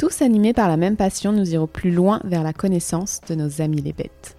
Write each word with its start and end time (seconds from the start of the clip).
Tous 0.00 0.22
animés 0.22 0.54
par 0.54 0.66
la 0.70 0.78
même 0.78 0.96
passion, 0.96 1.30
nous 1.30 1.52
irons 1.52 1.66
plus 1.66 1.90
loin 1.90 2.22
vers 2.24 2.42
la 2.42 2.54
connaissance 2.54 3.20
de 3.28 3.34
nos 3.34 3.60
amis 3.60 3.82
les 3.82 3.92
bêtes. 3.92 4.38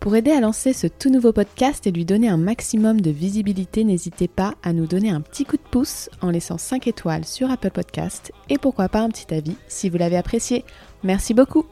Pour 0.00 0.16
aider 0.16 0.32
à 0.32 0.40
lancer 0.40 0.72
ce 0.72 0.88
tout 0.88 1.08
nouveau 1.08 1.32
podcast 1.32 1.86
et 1.86 1.92
lui 1.92 2.04
donner 2.04 2.28
un 2.28 2.36
maximum 2.36 3.00
de 3.00 3.12
visibilité, 3.12 3.84
n'hésitez 3.84 4.26
pas 4.26 4.54
à 4.64 4.72
nous 4.72 4.88
donner 4.88 5.10
un 5.10 5.20
petit 5.20 5.44
coup 5.44 5.56
de 5.56 5.62
pouce 5.70 6.10
en 6.20 6.30
laissant 6.30 6.58
5 6.58 6.88
étoiles 6.88 7.24
sur 7.24 7.48
Apple 7.48 7.70
Podcast 7.70 8.32
et 8.48 8.58
pourquoi 8.58 8.88
pas 8.88 9.02
un 9.02 9.08
petit 9.08 9.32
avis 9.32 9.54
si 9.68 9.88
vous 9.88 9.98
l'avez 9.98 10.16
apprécié. 10.16 10.64
Merci 11.04 11.32
beaucoup. 11.32 11.64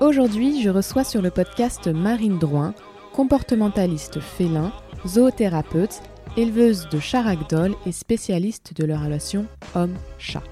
Aujourd'hui, 0.00 0.62
je 0.62 0.70
reçois 0.70 1.04
sur 1.04 1.20
le 1.20 1.30
podcast 1.30 1.88
Marine 1.88 2.38
Drouin, 2.38 2.72
comportementaliste 3.12 4.20
félin, 4.20 4.72
zoothérapeute, 5.06 6.00
éleveuse 6.38 6.88
de 6.88 6.98
chats 6.98 7.20
ragdoll 7.20 7.74
et 7.84 7.92
spécialiste 7.92 8.72
de 8.74 8.86
la 8.86 8.98
relation 8.98 9.44
homme-chat. 9.74 10.42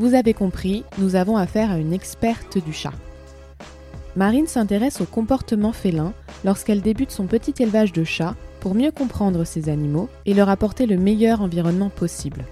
Vous 0.00 0.14
avez 0.14 0.32
compris, 0.32 0.82
nous 0.96 1.14
avons 1.14 1.36
affaire 1.36 1.70
à 1.70 1.76
une 1.76 1.92
experte 1.92 2.56
du 2.56 2.72
chat. 2.72 2.94
Marine 4.16 4.46
s'intéresse 4.46 5.02
au 5.02 5.04
comportement 5.04 5.72
félin 5.72 6.14
lorsqu'elle 6.42 6.80
débute 6.80 7.10
son 7.10 7.26
petit 7.26 7.52
élevage 7.62 7.92
de 7.92 8.02
chats 8.02 8.34
pour 8.60 8.74
mieux 8.74 8.92
comprendre 8.92 9.44
ces 9.44 9.68
animaux 9.68 10.08
et 10.24 10.32
leur 10.32 10.48
apporter 10.48 10.86
le 10.86 10.96
meilleur 10.96 11.42
environnement 11.42 11.90
possible. 11.90 12.46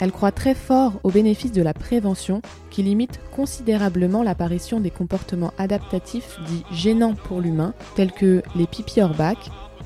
Elle 0.00 0.12
croit 0.12 0.32
très 0.32 0.54
fort 0.54 1.00
au 1.02 1.10
bénéfice 1.10 1.52
de 1.52 1.62
la 1.62 1.72
prévention 1.72 2.42
qui 2.68 2.82
limite 2.82 3.20
considérablement 3.34 4.22
l'apparition 4.22 4.78
des 4.78 4.90
comportements 4.90 5.54
adaptatifs 5.56 6.38
dits 6.46 6.64
gênants 6.72 7.14
pour 7.14 7.40
l'humain 7.40 7.72
tels 7.94 8.12
que 8.12 8.42
les 8.54 8.66
pipis 8.66 9.00
hors 9.00 9.14
bac, 9.14 9.38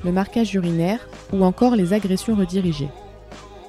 le 0.03 0.11
marquage 0.11 0.53
urinaire 0.55 1.07
ou 1.31 1.45
encore 1.45 1.77
les 1.77 1.93
agressions 1.93 2.35
redirigées. 2.35 2.89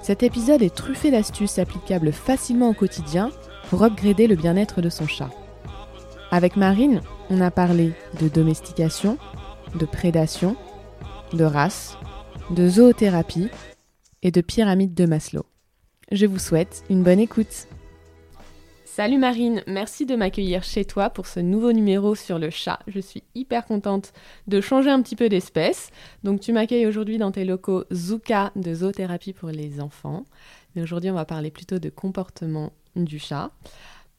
Cet 0.02 0.24
épisode 0.24 0.62
est 0.62 0.74
truffé 0.74 1.12
d'astuces 1.12 1.60
applicables 1.60 2.12
facilement 2.12 2.70
au 2.70 2.74
quotidien 2.74 3.30
pour 3.70 3.84
upgrader 3.84 4.26
le 4.26 4.34
bien-être 4.34 4.82
de 4.82 4.88
son 4.88 5.06
chat. 5.06 5.30
Avec 6.32 6.56
Marine, 6.56 7.02
on 7.30 7.40
a 7.40 7.52
parlé 7.52 7.92
de 8.20 8.28
domestication, 8.28 9.16
de 9.76 9.86
prédation, 9.86 10.56
de 11.32 11.44
race, 11.44 11.96
de 12.50 12.68
zoothérapie 12.68 13.48
et 14.22 14.32
de 14.32 14.40
pyramide 14.40 14.94
de 14.94 15.06
Maslow. 15.06 15.46
Je 16.10 16.26
vous 16.26 16.40
souhaite 16.40 16.82
une 16.90 17.04
bonne 17.04 17.20
écoute. 17.20 17.68
Salut 18.94 19.16
Marine, 19.16 19.62
merci 19.66 20.04
de 20.04 20.14
m'accueillir 20.16 20.64
chez 20.64 20.84
toi 20.84 21.08
pour 21.08 21.26
ce 21.26 21.40
nouveau 21.40 21.72
numéro 21.72 22.14
sur 22.14 22.38
le 22.38 22.50
chat. 22.50 22.78
Je 22.86 23.00
suis 23.00 23.22
hyper 23.34 23.64
contente 23.64 24.12
de 24.48 24.60
changer 24.60 24.90
un 24.90 25.00
petit 25.00 25.16
peu 25.16 25.30
d'espèce. 25.30 25.88
Donc 26.24 26.40
tu 26.40 26.52
m'accueilles 26.52 26.86
aujourd'hui 26.86 27.16
dans 27.16 27.32
tes 27.32 27.46
locaux 27.46 27.84
Zuka 27.90 28.52
de 28.54 28.74
zoothérapie 28.74 29.32
pour 29.32 29.48
les 29.48 29.80
enfants. 29.80 30.26
Mais 30.74 30.82
aujourd'hui 30.82 31.10
on 31.10 31.14
va 31.14 31.24
parler 31.24 31.50
plutôt 31.50 31.78
de 31.78 31.88
comportement 31.88 32.74
du 32.94 33.18
chat. 33.18 33.50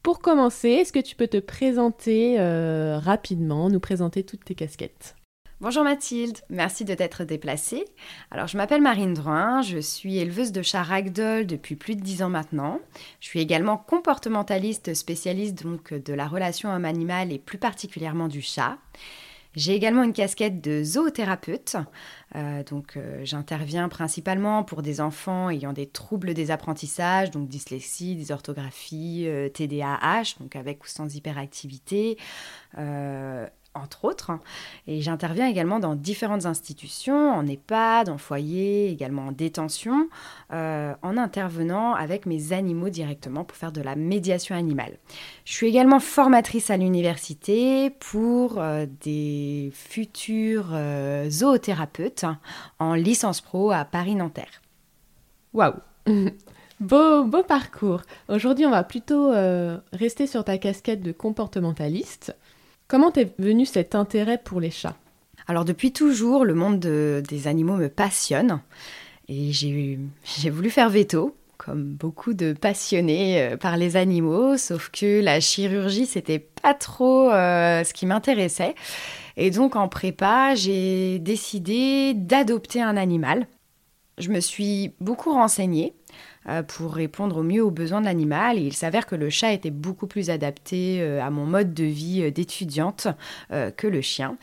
Pour 0.01 0.21
commencer, 0.21 0.69
est-ce 0.69 0.91
que 0.91 0.97
tu 0.97 1.15
peux 1.15 1.27
te 1.27 1.37
présenter 1.37 2.39
euh, 2.39 2.97
rapidement, 2.97 3.69
nous 3.69 3.79
présenter 3.79 4.23
toutes 4.23 4.43
tes 4.43 4.55
casquettes? 4.55 5.13
Bonjour 5.63 5.85
Mathilde, 5.85 6.39
merci 6.49 6.83
de 6.83 6.93
t'être 6.93 7.23
déplacée. 7.23 7.85
Alors 8.31 8.47
je 8.47 8.57
m'appelle 8.57 8.81
Marine 8.81 9.13
Druin, 9.13 9.61
je 9.61 9.77
suis 9.77 10.17
éleveuse 10.17 10.51
de 10.51 10.61
chats 10.61 10.83
ragdoll 10.83 11.45
depuis 11.45 11.77
plus 11.77 11.95
de 11.95 12.01
10 12.01 12.23
ans 12.23 12.29
maintenant. 12.29 12.81
Je 13.21 13.27
suis 13.29 13.39
également 13.39 13.77
comportementaliste 13.77 14.93
spécialiste 14.93 15.63
donc 15.63 15.93
de 15.93 16.13
la 16.13 16.27
relation 16.27 16.69
homme-animal 16.69 17.31
et 17.31 17.39
plus 17.39 17.59
particulièrement 17.59 18.27
du 18.27 18.41
chat. 18.41 18.77
J'ai 19.55 19.73
également 19.73 20.03
une 20.03 20.11
casquette 20.11 20.59
de 20.59 20.83
zoothérapeute, 20.83 21.77
euh, 22.35 22.63
donc 22.63 22.97
euh, 22.97 23.21
j'interviens 23.23 23.87
principalement 23.87 24.63
pour 24.63 24.81
des 24.81 24.99
enfants 24.99 25.49
ayant 25.49 25.71
des 25.71 25.85
troubles 25.85 26.33
des 26.33 26.51
apprentissages, 26.51 27.31
donc 27.31 27.47
dyslexie, 27.47 28.15
dysorthographie, 28.15 29.27
euh, 29.27 29.47
TDAH, 29.47 30.39
donc 30.41 30.57
avec 30.57 30.83
ou 30.83 30.87
sans 30.87 31.15
hyperactivité, 31.15 32.17
entre 33.75 34.05
autres. 34.05 34.31
Et 34.87 35.01
j'interviens 35.01 35.47
également 35.47 35.79
dans 35.79 35.95
différentes 35.95 36.45
institutions, 36.45 37.31
en 37.31 37.45
EHPAD, 37.47 38.09
en 38.09 38.17
foyer, 38.17 38.89
également 38.89 39.27
en 39.27 39.31
détention, 39.31 40.09
euh, 40.51 40.93
en 41.01 41.17
intervenant 41.17 41.93
avec 41.93 42.25
mes 42.25 42.53
animaux 42.53 42.89
directement 42.89 43.43
pour 43.43 43.57
faire 43.57 43.71
de 43.71 43.81
la 43.81 43.95
médiation 43.95 44.55
animale. 44.55 44.97
Je 45.45 45.53
suis 45.53 45.67
également 45.67 45.99
formatrice 45.99 46.69
à 46.69 46.77
l'université 46.77 47.89
pour 47.89 48.59
euh, 48.59 48.85
des 49.01 49.71
futurs 49.73 50.69
euh, 50.71 51.29
zoothérapeutes 51.29 52.25
en 52.79 52.93
licence 52.93 53.41
pro 53.41 53.71
à 53.71 53.85
Paris-Nanterre. 53.85 54.61
Waouh 55.53 55.75
Beau, 56.79 57.23
beau 57.23 57.43
parcours. 57.43 58.01
Aujourd'hui, 58.27 58.65
on 58.65 58.71
va 58.71 58.83
plutôt 58.83 59.31
rester 59.93 60.27
sur 60.27 60.43
ta 60.43 60.57
casquette 60.57 61.01
de 61.01 61.13
comportementaliste. 61.13 62.35
Comment 62.93 63.09
t'es 63.09 63.33
venu 63.39 63.65
cet 63.65 63.95
intérêt 63.95 64.37
pour 64.37 64.61
les 64.61 64.69
chats? 64.69 64.95
Alors 65.47 65.65
depuis 65.65 65.91
toujours, 65.91 66.45
le 66.45 66.53
monde 66.53 66.77
des 66.77 67.47
animaux 67.47 67.75
me 67.75 67.89
passionne 67.89 68.61
et 69.27 69.51
j'ai 69.51 70.49
voulu 70.51 70.69
faire 70.69 70.91
veto 70.91 71.35
comme 71.57 71.85
beaucoup 71.85 72.35
de 72.35 72.53
passionnés 72.53 73.41
euh, 73.41 73.57
par 73.57 73.77
les 73.77 73.95
animaux, 73.95 74.57
sauf 74.57 74.91
que 74.91 75.21
la 75.21 75.39
chirurgie, 75.39 76.05
c'était 76.05 76.37
pas 76.37 76.75
trop 76.75 77.31
euh, 77.31 77.83
ce 77.83 77.95
qui 77.95 78.05
m'intéressait. 78.05 78.75
Et 79.37 79.49
donc 79.49 79.75
en 79.75 79.87
prépa, 79.87 80.53
j'ai 80.53 81.17
décidé 81.17 82.13
d'adopter 82.13 82.79
un 82.79 82.95
animal. 82.95 83.47
Je 84.19 84.29
me 84.29 84.39
suis 84.39 84.91
beaucoup 84.99 85.33
renseignée 85.33 85.95
pour 86.67 86.93
répondre 86.93 87.37
au 87.37 87.43
mieux 87.43 87.63
aux 87.63 87.71
besoins 87.71 88.01
de 88.01 88.05
l'animal. 88.05 88.57
Et 88.57 88.61
il 88.61 88.73
s'avère 88.73 89.05
que 89.05 89.15
le 89.15 89.29
chat 89.29 89.53
était 89.53 89.71
beaucoup 89.71 90.07
plus 90.07 90.29
adapté 90.29 91.01
euh, 91.01 91.21
à 91.21 91.29
mon 91.29 91.45
mode 91.45 91.73
de 91.73 91.85
vie 91.85 92.23
euh, 92.23 92.31
d'étudiante 92.31 93.07
que 93.77 93.87
le 93.87 94.01
chien. 94.01 94.37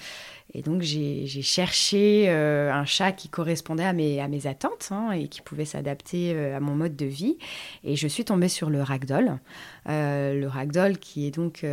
Et 0.53 0.62
donc 0.62 0.83
j'ai 0.83 1.27
cherché 1.27 2.28
un 2.28 2.84
chat 2.84 3.12
qui 3.12 3.28
correspondait 3.28 3.84
à 3.84 3.93
mes, 3.93 4.21
à 4.21 4.27
mes 4.27 4.47
attentes 4.47 4.89
hein, 4.91 5.12
et 5.12 5.28
qui 5.28 5.43
pouvait 5.43 5.65
s'adapter 5.65 6.37
à 6.53 6.59
mon 6.59 6.75
mode 6.75 6.97
de 6.97 7.06
vie. 7.06 7.39
Et 7.84 7.94
je 7.94 8.09
suis 8.09 8.25
tombée 8.25 8.49
sur 8.49 8.69
le 8.69 8.83
ragdoll. 8.83 9.39
le 9.87 10.47
ragdoll 10.47 10.99
qui 10.99 11.27
est 11.27 11.31
donc 11.31 11.65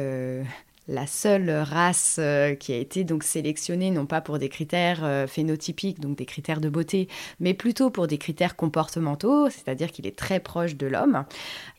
la 0.87 1.05
seule 1.05 1.49
race 1.49 2.17
euh, 2.19 2.55
qui 2.55 2.73
a 2.73 2.77
été 2.77 3.03
donc 3.03 3.23
sélectionnée 3.23 3.91
non 3.91 4.05
pas 4.05 4.21
pour 4.21 4.39
des 4.39 4.49
critères 4.49 5.03
euh, 5.03 5.27
phénotypiques, 5.27 5.99
donc 5.99 6.17
des 6.17 6.25
critères 6.25 6.61
de 6.61 6.69
beauté, 6.69 7.07
mais 7.39 7.53
plutôt 7.53 7.89
pour 7.89 8.07
des 8.07 8.17
critères 8.17 8.55
comportementaux, 8.55 9.49
c'est-à-dire 9.49 9.91
qu'il 9.91 10.07
est 10.07 10.17
très 10.17 10.39
proche 10.39 10.75
de 10.75 10.87
l'homme. 10.87 11.25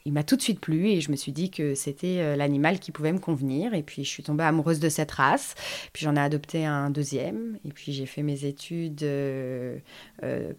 Il 0.09 0.15
m'a 0.15 0.23
tout 0.23 0.37
de 0.37 0.41
suite 0.41 0.59
plu 0.59 0.89
et 0.89 1.03
je 1.03 1.11
me 1.11 1.17
suis 1.17 1.33
dit 1.33 1.51
que 1.51 1.75
c'était 1.75 2.21
euh, 2.21 2.35
l'animal 2.35 2.79
qui 2.79 2.93
pouvait 2.93 3.13
me 3.13 3.19
convenir. 3.19 3.75
Et 3.75 3.83
puis 3.83 4.05
je 4.05 4.09
suis 4.09 4.23
tombée 4.23 4.43
amoureuse 4.43 4.81
de 4.81 4.89
cette 4.89 5.11
race. 5.11 5.55
Puis 5.93 6.05
j'en 6.05 6.17
ai 6.17 6.21
adopté 6.21 6.65
un 6.65 6.89
deuxième. 6.89 7.59
Et 7.67 7.73
puis 7.73 7.93
j'ai 7.93 8.07
fait 8.07 8.23
mes 8.23 8.47
études 8.47 9.07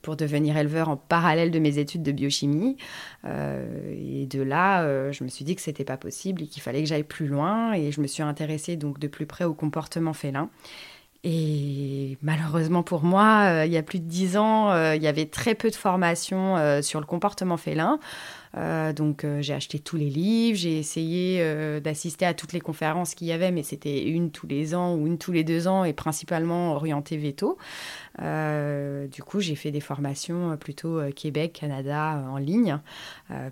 pour 0.04 0.16
devenir 0.16 0.56
éleveur 0.56 0.90
en 0.90 0.98
parallèle 0.98 1.50
de 1.50 1.58
mes 1.58 1.80
études 1.80 2.04
de 2.04 2.12
biochimie. 2.12 2.78
et 3.26 4.28
de 4.28 4.42
là, 4.44 5.12
je 5.12 5.24
me 5.24 5.30
suis 5.30 5.44
dit 5.44 5.56
que 5.56 5.62
c'était 5.64 5.84
pas 5.84 5.98
possible 5.98 6.44
et 6.44 6.46
qu'il 6.46 6.62
fallait 6.62 6.84
que 6.84 6.88
j'aille 6.88 7.04
plus 7.04 7.28
loin. 7.28 7.74
Et 7.74 7.92
je 7.92 8.02
me 8.02 8.08
suis 8.08 8.22
intéressée 8.22 8.76
donc 8.76 9.00
de 9.00 9.08
plus 9.08 9.26
près 9.26 9.46
au 9.46 9.56
comportement 9.56 10.14
félin. 10.14 10.52
Et 11.24 12.18
malheureusement 12.22 12.82
pour 12.82 13.04
moi, 13.04 13.44
euh, 13.48 13.66
il 13.66 13.74
y 13.74 13.78
a 13.78 13.84
plus 13.84 14.00
de 14.00 14.08
dix 14.08 14.38
ans, 14.38 14.72
euh, 14.72 14.96
il 14.96 15.04
y 15.04 15.08
avait 15.08 15.26
très 15.26 15.54
peu 15.54 15.70
de 15.70 15.76
formations 15.76 16.56
euh, 16.56 16.82
sur 16.82 17.02
le 17.02 17.06
comportement 17.06 17.58
félin. 17.58 18.00
Euh, 18.58 18.94
donc 18.94 19.24
euh, 19.24 19.42
j'ai 19.42 19.54
acheté 19.54 19.80
tous 19.80 19.96
les 19.96 20.10
livres, 20.10 20.58
j'ai 20.58 20.80
essayé 20.80 21.40
euh, 21.42 21.80
d'assister 21.80 22.26
à 22.26 22.34
toutes 22.34 22.54
les 22.54 22.62
conférences 22.62 23.14
qu'il 23.14 23.28
y 23.28 23.32
avait, 23.32 23.52
mais 23.52 23.64
c'était 23.64 24.04
une 24.04 24.32
tous 24.32 24.48
les 24.48 24.74
ans 24.74 24.96
ou 24.96 25.06
une 25.06 25.18
tous 25.18 25.32
les 25.32 25.44
deux 25.44 25.68
ans 25.68 25.84
et 25.84 25.94
principalement 25.94 26.74
orientée 26.74 27.18
veto. 27.18 27.58
du 28.20 29.24
coup, 29.24 29.40
j'ai 29.40 29.56
fait 29.56 29.72
des 29.72 29.80
formations 29.80 30.58
plutôt 30.58 31.00
Québec, 31.16 31.54
Canada 31.54 32.24
en 32.30 32.38
ligne. 32.38 32.80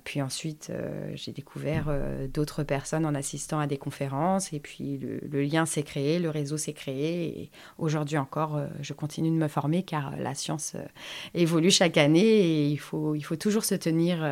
puis 0.03 0.21
ensuite, 0.21 0.71
j'ai 1.13 1.31
découvert 1.31 1.85
d'autres 2.33 2.63
personnes 2.63 3.05
en 3.05 3.15
assistant 3.15 3.59
à 3.59 3.67
des 3.67 3.77
conférences 3.77 4.53
et 4.53 4.59
puis 4.59 4.97
le, 4.97 5.41
lien 5.43 5.65
s'est 5.65 5.83
créé, 5.83 6.19
le 6.19 6.29
réseau 6.29 6.57
s'est 6.57 6.73
créé 6.73 7.41
et 7.41 7.51
aujourd'hui 7.77 8.17
encore, 8.17 8.59
je 8.81 8.93
continue 8.93 9.29
de 9.29 9.35
me 9.35 9.47
former 9.47 9.83
car 9.83 10.15
la 10.17 10.33
science 10.33 10.75
évolue 11.33 11.71
chaque 11.71 11.97
année 11.97 12.19
et 12.21 12.67
il 12.67 12.79
faut, 12.79 13.15
il 13.15 13.21
faut 13.21 13.35
toujours 13.35 13.63
se 13.63 13.75
tenir 13.75 14.23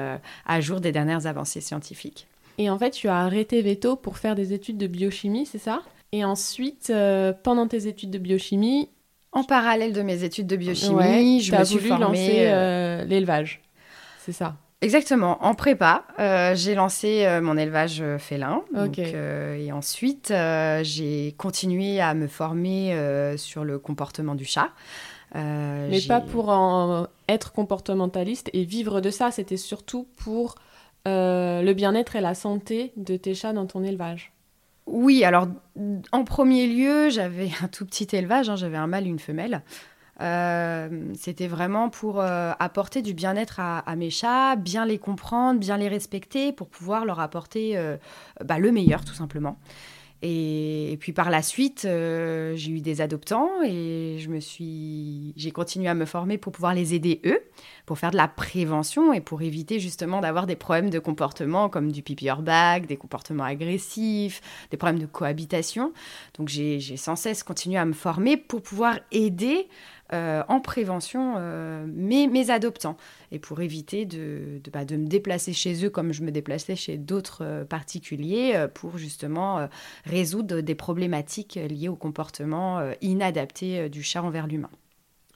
à 0.45 0.54
à 0.55 0.61
jour 0.61 0.81
des 0.81 0.91
dernières 0.91 1.27
avancées 1.27 1.61
scientifiques. 1.61 2.27
Et 2.57 2.69
en 2.69 2.79
fait, 2.79 2.91
tu 2.91 3.07
as 3.07 3.17
arrêté 3.17 3.61
Veto 3.61 3.95
pour 3.95 4.17
faire 4.17 4.35
des 4.35 4.53
études 4.53 4.77
de 4.77 4.87
biochimie, 4.87 5.45
c'est 5.45 5.59
ça? 5.59 5.81
Et 6.11 6.23
ensuite, 6.23 6.93
pendant 7.43 7.67
tes 7.67 7.87
études 7.87 8.11
de 8.11 8.17
biochimie, 8.17 8.89
en 9.33 9.43
parallèle 9.43 9.91
de 9.91 10.01
mes 10.01 10.23
études 10.23 10.47
de 10.47 10.55
biochimie, 10.55 11.41
je 11.41 11.53
me 11.53 11.63
suis 11.65 11.77
voulu 11.77 11.89
formée, 11.89 12.05
lancer 12.05 13.05
l'élevage. 13.07 13.61
C'est 14.19 14.31
ça? 14.31 14.55
Exactement. 14.81 15.43
En 15.43 15.55
prépa, 15.55 16.03
euh, 16.19 16.53
j'ai 16.55 16.75
lancé 16.75 17.25
euh, 17.25 17.41
mon 17.41 17.57
élevage 17.57 18.01
euh, 18.01 18.19
félin. 18.19 18.61
et 18.95 19.71
ensuite, 19.71 20.31
j'ai 20.83 21.33
continué 21.37 21.99
à 22.01 22.13
me 22.13 22.27
former 22.27 22.95
sur 23.37 23.63
le 23.63 23.79
comportement 23.79 24.35
du 24.35 24.45
chat. 24.45 24.69
Mais 25.35 26.01
pas 26.07 26.21
pour 26.21 26.49
en 26.49 27.07
être 27.27 27.51
comportementaliste 27.51 28.49
et 28.53 28.63
vivre 28.63 29.01
de 29.01 29.09
ça, 29.09 29.31
c'était 29.31 29.57
surtout 29.57 30.07
pour 30.17 30.55
le 31.05 31.73
bien-être 31.73 32.15
et 32.15 32.21
la 32.21 32.33
santé 32.33 32.93
de 32.97 33.15
tes 33.17 33.35
chats 33.35 33.53
dans 33.53 33.65
ton 33.65 33.83
élevage. 33.83 34.31
Oui, 34.87 35.23
alors 35.23 35.47
en 36.11 36.23
premier 36.23 36.67
lieu, 36.67 37.09
j'avais 37.09 37.49
un 37.61 37.67
tout 37.67 37.85
petit 37.85 38.07
élevage, 38.15 38.49
hein, 38.49 38.55
j'avais 38.55 38.77
un 38.77 38.87
mâle 38.87 39.05
et 39.05 39.09
une 39.09 39.19
femelle. 39.19 39.61
Euh, 40.21 41.11
c'était 41.15 41.47
vraiment 41.47 41.89
pour 41.89 42.21
euh, 42.21 42.53
apporter 42.59 43.01
du 43.01 43.13
bien-être 43.13 43.59
à, 43.59 43.95
mes 43.95 44.09
chats, 44.09 44.55
bien 44.55 44.85
les 44.85 44.97
comprendre, 44.97 45.59
bien 45.59 45.77
les 45.77 45.87
respecter, 45.87 46.51
pour 46.51 46.69
pouvoir 46.69 47.05
leur 47.05 47.19
apporter 47.19 47.75
euh, 47.75 47.97
bah, 48.43 48.59
le 48.59 48.71
meilleur, 48.71 49.03
tout 49.03 49.13
simplement. 49.13 49.57
Et, 50.21 50.97
puis 50.99 51.13
par 51.13 51.29
la 51.29 51.41
suite, 51.41 51.81
j'ai 51.83 52.71
eu 52.71 52.81
des 52.81 53.01
adoptants 53.01 53.49
et 53.63 54.17
je 54.19 54.29
me 54.29 54.39
suis, 54.39 55.33
j'ai 55.35 55.51
continué 55.51 55.87
à 55.87 55.93
me 55.93 56.05
former 56.05 56.37
pour 56.37 56.51
pouvoir 56.51 56.73
les 56.73 56.93
aider 56.93 57.21
eux, 57.25 57.39
pour 57.85 57.99
faire 57.99 58.11
de 58.11 58.17
la 58.17 58.27
prévention 58.27 59.13
et 59.13 59.21
pour 59.21 59.41
éviter 59.41 59.79
justement 59.79 60.21
d'avoir 60.21 60.47
des 60.47 60.55
problèmes 60.55 60.89
de 60.89 60.99
comportement 60.99 61.69
comme 61.69 61.91
du 61.91 62.01
pipi 62.01 62.29
hors 62.29 62.41
bag, 62.41 62.87
des 62.87 62.97
comportements 62.97 63.43
agressifs, 63.43 64.41
des 64.71 64.77
problèmes 64.77 64.99
de 64.99 65.05
cohabitation. 65.05 65.93
Donc 66.37 66.49
j'ai 66.49 66.79
sans 66.97 67.15
cesse 67.15 67.43
continué 67.43 67.77
à 67.77 67.85
me 67.85 67.93
former 67.93 68.37
pour 68.37 68.61
pouvoir 68.61 68.99
aider 69.11 69.67
euh, 70.13 70.43
en 70.49 70.59
prévention 70.59 71.33
euh, 71.37 71.83
mes, 71.87 72.51
adoptants 72.51 72.95
et 73.31 73.39
pour 73.39 73.61
éviter 73.61 74.05
de, 74.05 74.61
de, 74.63 74.69
bah, 74.69 74.85
de, 74.85 74.97
me 74.97 75.07
déplacer 75.07 75.51
chez 75.51 75.83
eux 75.83 75.89
comme 75.89 76.13
je 76.13 76.21
me 76.21 76.29
déplaçais 76.29 76.75
chez 76.75 76.97
d'autres 76.97 77.43
euh, 77.43 77.65
particuliers 77.65 78.67
pour 78.75 78.99
justement 78.99 79.67
résoudre 80.05 80.61
des 80.61 80.75
problématiques 80.75 81.55
liées 81.55 81.87
au 81.87 81.95
comportement 81.95 82.81
inadapté 83.01 83.89
du 83.89 84.03
chat 84.03 84.21
envers 84.21 84.45
l'humain. 84.45 84.69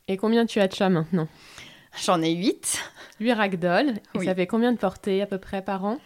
Et 0.07 0.17
combien 0.17 0.45
tu 0.45 0.59
as 0.59 0.67
de 0.67 0.73
chats 0.73 0.89
maintenant? 0.89 1.27
J'en 2.03 2.21
ai 2.21 2.31
8. 2.31 2.83
8 3.19 3.33
ragdoll. 3.33 3.93
Et 4.15 4.25
ça 4.25 4.35
fait 4.35 4.47
combien 4.47 4.71
de 4.71 4.77
portées 4.77 5.21
à 5.21 5.25
peu 5.25 5.39
près 5.39 5.63
par 5.63 5.83
an? 5.85 5.97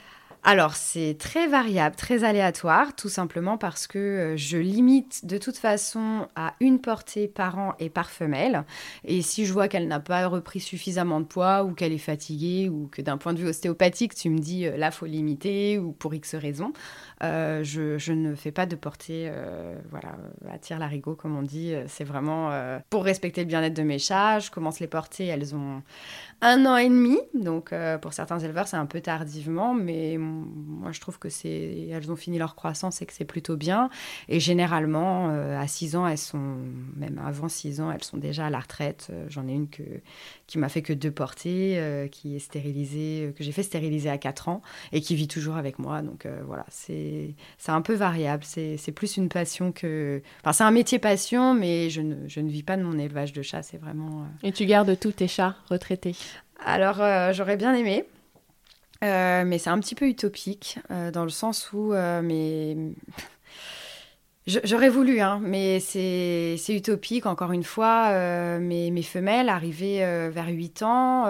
Alors, 0.45 0.75
c'est 0.75 1.15
très 1.17 1.47
variable, 1.47 1.95
très 1.95 2.25
aléatoire, 2.25 2.93
tout 2.97 3.07
simplement 3.07 3.57
parce 3.57 3.87
que 3.87 3.97
euh, 3.97 4.37
je 4.37 4.57
limite 4.57 5.25
de 5.25 5.37
toute 5.37 5.55
façon 5.55 6.27
à 6.35 6.53
une 6.59 6.81
portée 6.81 7.29
par 7.29 7.57
an 7.57 7.75
et 7.79 7.89
par 7.89 8.09
femelle. 8.09 8.65
Et 9.05 9.21
si 9.21 9.45
je 9.45 9.53
vois 9.53 9.69
qu'elle 9.69 9.87
n'a 9.87 10.01
pas 10.01 10.27
repris 10.27 10.59
suffisamment 10.59 11.21
de 11.21 11.25
poids 11.25 11.63
ou 11.63 11.73
qu'elle 11.73 11.93
est 11.93 11.97
fatiguée 11.97 12.67
ou 12.67 12.89
que 12.91 13.01
d'un 13.01 13.17
point 13.17 13.31
de 13.31 13.39
vue 13.39 13.47
ostéopathique, 13.47 14.15
tu 14.15 14.29
me 14.29 14.39
dis 14.39 14.67
euh, 14.67 14.75
là, 14.75 14.91
faut 14.91 15.05
limiter 15.05 15.79
ou 15.79 15.93
pour 15.93 16.13
X 16.13 16.35
raison, 16.35 16.73
euh, 17.23 17.63
je, 17.63 18.11
ne 18.11 18.35
fais 18.35 18.51
pas 18.51 18.65
de 18.65 18.75
portée, 18.75 19.31
voilà, 19.91 20.17
à 20.51 20.57
tir 20.57 20.77
larigot, 20.77 21.15
comme 21.15 21.37
on 21.37 21.41
dit. 21.41 21.73
C'est 21.87 22.03
vraiment 22.03 22.51
pour 22.89 23.05
respecter 23.05 23.41
le 23.41 23.47
bien-être 23.47 23.73
de 23.73 23.83
mes 23.83 23.97
chats. 23.97 24.39
Je 24.39 24.51
commence 24.51 24.81
les 24.81 24.87
portées, 24.87 25.27
elles 25.27 25.55
ont 25.55 25.81
un 26.43 26.65
an 26.65 26.77
et 26.77 26.89
demi. 26.89 27.17
Donc, 27.33 27.73
pour 28.01 28.13
certains 28.13 28.39
éleveurs, 28.39 28.67
c'est 28.67 28.77
un 28.77 28.85
peu 28.85 29.01
tardivement, 29.01 29.73
mais 29.73 30.17
moi, 30.17 30.91
je 30.91 30.99
trouve 30.99 31.19
que 31.19 31.29
c'est, 31.29 31.87
elles 31.91 32.11
ont 32.11 32.15
fini 32.15 32.37
leur 32.37 32.55
croissance 32.55 33.01
et 33.01 33.05
que 33.05 33.13
c'est 33.13 33.25
plutôt 33.25 33.55
bien. 33.55 33.89
Et 34.29 34.39
généralement, 34.39 35.29
euh, 35.29 35.59
à 35.59 35.67
6 35.67 35.95
ans, 35.95 36.07
elles 36.07 36.17
sont, 36.17 36.57
même 36.95 37.21
avant 37.25 37.49
6 37.49 37.81
ans, 37.81 37.91
elles 37.91 38.03
sont 38.03 38.17
déjà 38.17 38.47
à 38.47 38.49
la 38.49 38.59
retraite. 38.59 39.07
Euh, 39.11 39.25
j'en 39.29 39.47
ai 39.47 39.53
une 39.53 39.69
que, 39.69 39.83
qui 40.47 40.57
m'a 40.57 40.69
fait 40.69 40.81
que 40.81 40.93
deux 40.93 41.11
portées, 41.11 41.75
euh, 41.77 42.07
qui 42.07 42.35
est 42.35 42.39
stérilisée, 42.39 43.33
que 43.37 43.43
j'ai 43.43 43.51
fait 43.51 43.63
stériliser 43.63 44.09
à 44.09 44.17
4 44.17 44.49
ans 44.49 44.61
et 44.91 45.01
qui 45.01 45.15
vit 45.15 45.27
toujours 45.27 45.55
avec 45.55 45.79
moi. 45.79 46.01
Donc 46.01 46.27
voilà, 46.45 46.65
c'est, 46.69 47.35
c'est 47.57 47.71
un 47.71 47.81
peu 47.81 47.93
variable. 47.93 48.43
C'est, 48.45 48.77
c'est 48.77 48.91
plus 48.91 49.17
une 49.17 49.29
passion 49.29 49.71
que. 49.71 50.21
Enfin, 50.41 50.53
c'est 50.53 50.63
un 50.63 50.71
métier 50.71 50.99
passion, 50.99 51.53
mais 51.53 51.89
je 51.89 52.01
ne, 52.01 52.27
je 52.27 52.39
ne 52.39 52.49
vis 52.49 52.63
pas 52.63 52.77
de 52.77 52.83
mon 52.83 52.97
élevage 52.97 53.33
de 53.33 53.41
chats. 53.41 53.63
C'est 53.63 53.77
vraiment. 53.77 54.25
Et 54.43 54.51
tu 54.51 54.65
gardes 54.65 54.97
tous 54.99 55.13
tes 55.13 55.27
chats 55.27 55.55
retraités? 55.69 56.15
Alors, 56.65 57.33
j'aurais 57.33 57.57
bien 57.57 57.74
aimé. 57.74 58.06
Euh, 59.04 59.44
mais 59.45 59.57
c'est 59.57 59.69
un 59.69 59.80
petit 59.80 59.95
peu 59.95 60.07
utopique, 60.07 60.80
euh, 60.89 61.12
dans 61.12 61.24
le 61.24 61.30
sens 61.30 61.74
où 61.74 61.94
euh. 61.94 62.92
J'aurais 64.45 64.89
voulu, 64.89 65.21
hein, 65.21 65.39
mais 65.42 65.80
c'est 65.80 66.57
utopique, 66.68 67.25
encore 67.25 67.54
une 67.54 67.63
fois. 67.63 68.12
mes, 68.60 68.92
mes, 68.92 69.01
femelles, 69.01 69.48
arrivées 69.48 70.00
vers 70.33 70.50
8 70.50 70.83
ans, 70.83 71.27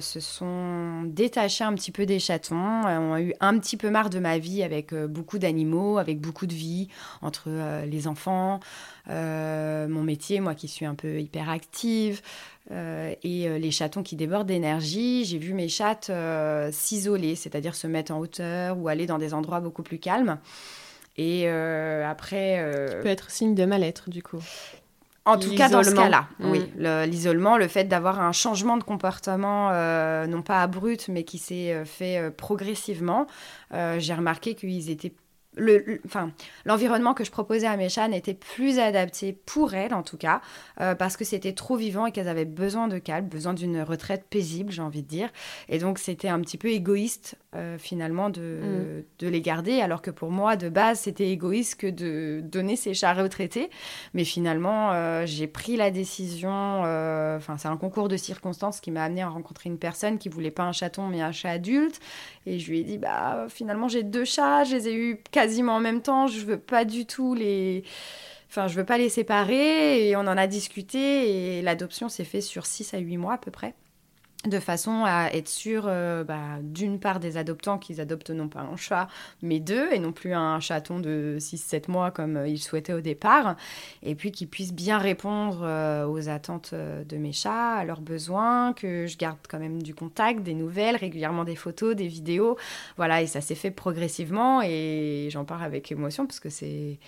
se 0.00 0.20
sont 0.20 1.02
détachées 1.02 1.64
un 1.64 1.74
petit 1.74 1.90
peu 1.90 2.06
des 2.06 2.20
chatons, 2.20 2.84
ont 2.86 3.18
eu 3.18 3.34
un 3.40 3.58
petit 3.58 3.76
peu 3.76 3.90
marre 3.90 4.10
de 4.10 4.20
ma 4.20 4.38
vie 4.38 4.62
avec 4.62 4.94
beaucoup 4.94 5.38
d'animaux, 5.38 5.98
avec 5.98 6.20
beaucoup 6.20 6.46
de 6.46 6.54
vie 6.54 6.86
entre 7.20 7.50
les 7.84 8.06
enfants, 8.06 8.60
mon 9.08 10.02
métier, 10.04 10.38
moi 10.38 10.54
qui 10.54 10.68
suis 10.68 10.86
un 10.86 10.94
peu 10.94 11.18
hyperactive. 11.18 12.22
Euh, 12.70 13.12
et 13.22 13.48
euh, 13.48 13.58
les 13.58 13.70
chatons 13.70 14.02
qui 14.02 14.16
débordent 14.16 14.46
d'énergie. 14.46 15.24
J'ai 15.24 15.38
vu 15.38 15.52
mes 15.52 15.68
chattes 15.68 16.10
euh, 16.10 16.70
s'isoler, 16.72 17.34
c'est-à-dire 17.34 17.74
se 17.74 17.86
mettre 17.86 18.12
en 18.12 18.18
hauteur 18.18 18.78
ou 18.78 18.88
aller 18.88 19.06
dans 19.06 19.18
des 19.18 19.34
endroits 19.34 19.60
beaucoup 19.60 19.82
plus 19.82 19.98
calmes. 19.98 20.38
Et 21.16 21.48
après. 21.48 22.88
Ça 22.88 22.96
peut 22.96 23.08
être 23.08 23.30
signe 23.30 23.54
de 23.54 23.64
mal-être, 23.64 24.08
du 24.08 24.22
coup. 24.22 24.42
En 25.24 25.38
tout 25.38 25.54
cas, 25.54 25.68
dans 25.68 25.84
ce 25.84 25.94
cas-là, 25.94 26.26
mm. 26.40 26.50
oui. 26.50 26.64
L'isolement, 26.76 27.56
le, 27.56 27.68
fait 27.68 27.84
d'avoir 27.84 28.20
un 28.20 28.32
changement 28.32 28.76
de 28.76 28.82
comportement, 28.82 29.70
non 30.26 30.40
pas 30.42 30.62
abrupt, 30.62 31.08
mais 31.08 31.24
qui 31.24 31.36
s'est 31.36 31.84
fait 31.84 32.34
progressivement, 32.34 33.26
j'ai 33.72 34.14
remarqué 34.14 34.54
qu'ils 34.54 34.88
étaient 34.88 35.12
le, 35.56 36.00
l'environnement 36.64 37.12
que 37.12 37.24
je 37.24 37.30
proposais 37.30 37.66
à 37.66 37.76
mes 37.76 37.88
chats 37.88 38.08
n'était 38.08 38.34
plus 38.34 38.78
adapté 38.78 39.32
pour 39.32 39.74
elles 39.74 39.92
en 39.92 40.02
tout 40.02 40.16
cas, 40.16 40.40
euh, 40.80 40.94
parce 40.94 41.16
que 41.16 41.24
c'était 41.24 41.52
trop 41.52 41.76
vivant 41.76 42.06
et 42.06 42.12
qu'elles 42.12 42.28
avaient 42.28 42.46
besoin 42.46 42.88
de 42.88 42.98
calme, 42.98 43.26
besoin 43.26 43.52
d'une 43.52 43.82
retraite 43.82 44.24
paisible, 44.28 44.72
j'ai 44.72 44.82
envie 44.82 45.02
de 45.02 45.08
dire. 45.08 45.28
Et 45.68 45.78
donc 45.78 45.98
c'était 45.98 46.28
un 46.28 46.40
petit 46.40 46.56
peu 46.56 46.68
égoïste 46.68 47.36
euh, 47.54 47.76
finalement 47.76 48.30
de, 48.30 48.40
mm. 48.40 49.04
de, 49.18 49.28
les 49.28 49.42
garder, 49.42 49.80
alors 49.80 50.00
que 50.00 50.10
pour 50.10 50.30
moi 50.30 50.56
de 50.56 50.70
base 50.70 51.00
c'était 51.00 51.28
égoïste 51.28 51.76
que 51.76 51.86
de 51.86 52.40
donner 52.42 52.76
ces 52.76 52.94
chats 52.94 53.12
retraités. 53.12 53.68
Mais 54.14 54.24
finalement 54.24 54.92
euh, 54.92 55.26
j'ai 55.26 55.46
pris 55.46 55.76
la 55.76 55.90
décision, 55.90 56.50
enfin 56.50 57.58
c'est 57.58 57.68
un 57.68 57.76
concours 57.76 58.08
de 58.08 58.16
circonstances 58.16 58.80
qui 58.80 58.90
m'a 58.90 59.04
amené 59.04 59.22
à 59.22 59.28
rencontrer 59.28 59.68
une 59.68 59.78
personne 59.78 60.18
qui 60.18 60.30
voulait 60.30 60.50
pas 60.50 60.64
un 60.64 60.72
chaton 60.72 61.08
mais 61.08 61.20
un 61.20 61.32
chat 61.32 61.50
adulte. 61.50 62.00
Et 62.46 62.58
je 62.58 62.70
lui 62.70 62.80
ai 62.80 62.84
dit 62.84 62.96
bah 62.96 63.46
finalement 63.48 63.88
j'ai 63.88 64.02
deux 64.02 64.24
chats, 64.24 64.64
je 64.64 64.76
les 64.76 64.88
ai 64.88 64.94
eu 64.94 65.22
quasiment 65.42 65.76
en 65.76 65.80
même 65.80 66.02
temps. 66.02 66.26
Je 66.26 66.44
veux 66.44 66.58
pas 66.58 66.84
du 66.84 67.06
tout 67.06 67.34
les. 67.34 67.84
Enfin, 68.48 68.68
je 68.68 68.76
veux 68.76 68.84
pas 68.84 68.98
les 68.98 69.08
séparer. 69.08 70.08
Et 70.08 70.16
on 70.16 70.20
en 70.20 70.36
a 70.36 70.46
discuté. 70.46 71.58
Et 71.58 71.62
l'adoption 71.62 72.08
s'est 72.08 72.24
faite 72.24 72.42
sur 72.42 72.66
6 72.66 72.94
à 72.94 72.98
8 72.98 73.16
mois 73.16 73.34
à 73.34 73.38
peu 73.38 73.50
près 73.50 73.74
de 74.46 74.58
façon 74.58 75.04
à 75.04 75.30
être 75.32 75.48
sûr, 75.48 75.84
euh, 75.86 76.24
bah, 76.24 76.58
d'une 76.62 76.98
part, 76.98 77.20
des 77.20 77.36
adoptants 77.36 77.78
qu'ils 77.78 78.00
adoptent 78.00 78.30
non 78.30 78.48
pas 78.48 78.60
un 78.60 78.76
chat, 78.76 79.08
mais 79.40 79.60
deux, 79.60 79.92
et 79.92 80.00
non 80.00 80.12
plus 80.12 80.34
un 80.34 80.58
chaton 80.58 80.98
de 80.98 81.36
6-7 81.38 81.90
mois 81.90 82.10
comme 82.10 82.36
euh, 82.36 82.48
ils 82.48 82.58
souhaitaient 82.58 82.92
au 82.92 83.00
départ, 83.00 83.56
et 84.02 84.16
puis 84.16 84.32
qu'ils 84.32 84.48
puissent 84.48 84.72
bien 84.72 84.98
répondre 84.98 85.60
euh, 85.62 86.06
aux 86.06 86.28
attentes 86.28 86.74
de 86.74 87.16
mes 87.16 87.32
chats, 87.32 87.74
à 87.74 87.84
leurs 87.84 88.00
besoins, 88.00 88.72
que 88.72 89.06
je 89.06 89.16
garde 89.16 89.38
quand 89.48 89.60
même 89.60 89.80
du 89.82 89.94
contact, 89.94 90.42
des 90.42 90.54
nouvelles, 90.54 90.96
régulièrement 90.96 91.44
des 91.44 91.56
photos, 91.56 91.94
des 91.94 92.08
vidéos, 92.08 92.56
voilà, 92.96 93.22
et 93.22 93.28
ça 93.28 93.40
s'est 93.40 93.54
fait 93.54 93.70
progressivement, 93.70 94.60
et 94.62 95.28
j'en 95.30 95.44
parle 95.44 95.62
avec 95.62 95.92
émotion 95.92 96.26
parce 96.26 96.40
que 96.40 96.50
c'est... 96.50 96.98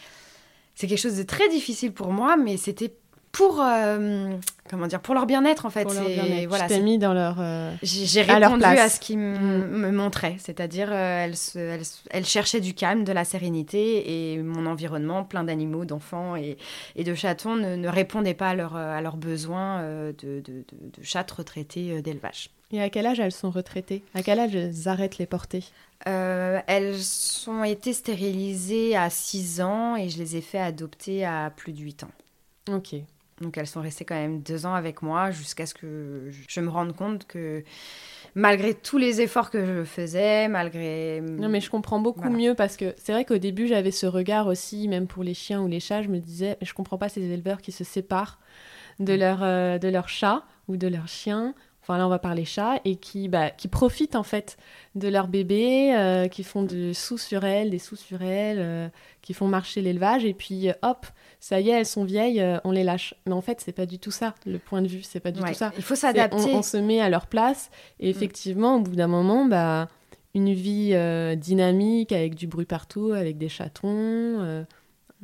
C'est 0.76 0.88
quelque 0.88 0.98
chose 0.98 1.16
de 1.16 1.22
très 1.22 1.48
difficile 1.50 1.92
pour 1.92 2.10
moi, 2.10 2.36
mais 2.36 2.56
c'était 2.56 2.92
pour 3.34 3.60
euh, 3.60 4.32
comment 4.70 4.86
dire 4.86 5.00
pour 5.00 5.12
leur 5.12 5.26
bien-être 5.26 5.66
en 5.66 5.70
fait. 5.70 5.82
Pour 5.82 5.92
leur 5.92 6.48
Voilà, 6.48 6.68
mis 6.78 6.98
dans 6.98 7.12
leur. 7.12 7.36
Euh, 7.40 7.74
j'ai 7.82 8.22
répondu 8.22 8.64
à, 8.64 8.88
ce 8.88 9.00
qu'ils 9.00 9.18
mm. 9.18 9.66
me 9.66 9.90
montraient, 9.90 10.36
c'est-à-dire 10.38 10.88
euh, 10.90 11.24
elles, 11.24 11.82
elles, 12.10 12.24
cherchaient 12.24 12.60
du 12.60 12.74
calme, 12.74 13.02
de 13.02 13.12
la 13.12 13.24
sérénité 13.24 14.34
et 14.34 14.38
mon 14.38 14.66
environnement 14.66 15.24
plein 15.24 15.42
d'animaux, 15.42 15.84
d'enfants 15.84 16.36
et, 16.36 16.56
et, 16.94 17.02
de 17.02 17.14
chatons 17.14 17.56
ne, 17.56 17.74
ne, 17.74 17.88
répondait 17.88 18.34
pas 18.34 18.50
à, 18.50 18.54
leur, 18.54 18.76
à 18.76 19.00
leurs 19.00 19.16
besoins 19.16 19.82
de, 19.82 20.14
de, 20.22 20.40
de, 20.40 20.64
de 20.96 21.02
chattes 21.02 21.32
retraitées 21.32 22.00
d'élevage. 22.00 22.50
Et 22.70 22.80
à 22.80 22.88
quel 22.88 23.06
âge 23.06 23.18
elles 23.18 23.32
sont 23.32 23.50
retraitées? 23.50 24.04
À 24.14 24.22
quel 24.22 24.38
âge 24.38 24.54
elles 24.54 24.88
arrêtent 24.88 25.18
les 25.18 25.26
portées 25.26 25.64
Elles 26.06 27.00
ont 27.48 27.64
été 27.64 27.92
stérilisées 27.92 28.96
à 28.96 29.10
6 29.10 29.60
ans 29.60 29.96
et 29.96 30.08
je 30.08 30.18
les 30.18 30.36
ai 30.36 30.40
fait 30.40 30.60
adopter 30.60 31.24
à 31.24 31.50
plus 31.54 31.72
de 31.72 31.80
8 31.80 32.04
ans. 32.04 32.12
Ok. 32.70 32.94
Donc 33.40 33.58
elles 33.58 33.66
sont 33.66 33.80
restées 33.80 34.04
quand 34.04 34.14
même 34.14 34.40
deux 34.40 34.64
ans 34.64 34.74
avec 34.74 35.02
moi 35.02 35.30
jusqu'à 35.30 35.66
ce 35.66 35.74
que 35.74 36.30
je 36.48 36.60
me 36.60 36.68
rende 36.68 36.94
compte 36.94 37.26
que 37.26 37.64
malgré 38.34 38.74
tous 38.74 38.98
les 38.98 39.20
efforts 39.20 39.50
que 39.50 39.64
je 39.64 39.84
faisais, 39.84 40.48
malgré... 40.48 41.20
Non 41.20 41.48
mais 41.48 41.60
je 41.60 41.70
comprends 41.70 41.98
beaucoup 41.98 42.30
mieux 42.30 42.54
parce 42.54 42.76
que 42.76 42.94
c'est 42.96 43.12
vrai 43.12 43.24
qu'au 43.24 43.38
début 43.38 43.66
j'avais 43.66 43.90
ce 43.90 44.06
regard 44.06 44.46
aussi, 44.46 44.86
même 44.88 45.06
pour 45.06 45.24
les 45.24 45.34
chiens 45.34 45.62
ou 45.62 45.66
les 45.66 45.80
chats, 45.80 46.02
je 46.02 46.08
me 46.08 46.18
disais, 46.18 46.56
je 46.62 46.72
comprends 46.74 46.98
pas 46.98 47.08
ces 47.08 47.22
éleveurs 47.22 47.60
qui 47.60 47.72
se 47.72 47.84
séparent 47.84 48.38
de 49.00 49.14
mm. 49.14 49.18
leur, 49.18 49.38
euh, 49.42 49.78
de 49.78 49.88
leur 49.88 50.08
chat 50.08 50.44
ou 50.68 50.76
de 50.76 50.86
leur 50.86 51.08
chien 51.08 51.54
enfin 51.84 51.98
là 51.98 52.06
on 52.06 52.10
va 52.10 52.18
parler 52.18 52.46
chat, 52.46 52.80
et 52.84 52.96
qui, 52.96 53.28
bah, 53.28 53.50
qui 53.50 53.68
profitent 53.68 54.16
en 54.16 54.22
fait 54.22 54.56
de 54.94 55.06
leur 55.08 55.28
bébé, 55.28 55.94
euh, 55.94 56.28
qui 56.28 56.42
font 56.42 56.62
des 56.62 56.94
sous 56.94 57.18
sur 57.18 57.44
elles, 57.44 57.70
des 57.70 57.78
sous 57.78 57.96
sur 57.96 58.22
elles, 58.22 58.58
euh, 58.58 58.88
qui 59.20 59.34
font 59.34 59.48
marcher 59.48 59.82
l'élevage, 59.82 60.24
et 60.24 60.32
puis 60.32 60.68
hop, 60.82 61.06
ça 61.40 61.60
y 61.60 61.68
est, 61.68 61.72
elles 61.72 61.86
sont 61.86 62.04
vieilles, 62.04 62.40
euh, 62.40 62.58
on 62.64 62.70
les 62.70 62.84
lâche. 62.84 63.14
Mais 63.26 63.34
en 63.34 63.42
fait, 63.42 63.60
c'est 63.60 63.72
pas 63.72 63.84
du 63.84 63.98
tout 63.98 64.10
ça, 64.10 64.34
le 64.46 64.58
point 64.58 64.80
de 64.80 64.88
vue, 64.88 65.02
c'est 65.02 65.20
pas 65.20 65.30
du 65.30 65.40
tout 65.40 65.54
ça. 65.54 65.72
Il 65.76 65.82
faut 65.82 65.94
s'adapter. 65.94 66.54
On, 66.54 66.62
se 66.62 66.78
met 66.78 67.00
à 67.00 67.10
leur 67.10 67.26
place, 67.26 67.70
et 68.00 68.06
mm. 68.06 68.10
effectivement, 68.10 68.76
au 68.76 68.80
bout 68.80 68.96
d'un 68.96 69.08
moment, 69.08 69.44
bah, 69.44 69.88
une 70.34 70.54
vie 70.54 70.96
dynamique 71.36 72.12
avec 72.12 72.34
du 72.34 72.46
bruit 72.46 72.66
partout, 72.66 73.12
avec 73.12 73.36
des 73.36 73.50
chatons, 73.50 74.40
mm. 74.40 74.66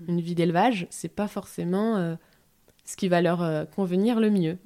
une 0.08 0.20
vie 0.20 0.34
d'élevage, 0.34 0.86
c'est 0.90 1.08
pas 1.08 1.26
forcément 1.26 2.16
ce 2.84 2.96
qui 2.96 3.08
va 3.08 3.22
leur 3.22 3.66
convenir 3.70 4.20
le 4.20 4.28
mieux. 4.28 4.58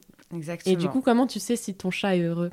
Et 0.67 0.77
du 0.77 0.89
coup, 0.89 1.01
comment 1.01 1.27
tu 1.27 1.41
sais 1.41 1.57
si 1.57 1.75
ton 1.75 1.91
chat 1.91 2.17
est 2.17 2.23
heureux? 2.23 2.51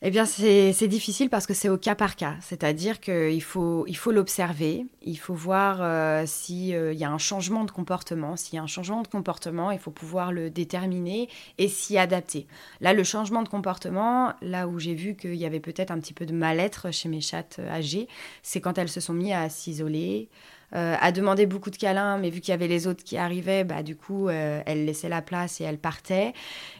Eh 0.00 0.10
bien, 0.10 0.26
c'est 0.26 0.86
difficile 0.86 1.28
parce 1.28 1.44
que 1.48 1.54
c'est 1.54 1.68
au 1.68 1.76
cas 1.76 1.96
par 1.96 2.14
cas. 2.14 2.36
C'est-à-dire 2.40 3.00
qu'il 3.00 3.42
faut 3.42 3.84
il 3.88 3.96
faut 3.96 4.12
l'observer, 4.12 4.86
il 5.02 5.16
faut 5.18 5.34
voir 5.34 5.78
euh, 5.80 6.22
s'il 6.24 6.72
euh, 6.72 6.92
y 6.92 7.02
a 7.02 7.10
un 7.10 7.18
changement 7.18 7.64
de 7.64 7.72
comportement. 7.72 8.36
S'il 8.36 8.54
y 8.54 8.58
a 8.58 8.62
un 8.62 8.68
changement 8.68 9.02
de 9.02 9.08
comportement, 9.08 9.72
il 9.72 9.80
faut 9.80 9.90
pouvoir 9.90 10.30
le 10.30 10.50
déterminer 10.50 11.28
et 11.58 11.66
s'y 11.66 11.98
adapter. 11.98 12.46
Là, 12.80 12.92
le 12.92 13.02
changement 13.02 13.42
de 13.42 13.48
comportement, 13.48 14.34
là 14.40 14.68
où 14.68 14.78
j'ai 14.78 14.94
vu 14.94 15.16
qu'il 15.16 15.34
y 15.34 15.44
avait 15.44 15.58
peut-être 15.58 15.90
un 15.90 15.98
petit 15.98 16.14
peu 16.14 16.26
de 16.26 16.32
mal-être 16.32 16.92
chez 16.92 17.08
mes 17.08 17.20
chattes 17.20 17.58
âgées, 17.68 18.06
c'est 18.44 18.60
quand 18.60 18.78
elles 18.78 18.88
se 18.88 19.00
sont 19.00 19.14
mises 19.14 19.32
à 19.32 19.48
s'isoler, 19.48 20.28
euh, 20.74 20.96
a 21.00 21.12
demandé 21.12 21.46
beaucoup 21.46 21.70
de 21.70 21.76
câlins, 21.76 22.18
mais 22.18 22.28
vu 22.28 22.40
qu'il 22.40 22.52
y 22.52 22.54
avait 22.54 22.68
les 22.68 22.86
autres 22.86 23.02
qui 23.02 23.16
arrivaient, 23.16 23.64
bah, 23.64 23.82
du 23.82 23.96
coup, 23.96 24.28
euh, 24.28 24.60
elle 24.66 24.84
laissait 24.84 25.08
la 25.08 25.22
place 25.22 25.60
et 25.60 25.64
elle 25.64 25.78
partait. 25.78 26.34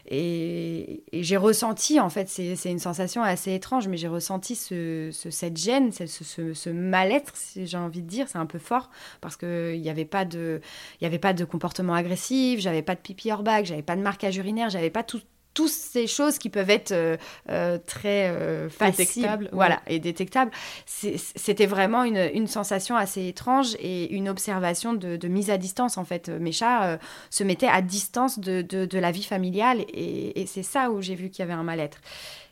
Et, 0.09 1.03
j'ai 1.13 1.37
ressenti, 1.37 1.99
en 1.99 2.09
fait, 2.09 2.29
c'est 2.29 2.71
une 2.71 2.79
sensation 2.79 3.23
assez 3.23 3.53
étrange, 3.53 3.87
mais 3.87 3.97
j'ai 3.97 4.07
ressenti 4.07 4.55
ce, 4.55 5.09
cette 5.11 5.57
gêne, 5.57 5.91
ce, 5.91 6.05
ce, 6.53 6.69
mal-être, 6.69 7.35
si 7.35 7.65
j'ai 7.65 7.77
envie 7.77 8.01
de 8.01 8.07
dire, 8.07 8.27
c'est 8.27 8.37
un 8.37 8.45
peu 8.45 8.59
fort, 8.59 8.89
parce 9.21 9.37
qu'il 9.37 9.81
n'y 9.81 9.89
avait, 9.89 10.05
pas 10.05 10.25
de, 10.25 10.61
y 11.01 11.05
avait 11.05 11.19
pas 11.19 11.33
de 11.33 11.45
comportement 11.45 11.93
agressif, 11.93 12.59
j'avais 12.59 12.81
pas 12.83 12.95
de 12.95 13.01
pipi 13.01 13.31
hors 13.31 13.43
bac, 13.43 13.65
j'avais 13.65 13.81
pas 13.81 13.95
de 13.95 14.01
marquage 14.01 14.37
urinaire, 14.37 14.69
j'avais 14.69 14.89
pas 14.89 15.03
tout, 15.03 15.21
toutes 15.53 15.69
ces 15.69 16.07
choses 16.07 16.37
qui 16.37 16.49
peuvent 16.49 16.69
être 16.69 16.91
euh, 16.91 17.17
euh, 17.49 17.77
très 17.85 18.29
euh, 18.29 18.69
faciles 18.69 19.49
voilà, 19.51 19.81
et 19.87 19.99
détectables. 19.99 20.51
C'était 20.85 21.65
vraiment 21.65 22.03
une, 22.03 22.47
sensation 22.47 22.95
assez 22.95 23.27
étrange 23.27 23.75
et 23.79 24.11
une 24.13 24.29
observation 24.29 24.93
de, 24.93 25.27
mise 25.27 25.49
à 25.49 25.57
distance, 25.57 25.97
en 25.97 26.05
fait. 26.05 26.29
Mes 26.29 26.51
chats 26.51 26.97
se 27.29 27.43
mettaient 27.43 27.67
à 27.67 27.81
distance 27.81 28.39
de, 28.39 28.97
la 28.97 29.11
vie 29.11 29.23
familiale 29.23 29.85
et, 29.93 30.45
c'est 30.47 30.63
ça 30.63 30.89
où 30.89 31.01
j'ai 31.01 31.15
vu 31.15 31.29
qu'il 31.29 31.39
y 31.39 31.43
avait 31.43 31.53
un 31.53 31.63
mal-être. 31.63 31.99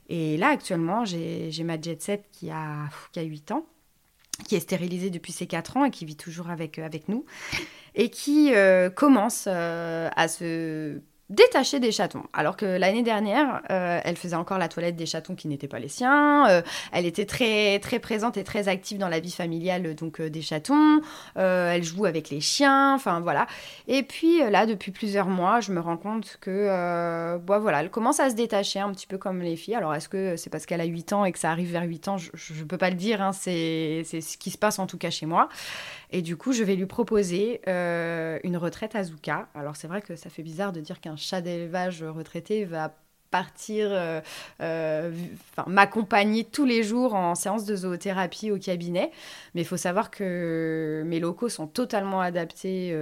Et 0.10 0.38
là, 0.38 0.50
actuellement, 0.50 1.04
j'ai 1.06 1.63
ma 1.63 1.80
jet 1.80 2.01
set 2.01 2.25
qui 2.32 2.50
a, 2.51 2.89
qui 3.12 3.20
a 3.20 3.24
8 3.24 3.51
ans 3.51 3.66
qui 4.48 4.56
est 4.56 4.60
stérilisée 4.60 5.10
depuis 5.10 5.32
ses 5.32 5.48
4 5.48 5.77
ans 5.77 5.86
et 5.86 5.89
qui 5.89 6.06
vit 6.06 6.16
toujours 6.16 6.51
avec, 6.51 6.77
avec 6.77 7.10
nous, 7.10 7.25
et 7.96 8.10
qui 8.12 8.51
commence 8.96 9.48
à 9.48 10.27
se 10.27 11.01
détacher 11.30 11.80
des 11.80 11.92
chatons. 11.92 12.24
Alors 12.34 12.56
que 12.56 12.66
l'année 12.66 13.04
dernière, 13.04 13.62
euh, 13.70 14.00
elle 14.04 14.16
faisait 14.16 14.36
encore 14.36 14.58
la 14.58 14.70
toilette 14.70 14.96
des 14.96 15.06
chatons 15.06 15.36
qui 15.36 15.48
n'étaient 15.48 15.68
pas 15.68 15.80
les 15.80 15.90
siens. 15.90 16.48
Euh, 16.50 16.62
elle 16.94 17.06
était 17.06 17.26
très 17.26 17.80
très 17.80 18.00
présente 18.00 18.38
et 18.38 18.44
très 18.46 18.70
active 18.70 18.98
dans 18.98 19.10
la 19.10 19.20
vie 19.20 19.32
familiale 19.32 19.94
donc 19.96 20.22
euh, 20.22 20.30
des 20.30 20.42
chatons. 20.42 21.02
elle 21.36 21.84
joue 21.84 22.06
avec 22.06 22.30
les 22.30 22.40
chiens. 22.40 22.96
Enfin 22.96 23.20
voilà. 23.20 23.46
Et 23.88 24.04
puis 24.04 24.40
là, 24.50 24.66
depuis 24.66 24.92
plusieurs 24.92 25.28
mois, 25.28 25.60
je 25.60 25.72
me 25.74 25.82
rends 25.82 25.98
compte 25.98 26.38
que 26.40 27.38
bah, 27.38 27.60
voilà, 27.60 27.82
elle 27.82 27.90
commence 27.90 28.20
à 28.20 28.30
se 28.30 28.36
détacher 28.36 28.80
un 28.80 28.92
petit 28.92 29.08
peu 29.08 29.18
comme 29.18 29.42
les 29.42 29.56
filles. 29.56 29.76
Alors 29.76 29.94
est-ce 29.94 30.08
que 30.10 30.38
c'est 30.38 30.50
parce 30.50 30.66
qu'elle 30.66 30.82
a 30.82 30.86
8 30.86 31.14
ans 31.14 31.26
et 31.26 31.32
que 31.32 31.40
ça 31.40 31.52
arrive 31.52 31.72
vers 31.72 31.84
8 31.84 32.08
ans? 32.08 32.18
Je 32.18 32.32
ne 32.54 32.64
peux 32.64 32.78
pas 32.78 32.90
le 32.90 32.96
dire. 32.96 33.22
Hein. 33.22 33.32
c'est 33.34 34.04
ce 34.04 34.38
qui 34.38 34.52
se 34.52 34.58
passe 34.58 34.80
en 34.80 34.88
tout 34.88 34.98
cas 34.98 35.10
chez 35.10 35.26
moi. 35.26 35.50
Et 36.12 36.22
du 36.22 36.38
coup, 36.38 36.54
je 36.54 36.64
vais 36.64 36.76
lui 36.76 36.86
proposer 36.86 37.62
euh, 37.68 38.40
une 38.44 38.58
retraite 38.58 38.96
à 38.96 39.04
Zuka. 39.04 39.48
Alors, 39.54 39.76
c'est 39.76 39.88
vrai 39.88 40.02
que 40.02 40.16
ça 40.16 40.30
fait 40.30 40.44
bizarre 40.44 40.72
de 40.72 40.80
dire 40.80 41.02
qu'un 41.02 41.18
chat 41.18 41.42
d'élevage 41.42 42.04
retraité 42.04 42.66
va 42.66 42.94
partir, 43.30 43.90
euh, 43.92 44.22
euh, 44.62 45.12
m'accompagner 45.68 46.46
tous 46.46 46.64
les 46.64 46.82
jours 46.82 47.14
en 47.14 47.36
séance 47.36 47.66
de 47.66 47.76
zoothérapie 47.76 48.52
au 48.52 48.58
cabinet. 48.58 49.12
Mais 49.54 49.62
il 49.62 49.66
faut 49.66 49.76
savoir 49.76 50.10
que 50.10 51.04
mes 51.06 51.20
locaux 51.20 51.50
sont 51.50 51.68
totalement 51.68 52.22
adaptés 52.22 52.96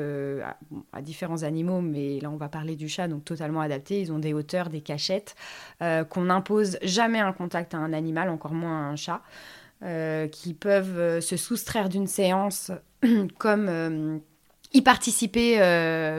à, 0.43 0.57
à, 0.93 1.01
différents 1.03 1.43
animaux, 1.43 1.79
mais 1.79 2.19
là 2.21 2.31
on 2.31 2.37
va 2.37 2.49
parler 2.49 2.75
du 2.75 2.89
chat, 2.89 3.07
donc 3.07 3.23
totalement 3.23 3.61
adaptés. 3.61 4.01
Ils 4.01 4.11
ont 4.11 4.17
des 4.17 4.33
hauteurs, 4.33 4.69
des 4.69 4.81
cachettes, 4.81 5.35
qu'on 5.79 6.21
n'impose 6.23 6.79
jamais 6.81 7.19
un 7.19 7.31
contact 7.31 7.75
à 7.75 7.77
un 7.77 7.93
animal, 7.93 8.31
encore 8.31 8.53
moins 8.53 8.87
à 8.87 8.89
un 8.89 8.95
chat. 8.95 9.21
Euh, 9.83 10.29
qui 10.29 10.53
peuvent 10.53 10.97
euh, 10.97 11.19
se 11.19 11.35
soustraire 11.35 11.89
d'une 11.89 12.07
séance 12.07 12.71
comme 13.37 13.67
euh, 13.67 14.17
y 14.73 14.81
participer 14.81 15.57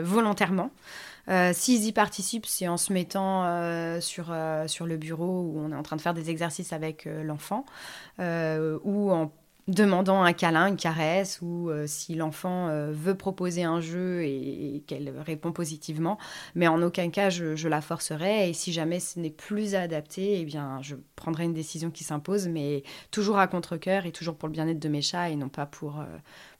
volontairement. 0.03 0.71
S'ils 1.51 1.85
y 1.85 1.91
participent, 1.91 2.45
c'est 2.45 2.69
en 2.69 2.77
se 2.77 2.93
mettant 2.93 3.99
sur, 3.99 4.33
sur 4.67 4.85
le 4.85 4.95
bureau 4.95 5.41
où 5.41 5.59
on 5.59 5.71
est 5.73 5.75
en 5.75 5.83
train 5.83 5.97
de 5.97 6.01
faire 6.01 6.13
des 6.13 6.29
exercices 6.29 6.71
avec 6.71 7.05
l'enfant 7.05 7.65
ou 8.19 9.11
en 9.11 9.31
demandant 9.67 10.23
un 10.23 10.33
câlin, 10.33 10.67
une 10.67 10.77
caresse, 10.77 11.39
ou 11.41 11.69
euh, 11.69 11.85
si 11.87 12.15
l'enfant 12.15 12.69
euh, 12.69 12.91
veut 12.91 13.15
proposer 13.15 13.63
un 13.63 13.81
jeu 13.81 14.23
et, 14.23 14.83
qu'elle 14.87 15.13
répond 15.19 15.51
positivement. 15.51 16.17
Mais 16.55 16.67
en 16.67 16.81
aucun 16.81 17.09
cas, 17.09 17.29
je, 17.29 17.67
la 17.67 17.81
forcerai. 17.81 18.49
Et 18.49 18.53
si 18.53 18.71
jamais 18.71 18.99
ce 18.99 19.19
n'est 19.19 19.29
plus 19.29 19.75
adapté, 19.75 20.39
eh 20.39 20.45
bien, 20.45 20.79
je 20.81 20.95
prendrai 21.15 21.43
une 21.43 21.53
décision 21.53 21.91
qui 21.91 22.03
s'impose, 22.03 22.47
mais 22.47 22.83
toujours 23.11 23.39
à 23.39 23.47
contre-coeur 23.47 24.05
et 24.05 24.11
toujours 24.11 24.35
pour 24.35 24.47
le 24.47 24.53
bien-être 24.53 24.79
de 24.79 24.89
mes 24.89 25.01
chats 25.01 25.29
et 25.29 25.35
non 25.35 25.49
pas 25.49 25.65
pour, 25.65 25.99
euh, 25.99 26.05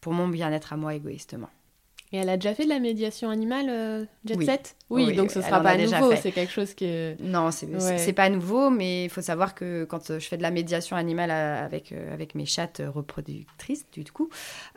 pour 0.02 0.14
mon 0.14 0.28
bien-être 0.28 0.74
à 0.74 0.78
moi 0.78 0.94
égoïstement. 0.96 1.50
Et 2.14 2.18
elle 2.18 2.30
a 2.30 2.38
déjà 2.38 2.56
fait 2.56 2.64
de 2.64 2.70
la 2.70 2.80
médiation 2.80 3.30
animale, 3.30 3.66
euh, 3.70 4.06
Jet 4.24 4.42
Set 4.42 4.76
oui. 4.90 5.14
donc 5.14 5.30
ce 5.30 5.42
sera 5.42 5.60
pas 5.60 5.76
nouveau, 5.76 6.16
c'est 6.16 6.32
quelque 6.32 6.54
chose 6.54 6.74
qui 6.74 6.86
est... 6.86 7.20
Non, 7.20 7.52
c'est 7.52 7.68
n'est 7.68 8.14
pas 8.14 8.30
nouveau, 8.30 8.70
mais 8.70 9.06
il 9.06 9.10
faut 9.10 9.22
savoir 9.22 9.54
que 9.56 9.84
quand 9.84 10.14
je 10.14 10.26
fais 10.26 10.38
de 10.38 10.42
la 10.42 10.52
médiation 10.52 10.96
animale 10.96 11.32
avec, 11.32 11.92
euh, 11.92 12.14
avec 12.14 12.34
mes 12.34 12.46
chattes 12.46 12.82
reproductrices, 12.86 13.86
du 13.92 14.10
coup, 14.10 14.30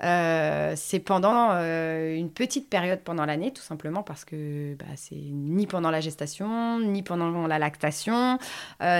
euh, 0.03 0.73
c'est 0.75 0.99
pendant 0.99 1.51
une 1.51 2.31
petite 2.31 2.69
période 2.69 3.01
pendant 3.01 3.25
l'année, 3.25 3.53
tout 3.53 3.63
simplement 3.63 4.03
parce 4.03 4.25
que 4.25 4.75
bah, 4.75 4.87
c'est 4.97 5.15
ni 5.15 5.69
pendant 5.69 5.93
la 5.93 6.01
gestation, 6.01 6.81
ni 6.81 7.05
pendant 7.05 7.47
la 7.47 7.59
lactation, 7.61 8.39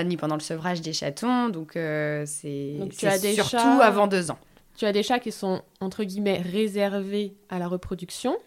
ni 0.05 0.15
pendant 0.15 0.35
le 0.35 0.41
sevrage 0.41 0.79
des 0.79 0.93
chatons, 0.93 1.49
donc 1.49 1.71
c'est 1.73 2.77
surtout 3.35 3.81
avant 3.81 4.07
deux 4.07 4.31
ans. 4.31 4.39
Tu 4.75 4.85
as 4.85 4.91
des 4.91 5.03
chats 5.03 5.19
qui 5.19 5.31
sont, 5.31 5.61
entre 5.79 6.03
guillemets, 6.03 6.41
réservés 6.41 7.33
à 7.49 7.59
la 7.59 7.67
reproduction. 7.67 8.37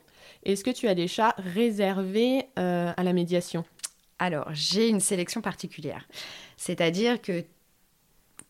Est-ce 0.45 0.65
que 0.65 0.71
tu 0.71 0.89
as 0.89 0.95
des 0.95 1.09
chats 1.09 1.35
réservés 1.39 2.47
euh, 2.59 2.93
à 2.97 3.03
la 3.03 3.13
médiation? 3.13 3.65
Alors, 4.19 4.49
j'ai 4.53 4.89
une 4.89 5.01
sélection 5.01 5.41
particulière. 5.41 6.07
C'est-à-dire 6.57 7.21
que 7.21 7.45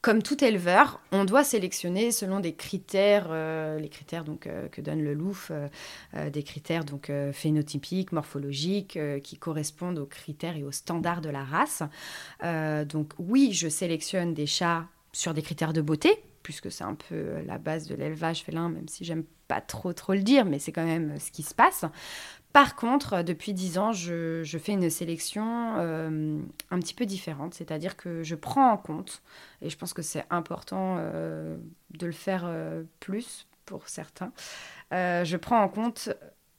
comme 0.00 0.22
tout 0.22 0.44
éleveur, 0.44 1.00
on 1.12 1.24
doit 1.24 1.44
sélectionner 1.44 2.12
selon 2.12 2.40
des 2.40 2.54
critères, 2.54 3.28
euh, 3.30 3.78
les 3.78 3.88
critères 3.88 4.24
donc 4.24 4.46
euh, 4.46 4.68
que 4.68 4.82
donne 4.82 5.02
le 5.02 5.14
LOUF, 5.14 5.50
des 6.30 6.42
critères 6.42 6.84
donc 6.84 7.10
phénotypiques, 7.32 8.12
morphologiques, 8.12 8.98
qui 9.22 9.38
correspondent 9.38 9.98
aux 9.98 10.06
critères 10.06 10.56
et 10.56 10.64
aux 10.64 10.72
standards 10.72 11.22
de 11.22 11.30
la 11.30 11.44
race. 11.44 11.82
donc 12.86 13.12
oui, 13.18 13.52
je 13.52 13.68
sélectionne 13.68 14.34
des 14.34 14.46
chats 14.46 14.86
sur 15.12 15.32
des 15.32 15.42
critères 15.42 15.72
de 15.72 15.80
beauté, 15.80 16.22
puisque 16.44 16.70
c'est 16.70 16.84
un 16.84 16.94
peu 16.94 17.14
euh, 17.14 17.42
la 17.44 17.58
base 17.58 17.88
de 17.88 17.96
l'élevage 17.96 18.44
félin, 18.44 18.68
même 18.68 18.86
si 18.86 19.04
j'aime 19.04 19.24
pas 19.48 19.60
trop 19.60 19.92
trop 19.92 20.12
le 20.12 20.22
dire, 20.22 20.44
mais 20.44 20.60
c'est 20.60 20.70
quand 20.70 20.84
même 20.84 21.12
euh, 21.12 21.18
ce 21.18 21.32
qui 21.32 21.42
se 21.42 21.54
passe. 21.54 21.84
Par 22.52 22.76
contre, 22.76 23.14
euh, 23.14 23.22
depuis 23.24 23.54
dix 23.54 23.78
ans, 23.78 23.92
je, 23.92 24.44
fais 24.62 24.72
une 24.72 24.90
sélection 24.90 25.74
un 25.74 26.78
petit 26.78 26.94
peu 26.94 27.06
différente, 27.06 27.54
c'est-à-dire 27.54 27.96
que 27.96 28.22
je 28.22 28.36
prends 28.36 28.70
en 28.70 28.76
compte, 28.76 29.22
et 29.62 29.70
je 29.70 29.76
pense 29.76 29.92
que 29.92 30.02
c'est 30.02 30.24
important 30.30 30.98
de 30.98 32.06
le 32.06 32.12
faire 32.12 32.48
plus 33.00 33.48
pour 33.64 33.88
certains, 33.88 34.32
je 34.92 35.36
prends 35.36 35.60
en 35.62 35.68
compte 35.68 36.10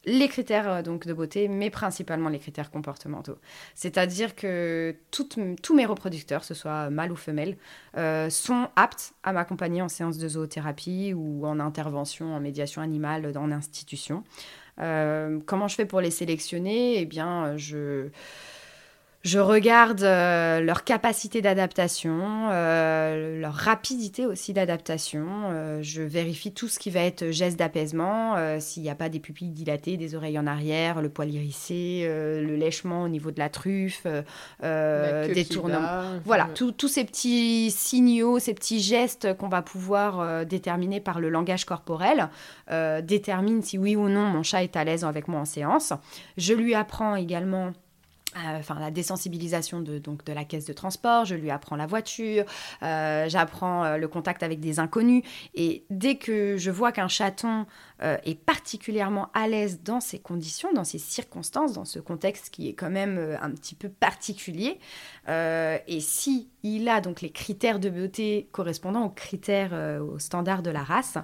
les 0.06 0.28
critères 0.28 0.70
euh, 0.70 0.82
donc 0.82 1.06
de 1.06 1.14
beauté, 1.14 1.48
mais 1.48 1.70
principalement 1.70 2.30
les 2.30 2.40
critères 2.40 2.72
comportementaux. 2.72 3.38
C'est-à-dire 3.74 4.36
que 4.36 4.96
tous 5.12 5.74
mes 5.74 5.86
reproducteurs, 5.86 6.44
ce 6.44 6.54
soit 6.54 6.90
mâles 6.90 7.12
ou 7.12 7.16
femelles, 7.16 7.58
euh, 7.98 8.30
sont 8.30 8.70
aptes 8.76 9.14
à 9.24 9.34
m'accompagner 9.34 9.82
en 9.82 9.90
séance 9.90 10.18
de 10.18 10.28
zoothérapie 10.28 11.14
ou 11.14 11.46
en 11.46 11.60
intervention 11.60 12.36
en 12.36 12.40
médiation 12.40 12.82
animale 12.82 13.32
dans 13.32 13.48
l'institution. 13.48 14.24
comment 14.78 15.68
je 15.68 15.76
fais 15.76 15.86
pour 15.86 16.02
les 16.02 16.12
sélectionner? 16.12 17.00
Eh 17.00 17.06
bien, 17.06 17.56
je 17.58 18.10
je 19.26 19.40
regarde 19.40 20.04
euh, 20.04 20.62
leur 20.62 20.84
capacité 20.84 21.42
d'adaptation, 21.42 22.50
euh, 22.52 23.42
leur 23.42 23.56
rapidité 23.56 24.28
aussi 24.28 24.54
d'adaptation. 24.54 25.26
Euh, 25.46 25.80
je 25.82 26.04
vérifie 26.04 26.54
tout 26.54 26.68
ce 26.68 26.78
qui 26.78 26.92
va 26.92 27.00
être 27.00 27.32
geste 27.32 27.58
d'apaisement, 27.58 28.36
s'il 28.60 28.84
n'y 28.84 28.90
a 28.92 28.96
pas 28.96 29.10
des 29.10 29.20
pupilles 29.20 29.50
dilatées, 29.50 29.98
des 29.98 30.14
oreilles 30.14 30.38
en 30.38 30.46
arrière, 30.46 31.02
le 31.02 31.10
poil 31.10 31.34
hérissé, 31.34 32.04
le 32.08 32.56
lèchement 32.56 33.02
au 33.02 33.10
niveau 33.10 33.32
de 33.32 33.40
la 33.40 33.50
truffe, 33.50 34.06
des 34.62 35.46
tournements. 35.50 36.20
Voilà, 36.24 36.48
tous 36.54 36.88
ces 36.88 37.04
petits 37.04 37.72
signaux, 37.72 38.38
ces 38.38 38.54
petits 38.54 38.80
gestes 38.80 39.36
qu'on 39.38 39.50
va 39.50 39.64
pouvoir 39.64 40.46
déterminer 40.46 41.00
par 41.00 41.20
le 41.20 41.30
langage 41.30 41.66
corporel 41.66 42.30
déterminent 43.04 43.64
si 43.64 43.80
oui 43.80 43.96
ou 43.96 44.08
non 44.08 44.26
mon 44.26 44.44
chat 44.44 44.64
est 44.64 44.76
à 44.76 44.84
l'aise 44.84 45.04
avec 45.04 45.28
moi 45.28 45.40
en 45.40 45.46
séance. 45.46 45.94
Je 46.38 46.54
lui 46.54 46.76
apprends 46.76 47.16
également 47.16 47.74
enfin 48.36 48.80
la 48.80 48.92
désensibilisation 48.92 49.82
de, 49.82 50.00
donc, 50.00 50.24
de 50.26 50.34
la 50.34 50.44
caisse 50.44 50.66
de 50.66 50.74
transport, 50.74 51.26
je 51.26 51.36
lui 51.36 51.52
apprends 51.52 51.76
la 51.76 51.86
voiture, 51.86 52.46
euh, 52.84 53.26
j'apprends 53.30 53.84
euh, 53.84 53.98
le 53.98 54.08
contact 54.08 54.44
avec 54.44 54.60
des 54.60 54.80
inconnus. 54.80 55.24
Et 55.54 55.86
dès 55.90 56.16
que 56.16 56.58
je 56.58 56.72
vois 56.72 56.92
qu'un 56.92 57.08
chaton 57.08 57.66
est 58.02 58.38
particulièrement 58.38 59.30
à 59.34 59.48
l'aise 59.48 59.82
dans 59.82 60.02
ces 60.02 60.20
conditions, 60.20 60.68
dans 60.74 60.84
ces 60.84 60.98
circonstances, 60.98 61.72
dans 61.72 61.86
ce 61.86 62.00
contexte 62.00 62.50
qui 62.50 62.68
est 62.68 62.74
quand 62.74 62.90
même 62.90 63.38
un 63.42 63.50
petit 63.52 63.74
peu 63.74 63.88
particulier, 63.88 64.80
et 65.30 66.00
si 66.02 66.50
il 66.64 66.90
a 66.90 67.00
donc 67.00 67.22
les 67.22 67.30
critères 67.30 67.80
de 67.80 67.90
beauté 67.90 68.50
correspondant 68.52 69.06
aux 69.06 69.12
critères, 69.12 70.02
aux 70.02 70.20
standards 70.20 70.62
de 70.62 70.72
la 70.72 70.84
race, 70.84 71.18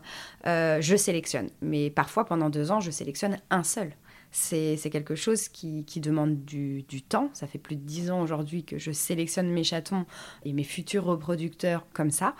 je 0.45 0.95
sélectionne. 0.95 1.49
Mais 1.61 1.89
parfois, 1.89 2.23
pendant 2.23 2.49
deux 2.49 2.71
ans, 2.71 2.79
je 2.79 2.89
sélectionne 2.89 3.37
un 3.49 3.63
seul 3.63 3.91
c'est 4.31 4.89
quelque 4.89 5.15
chose 5.15 5.49
qui, 5.49 5.83
demande 5.97 6.43
du, 6.45 6.85
temps. 7.07 7.29
Ça 7.33 7.47
fait 7.47 7.59
plus 7.59 7.75
de 7.75 7.81
dix 7.81 8.11
ans 8.11 8.21
aujourd'hui 8.21 8.63
que 8.63 8.77
je 8.77 8.91
sélectionne 8.91 9.49
mes 9.49 9.63
chatons 9.63 10.05
et 10.45 10.53
mes 10.53 10.63
futurs 10.63 11.03
reproducteurs 11.03 11.85
comme 11.93 12.11
ça. 12.11 12.35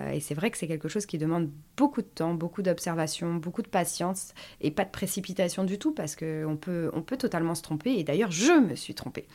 Euh, 0.00 0.10
et 0.10 0.20
c'est 0.20 0.34
vrai 0.34 0.50
que 0.50 0.58
c'est 0.58 0.66
quelque 0.66 0.88
chose 0.88 1.06
qui 1.06 1.18
demande 1.18 1.50
beaucoup 1.76 2.02
de 2.02 2.06
temps, 2.06 2.34
beaucoup 2.34 2.62
d'observation, 2.62 3.34
beaucoup 3.34 3.62
de 3.62 3.68
patience 3.68 4.34
et 4.60 4.70
pas 4.70 4.84
de 4.84 4.90
précipitation 4.90 5.64
du 5.64 5.78
tout 5.78 5.92
parce 5.92 6.16
qu'on 6.16 6.58
peut, 6.60 6.90
on 6.92 7.02
peut 7.02 7.16
totalement 7.16 7.54
se 7.54 7.62
tromper. 7.62 7.92
Et 7.92 8.04
d'ailleurs, 8.04 8.30
je 8.30 8.52
me 8.52 8.74
suis 8.74 8.94
trompée. 8.94 9.26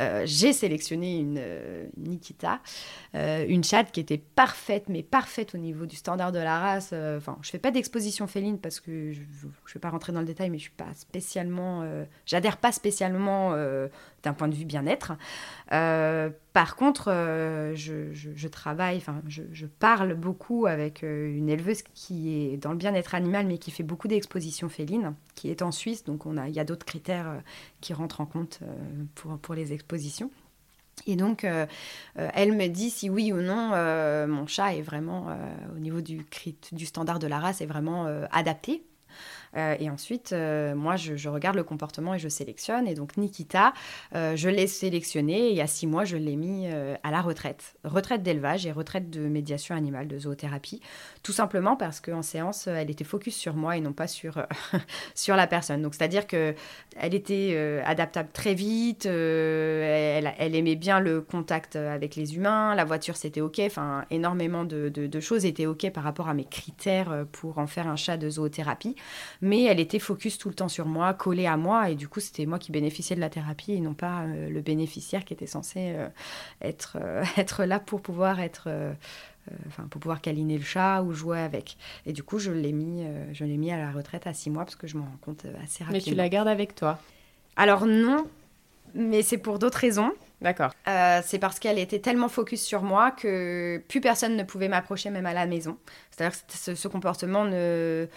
Euh, 0.00 0.22
j'ai 0.24 0.52
sélectionné 0.52 1.18
une 1.18 1.38
euh, 1.38 1.86
Nikita, 1.96 2.60
euh, 3.14 3.44
une 3.48 3.62
chatte 3.62 3.92
qui 3.92 4.00
était 4.00 4.18
parfaite, 4.18 4.88
mais 4.88 5.02
parfaite 5.02 5.54
au 5.54 5.58
niveau 5.58 5.86
du 5.86 5.96
standard 5.96 6.32
de 6.32 6.38
la 6.38 6.58
race. 6.58 6.92
Enfin, 6.92 7.38
je 7.42 7.50
fais 7.50 7.58
pas 7.58 7.70
d'exposition 7.70 8.26
féline 8.26 8.58
parce 8.58 8.80
que 8.80 9.12
je, 9.12 9.20
ne 9.20 9.72
vais 9.72 9.80
pas 9.80 9.90
rentrer 9.90 10.12
dans 10.12 10.20
le 10.20 10.26
détail, 10.26 10.50
mais 10.50 10.58
je 10.58 10.64
suis 10.64 10.72
pas 10.72 10.92
spécialement, 10.94 11.84
j'adhère 12.26 12.56
pas 12.56 12.72
spécialement 12.72 13.54
d'un 14.24 14.32
point 14.32 14.48
de 14.48 14.54
vue 14.54 14.64
bien-être. 14.64 15.12
Euh, 15.72 16.30
par 16.52 16.76
contre, 16.76 17.10
euh, 17.10 17.74
je, 17.74 18.48
travaille, 18.48 18.96
enfin, 18.96 19.22
je, 19.28 19.66
parle 19.66 20.14
beaucoup 20.14 20.66
avec 20.66 21.02
euh, 21.02 21.34
une 21.34 21.48
éleveuse 21.48 21.82
qui 21.94 22.52
est 22.52 22.56
dans 22.56 22.72
le 22.72 22.76
bien-être 22.76 23.14
animal, 23.14 23.46
mais 23.46 23.58
qui 23.58 23.70
fait 23.70 23.82
beaucoup 23.82 24.08
d'expositions 24.08 24.68
félines, 24.68 25.14
qui 25.34 25.50
est 25.50 25.62
en 25.62 25.72
Suisse, 25.72 26.04
donc 26.04 26.26
on 26.26 26.36
a, 26.36 26.48
il 26.48 26.54
y 26.54 26.60
a 26.60 26.64
d'autres 26.64 26.86
critères 26.86 27.42
qui 27.80 27.92
rentrent 27.92 28.20
en 28.20 28.26
compte 28.26 28.60
pour, 29.14 29.38
pour 29.38 29.54
les 29.54 29.72
expositions. 29.72 30.30
Et 31.06 31.16
donc, 31.16 31.44
elle 32.14 32.52
me 32.52 32.68
dit 32.68 32.88
si 32.88 33.10
oui 33.10 33.32
ou 33.32 33.40
non 33.40 33.70
mon 34.28 34.46
chat 34.46 34.74
est 34.74 34.82
vraiment, 34.82 35.26
au 35.74 35.80
niveau 35.80 36.00
du, 36.00 36.24
du 36.70 36.86
standard 36.86 37.18
de 37.18 37.26
la 37.26 37.40
race, 37.40 37.60
est 37.60 37.66
vraiment 37.66 38.06
adapté 38.30 38.84
euh, 39.56 39.76
et 39.78 39.90
ensuite, 39.90 40.32
euh, 40.32 40.74
moi, 40.74 40.96
je, 40.96 41.28
regarde 41.28 41.56
le 41.56 41.64
comportement 41.64 42.14
et 42.14 42.18
je 42.18 42.28
sélectionne. 42.28 42.86
Et 42.86 42.94
donc, 42.94 43.16
Nikita, 43.16 43.72
euh, 44.14 44.36
je 44.36 44.48
l'ai 44.48 44.66
sélectionné 44.66 45.48
et 45.48 45.50
il 45.50 45.56
y 45.56 45.60
a 45.60 45.66
six 45.66 45.86
mois, 45.86 46.04
je 46.04 46.16
l'ai 46.16 46.36
mis 46.36 46.66
à 46.66 47.10
la 47.10 47.20
retraite. 47.20 47.74
Retraite 47.84 48.22
d'élevage 48.22 48.66
et 48.66 48.72
retraite 48.72 49.10
de 49.10 49.20
médiation 49.20 49.74
animale, 49.74 50.08
de 50.08 50.18
zoothérapie. 50.18 50.80
Tout 51.22 51.32
simplement 51.32 51.76
parce 51.76 52.00
qu'en 52.00 52.22
séance, 52.22 52.66
elle 52.66 52.90
était 52.90 53.04
focus 53.04 53.36
sur 53.36 53.54
moi 53.54 53.76
et 53.76 53.80
non 53.80 53.92
pas 53.92 54.06
sur, 54.06 54.46
sur 55.14 55.36
la 55.36 55.46
personne. 55.46 55.82
Donc, 55.82 55.94
c'est-à-dire 55.94 56.26
qu'elle 56.26 56.54
était 57.00 57.82
adaptable 57.84 58.30
très 58.32 58.54
vite, 58.54 59.06
elle, 59.06 60.54
aimait 60.54 60.76
bien 60.76 61.00
le 61.00 61.20
contact 61.20 61.76
avec 61.76 62.16
les 62.16 62.36
humains, 62.36 62.74
la 62.74 62.84
voiture, 62.84 63.16
c'était 63.16 63.40
OK. 63.40 63.60
Enfin, 63.60 64.04
énormément 64.10 64.64
de, 64.64 64.88
de 64.88 65.20
choses 65.20 65.44
étaient 65.44 65.66
OK 65.66 65.90
par 65.90 66.04
rapport 66.04 66.28
à 66.28 66.34
mes 66.34 66.44
critères 66.44 67.26
pour 67.32 67.58
en 67.58 67.66
faire 67.66 67.88
un 67.88 67.96
chat 67.96 68.16
de 68.16 68.28
zoothérapie 68.28 68.96
mais 69.44 69.64
elle 69.64 69.78
était 69.78 69.98
focus 69.98 70.38
tout 70.38 70.48
le 70.48 70.54
temps 70.54 70.70
sur 70.70 70.86
moi, 70.86 71.12
collée 71.12 71.44
à 71.44 71.58
moi, 71.58 71.90
et 71.90 71.96
du 71.96 72.08
coup, 72.08 72.20
c'était 72.20 72.46
moi 72.46 72.58
qui 72.58 72.72
bénéficiais 72.72 73.14
de 73.14 73.20
la 73.20 73.28
thérapie 73.28 73.74
et 73.74 73.80
non 73.80 73.92
pas 73.92 74.22
euh, 74.22 74.48
le 74.48 74.60
bénéficiaire 74.62 75.22
qui 75.26 75.34
était 75.34 75.46
censé 75.46 75.92
euh, 75.94 76.08
être, 76.62 76.96
euh, 76.98 77.22
être 77.36 77.64
là 77.64 77.78
pour 77.78 78.00
pouvoir 78.00 78.40
être. 78.40 78.70
Enfin, 79.66 79.82
pour 79.90 80.00
pouvoir 80.00 80.22
câliner 80.22 80.56
le 80.56 80.64
chat 80.64 81.02
ou 81.02 81.12
jouer 81.12 81.38
avec. 81.38 81.76
Et 82.06 82.14
du 82.14 82.22
coup, 82.22 82.38
je 82.38 82.50
l'ai 82.50 82.72
mis, 82.72 83.06
je 83.34 83.44
l'ai 83.44 83.58
mis 83.58 83.70
à 83.70 83.76
la 83.76 83.92
retraite 83.92 84.26
à 84.26 84.32
six 84.32 84.48
mois 84.48 84.64
parce 84.64 84.76
que 84.76 84.86
je 84.86 84.96
m'en 84.96 85.04
rends 85.04 85.18
compte 85.20 85.44
assez 85.62 85.84
rapidement. 85.84 85.92
Mais 85.92 86.00
tu 86.00 86.14
la 86.14 86.30
gardes 86.30 86.48
avec 86.48 86.74
toi 86.74 86.98
Alors 87.56 87.84
non, 87.84 88.26
mais 88.94 89.20
c'est 89.20 89.36
pour 89.36 89.58
d'autres 89.58 89.76
raisons. 89.76 90.14
D'accord. 90.40 90.72
c'est 90.86 91.38
parce 91.38 91.58
qu'elle 91.58 91.78
était 91.78 91.98
tellement 91.98 92.30
focus 92.30 92.62
sur 92.62 92.82
moi 92.82 93.10
que 93.10 93.82
plus 93.86 94.00
personne 94.00 94.34
ne 94.34 94.44
pouvait 94.44 94.68
m'approcher 94.68 95.10
même 95.10 95.26
à 95.26 95.34
la 95.34 95.44
maison. 95.44 95.76
C'est-à-dire 96.10 96.38
que 96.38 96.52
ce, 96.54 96.74
ce 96.74 96.88
comportement 96.88 97.44
ne 97.44 98.08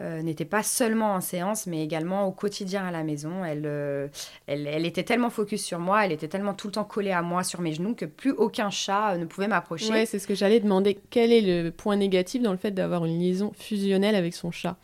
euh, 0.00 0.22
n'était 0.22 0.44
pas 0.44 0.64
seulement 0.64 1.14
en 1.14 1.20
séance, 1.20 1.66
mais 1.68 1.82
également 1.84 2.26
au 2.26 2.32
quotidien 2.32 2.84
à 2.84 2.90
la 2.90 3.04
maison. 3.04 3.44
Elle, 3.44 3.62
euh, 3.64 4.08
elle, 4.48 4.66
elle, 4.66 4.86
était 4.86 5.04
tellement 5.04 5.30
focus 5.30 5.64
sur 5.64 5.78
moi, 5.78 6.04
elle 6.04 6.10
était 6.10 6.26
tellement 6.26 6.52
tout 6.52 6.66
le 6.66 6.72
temps 6.72 6.84
collée 6.84 7.12
à 7.12 7.22
moi 7.22 7.44
sur 7.44 7.60
mes 7.60 7.72
genoux 7.72 7.94
que 7.94 8.04
plus 8.04 8.32
aucun 8.32 8.70
chat 8.70 9.12
euh, 9.12 9.18
ne 9.18 9.24
pouvait 9.24 9.46
m'approcher. 9.46 9.92
Oui, 9.92 10.04
c'est 10.06 10.18
ce 10.18 10.26
que 10.26 10.34
j'allais 10.34 10.58
demander. 10.58 10.98
Quel 11.10 11.32
est 11.32 11.62
le 11.62 11.70
point 11.70 11.94
négatif 11.94 12.42
dans 12.42 12.50
le 12.50 12.58
fait 12.58 12.72
d'avoir 12.72 13.04
une 13.04 13.20
liaison 13.20 13.52
fusionnelle 13.56 14.16
avec 14.16 14.34
son 14.34 14.50
chat? 14.50 14.76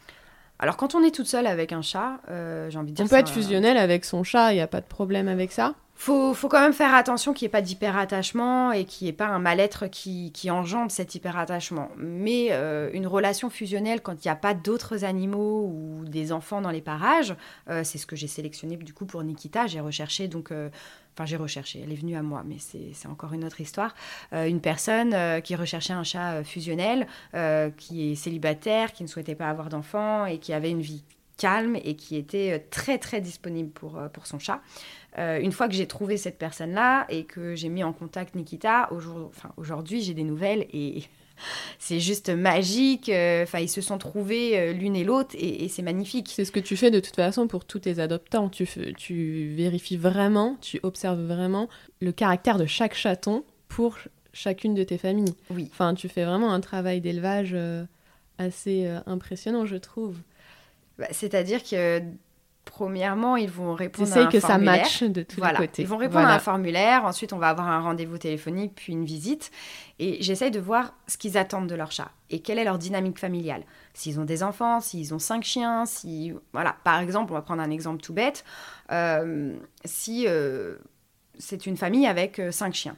Alors 0.61 0.77
quand 0.77 0.95
on 0.95 1.03
est 1.03 1.13
toute 1.13 1.27
seule 1.27 1.49
avec 1.49 1.73
un 1.73 1.83
chat, 1.83 2.21
j'ai 2.29 2.79
envie 2.79 2.93
de 2.93 2.97
dire... 2.97 3.05
On 3.05 3.09
peut 3.09 3.17
être 3.17 3.31
fusionnel 3.31 3.79
avec 3.79 4.05
son 4.05 4.23
chat, 4.23 4.53
il 4.53 4.57
n'y 4.57 4.61
a 4.61 4.69
pas 4.69 4.81
de 4.81 4.87
problème 4.87 5.27
avec 5.27 5.51
ça? 5.51 5.75
Faut, 6.01 6.33
faut 6.33 6.49
quand 6.49 6.63
même 6.63 6.73
faire 6.73 6.95
attention 6.95 7.35
qu'il 7.35 7.45
n'y 7.45 7.51
ait 7.51 7.53
pas 7.53 7.61
d'hyperattachement 7.61 8.73
et 8.73 8.87
qu'il 8.87 9.05
n'y 9.05 9.11
ait 9.11 9.15
pas 9.15 9.27
un 9.27 9.39
mal-être 9.39 9.87
qui, 9.87 10.33
engendre 10.51 10.91
cet 10.91 11.15
hyperattachement. 11.15 11.91
Mais 11.99 12.49
euh, 12.53 12.89
une 12.95 13.07
relation 13.07 13.51
fusionnelle, 13.51 14.01
quand 14.01 14.15
il 14.15 14.27
n'y 14.27 14.31
a 14.31 14.37
pas 14.37 14.55
d'autres 14.55 15.05
animaux 15.05 15.67
ou 15.67 16.07
des 16.07 16.33
enfants 16.33 16.63
dans 16.63 16.71
les 16.71 16.81
parages, 16.81 17.37
euh, 17.69 17.85
c'est 17.85 17.99
ce 17.99 18.07
que 18.07 18.17
j'ai 18.17 18.29
sélectionné 18.29 18.79
du 18.79 18.95
coup 18.95 19.05
pour 19.05 19.23
Nikita. 19.23 19.67
J'ai 19.67 19.81
recherché 19.81 20.27
donc. 20.27 20.53
Euh, 20.53 20.71
enfin, 21.15 21.27
j'ai 21.27 21.37
recherché, 21.37 21.83
elle 21.85 21.93
est 21.93 22.01
venue 22.01 22.17
à 22.17 22.23
moi, 22.23 22.45
mais 22.47 22.57
c'est 22.59 23.09
encore 23.09 23.35
une 23.35 23.45
autre 23.45 23.61
histoire. 23.61 23.95
une 24.33 24.61
personne 24.63 25.43
qui 25.43 25.55
recherchait 25.55 25.93
un 25.93 26.05
chat 26.05 26.43
fusionnel, 26.45 27.07
qui 27.77 28.13
est 28.13 28.15
célibataire, 28.15 28.93
qui 28.93 29.03
ne 29.03 29.09
souhaitait 29.09 29.35
pas 29.35 29.51
avoir 29.51 29.69
d'enfants 29.69 30.25
et 30.25 30.39
qui 30.39 30.55
avait 30.55 30.71
une 30.71 30.81
vie 30.81 31.03
calme 31.41 31.77
et 31.83 31.97
qui 31.97 32.17
était 32.17 32.67
très 32.71 32.99
très 32.99 33.21
disponible 33.21 33.71
pour, 33.71 33.99
pour 34.13 34.27
son 34.27 34.39
chat. 34.39 34.61
Euh, 35.19 35.41
une 35.41 35.53
fois 35.53 35.69
que 35.69 35.75
j'ai 35.75 35.87
trouvé 35.87 36.17
cette 36.17 36.39
personne-là 36.39 37.07
et 37.09 37.25
que 37.25 37.55
j'ai 37.57 37.69
mis 37.69 37.83
en 37.83 37.93
contact 37.93 38.35
Nikita, 38.35 38.91
aujourd'hui 39.57 40.03
j'ai 40.03 40.15
des 40.15 40.23
nouvelles 40.23 40.67
et 40.73 41.03
c'est 41.79 41.99
juste 41.99 42.31
magique. 42.31 43.09
Euh, 43.09 43.43
enfin, 43.43 43.59
ils 43.59 43.69
se 43.69 43.81
sont 43.81 43.99
trouvés 43.99 44.59
euh, 44.59 44.73
l'une 44.73 44.95
et 44.95 45.05
l'autre 45.05 45.35
et, 45.37 45.69
c'est 45.69 45.83
magnifique. 45.83 46.31
C'est 46.33 46.45
ce 46.45 46.53
que 46.53 46.61
tu 46.61 46.77
fais 46.77 46.91
de 46.91 47.01
toute 47.01 47.17
façon 47.17 47.49
pour 47.49 47.65
tous 47.65 47.81
tes 47.81 47.99
adoptants. 47.99 48.49
Tu, 48.49 48.67
tu 48.97 49.49
vérifies 49.57 49.97
vraiment, 49.97 50.57
tu 50.61 50.79
observes 50.83 51.23
vraiment 51.23 51.69
le 52.01 52.13
caractère 52.13 52.59
de 52.59 52.67
chaque 52.67 52.95
chaton 52.95 53.45
pour 53.69 53.99
chacune 54.33 54.75
de 54.75 54.85
tes 54.85 54.99
familles. 54.99 55.35
Oui. 55.51 55.69
Enfin, 55.73 55.95
tu 55.95 56.09
fais 56.09 56.25
vraiment 56.25 56.53
un 56.53 56.61
travail 56.61 57.01
d'élevage 57.01 57.57
assez 58.39 58.87
impressionnant, 59.07 59.67
je 59.67 59.77
trouve. 59.77 60.17
Bah, 61.01 61.09
c'est-à-dire 61.11 61.63
que 61.65 62.03
Premièrement, 62.67 63.37
ils 63.37 63.51
vont 63.51 63.75
répondre 63.75 64.17
à 64.17 64.21
un 64.21 64.27
que 64.27 64.39
ça 64.39 64.59
matche 64.59 65.03
de 65.03 65.23
tous 65.23 65.43
les 65.43 65.53
côtés. 65.55 65.83
Ils 65.83 65.89
vont 65.89 65.97
répondre 65.97 66.27
à 66.27 66.35
un 66.35 66.39
formulaire, 66.39 67.05
ensuite 67.05 67.33
on 67.33 67.39
va 67.39 67.49
avoir 67.49 67.69
un 67.69 67.81
rendez-vous 67.81 68.19
téléphonique, 68.19 68.75
puis 68.77 68.93
une 68.93 69.05
visite. 69.05 69.51
Et 69.99 70.23
j'essaye 70.23 70.51
de 70.51 70.61
voir 70.61 70.95
ce 71.07 71.17
qu'ils 71.17 71.37
attendent 71.37 71.67
de 71.67 71.75
leur 71.75 71.91
chat 71.91 72.11
et 72.29 72.41
quelle 72.41 72.59
est 72.59 72.65
leur 72.65 72.79
dynamique 72.79 73.19
familiale. 73.19 73.65
S'ils 73.93 74.21
ont 74.21 74.25
des 74.25 74.43
enfants, 74.43 74.81
s'ils 74.81 75.13
ont 75.15 75.19
cinq 75.19 75.43
chiens, 75.43 75.85
si... 75.85 76.33
Voilà, 76.53 76.77
par 76.85 77.01
exemple, 77.01 77.33
on 77.33 77.35
va 77.35 77.43
prendre 77.43 77.63
un 77.63 77.71
exemple 77.71 78.03
tout 78.03 78.13
bête. 78.13 78.45
Euh, 78.93 79.57
si 79.85 80.27
euh, 80.29 80.77
c'est 81.39 81.67
une 81.67 81.77
famille 81.77 82.07
avec 82.07 82.39
euh, 82.39 82.53
cinq 82.53 82.75
chiens. 82.75 82.97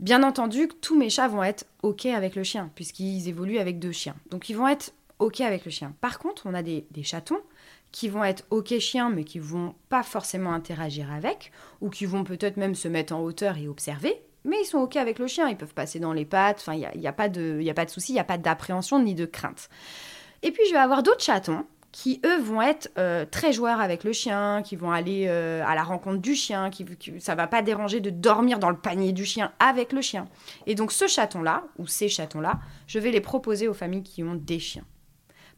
Bien 0.00 0.22
entendu, 0.22 0.68
tous 0.80 0.96
mes 0.96 1.10
chats 1.10 1.28
vont 1.28 1.42
être 1.42 1.66
OK 1.82 2.06
avec 2.06 2.36
le 2.36 2.44
chien, 2.44 2.70
puisqu'ils 2.74 3.28
évoluent 3.28 3.58
avec 3.58 3.78
deux 3.80 3.92
chiens. 3.92 4.14
Donc 4.30 4.48
ils 4.48 4.56
vont 4.56 4.68
être 4.68 4.92
OK 5.18 5.40
avec 5.40 5.64
le 5.64 5.70
chien. 5.70 5.94
Par 6.00 6.18
contre, 6.18 6.46
on 6.46 6.54
a 6.54 6.62
des, 6.62 6.86
chatons 7.02 7.40
qui 7.92 8.08
vont 8.08 8.24
être 8.24 8.44
OK 8.50 8.78
chiens, 8.78 9.10
mais 9.10 9.24
qui 9.24 9.38
vont 9.38 9.74
pas 9.88 10.02
forcément 10.02 10.52
interagir 10.52 11.12
avec, 11.12 11.52
ou 11.80 11.90
qui 11.90 12.06
vont 12.06 12.24
peut-être 12.24 12.56
même 12.56 12.74
se 12.74 12.88
mettre 12.88 13.14
en 13.14 13.22
hauteur 13.22 13.56
et 13.56 13.68
observer, 13.68 14.22
mais 14.44 14.56
ils 14.62 14.66
sont 14.66 14.78
OK 14.78 14.96
avec 14.96 15.18
le 15.18 15.26
chien, 15.26 15.48
ils 15.48 15.56
peuvent 15.56 15.74
passer 15.74 15.98
dans 15.98 16.12
les 16.12 16.24
pattes, 16.24 16.64
il 16.72 16.88
n'y 16.96 17.06
a, 17.06 17.10
a, 17.10 17.12
pas 17.12 17.28
de, 17.28 17.60
y 17.60 17.70
a 17.70 17.74
pas 17.74 17.84
de 17.84 17.90
souci, 17.90 18.12
il 18.12 18.16
n'y 18.16 18.20
a 18.20 18.24
pas 18.24 18.38
d'appréhension 18.38 19.02
ni 19.02 19.14
de 19.14 19.26
crainte. 19.26 19.68
Et 20.42 20.52
puis 20.52 20.62
je 20.68 20.72
vais 20.72 20.78
avoir 20.78 21.02
d'autres 21.02 21.22
chatons 21.22 21.64
qui 21.90 22.20
eux 22.24 22.38
vont 22.38 22.62
être 22.62 22.90
euh, 22.98 23.24
très 23.24 23.52
joueurs 23.52 23.80
avec 23.80 24.04
le 24.04 24.12
chien, 24.12 24.62
qui 24.62 24.76
vont 24.76 24.92
aller 24.92 25.24
euh, 25.26 25.64
à 25.66 25.74
la 25.74 25.82
rencontre 25.82 26.18
du 26.18 26.34
chien, 26.34 26.70
qui, 26.70 26.84
qui, 26.84 27.20
ça 27.20 27.34
va 27.34 27.46
pas 27.46 27.62
déranger 27.62 28.00
de 28.00 28.10
dormir 28.10 28.58
dans 28.58 28.70
le 28.70 28.76
panier 28.76 29.12
du 29.12 29.24
chien 29.24 29.52
avec 29.58 29.92
le 29.92 30.02
chien. 30.02 30.28
Et 30.66 30.74
donc 30.74 30.92
ce 30.92 31.06
chaton-là, 31.06 31.64
ou 31.78 31.86
ces 31.86 32.08
chatons-là, 32.08 32.60
je 32.86 32.98
vais 32.98 33.10
les 33.10 33.20
proposer 33.20 33.68
aux 33.68 33.74
familles 33.74 34.02
qui 34.02 34.22
ont 34.22 34.34
des 34.34 34.58
chiens. 34.58 34.84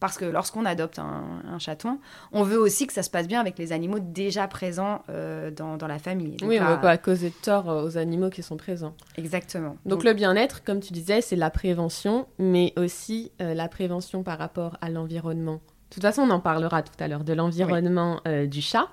Parce 0.01 0.17
que 0.17 0.25
lorsqu'on 0.25 0.65
adopte 0.65 0.99
un, 0.99 1.59
chaton, 1.59 1.99
on 2.33 2.43
veut 2.43 2.59
aussi 2.59 2.87
que 2.87 2.93
ça 2.93 3.03
se 3.03 3.11
passe 3.11 3.29
bien 3.29 3.39
avec 3.39 3.59
les 3.59 3.73
animaux 3.73 3.99
déjà 4.01 4.49
présents 4.49 5.03
euh, 5.11 5.51
dans, 5.51 5.77
la 5.87 5.99
famille. 5.99 6.39
oui, 6.43 6.59
on 6.59 6.65
ne 6.65 6.71
veut 6.71 6.81
pas 6.81 6.97
causer 6.97 7.29
de 7.29 7.35
tort 7.35 7.67
aux 7.67 7.99
animaux 7.99 8.31
qui 8.31 8.43
sont 8.43 8.57
présents. 8.57 8.95
Exactement. 9.19 9.77
Donc, 9.85 10.03
le 10.03 10.15
bien-être, 10.15 10.65
comme 10.65 10.81
tu 10.81 10.95
disais, 10.95 11.21
c'est 11.21 11.37
la 11.37 11.51
prévention, 11.51 12.27
mais 12.39 12.73
aussi 12.77 13.31
euh, 13.43 13.53
la 13.53 13.69
prévention 13.69 14.23
par 14.23 14.39
rapport 14.39 14.79
à 14.81 14.89
l'environnement. 14.89 15.61
De 15.91 15.95
toute 15.95 16.03
façon, 16.03 16.23
on 16.23 16.31
en 16.31 16.41
parlera 16.41 16.83
tout 16.83 16.93
à 16.99 17.07
l'heure 17.07 17.25
de 17.25 17.35
l'environnement 17.35 18.21
euh, 18.27 18.47
du 18.47 18.63
chat, 18.63 18.89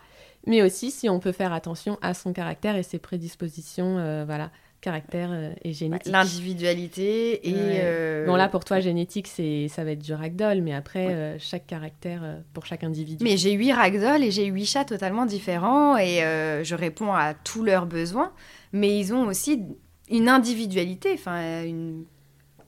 mais 0.46 0.62
aussi 0.62 0.92
si 0.92 1.10
on 1.10 1.20
peut 1.20 1.32
faire 1.32 1.54
attention 1.54 1.98
à 2.02 2.14
son 2.14 2.34
caractère 2.34 2.76
et 2.76 2.84
ses 2.84 3.00
prédispositions, 3.00 4.26
voilà 4.26 4.50
caractère 4.82 5.30
euh, 5.32 5.52
et 5.64 5.74
génétique. 5.74 6.12
L'individualité 6.12 7.48
et... 7.48 7.54
Euh, 7.56 8.26
bon 8.26 8.36
là 8.36 8.48
pour 8.48 8.64
toi 8.64 8.80
génétique 8.80 9.28
c'est 9.28 9.68
ça 9.70 9.84
va 9.84 9.92
être 9.92 10.02
du 10.02 10.14
ragdoll 10.14 10.62
mais 10.62 10.74
après 10.74 11.08
euh, 11.08 11.36
chaque 11.40 11.66
caractère 11.66 12.42
pour 12.54 12.66
chaque 12.66 12.84
individu. 12.84 13.24
Mais 13.24 13.38
j'ai 13.38 13.54
huit 13.54 13.74
ragdoll 13.74 14.24
et 14.24 14.32
j'ai 14.32 14.46
huit 14.46 14.66
chats 14.66 14.86
totalement 14.86 15.26
différents 15.26 15.98
et 15.98 16.20
je 16.64 16.76
réponds 16.76 17.14
à 17.14 17.34
tous 17.34 17.64
leurs 17.64 17.86
besoins 17.86 18.32
mais 18.74 18.98
ils 19.00 19.14
ont 19.14 19.26
aussi 19.28 19.64
une 20.10 20.30
individualité, 20.30 21.12
enfin 21.14 21.64
une 21.64 22.06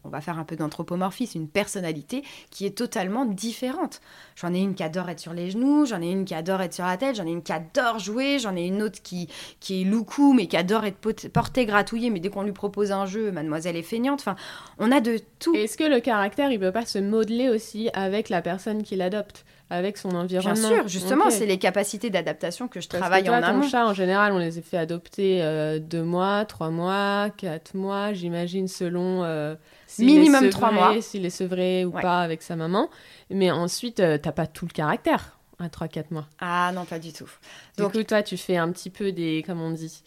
on 0.10 0.12
va 0.12 0.22
faire 0.22 0.40
un 0.40 0.44
peu 0.44 0.56
d'anthropomorphisme, 0.56 1.38
une 1.38 1.48
personnalité 1.48 2.24
qui 2.50 2.66
est 2.66 2.78
totalement 2.78 3.26
différente. 3.26 4.02
J'en 4.36 4.54
ai 4.54 4.60
une 4.60 4.74
qui 4.74 4.84
adore 4.84 5.10
être 5.10 5.20
sur 5.20 5.34
les 5.34 5.52
genoux, 5.52 5.86
j'en 5.86 6.02
ai 6.02 6.10
une 6.10 6.26
qui 6.26 6.34
adore 6.34 6.62
être 6.62 6.74
sur 6.74 6.86
la 6.86 6.98
tête, 6.98 7.16
j'en 7.16 7.26
ai 7.26 7.32
une 7.32 7.44
qui 7.44 7.54
adore 7.54 8.00
jouer, 8.00 8.40
j'en 8.40 8.56
ai 8.56 8.66
une 8.66 8.82
autre 8.82 9.02
qui, 9.02 9.30
qui 9.60 9.82
est 9.82 9.86
loucou 9.86 10.34
mais 10.34 10.48
qui 10.48 10.58
adore 10.58 10.86
être 10.86 11.30
portée, 11.30 11.66
gratouillée, 11.66 12.10
mais 12.10 12.20
dès 12.20 12.30
qu'on 12.30 12.44
lui 12.44 12.52
propose 12.52 12.92
un 12.92 13.06
jeu, 13.06 13.32
mademoiselle 13.32 13.76
est 13.76 13.84
feignante. 13.84 14.20
Enfin, 14.22 14.36
on 14.80 14.92
a 14.92 15.00
de 15.00 15.20
tout. 15.40 15.54
Est-ce 15.54 15.78
que 15.78 15.84
le 15.84 16.00
caractère, 16.00 16.52
il 16.52 16.60
peut 16.60 16.72
pas 16.72 16.86
se 16.86 17.00
modeler 17.00 17.50
aussi 17.50 17.90
avec 17.94 18.30
la 18.30 18.42
personne 18.42 18.84
qui 18.84 18.96
l'adopte? 18.96 19.46
Avec 19.70 19.98
son 19.98 20.16
environnement. 20.16 20.54
Bien 20.54 20.78
sûr, 20.78 20.88
justement, 20.88 21.30
c'est 21.30 21.46
les 21.46 21.60
capacités 21.60 22.10
d'adaptation 22.10 22.68
que 22.68 22.82
je 22.82 22.90
travaille 22.90 23.22
que 23.22 23.28
toi, 23.28 23.38
en 23.38 23.44
amont. 23.44 23.62
Ton 23.62 23.70
chat, 23.70 23.86
en 23.86 23.94
général, 23.94 24.34
on 24.34 24.40
les 24.40 24.58
a 24.58 24.62
fait 24.62 24.78
adopter 24.78 25.44
euh, 25.44 25.80
deux 25.80 26.04
mois, 26.04 26.46
trois 26.46 26.70
mois, 26.70 27.30
quatre 27.38 27.76
mois, 27.76 28.14
j'imagine, 28.14 28.68
selon 28.68 29.24
euh, 29.24 29.56
minimum 30.00 30.50
trois 30.50 30.72
mois, 30.72 31.00
s'il 31.02 31.26
est 31.26 31.30
sevré 31.30 31.86
ou 31.86 31.92
pas 31.92 32.22
avec 32.22 32.42
sa 32.42 32.56
maman. 32.56 32.90
Mais 33.30 33.52
ensuite, 33.52 34.00
euh, 34.00 34.18
t'as 34.18 34.32
pas 34.32 34.48
tout 34.48 34.66
le 34.66 34.74
caractère 34.74 35.38
à 35.60 35.68
3-4 35.68 36.06
mois. 36.12 36.26
Ah 36.40 36.72
non, 36.74 36.86
pas 36.86 37.00
du 37.00 37.12
tout. 37.12 37.30
Donc, 37.78 37.92
du 37.92 38.00
coup, 38.00 38.04
toi, 38.06 38.24
tu 38.24 38.38
fais 38.38 38.56
un 38.58 38.72
petit 38.72 38.90
peu 38.90 39.12
des, 39.12 39.44
comment 39.46 39.66
on 39.66 39.72
dit, 39.72 40.04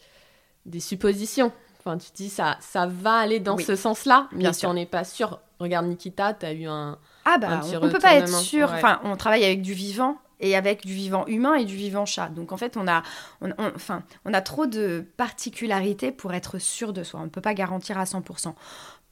des 0.65 0.79
suppositions. 0.79 1.51
Enfin, 1.79 1.97
tu 1.97 2.09
dis 2.15 2.29
ça, 2.29 2.57
ça 2.59 2.87
va 2.87 3.15
aller 3.15 3.39
dans 3.39 3.57
ce 3.57 3.75
sens-là, 3.75 4.29
mais 4.31 4.51
si 4.53 4.65
on 4.65 4.73
n'est 4.73 4.85
pas 4.85 5.03
sûr. 5.03 5.39
Regarde 5.63 5.87
Nikita, 5.87 6.33
tu 6.33 6.45
as 6.45 6.53
eu 6.53 6.67
un. 6.67 6.97
Ah 7.25 7.37
bah, 7.37 7.61
on, 7.63 7.85
ne 7.85 7.89
peut 7.89 7.99
pas 7.99 8.15
être 8.15 8.27
sûr. 8.27 8.69
Enfin, 8.71 8.99
on 9.03 9.15
travaille 9.15 9.45
avec 9.45 9.61
du 9.61 9.73
vivant 9.73 10.17
et 10.41 10.57
avec 10.57 10.85
du 10.85 10.93
vivant 10.93 11.25
humain 11.27 11.55
et 11.55 11.63
du 11.63 11.75
vivant 11.75 12.05
chat. 12.05 12.27
Donc 12.27 12.51
en 12.51 12.57
fait, 12.57 12.75
on 12.75 12.85
a, 12.87 13.01
enfin, 13.57 14.03
on 14.25 14.33
a 14.33 14.41
trop 14.41 14.65
de 14.65 15.05
particularités 15.15 16.11
pour 16.11 16.33
être 16.33 16.59
sûr 16.59 16.91
de 16.91 17.03
soi. 17.03 17.21
On 17.21 17.23
ne 17.23 17.29
peut 17.29 17.41
pas 17.41 17.53
garantir 17.53 17.97
à 17.97 18.03
100%. 18.03 18.53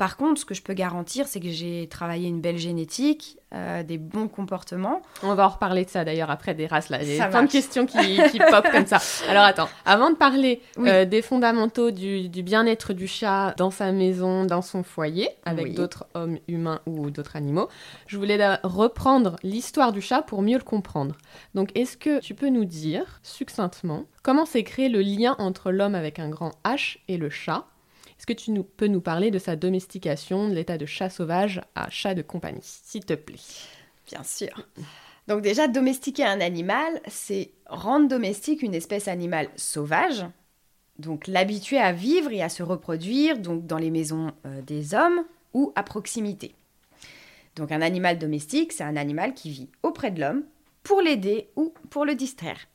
Par 0.02 0.18
contre, 0.18 0.42
ce 0.42 0.46
que 0.46 0.56
je 0.56 0.64
peux 0.64 0.74
garantir, 0.74 1.28
c'est 1.28 1.40
que 1.40 1.52
j'ai 1.52 1.88
travaillé 1.88 2.28
une 2.28 2.42
belle 2.42 2.58
génétique, 2.58 3.38
euh, 3.54 3.84
des 3.84 4.00
bons 4.00 4.28
comportements. 4.28 5.04
On 5.22 5.36
va 5.36 5.46
en 5.46 5.50
reparler 5.50 5.86
de 5.86 5.92
ça 5.92 6.04
d'ailleurs 6.04 6.32
après 6.32 6.56
des 6.56 6.66
races 6.66 6.90
là. 6.90 7.04
Il 7.04 7.18
y 7.18 7.22
a 7.22 7.28
plein 7.28 7.44
de 7.44 7.52
questions 7.52 7.86
qui, 7.86 8.20
qui 8.32 8.40
pop 8.40 8.66
comme 8.72 8.88
ça. 8.88 8.98
Alors 9.30 9.44
attends, 9.44 9.70
avant 9.86 10.10
de 10.10 10.16
parler 10.16 10.60
euh, 10.80 11.06
des 11.06 11.22
fondamentaux 11.22 11.92
du, 11.92 12.30
bien-être 12.42 12.94
du 12.94 13.06
chat 13.06 13.54
dans 13.58 13.70
sa 13.70 13.92
maison, 13.92 14.44
dans 14.46 14.64
son 14.64 14.82
foyer, 14.82 15.30
avec 15.46 15.76
d'autres 15.76 16.08
hommes 16.16 16.40
humains 16.48 16.80
ou 16.88 17.12
d'autres 17.12 17.36
animaux, 17.36 17.70
je 18.08 18.18
voulais 18.18 18.56
reprendre 18.64 19.36
l'histoire 19.44 19.92
du 19.92 20.02
chat 20.02 20.24
pour 20.24 20.42
mieux 20.42 20.58
le 20.58 20.64
comprendre. 20.64 21.16
Donc 21.54 21.70
est-ce 21.76 21.96
que 21.96 22.20
tu 22.22 22.34
peux 22.34 22.50
nous 22.50 22.66
dire 22.66 23.20
succinctement 23.22 24.06
comment 24.24 24.48
s'est 24.48 24.64
créé 24.64 24.90
le 24.90 25.02
lien 25.02 25.36
entre 25.38 25.72
l'homme 25.72 25.94
avec 25.94 26.18
un 26.18 26.30
grand 26.30 26.54
H 26.66 26.98
et 27.08 27.18
le 27.18 27.30
chat? 27.30 27.66
Est-ce 28.22 28.28
que 28.28 28.34
tu 28.34 28.54
peux 28.64 28.86
nous 28.86 29.02
parler 29.02 29.32
de 29.32 29.40
sa 29.40 29.56
domestication, 29.56 30.48
de 30.48 30.54
l'état 30.54 30.78
de 30.78 30.86
chat 30.86 31.10
sauvage 31.10 31.60
à 31.74 31.90
chat 31.90 32.14
de 32.14 32.22
compagnie, 32.22 32.62
s'il 32.62 33.04
te 33.04 33.16
plaît? 33.16 33.40
Bien 34.06 34.22
sûr. 34.22 34.68
Donc 35.28 35.42
déjà, 35.42 35.68
domestiquer 35.68 36.26
un 36.26 36.40
animal, 36.40 37.02
c'est 37.08 37.50
rendre 37.66 38.08
domestique 38.08 38.62
une 38.62 38.76
espèce 38.76 39.08
animale 39.08 39.50
sauvage, 39.56 40.24
donc 41.00 41.26
l'habituer 41.26 41.80
à 41.80 41.94
vivre 41.94 42.32
et 42.32 42.44
à 42.44 42.50
se 42.50 42.62
reproduire, 42.62 43.40
donc 43.40 43.66
dans 43.66 43.80
les 43.80 43.90
maisons 43.90 44.32
euh, 44.46 44.62
des 44.62 44.94
hommes 44.94 45.24
ou 45.56 45.74
à 45.76 45.82
proximité. 45.82 46.54
Donc 47.56 47.72
un 47.72 47.82
animal 47.82 48.20
domestique, 48.20 48.72
c'est 48.72 48.84
un 48.84 48.98
animal 48.98 49.34
qui 49.34 49.50
vit 49.50 49.70
auprès 49.82 50.12
de 50.12 50.22
l'homme 50.22 50.44
pour 50.84 51.02
l'aider 51.02 51.48
ou 51.56 51.74
pour 51.90 52.06
le 52.06 52.14
distraire. 52.14 52.68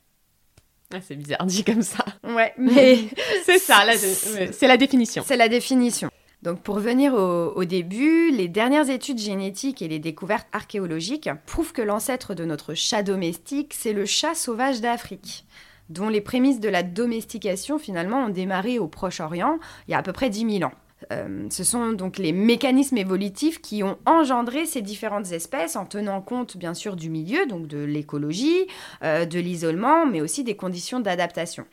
Ah, 0.93 0.99
c'est 1.01 1.15
bizarre 1.15 1.45
dit 1.45 1.63
comme 1.63 1.81
ça. 1.81 2.05
Ouais, 2.23 2.53
mais 2.57 2.99
c'est 3.45 3.59
ça, 3.59 3.83
c'est 3.95 4.67
la 4.67 4.77
définition. 4.77 5.23
C'est 5.25 5.37
la 5.37 5.49
définition. 5.49 6.09
Donc 6.43 6.61
pour 6.61 6.79
venir 6.79 7.13
au, 7.13 7.65
début, 7.65 8.31
les 8.31 8.47
dernières 8.47 8.89
études 8.89 9.17
génétiques 9.17 9.81
et 9.81 9.87
les 9.87 9.99
découvertes 9.99 10.47
archéologiques 10.53 11.29
prouvent 11.47 11.73
que 11.73 11.81
l'ancêtre 11.81 12.35
de 12.35 12.45
notre 12.45 12.75
chat 12.75 13.01
domestique, 13.01 13.73
c'est 13.73 13.91
le 13.91 14.05
chat 14.05 14.35
sauvage 14.35 14.79
d'Afrique 14.79 15.45
dont 15.89 16.09
les 16.09 16.21
prémices 16.21 16.59
de 16.59 16.69
la 16.69 16.83
domestication 16.83 17.79
finalement 17.79 18.25
ont 18.25 18.29
démarré 18.29 18.79
au 18.79 18.87
Proche-Orient 18.87 19.57
il 19.87 19.91
y 19.91 19.93
a 19.93 19.97
à 19.97 20.03
peu 20.03 20.13
près 20.13 20.29
10 20.29 20.59
000 20.59 20.69
ans. 20.69 20.73
Euh, 21.11 21.47
ce 21.49 21.63
sont 21.63 21.93
donc 21.93 22.17
les 22.17 22.31
mécanismes 22.31 22.97
évolutifs 22.97 23.61
qui 23.61 23.83
ont 23.83 23.97
engendré 24.05 24.65
ces 24.65 24.81
différentes 24.81 25.31
espèces 25.31 25.75
en 25.75 25.85
tenant 25.85 26.21
compte 26.21 26.57
bien 26.57 26.73
sûr 26.73 26.95
du 26.95 27.09
milieu, 27.09 27.45
donc 27.45 27.67
de 27.67 27.77
l'écologie, 27.77 28.67
euh, 29.03 29.25
de 29.25 29.39
l'isolement, 29.39 30.05
mais 30.05 30.21
aussi 30.21 30.43
des 30.43 30.55
conditions 30.55 30.99
d'adaptation. 30.99 31.65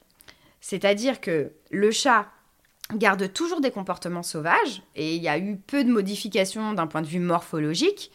C'est-à-dire 0.60 1.20
que 1.20 1.52
le 1.70 1.90
chat 1.90 2.26
garde 2.94 3.32
toujours 3.32 3.60
des 3.60 3.70
comportements 3.70 4.22
sauvages 4.22 4.82
et 4.94 5.16
il 5.16 5.22
y 5.22 5.28
a 5.28 5.38
eu 5.38 5.56
peu 5.56 5.84
de 5.84 5.90
modifications 5.90 6.74
d'un 6.74 6.87
point 6.87 7.02
de 7.02 7.06
vue 7.06 7.18
morphologique 7.18 8.12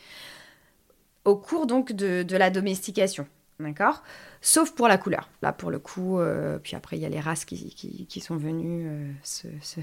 au 1.26 1.36
cours 1.36 1.66
donc 1.66 1.92
de, 1.92 2.38
la 2.38 2.50
domestication. 2.50 3.28
D'accord? 3.60 4.04
Sauf 4.42 4.72
pour 4.72 4.88
la 4.88 4.98
couleur. 4.98 5.30
Là, 5.42 5.52
pour 5.52 5.70
le 5.70 5.80
coup, 5.80 6.20
euh, 6.20 6.60
puis 6.60 6.78
après, 6.78 6.96
il 6.98 7.02
y 7.02 7.06
a 7.06 7.10
les 7.10 7.20
races 7.20 7.44
qui, 7.44 8.22
sont 8.22 8.38
venues 8.38 9.18
se, 9.22 9.48
se, 9.62 9.82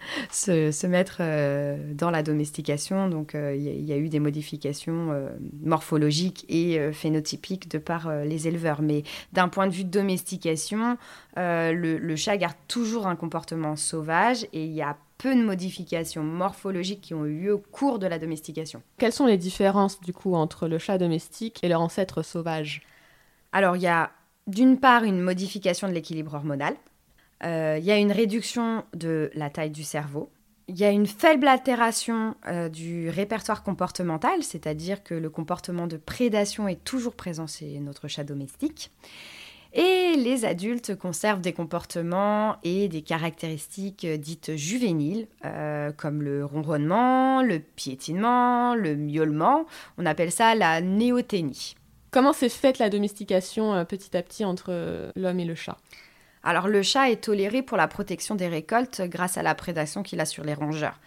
mettre 0.88 1.18
euh, 1.20 1.92
dans 1.94 2.10
la 2.10 2.22
domestication. 2.22 3.08
Donc 3.08 3.34
euh, 3.34 3.54
il 3.54 3.84
y, 3.84 3.92
a 3.92 3.96
eu 3.96 4.08
des 4.08 4.20
modifications 4.20 5.12
euh, 5.12 5.30
morphologiques 5.62 6.44
et 6.48 6.92
phénotypiques 6.92 7.70
de 7.70 7.78
par 7.78 8.12
les 8.24 8.48
éleveurs. 8.48 8.82
Mais 8.82 9.02
d'un 9.32 9.48
point 9.48 9.66
de 9.66 9.72
vue 9.72 9.84
de 9.84 9.90
domestication, 9.90 10.96
le, 11.36 12.16
chat 12.16 12.36
garde 12.36 12.56
toujours 12.68 13.06
un 13.06 13.16
comportement 13.16 13.76
sauvage 13.76 14.44
et 14.52 14.64
il 14.64 14.72
y 14.72 14.82
a 14.82 14.96
peu 15.18 15.34
de 15.34 15.42
modifications 15.42 16.22
morphologiques 16.22 17.02
qui 17.02 17.14
ont 17.14 17.26
eu 17.26 17.42
lieu 17.42 17.54
au 17.54 17.58
cours 17.58 17.98
de 17.98 18.06
la 18.06 18.18
domestication. 18.18 18.82
Quelles 18.98 19.12
sont 19.12 19.26
les 19.26 19.36
différences 19.36 20.00
du 20.00 20.12
coup 20.12 20.34
entre 20.34 20.66
le 20.66 20.78
chat 20.78 20.98
domestique 20.98 21.60
et 21.62 21.68
leur 21.68 21.80
ancêtre 21.80 22.22
sauvage? 22.22 22.82
Alors 23.52 23.76
il 23.76 23.82
y 23.82 23.86
a 23.86 24.10
d'une 24.46 24.78
part 24.78 25.04
une 25.04 25.20
modification 25.20 25.88
de 25.88 25.92
l'équilibre 25.92 26.34
hormonal. 26.34 26.74
Euh, 27.44 27.76
il 27.78 27.84
y 27.84 27.90
a 27.90 27.96
une 27.96 28.12
réduction 28.12 28.84
de 28.94 29.30
la 29.34 29.50
taille 29.50 29.70
du 29.70 29.84
cerveau. 29.84 30.30
Il 30.68 30.78
y 30.78 30.84
a 30.84 30.90
une 30.90 31.06
faible 31.06 31.48
altération 31.48 32.36
euh, 32.46 32.68
du 32.68 33.08
répertoire 33.10 33.62
comportemental, 33.62 34.42
c'est-à-dire 34.42 35.02
que 35.02 35.14
le 35.14 35.30
comportement 35.30 35.86
de 35.86 35.96
prédation 35.96 36.68
est 36.68 36.84
toujours 36.84 37.14
présent 37.14 37.46
chez 37.46 37.80
notre 37.80 38.06
chat 38.08 38.24
domestique. 38.24 38.90
Et 39.72 40.14
les 40.16 40.44
adultes 40.44 40.96
conservent 40.96 41.40
des 41.40 41.52
comportements 41.52 42.56
et 42.64 42.88
des 42.88 43.02
caractéristiques 43.02 44.04
dites 44.04 44.56
juvéniles, 44.56 45.28
euh, 45.44 45.92
comme 45.92 46.22
le 46.22 46.44
ronronnement, 46.44 47.42
le 47.42 47.60
piétinement, 47.60 48.74
le 48.74 48.96
miaulement. 48.96 49.66
On 49.96 50.06
appelle 50.06 50.32
ça 50.32 50.54
la 50.56 50.80
néoténie. 50.80 51.76
Comment 52.10 52.32
s'est 52.32 52.48
faite 52.48 52.78
la 52.80 52.90
domestication 52.90 53.84
petit 53.84 54.16
à 54.16 54.22
petit 54.22 54.44
entre 54.44 55.12
l'homme 55.14 55.38
et 55.38 55.44
le 55.44 55.54
chat? 55.54 55.76
Alors 56.42 56.68
le 56.68 56.82
chat 56.82 57.10
est 57.10 57.22
toléré 57.22 57.62
pour 57.62 57.76
la 57.76 57.88
protection 57.88 58.34
des 58.34 58.48
récoltes 58.48 59.02
grâce 59.02 59.36
à 59.36 59.42
la 59.42 59.54
prédation 59.54 60.02
qu'il 60.02 60.20
a 60.20 60.24
sur 60.24 60.44
les 60.44 60.54
rongeurs. 60.54 60.98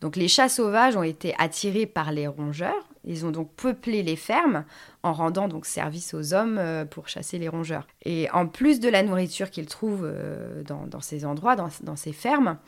Donc 0.00 0.16
les 0.16 0.28
chats 0.28 0.48
sauvages 0.48 0.96
ont 0.96 1.02
été 1.02 1.34
attirés 1.38 1.86
par 1.86 2.12
les 2.12 2.26
rongeurs. 2.28 2.88
Ils 3.04 3.24
ont 3.26 3.30
donc 3.30 3.50
peuplé 3.54 4.02
les 4.02 4.16
fermes 4.16 4.64
en 5.02 5.12
rendant 5.12 5.48
donc 5.48 5.66
service 5.66 6.14
aux 6.14 6.34
hommes 6.34 6.58
euh, 6.58 6.84
pour 6.84 7.08
chasser 7.08 7.38
les 7.38 7.48
rongeurs. 7.48 7.86
Et 8.04 8.28
en 8.32 8.46
plus 8.46 8.80
de 8.80 8.88
la 8.88 9.02
nourriture 9.02 9.50
qu'ils 9.50 9.66
trouvent 9.66 10.04
euh, 10.04 10.62
dans, 10.62 11.00
ces 11.00 11.24
endroits, 11.24 11.56
dans, 11.56 11.96
ces 11.96 12.12
fermes, 12.12 12.58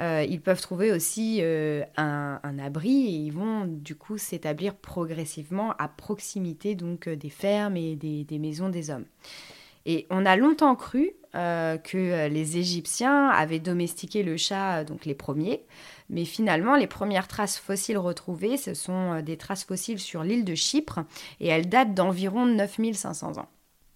euh, 0.00 0.24
ils 0.28 0.40
peuvent 0.40 0.60
trouver 0.60 0.90
aussi 0.90 1.42
un, 1.96 2.58
abri 2.58 3.06
et 3.06 3.18
ils 3.26 3.32
vont 3.32 3.66
du 3.66 3.94
coup 3.94 4.18
s'établir 4.18 4.74
progressivement 4.74 5.74
à 5.78 5.86
proximité 5.86 6.74
donc 6.74 7.08
des 7.08 7.30
fermes 7.30 7.76
et 7.76 7.94
des 7.94 8.38
maisons 8.38 8.68
des 8.68 8.90
hommes. 8.90 9.06
Et 9.86 10.06
on 10.10 10.26
a 10.26 10.36
longtemps 10.36 10.74
cru 10.74 11.14
euh, 11.36 11.78
que 11.78 12.28
les 12.28 12.56
Égyptiens 12.56 13.28
avaient 13.28 13.60
domestiqué 13.60 14.24
le 14.24 14.36
chat, 14.36 14.80
euh, 14.80 14.84
donc 14.84 15.04
les 15.04 15.14
premiers, 15.14 15.62
mais 16.08 16.24
finalement 16.24 16.74
les 16.74 16.88
premières 16.88 17.28
traces 17.28 17.56
fossiles 17.56 17.98
retrouvées, 17.98 18.56
ce 18.56 18.74
sont 18.74 19.12
euh, 19.12 19.22
des 19.22 19.36
traces 19.36 19.62
fossiles 19.62 20.00
sur 20.00 20.24
l'île 20.24 20.44
de 20.44 20.56
Chypre, 20.56 21.04
et 21.38 21.46
elles 21.46 21.68
datent 21.68 21.94
d'environ 21.94 22.46
9500 22.46 23.38
ans. 23.38 23.48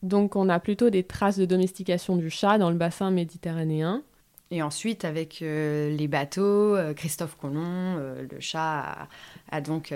Donc 0.05 0.37
on 0.37 0.49
a 0.49 0.61
plutôt 0.61 0.91
des 0.91 1.03
traces 1.03 1.37
de 1.37 1.45
domestication 1.45 2.15
du 2.15 2.31
chat 2.31 2.57
dans 2.57 2.71
le 2.71 2.77
bassin 2.77 3.11
méditerranéen. 3.11 4.05
Et 4.53 4.63
ensuite, 4.63 5.05
avec 5.05 5.41
les 5.41 6.07
bateaux, 6.07 6.77
Christophe 6.95 7.37
Colomb, 7.37 7.97
le 7.97 8.41
chat 8.41 9.09
a 9.51 9.61
donc 9.61 9.93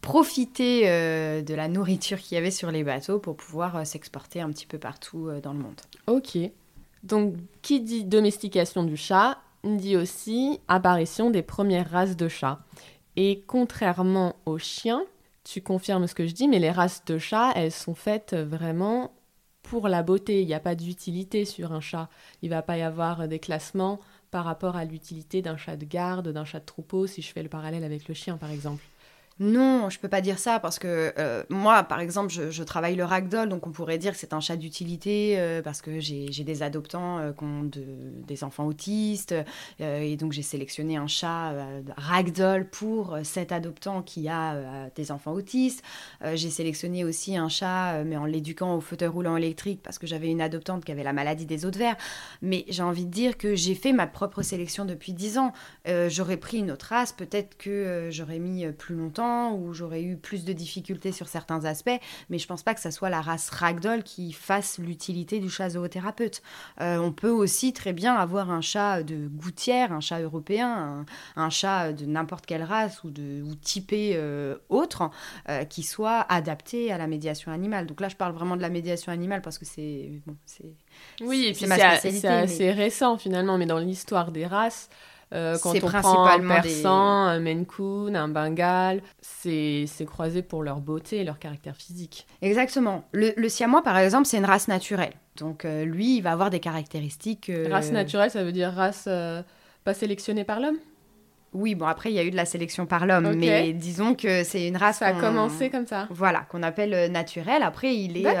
profiter 0.00 0.88
euh, 0.88 1.42
de 1.42 1.54
la 1.54 1.68
nourriture 1.68 2.18
qu'il 2.18 2.36
y 2.36 2.38
avait 2.38 2.50
sur 2.50 2.70
les 2.70 2.84
bateaux 2.84 3.18
pour 3.18 3.36
pouvoir 3.36 3.76
euh, 3.76 3.84
s'exporter 3.84 4.40
un 4.40 4.50
petit 4.50 4.66
peu 4.66 4.78
partout 4.78 5.28
euh, 5.28 5.40
dans 5.40 5.52
le 5.52 5.58
monde. 5.58 5.80
Ok. 6.06 6.38
Donc, 7.02 7.34
qui 7.62 7.80
dit 7.80 8.04
domestication 8.04 8.84
du 8.84 8.96
chat, 8.96 9.38
dit 9.64 9.96
aussi 9.96 10.60
apparition 10.68 11.30
des 11.30 11.42
premières 11.42 11.90
races 11.90 12.16
de 12.16 12.28
chats. 12.28 12.60
Et 13.16 13.42
contrairement 13.46 14.36
aux 14.46 14.58
chiens, 14.58 15.04
tu 15.44 15.60
confirmes 15.62 16.06
ce 16.06 16.14
que 16.14 16.26
je 16.26 16.34
dis, 16.34 16.48
mais 16.48 16.58
les 16.58 16.70
races 16.70 17.04
de 17.04 17.18
chats, 17.18 17.52
elles 17.56 17.72
sont 17.72 17.94
faites 17.94 18.34
vraiment 18.34 19.12
pour 19.62 19.88
la 19.88 20.02
beauté. 20.02 20.42
Il 20.42 20.46
n'y 20.46 20.54
a 20.54 20.60
pas 20.60 20.74
d'utilité 20.74 21.44
sur 21.44 21.72
un 21.72 21.80
chat. 21.80 22.08
Il 22.42 22.50
va 22.50 22.62
pas 22.62 22.78
y 22.78 22.82
avoir 22.82 23.26
des 23.28 23.38
classements 23.38 23.98
par 24.30 24.44
rapport 24.44 24.76
à 24.76 24.84
l'utilité 24.84 25.42
d'un 25.42 25.56
chat 25.56 25.76
de 25.76 25.84
garde, 25.84 26.28
d'un 26.28 26.44
chat 26.44 26.60
de 26.60 26.66
troupeau, 26.66 27.06
si 27.06 27.22
je 27.22 27.32
fais 27.32 27.42
le 27.42 27.48
parallèle 27.48 27.84
avec 27.84 28.06
le 28.08 28.14
chien, 28.14 28.36
par 28.36 28.50
exemple. 28.50 28.82
Non, 29.40 29.88
je 29.88 30.00
peux 30.00 30.08
pas 30.08 30.20
dire 30.20 30.40
ça 30.40 30.58
parce 30.58 30.80
que 30.80 31.12
euh, 31.16 31.44
moi, 31.48 31.84
par 31.84 32.00
exemple, 32.00 32.32
je, 32.32 32.62
travaille 32.64 32.96
le 32.96 33.04
ragdoll, 33.04 33.48
donc 33.48 33.68
on 33.68 33.70
pourrait 33.70 33.98
dire 33.98 34.12
que 34.12 34.18
c'est 34.18 34.32
un 34.32 34.40
chat 34.40 34.56
d'utilité 34.56 35.38
euh, 35.38 35.62
parce 35.62 35.80
que 35.80 36.00
j'ai 36.00 36.28
des 36.28 36.62
adoptants 36.64 37.18
euh, 37.18 37.32
qui 37.32 37.44
ont 37.44 37.70
des 38.26 38.42
enfants 38.42 38.66
autistes 38.66 39.34
et 39.78 40.16
donc 40.16 40.32
j'ai 40.32 40.42
sélectionné 40.42 40.96
un 40.96 41.06
chat 41.06 41.54
ragdoll 41.96 42.68
pour 42.68 43.16
cet 43.22 43.52
adoptant 43.52 44.02
qui 44.02 44.28
a 44.28 44.90
des 44.94 45.10
enfants 45.12 45.32
autistes. 45.32 45.82
j'ai 46.34 46.50
sélectionné 46.50 47.04
aussi 47.04 47.36
un 47.36 47.48
chat, 47.48 48.04
mais 48.04 48.16
en 48.16 48.24
l'éduquant 48.24 48.74
au 48.74 48.80
fauteuil 48.80 49.08
roulant 49.08 49.36
électrique 49.36 49.80
parce 49.82 49.98
que 49.98 50.06
j'avais 50.06 50.28
une 50.28 50.40
adoptante 50.40 50.84
qui 50.84 50.92
avait 50.92 51.02
la 51.02 51.12
maladie 51.12 51.46
des 51.46 51.64
os 51.64 51.72
de 51.72 51.78
verre. 51.78 51.96
Mais 52.42 52.64
j'ai 52.68 52.82
envie 52.82 53.06
de 53.06 53.10
dire 53.10 53.38
que 53.38 53.54
j'ai 53.54 53.74
fait 53.74 53.92
ma 53.92 54.06
propre 54.06 54.42
sélection 54.42 54.84
depuis 54.84 55.12
10 55.12 55.38
ans. 55.38 55.52
j'aurais 56.08 56.36
pris 56.36 56.58
une 56.58 56.70
autre 56.70 56.86
race, 56.90 57.12
peut-être 57.12 57.56
que 57.56 58.08
j'aurais 58.10 58.38
mis 58.38 58.66
plus 58.72 58.94
longtemps 58.94 59.27
où 59.52 59.72
j'aurais 59.72 60.02
eu 60.02 60.16
plus 60.16 60.44
de 60.44 60.52
difficultés 60.52 61.12
sur 61.12 61.28
certains 61.28 61.64
aspects, 61.64 62.00
mais 62.30 62.38
je 62.38 62.46
pense 62.46 62.62
pas 62.62 62.74
que 62.74 62.80
ça 62.80 62.90
soit 62.90 63.10
la 63.10 63.20
race 63.20 63.50
ragdoll 63.50 64.02
qui 64.02 64.32
fasse 64.32 64.78
l'utilité 64.78 65.40
du 65.40 65.50
chat 65.50 65.70
zoothérapeute. 65.70 66.42
Euh, 66.80 66.98
on 66.98 67.12
peut 67.12 67.30
aussi 67.30 67.72
très 67.72 67.92
bien 67.92 68.14
avoir 68.14 68.50
un 68.50 68.60
chat 68.60 69.02
de 69.02 69.28
gouttière, 69.28 69.92
un 69.92 70.00
chat 70.00 70.20
européen, 70.20 71.04
un, 71.36 71.50
chat 71.50 71.92
de 71.92 72.04
n'importe 72.06 72.46
quelle 72.46 72.62
race 72.62 73.02
ou, 73.04 73.10
de, 73.10 73.42
ou 73.42 73.54
typé 73.54 74.12
euh, 74.14 74.56
autre 74.68 75.10
euh, 75.48 75.64
qui 75.64 75.82
soit 75.82 76.20
adapté 76.28 76.92
à 76.92 76.98
la 76.98 77.06
médiation 77.06 77.52
animale. 77.52 77.86
Donc 77.86 78.00
là, 78.00 78.08
je 78.08 78.16
parle 78.16 78.32
vraiment 78.32 78.56
de 78.56 78.62
la 78.62 78.68
médiation 78.68 79.12
animale 79.12 79.42
parce 79.42 79.58
que 79.58 79.64
c'est 79.64 80.20
bon, 80.26 80.36
oui, 81.20 81.46
et 81.46 81.52
puis 81.52 81.66
c'est 81.66 82.26
assez 82.26 82.72
récent 82.72 83.18
finalement, 83.18 83.58
mais 83.58 83.66
dans 83.66 83.78
l'histoire 83.78 84.32
des 84.32 84.46
races. 84.46 84.88
Euh, 85.34 85.58
quand 85.62 85.74
on 85.74 85.88
prend 85.88 86.26
un 86.26 86.40
persan, 86.40 87.26
un 87.26 87.38
Maine 87.38 87.66
Coon, 87.66 88.14
un 88.14 88.28
Bengal, 88.28 89.02
c'est 89.20 89.86
croisé 90.06 90.40
pour 90.40 90.62
leur 90.62 90.80
beauté 90.80 91.18
et 91.18 91.24
leur 91.24 91.38
caractère 91.38 91.76
physique. 91.76 92.26
Exactement. 92.40 93.04
Le, 93.12 93.32
le 93.36 93.48
siamois, 93.48 93.82
par 93.82 93.98
exemple, 93.98 94.26
c'est 94.26 94.38
une 94.38 94.46
race 94.46 94.68
naturelle. 94.68 95.12
Donc 95.36 95.64
euh, 95.64 95.84
lui, 95.84 96.16
il 96.16 96.22
va 96.22 96.32
avoir 96.32 96.48
des 96.48 96.60
caractéristiques... 96.60 97.50
Euh, 97.50 97.68
race 97.70 97.92
naturelle, 97.92 98.30
ça 98.30 98.42
veut 98.42 98.52
dire 98.52 98.72
race 98.72 99.08
pas 99.84 99.94
sélectionnée 99.94 100.44
par 100.44 100.60
l'homme? 100.60 100.78
Oui, 101.52 101.74
bon, 101.74 101.86
après, 101.86 102.10
il 102.10 102.14
y 102.14 102.18
a 102.18 102.24
eu 102.24 102.30
de 102.30 102.36
la 102.36 102.44
sélection 102.44 102.86
par 102.86 103.06
l'homme, 103.06 103.34
mais 103.34 103.72
disons 103.72 104.14
que 104.14 104.44
c'est 104.44 104.66
une 104.66 104.76
race. 104.76 104.98
Ça 104.98 105.08
a 105.08 105.12
commencé 105.12 105.70
comme 105.70 105.86
ça. 105.86 106.06
Voilà, 106.10 106.40
qu'on 106.50 106.62
appelle 106.62 107.10
naturelle. 107.12 107.62
Après, 107.62 107.94
il 107.94 108.16
est, 108.16 108.36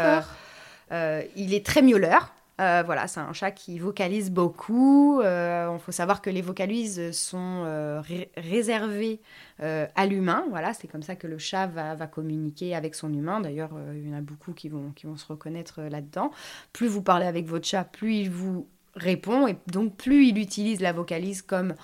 il 1.36 1.52
est 1.52 1.66
très 1.66 1.82
miauleur. 1.82 2.32
Euh, 2.60 2.82
voilà, 2.84 3.06
c'est 3.06 3.20
un 3.20 3.32
chat 3.32 3.52
qui 3.52 3.78
vocalise 3.78 4.30
beaucoup. 4.30 5.20
Il 5.20 5.26
euh, 5.26 5.78
faut 5.78 5.92
savoir 5.92 6.20
que 6.20 6.28
les 6.28 6.42
vocalises 6.42 7.12
sont 7.12 7.62
euh, 7.64 8.02
réservées 8.36 9.20
à 9.60 10.06
l'humain. 10.06 10.44
Voilà, 10.50 10.72
c'est 10.72 10.86
comme 10.86 11.02
ça 11.02 11.16
que 11.16 11.26
le 11.26 11.38
chat 11.38 11.66
va, 11.66 12.06
communiquer 12.06 12.74
avec 12.76 12.94
son 12.94 13.12
humain. 13.12 13.40
D'ailleurs, 13.40 13.70
il 13.92 14.08
y 14.08 14.12
en 14.12 14.16
a 14.16 14.20
beaucoup 14.20 14.52
qui 14.52 14.68
vont, 14.68 14.92
qui 14.94 15.06
vont 15.06 15.16
se 15.16 15.26
reconnaître 15.26 15.82
là-dedans. 15.82 16.30
Plus 16.72 16.86
vous 16.86 17.02
parlez 17.02 17.26
avec 17.26 17.46
votre 17.46 17.66
chat, 17.66 17.82
plus 17.82 18.14
il 18.14 18.30
vous 18.30 18.68
répond 18.94 19.46
et 19.46 19.56
donc 19.66 19.96
plus 19.96 20.26
il 20.26 20.38
utilise 20.38 20.80
la 20.80 20.92
vocalise 20.92 21.42
comme 21.42 21.74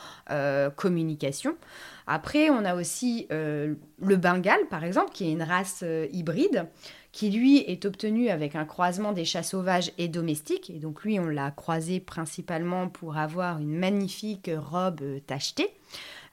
communication. 0.76 1.56
Après, 2.06 2.48
on 2.50 2.64
a 2.64 2.76
aussi 2.76 3.26
le 3.30 4.16
Bengale, 4.16 4.68
par 4.70 4.84
exemple, 4.84 5.10
qui 5.12 5.28
est 5.28 5.32
une 5.32 5.42
race 5.42 5.84
hybride 6.12 6.68
qui 7.14 7.31
lui 7.31 7.59
est 7.59 7.85
obtenu 7.85 8.29
avec 8.29 8.57
un 8.57 8.64
croisement 8.64 9.12
des 9.12 9.24
chats 9.24 9.44
sauvages 9.44 9.92
et 9.98 10.09
domestiques. 10.09 10.68
Et 10.70 10.81
donc 10.81 11.05
lui, 11.05 11.20
on 11.20 11.29
l'a 11.29 11.53
croisé 11.53 12.00
principalement 12.00 12.88
pour 12.88 13.16
avoir 13.16 13.61
une 13.61 13.79
magnifique 13.79 14.50
robe 14.53 15.00
tachetée. 15.24 15.68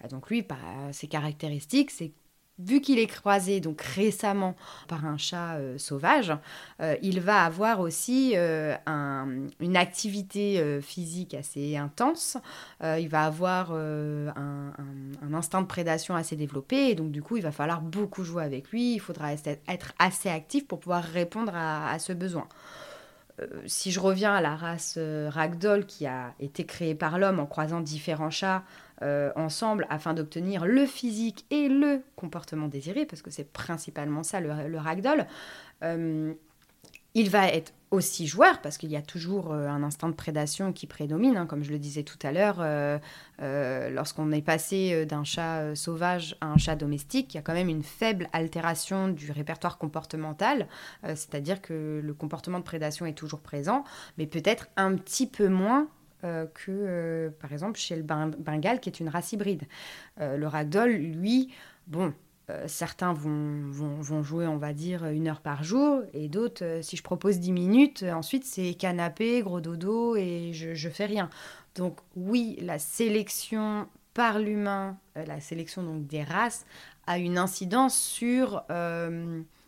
Donc 0.10 0.32
lui, 0.32 0.42
par 0.42 0.58
ses 0.92 1.06
caractéristiques, 1.06 1.92
c'est 1.92 2.12
vu 2.66 2.82
qu'il 2.82 3.00
est 3.00 3.08
croisé 3.08 3.60
donc 3.60 3.82
récemment 3.82 4.56
par 4.88 5.06
un 5.06 5.18
chat 5.18 5.56
euh, 5.56 5.78
sauvage, 5.78 6.34
euh, 6.82 6.96
il 7.02 7.20
va 7.20 7.44
avoir 7.44 7.80
aussi 7.80 8.34
euh, 8.36 8.76
une 9.60 9.78
activité 9.78 10.80
physique 10.82 11.34
assez 11.34 11.78
intense. 11.78 12.38
il 12.82 13.08
va 13.08 13.26
avoir 13.26 13.72
un, 13.72 14.72
instinct 15.34 15.62
de 15.62 15.68
prédation 15.68 16.16
assez 16.16 16.36
développé 16.36 16.90
et 16.90 16.96
donc 16.96 17.12
du 17.12 17.22
coup 17.22 17.38
il 17.38 17.44
va 17.44 17.52
falloir 17.52 17.82
beaucoup 17.82 18.24
jouer 18.24 18.44
avec 18.44 18.70
lui. 18.72 18.96
Il 18.96 19.00
faudra 19.00 19.34
être 19.34 19.94
assez 20.00 20.30
actif 20.30 20.68
pour 20.68 20.80
pouvoir 20.80 21.04
répondre 21.04 21.54
à 21.56 21.98
ce 22.00 22.14
besoin 22.14 22.48
si 23.66 23.92
je 23.92 24.00
reviens 24.00 24.36
à 24.36 24.42
la 24.42 24.56
race 24.56 25.00
ragdoll 25.30 25.86
qui 25.86 26.06
a 26.06 26.34
été 26.40 26.66
créée 26.66 26.94
par 26.94 27.18
l'homme 27.18 27.40
en 27.40 27.48
croisant 27.48 27.80
différents 27.80 28.30
chats 28.30 28.64
euh, 29.02 29.32
ensemble 29.36 29.88
afin 29.90 30.14
d'obtenir 30.14 30.66
le 30.66 30.86
physique 30.86 31.46
et 31.50 31.68
le 31.70 32.04
comportement 32.16 32.68
désiré, 32.68 33.06
parce 33.06 33.24
que 33.24 33.32
c'est 33.32 33.52
principalement 33.52 34.22
ça 34.22 34.40
le, 34.40 34.78
ragdoll. 34.78 35.26
Euh, 35.84 36.34
il 37.16 37.30
va 37.32 37.48
être 37.48 37.74
aussi 37.90 38.28
joueur, 38.28 38.62
parce 38.62 38.78
qu'il 38.78 38.92
y 38.92 38.96
a 38.96 39.02
toujours 39.02 39.52
euh, 39.52 39.68
un 39.68 39.82
instinct 39.82 40.08
de 40.08 40.14
prédation 40.14 40.72
qui 40.72 40.86
prédomine, 40.86 41.36
hein, 41.36 41.48
comme 41.48 41.64
je 41.64 41.72
le 41.72 41.80
disais 41.80 42.04
tout 42.04 42.20
à 42.22 42.32
l'heure. 42.32 42.64
Lorsqu'on 43.40 44.32
est 44.32 44.44
passé 44.44 45.06
d'un 45.08 45.24
chat 45.24 45.76
sauvage 45.76 46.38
à 46.40 46.46
un 46.46 46.58
chat 46.58 46.76
domestique, 46.76 47.34
il 47.34 47.38
y 47.38 47.40
a 47.40 47.42
quand 47.42 47.54
même 47.54 47.70
une 47.70 47.84
faible 47.84 48.30
altération 48.34 49.08
du 49.08 49.32
répertoire 49.32 49.80
comportemental, 49.80 50.68
c'est-à-dire 51.04 51.60
que 51.60 52.00
le 52.04 52.14
comportement 52.14 52.60
de 52.60 52.64
prédation 52.64 53.08
est 53.08 53.18
toujours 53.18 53.40
présent, 53.40 53.84
mais 54.20 54.28
peut-être 54.28 54.68
un 54.78 54.96
petit 54.96 55.26
peu 55.26 55.48
moins 55.48 55.88
euh, 56.24 56.46
que, 56.46 56.70
euh, 56.70 57.30
par 57.40 57.52
exemple, 57.52 57.80
chez 57.80 57.96
le 57.96 58.04
Bengale, 58.04 58.80
qui 58.80 58.90
est 58.90 59.00
une 59.00 59.10
race 59.10 59.32
hybride. 59.32 59.64
Euh, 60.20 60.38
le 60.38 60.48
ragdoll, 60.48 60.92
lui, 60.92 61.54
bon, 61.88 62.14
certains 62.68 63.14
vont, 63.14 63.70
vont, 63.72 64.24
jouer, 64.24 64.46
on 64.46 64.58
va 64.58 64.74
dire, 64.74 65.06
une 65.06 65.30
heure 65.30 65.40
par 65.40 65.64
jour, 65.64 66.02
et 66.14 66.28
d'autres, 66.28 66.80
si 66.82 66.98
je 66.98 67.04
propose 67.04 67.40
10 67.40 67.54
minutes, 67.54 68.04
ensuite 68.04 68.44
c'est 68.44 68.74
canapé, 68.74 69.42
gros 69.42 69.62
dodo, 69.62 70.18
et 70.18 70.52
je, 70.52 70.74
je 70.74 70.90
fais 70.90 71.06
rien. 71.06 71.30
Donc 71.76 72.00
oui, 72.18 72.58
la 72.62 72.78
sélection 72.78 73.88
par 74.14 74.38
l'humain, 74.38 74.98
la 75.16 75.40
sélection 75.40 75.82
donc 75.82 76.08
des 76.08 76.24
races, 76.24 76.66
a 77.08 77.20
une 77.20 77.38
incidence 77.38 77.98
sur, 77.98 78.66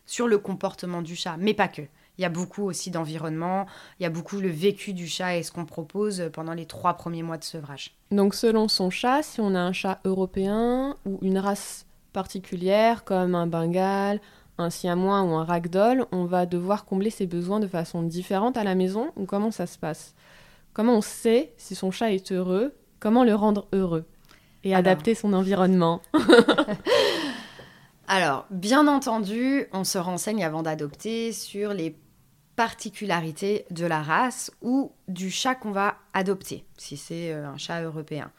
sur 0.04 0.28
le 0.28 0.36
comportement 0.36 1.00
du 1.00 1.16
chat, 1.16 1.38
mais 1.38 1.54
pas 1.54 1.68
que. 1.68 1.82
Il 2.18 2.22
y 2.22 2.24
a 2.24 2.28
beaucoup 2.28 2.62
aussi 2.62 2.90
d'environnement, 2.90 3.66
il 3.98 4.04
y 4.04 4.06
a 4.06 4.10
beaucoup 4.10 4.38
le 4.38 4.48
vécu 4.48 4.92
du 4.92 5.08
chat 5.08 5.36
et 5.36 5.42
ce 5.42 5.50
qu'on 5.50 5.64
propose 5.64 6.30
pendant 6.32 6.54
les 6.54 6.66
trois 6.66 6.94
premiers 6.94 7.24
mois 7.24 7.38
de 7.38 7.44
sevrage. 7.44 7.96
Donc 8.12 8.34
selon 8.34 8.68
son 8.68 8.88
chat, 8.90 9.22
si 9.22 9.40
on 9.40 9.54
a 9.54 9.58
un 9.58 9.72
chat 9.72 10.00
européen 10.04 10.96
ou 11.04 11.18
une 11.22 11.38
race 11.38 11.86
particulière 12.12 13.04
comme 13.04 13.34
un 13.34 13.48
bengal, 13.48 14.20
un 14.58 14.70
siamois 14.70 15.22
ou 15.22 15.34
un 15.34 15.44
ragdoll, 15.44 16.06
on 16.12 16.24
va 16.24 16.46
devoir 16.46 16.84
combler 16.84 17.10
ses 17.10 17.26
besoins 17.26 17.58
de 17.58 17.66
façon 17.66 18.02
différente 18.02 18.56
à 18.56 18.62
la 18.62 18.76
maison 18.76 19.10
ou 19.16 19.24
comment 19.26 19.50
ça 19.50 19.66
se 19.66 19.78
passe? 19.78 20.14
Comment 20.72 20.98
on 20.98 21.00
sait 21.00 21.52
si 21.56 21.74
son 21.74 21.90
chat 21.90 22.12
est 22.12 22.32
heureux? 22.32 22.74
Comment 23.00 23.24
le 23.24 23.34
rendre 23.34 23.66
heureux 23.72 24.04
Et 24.62 24.74
adapter 24.74 25.14
son 25.14 25.32
environnement? 25.32 26.00
Alors, 28.06 28.46
bien 28.50 28.86
entendu, 28.86 29.66
on 29.72 29.84
se 29.84 29.98
renseigne 29.98 30.44
avant 30.44 30.62
d'adopter 30.62 31.32
sur 31.32 31.72
les 31.72 31.96
particularités 32.56 33.66
de 33.70 33.86
la 33.86 34.02
race 34.02 34.50
ou 34.62 34.92
du 35.08 35.30
chat 35.30 35.54
qu'on 35.54 35.72
va 35.72 35.96
adopter, 36.12 36.64
si 36.78 36.96
c'est 36.96 37.32
euh, 37.32 37.48
un 37.48 37.56
chat 37.56 37.82
européen. 37.82 38.30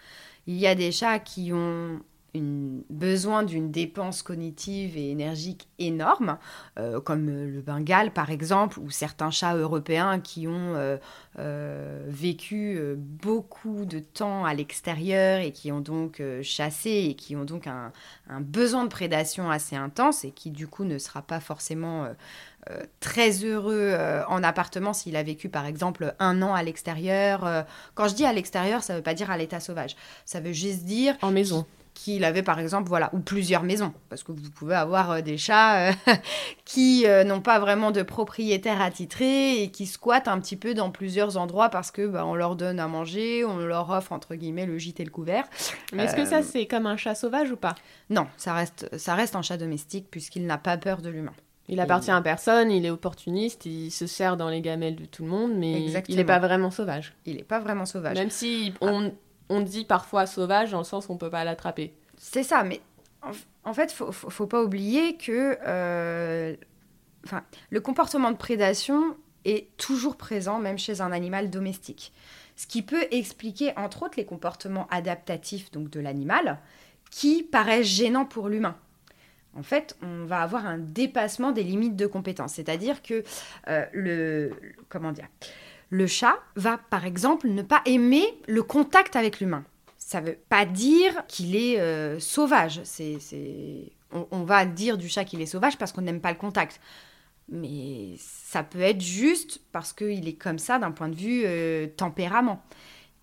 Il 0.48 0.56
y 0.56 0.68
a 0.68 0.76
des 0.76 0.92
chats 0.92 1.20
qui 1.20 1.52
ont 1.54 2.00
besoin 2.42 3.44
d'une 3.44 3.72
dépense 3.72 4.22
cognitive 4.22 4.98
et 4.98 5.12
énergique 5.12 5.68
énorme, 5.80 6.38
euh, 6.78 7.00
comme 7.00 7.30
le 7.30 7.62
Bengale 7.62 8.12
par 8.12 8.30
exemple, 8.30 8.80
ou 8.80 8.90
certains 8.90 9.32
chats 9.32 9.56
européens 9.56 10.20
qui 10.20 10.48
ont 10.48 10.76
euh, 10.76 10.98
euh, 11.40 12.04
vécu 12.08 12.80
beaucoup 12.98 13.86
de 13.86 14.00
temps 14.00 14.46
à 14.46 14.54
l'extérieur 14.54 15.40
et 15.40 15.52
qui 15.52 15.72
ont 15.72 15.82
donc 15.82 16.22
chassé 16.42 17.08
et 17.10 17.16
qui 17.16 17.36
ont 17.36 17.46
donc 17.46 17.68
un, 17.68 17.92
besoin 18.40 18.84
de 18.84 18.90
prédation 18.90 19.50
assez 19.50 19.76
intense 19.76 20.26
et 20.26 20.32
qui 20.32 20.52
du 20.52 20.68
coup 20.68 20.84
ne 20.84 20.98
sera 20.98 21.22
pas 21.22 21.40
forcément 21.40 22.08
très 23.00 23.44
heureux 23.44 23.96
en 24.28 24.44
appartement 24.44 24.94
s'il 24.94 25.16
a 25.16 25.24
vécu 25.24 25.50
par 25.50 25.66
exemple 25.66 26.16
un 26.20 26.42
an 26.42 26.54
à 26.54 26.64
l'extérieur. 26.64 27.66
quand 27.94 28.08
je 28.08 28.16
dis 28.16 28.26
à 28.26 28.34
l'extérieur, 28.34 28.84
ça 28.84 28.94
ne 28.94 28.98
veut 28.98 29.04
pas 29.04 29.14
dire 29.14 29.30
à 29.30 29.38
l'état 29.38 29.60
sauvage, 29.60 29.96
ça 30.26 30.40
veut 30.40 30.54
juste 30.54 30.84
dire... 30.84 31.16
En 31.22 31.32
maison 31.32 31.66
qu'il 31.96 32.24
avait 32.24 32.44
par 32.44 32.60
exemple, 32.60 32.88
voilà, 32.88 33.10
ou 33.14 33.20
plusieurs 33.20 33.64
maisons, 33.64 33.94
parce 34.10 34.22
que 34.22 34.32
vous 34.32 34.52
pouvez 34.52 34.76
avoir 34.76 35.12
euh, 35.12 35.22
des 35.22 35.38
chats 35.38 35.90
euh, 35.90 35.94
qui 36.66 37.08
euh, 37.08 37.24
n'ont 37.24 37.42
pas 37.42 37.58
vraiment 37.58 37.90
de 37.90 38.04
propriétaire 38.04 38.82
attitré 38.82 39.64
et 39.64 39.72
qui 39.72 39.88
squattent 39.88 40.28
un 40.28 40.40
petit 40.40 40.58
peu 40.58 40.76
dans 40.76 40.92
plusieurs 40.92 41.38
endroits 41.38 41.70
parce 41.70 41.90
que 41.90 42.06
bah, 42.06 42.26
on 42.26 42.36
leur 42.36 42.56
donne 42.56 42.80
à 42.80 42.88
manger, 42.88 43.44
on 43.46 43.58
leur 43.58 43.90
offre 43.90 44.12
entre 44.12 44.36
guillemets 44.36 44.68
le 44.68 44.78
gîte 44.78 45.00
et 45.00 45.06
le 45.06 45.10
couvert. 45.10 45.46
Mais 45.94 46.04
est-ce 46.04 46.16
que 46.16 46.26
ça 46.26 46.44
c'est 46.44 46.68
comme 46.68 46.86
un 46.86 46.98
chat 46.98 47.16
sauvage 47.16 47.50
ou 47.52 47.56
pas? 47.58 47.76
Non, 48.10 48.28
ça 48.38 48.54
reste, 48.54 48.88
ça 48.98 49.16
reste 49.16 49.36
un 49.36 49.42
chat 49.42 49.58
domestique 49.58 50.08
puisqu'il 50.12 50.46
n'a 50.46 50.58
pas 50.58 50.78
peur 50.78 51.02
de 51.02 51.10
l'humain. 51.10 51.34
Il 51.68 51.80
appartient 51.80 52.12
à 52.12 52.22
personne, 52.22 52.70
il 52.70 52.86
est 52.86 52.92
opportuniste, 52.92 53.66
il 53.66 53.90
se 53.90 54.06
sert 54.06 54.38
dans 54.38 54.50
les 54.50 54.62
gamelles 54.62 54.96
de 54.96 55.06
tout 55.06 55.24
le 55.24 55.30
monde, 55.30 55.54
mais 55.56 55.84
il 56.08 56.16
n'est 56.16 56.24
pas 56.24 56.38
vraiment 56.38 56.70
sauvage. 56.70 57.14
Il 57.26 57.38
n'est 57.38 57.44
pas 57.44 57.60
vraiment 57.60 57.88
sauvage. 57.88 58.16
Même 58.18 58.30
si 58.30 58.72
on, 58.82 59.12
on 59.50 59.62
dit 59.62 59.86
parfois 59.86 60.26
sauvage 60.26 60.72
dans 60.72 60.80
le 60.80 60.84
sens 60.84 61.08
où 61.08 61.14
on 61.14 61.18
peut 61.18 61.30
pas 61.30 61.44
l'attraper. 61.44 61.94
C'est 62.18 62.44
ça, 62.44 62.64
mais 62.64 62.82
en, 63.64 63.74
fait, 63.74 63.92
faut, 63.92 64.12
faut, 64.12 64.30
faut, 64.30 64.48
pas 64.48 64.64
oublier 64.64 65.18
que 65.18 65.58
euh, 65.66 66.56
le 67.70 67.82
comportement 67.82 68.32
de 68.32 68.38
prédation 68.38 69.18
est 69.46 69.76
toujours 69.78 70.16
présent, 70.16 70.60
même 70.60 70.78
chez 70.78 71.02
un 71.02 71.12
animal 71.12 71.50
domestique. 71.50 72.12
Ce 72.56 72.68
qui 72.68 72.82
peut 72.82 73.06
expliquer, 73.12 73.74
entre 73.78 74.04
autres, 74.04 74.16
les 74.18 74.26
comportements 74.26 74.88
adaptatifs 74.90 75.72
donc 75.72 75.90
de 75.90 76.00
l'animal, 76.00 76.60
qui 77.12 77.44
paraissent 77.44 77.88
gênants 77.88 78.26
pour 78.26 78.50
l'humain. 78.50 78.76
En 79.58 79.64
fait, 79.64 79.96
on 80.02 80.26
va 80.26 80.42
avoir 80.42 80.66
un 80.66 80.78
dépassement 80.78 81.52
des 81.52 81.64
limites 81.64 81.96
de 81.96 82.08
compétence, 82.08 82.54
c'est-à-dire 82.54 83.02
que 83.02 83.24
euh, 83.70 83.86
le 83.94 84.52
comment 84.90 85.14
dire, 85.14 85.28
le 85.96 86.08
chat 86.08 86.38
va, 86.58 86.78
par 86.78 87.06
exemple, 87.06 87.48
ne 87.48 87.62
pas 87.62 87.82
aimer 87.86 88.26
le 88.48 88.64
contact 88.64 89.16
avec 89.16 89.40
l'humain. 89.40 89.64
Ça 89.98 90.20
ne 90.20 90.28
veut 90.28 90.38
pas 90.50 90.66
dire 90.66 91.26
qu'il 91.28 91.56
est 91.56 91.80
euh, 91.80 92.20
sauvage. 92.20 92.82
C'est, 92.84 93.18
On, 94.12 94.44
va 94.44 94.66
dire 94.66 94.98
du 94.98 95.08
chat 95.08 95.24
qu'il 95.24 95.42
est 95.42 95.46
sauvage 95.46 95.78
parce 95.78 95.94
qu'on 95.94 96.02
n'aime 96.02 96.20
pas 96.20 96.32
le 96.32 96.38
contact. 96.38 96.82
Mais 97.48 98.16
ça 98.18 98.62
peut 98.62 98.82
être 98.82 99.00
juste 99.00 99.62
parce 99.72 99.94
qu'il 99.94 100.28
est 100.28 100.34
comme 100.34 100.60
ça 100.60 100.80
d'un 100.80 100.92
point 100.92 101.08
de 101.08 101.16
vue 101.16 101.44
euh, 101.46 101.88
tempérament. 101.88 102.62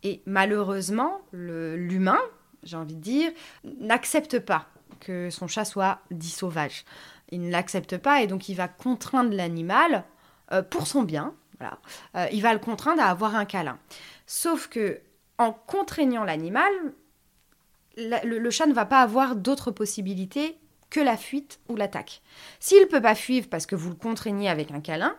Et 0.02 0.22
malheureusement, 0.24 1.20
l'humain, 1.32 2.20
j'ai 2.62 2.76
envie 2.76 2.96
de 2.96 3.02
dire, 3.02 3.30
n'accepte 3.64 4.38
pas 4.38 4.66
que 4.98 5.28
son 5.28 5.46
chat 5.46 5.66
soit 5.66 5.98
dit 6.11 6.30
sauvage. 6.30 6.85
Il 7.30 7.42
ne 7.42 7.50
l'accepte 7.50 7.98
pas 7.98 8.22
et 8.22 8.26
donc 8.26 8.48
il 8.48 8.54
va 8.54 8.68
contraindre 8.68 9.35
l'animal 9.35 10.04
euh, 10.52 10.62
pour 10.62 10.87
son 10.87 11.02
bien, 11.02 11.35
euh, 12.16 12.27
il 12.33 12.42
va 12.42 12.53
le 12.53 12.59
contraindre 12.59 13.03
à 13.03 13.07
avoir 13.07 13.35
un 13.35 13.44
câlin. 13.44 13.79
Sauf 14.27 14.68
que 14.68 15.01
en 15.38 15.53
contraignant 15.53 16.25
l'animal, 16.25 16.72
le, 17.96 18.51
chat 18.51 18.66
ne 18.66 18.72
va 18.72 18.85
pas 18.85 19.01
avoir 19.01 19.37
d'autres 19.37 19.70
possibilités 19.70 20.57
que 20.90 21.01
la 21.01 21.16
fuite 21.16 21.61
ou 21.68 21.77
l'attaque. 21.77 22.22
S'il 22.61 22.81
ne 22.81 22.87
peut 22.87 23.01
pas 23.01 23.14
fuir 23.14 23.44
parce 23.51 23.66
que 23.66 23.75
vous 23.75 23.90
le 23.90 23.96
contraignez 23.96 24.48
avec 24.48 24.70
un 24.70 24.81
câlin, 24.81 25.16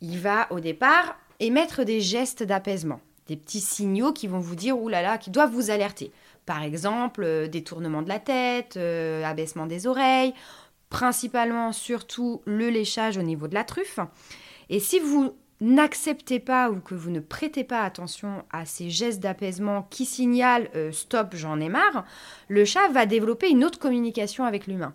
il 0.00 0.18
va 0.18 0.50
au 0.50 0.60
départ 0.60 1.16
émettre 1.38 1.84
des 1.84 2.00
gestes 2.00 2.42
d'apaisement, 2.42 3.00
des 3.28 3.36
petits 3.36 3.60
signaux 3.60 4.12
qui 4.12 4.26
vont 4.26 4.38
vous 4.38 4.56
dire 4.56 4.78
oulala, 4.78 5.18
qui 5.18 5.30
doivent 5.30 5.52
vous 5.52 5.70
alerter. 5.70 6.12
Par 6.46 6.62
exemple, 6.62 7.24
euh, 7.24 7.48
détournement 7.48 8.02
de 8.02 8.08
la 8.08 8.20
tête, 8.20 8.76
euh, 8.76 9.24
abaissement 9.24 9.66
des 9.66 9.86
oreilles, 9.86 10.32
principalement 10.90 11.72
surtout 11.72 12.42
le 12.44 12.70
léchage 12.70 13.18
au 13.18 13.22
niveau 13.22 13.48
de 13.48 13.54
la 13.54 13.64
truffe. 13.64 13.98
Et 14.70 14.80
si 14.80 15.00
vous 15.00 15.36
n'acceptez 15.60 16.40
pas 16.40 16.70
ou 16.70 16.80
que 16.80 16.94
vous 16.94 17.10
ne 17.10 17.20
prêtez 17.20 17.64
pas 17.64 17.82
attention 17.82 18.44
à 18.50 18.64
ces 18.64 18.90
gestes 18.90 19.20
d'apaisement 19.20 19.86
qui 19.90 20.04
signalent 20.04 20.68
euh, 20.74 20.92
stop, 20.92 21.34
j'en 21.34 21.60
ai 21.60 21.68
marre, 21.68 22.04
le 22.48 22.64
chat 22.64 22.88
va 22.88 23.06
développer 23.06 23.48
une 23.50 23.64
autre 23.64 23.78
communication 23.78 24.44
avec 24.44 24.66
l'humain. 24.66 24.94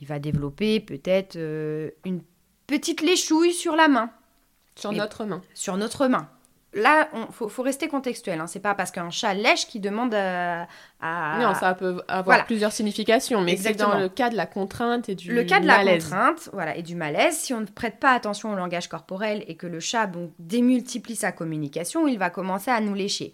Il 0.00 0.06
va 0.06 0.18
développer 0.18 0.80
peut-être 0.80 1.36
euh, 1.36 1.90
une 2.04 2.22
petite 2.66 3.00
léchouille 3.00 3.52
sur 3.52 3.76
la 3.76 3.88
main. 3.88 4.10
Sur 4.74 4.92
notre 4.92 5.24
main. 5.24 5.40
Sur 5.54 5.76
notre 5.76 6.06
main 6.06 6.28
là, 6.76 7.08
il 7.14 7.48
faut, 7.48 7.62
rester 7.62 7.88
contextuel. 7.88 8.40
Hein. 8.40 8.46
C'est 8.46 8.60
pas 8.60 8.74
parce 8.74 8.90
qu'un 8.90 9.10
chat 9.10 9.34
lèche 9.34 9.66
qui 9.66 9.80
demande 9.80 10.14
à, 10.14 10.66
Non, 11.00 11.54
ça 11.54 11.74
peut 11.74 12.02
avoir 12.06 12.44
plusieurs 12.44 12.72
significations, 12.72 13.40
mais 13.40 13.56
c'est 13.56 13.74
dans 13.74 13.98
le 13.98 14.08
cas 14.08 14.30
de 14.30 14.36
la 14.36 14.46
contrainte 14.46 15.08
et 15.08 15.14
du 15.14 15.32
Le 15.32 15.44
cas 15.44 15.60
de 15.60 15.66
la 15.66 15.84
contrainte, 15.84 16.50
voilà, 16.52 16.76
et 16.76 16.82
du 16.82 16.94
malaise. 16.94 17.36
Si 17.36 17.54
on 17.54 17.60
ne 17.60 17.66
prête 17.66 17.98
pas 17.98 18.12
attention 18.12 18.52
au 18.52 18.56
langage 18.56 18.88
corporel 18.88 19.44
et 19.48 19.56
que 19.56 19.66
le 19.66 19.80
chat 19.80 20.06
donc, 20.06 20.30
démultiplie 20.38 21.16
sa 21.16 21.32
communication, 21.32 22.06
il 22.06 22.18
va 22.18 22.30
commencer 22.30 22.70
à 22.70 22.80
nous 22.80 22.94
lécher. 22.94 23.32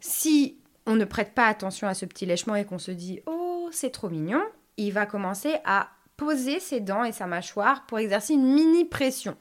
Si 0.00 0.56
on 0.86 0.94
ne 0.94 1.04
prête 1.04 1.34
pas 1.34 1.46
attention 1.46 1.86
à 1.86 1.94
ce 1.94 2.06
petit 2.06 2.24
lèchement 2.24 2.54
et 2.54 2.64
qu'on 2.64 2.78
se 2.78 2.90
dit 2.90 3.20
«Oh, 3.26 3.68
c'est 3.72 3.90
trop 3.90 4.08
mignon», 4.08 4.42
il 4.78 4.92
va 4.92 5.06
commencer 5.06 5.56
à 5.64 5.88
poser 6.16 6.60
ses 6.60 6.80
dents 6.80 7.04
et 7.04 7.12
sa 7.12 7.26
mâchoire 7.26 7.84
pour 7.86 7.98
exercer 7.98 8.34
une 8.34 8.54
mini 8.54 8.84
pression. 8.84 9.36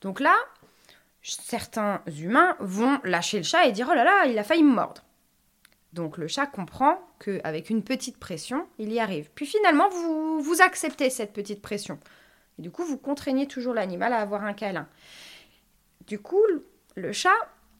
Donc 0.00 0.20
là, 0.20 0.34
certains 1.24 2.02
humains 2.06 2.56
vont 2.60 3.00
lâcher 3.02 3.38
le 3.38 3.44
chat 3.44 3.66
et 3.66 3.72
dire 3.72 3.88
oh 3.90 3.94
là 3.94 4.04
là, 4.04 4.26
il 4.26 4.38
a 4.38 4.44
failli 4.44 4.62
me 4.62 4.74
mordre. 4.74 5.02
Donc 5.92 6.18
le 6.18 6.28
chat 6.28 6.46
comprend 6.46 6.98
qu'avec 7.18 7.70
une 7.70 7.82
petite 7.82 8.18
pression, 8.18 8.66
il 8.78 8.92
y 8.92 9.00
arrive. 9.00 9.30
Puis 9.34 9.46
finalement, 9.46 9.88
vous, 9.88 10.40
vous 10.40 10.60
acceptez 10.60 11.08
cette 11.08 11.32
petite 11.32 11.62
pression. 11.62 11.98
Et 12.58 12.62
du 12.62 12.70
coup, 12.70 12.84
vous 12.84 12.98
contraignez 12.98 13.46
toujours 13.46 13.74
l'animal 13.74 14.12
à 14.12 14.20
avoir 14.20 14.44
un 14.44 14.52
câlin. 14.52 14.88
Du 16.06 16.18
coup, 16.18 16.42
le 16.96 17.12
chat 17.12 17.34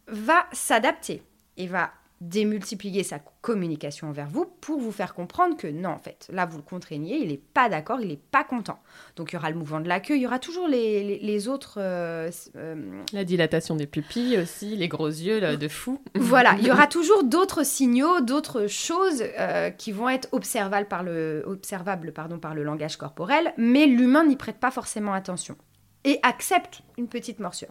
va 0.07 0.47
s'adapter 0.53 1.23
et 1.57 1.67
va 1.67 1.93
démultiplier 2.29 3.03
sa 3.03 3.19
communication 3.19 4.09
envers 4.09 4.29
vous 4.29 4.47
pour 4.61 4.81
vous 4.81 4.93
faire 4.93 5.15
comprendre 5.15 5.57
que 5.57 5.67
non, 5.67 5.91
en 5.91 5.99
fait, 5.99 6.29
là, 6.33 6.47
vous 6.47 6.57
le 6.57 6.63
contraignez, 6.63 7.19
il 7.19 7.29
n'est 7.29 7.37
pas 7.37 7.69
d'accord, 7.69 8.01
il 8.01 8.09
n'est 8.09 8.17
pas 8.17 8.45
content. 8.45 8.81
Donc, 9.17 9.33
il 9.33 9.35
y 9.35 9.39
aura 9.39 9.51
le 9.51 9.57
mouvement 9.57 9.81
de 9.81 9.89
la 9.89 10.01
queue, 10.01 10.17
il 10.17 10.23
y 10.23 10.27
aura 10.27 10.39
toujours 10.39 10.67
les, 10.67 11.49
autres... 11.49 11.79
Euh, 11.79 12.31
euh, 12.57 13.03
la 13.13 13.25
dilatation 13.25 13.77
des 13.77 13.87
pupilles 13.87 14.39
aussi, 14.39 14.77
les 14.77 14.89
gros 14.89 15.09
yeux 15.09 15.57
de 15.57 15.69
fou. 15.69 16.01
Voilà, 16.15 16.57
il 16.59 16.67
y 16.67 16.73
aura 16.73 16.87
toujours 16.87 17.25
d'autres 17.25 17.65
signaux, 17.65 18.21
d'autres 18.21 18.67
choses 18.67 19.23
euh, 19.39 19.71
qui 19.71 19.93
vont 19.93 20.09
être 20.09 20.29
observables 20.33 20.89
par 20.89 21.03
le, 21.03 21.43
observables, 21.47 22.13
pardon, 22.13 22.39
par 22.39 22.55
le 22.55 22.63
langage 22.63 22.97
corporel, 22.97 23.53
mais 23.57 23.87
l'humain 23.87 24.25
n'y 24.25 24.37
prête 24.37 24.59
pas 24.59 24.71
forcément 24.71 25.13
attention 25.13 25.57
et 26.05 26.19
accepte 26.23 26.83
une 26.99 27.09
petite 27.09 27.41
morsure. 27.41 27.69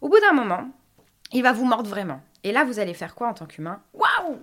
Au 0.00 0.08
bout 0.08 0.20
d'un 0.20 0.32
moment, 0.32 0.70
il 1.32 1.42
va 1.42 1.52
vous 1.52 1.64
mordre 1.64 1.88
vraiment. 1.88 2.20
Et 2.44 2.52
là, 2.52 2.64
vous 2.64 2.78
allez 2.78 2.94
faire 2.94 3.14
quoi 3.14 3.28
en 3.28 3.34
tant 3.34 3.46
qu'humain? 3.46 3.82
Waouh 3.94 4.38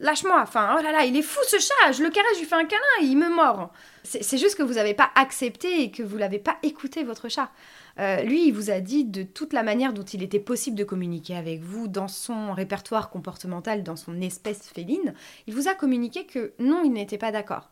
Lâche-moi 0.00 0.40
Enfin, 0.42 0.76
oh 0.76 0.82
là 0.82 0.90
là, 0.90 1.04
il 1.04 1.16
est 1.16 1.22
fou 1.22 1.40
ce 1.46 1.58
chat 1.58 1.92
Je 1.92 2.02
le 2.02 2.10
caresse, 2.10 2.34
je 2.34 2.40
lui 2.40 2.46
fais 2.46 2.56
un 2.56 2.64
câlin, 2.64 2.82
il 3.02 3.16
me 3.16 3.28
mord 3.28 3.72
C'est 4.02 4.38
juste 4.38 4.56
que 4.56 4.62
vous 4.62 4.74
n'avez 4.74 4.94
pas 4.94 5.10
accepté 5.14 5.82
et 5.82 5.90
que 5.90 6.02
vous 6.02 6.18
l'avez 6.18 6.38
pas 6.38 6.56
écouté, 6.62 7.04
votre 7.04 7.28
chat. 7.28 7.50
Euh, 7.98 8.22
lui, 8.22 8.48
il 8.48 8.52
vous 8.52 8.70
a 8.70 8.80
dit 8.80 9.04
de 9.04 9.22
toute 9.22 9.52
la 9.52 9.62
manière 9.62 9.92
dont 9.92 10.02
il 10.02 10.22
était 10.22 10.40
possible 10.40 10.76
de 10.76 10.84
communiquer 10.84 11.36
avec 11.36 11.60
vous 11.60 11.88
dans 11.88 12.08
son 12.08 12.52
répertoire 12.52 13.10
comportemental, 13.10 13.82
dans 13.82 13.96
son 13.96 14.20
espèce 14.20 14.68
féline, 14.68 15.14
il 15.46 15.54
vous 15.54 15.68
a 15.68 15.74
communiqué 15.74 16.26
que 16.26 16.52
non, 16.58 16.82
il 16.84 16.92
n'était 16.92 17.18
pas 17.18 17.32
d'accord. 17.32 17.70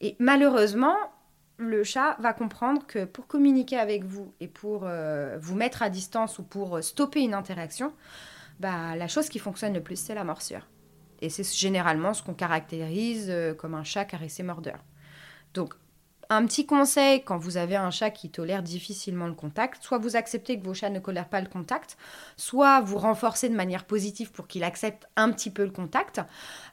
Et 0.00 0.16
malheureusement, 0.18 0.96
le 1.58 1.84
chat 1.84 2.16
va 2.20 2.32
comprendre 2.32 2.86
que 2.86 3.04
pour 3.04 3.26
communiquer 3.26 3.78
avec 3.78 4.04
vous 4.04 4.32
et 4.40 4.48
pour 4.48 4.82
euh, 4.84 5.36
vous 5.40 5.54
mettre 5.54 5.82
à 5.82 5.90
distance 5.90 6.38
ou 6.38 6.44
pour 6.44 6.82
stopper 6.82 7.20
une 7.20 7.34
interaction, 7.34 7.92
bah, 8.60 8.96
la 8.96 9.08
chose 9.08 9.28
qui 9.28 9.38
fonctionne 9.38 9.74
le 9.74 9.82
plus, 9.82 9.96
c'est 9.96 10.14
la 10.14 10.24
morsure. 10.24 10.66
Et 11.20 11.30
c'est 11.30 11.44
généralement 11.56 12.14
ce 12.14 12.22
qu'on 12.22 12.34
caractérise 12.34 13.26
euh, 13.28 13.54
comme 13.54 13.74
un 13.74 13.84
chat 13.84 14.04
caressé 14.04 14.42
mordeur. 14.42 14.78
Donc, 15.54 15.74
un 16.30 16.44
petit 16.44 16.66
conseil 16.66 17.24
quand 17.24 17.38
vous 17.38 17.56
avez 17.56 17.76
un 17.76 17.90
chat 17.90 18.10
qui 18.10 18.30
tolère 18.30 18.62
difficilement 18.62 19.26
le 19.26 19.34
contact, 19.34 19.82
soit 19.82 19.98
vous 19.98 20.14
acceptez 20.14 20.58
que 20.58 20.64
vos 20.64 20.74
chats 20.74 20.90
ne 20.90 20.98
tolèrent 20.98 21.28
pas 21.28 21.40
le 21.40 21.48
contact, 21.48 21.96
soit 22.36 22.80
vous 22.82 22.98
renforcez 22.98 23.48
de 23.48 23.54
manière 23.54 23.84
positive 23.84 24.30
pour 24.30 24.46
qu'il 24.46 24.62
accepte 24.62 25.08
un 25.16 25.32
petit 25.32 25.50
peu 25.50 25.64
le 25.64 25.70
contact. 25.70 26.20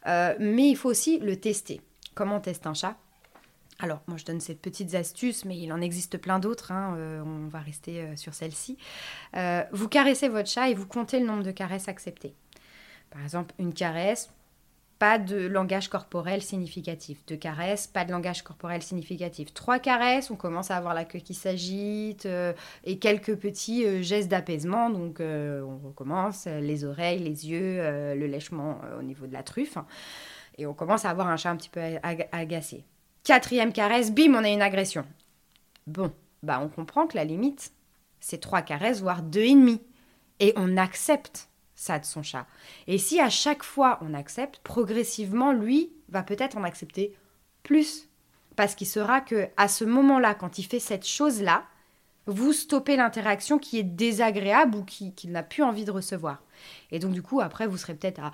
Euh, 0.07 0.36
mais 0.39 0.69
il 0.69 0.75
faut 0.75 0.89
aussi 0.89 1.19
le 1.19 1.39
tester. 1.39 1.81
Comment 2.15 2.38
on 2.38 2.41
teste 2.41 2.67
un 2.67 2.73
chat? 2.73 2.97
Alors, 3.80 4.01
moi, 4.07 4.15
je 4.15 4.23
donne 4.23 4.39
ces 4.39 4.55
petites 4.55 4.95
astuces, 4.95 5.43
mais 5.43 5.57
il 5.57 5.73
en 5.73 5.82
existe 5.82 6.17
plein 6.17 6.39
d'autres. 6.39 6.71
Hein, 6.71 6.95
euh, 6.97 7.21
on 7.26 7.49
va 7.49 7.59
rester 7.59 8.01
euh, 8.01 8.15
sur 8.15 8.34
celle-ci. 8.34 8.78
vous 9.73 9.89
caressez 9.89 10.30
votre 10.30 10.49
chat 10.49 10.69
et 10.69 10.73
vous 10.73 10.88
comptez 10.88 11.19
le 11.19 11.26
nombre 11.26 11.43
de 11.43 11.51
caresses 11.51 11.89
acceptées. 11.89 12.36
Par 13.09 13.21
exemple, 13.21 13.53
une 13.59 13.73
caresse, 13.73 14.30
pas 14.99 15.19
de 15.19 15.47
langage 15.47 15.89
corporel 15.89 16.41
significatif. 16.41 17.26
Deux 17.28 17.36
caresses, 17.36 17.88
pas 17.88 18.05
de 18.05 18.11
langage 18.11 18.43
corporel 18.43 18.82
significatif. 18.82 19.53
Trois 19.53 19.80
caresses, 19.80 20.32
on 20.32 20.36
commence 20.36 20.71
à 20.71 20.78
avoir 20.78 20.93
la 20.93 21.05
queue 21.05 21.19
qui 21.19 21.34
s'agite 21.34 22.26
euh, 22.26 22.53
et 22.86 22.97
quelques 22.97 23.36
petits 23.36 23.86
euh, 23.86 24.01
gestes 24.01 24.30
d'apaisement. 24.30 24.89
Donc 24.89 25.19
euh, 25.19 25.61
on 25.61 25.88
recommence, 25.88 26.45
les 26.45 26.86
oreilles, 26.86 27.19
les 27.19 27.49
yeux, 27.49 27.78
le 28.15 28.28
lèchement 28.28 28.80
au 28.97 29.03
niveau 29.03 29.28
de 29.28 29.34
la 29.34 29.43
truffe. 29.43 29.78
Et 30.57 30.65
on 30.65 30.73
commence 30.73 31.03
à 31.03 31.09
avoir 31.09 31.28
un 31.28 31.38
chat 31.38 31.51
un 31.51 31.57
petit 31.57 31.69
peu 31.69 31.82
agacé. 32.32 32.86
Quatrième 33.26 33.73
caresse, 33.73 34.11
bim, 34.11 34.36
on 34.36 34.43
a 34.43 34.49
une 34.49 34.61
agression. 34.61 35.03
Bon, 35.88 36.13
bah 36.43 36.59
on 36.61 36.69
comprend 36.69 37.07
que 37.07 37.17
la 37.17 37.26
limite, 37.26 37.73
c'est 38.19 38.39
trois 38.39 38.61
caresses, 38.61 39.01
voire 39.01 39.23
deux 39.23 39.41
et 39.41 39.55
demi. 39.55 39.82
Et 40.39 40.53
on 40.57 40.78
accepte 40.78 41.49
ça 41.73 41.97
de 41.97 42.05
son 42.05 42.21
chat. 42.21 42.45
Et 42.86 42.99
si 42.99 43.19
à 43.19 43.32
chaque 43.32 43.63
fois 43.63 43.97
on 44.03 44.13
accepte, 44.13 44.59
progressivement, 44.59 45.53
lui 45.53 45.91
va 46.09 46.21
peut-être 46.21 46.55
en 46.55 46.63
accepter 46.63 47.17
plus. 47.63 48.09
Parce 48.55 48.76
qu'il 48.76 48.86
saura 48.86 49.21
que 49.21 49.49
à 49.57 49.69
ce 49.69 49.86
moment-là, 49.86 50.36
quand 50.36 50.59
il 50.59 50.63
fait 50.63 50.80
cette 50.80 51.07
chose-là, 51.07 51.63
vous 52.28 52.53
stoppez 52.53 52.95
l'interaction 52.95 53.57
qui 53.57 53.80
est 53.80 53.84
désagréable 53.84 54.78
ou 54.78 54.84
qu'il 54.84 55.15
qui 55.15 55.30
n'a 55.30 55.41
plus 55.41 55.63
envie 55.63 55.86
de 55.86 55.91
recevoir. 55.91 56.43
Et 56.91 56.99
donc 56.99 57.13
du 57.13 57.23
coup, 57.23 57.41
après, 57.41 57.65
vous 57.65 57.78
serez 57.78 57.95
peut-être 57.95 58.19
à 58.19 58.32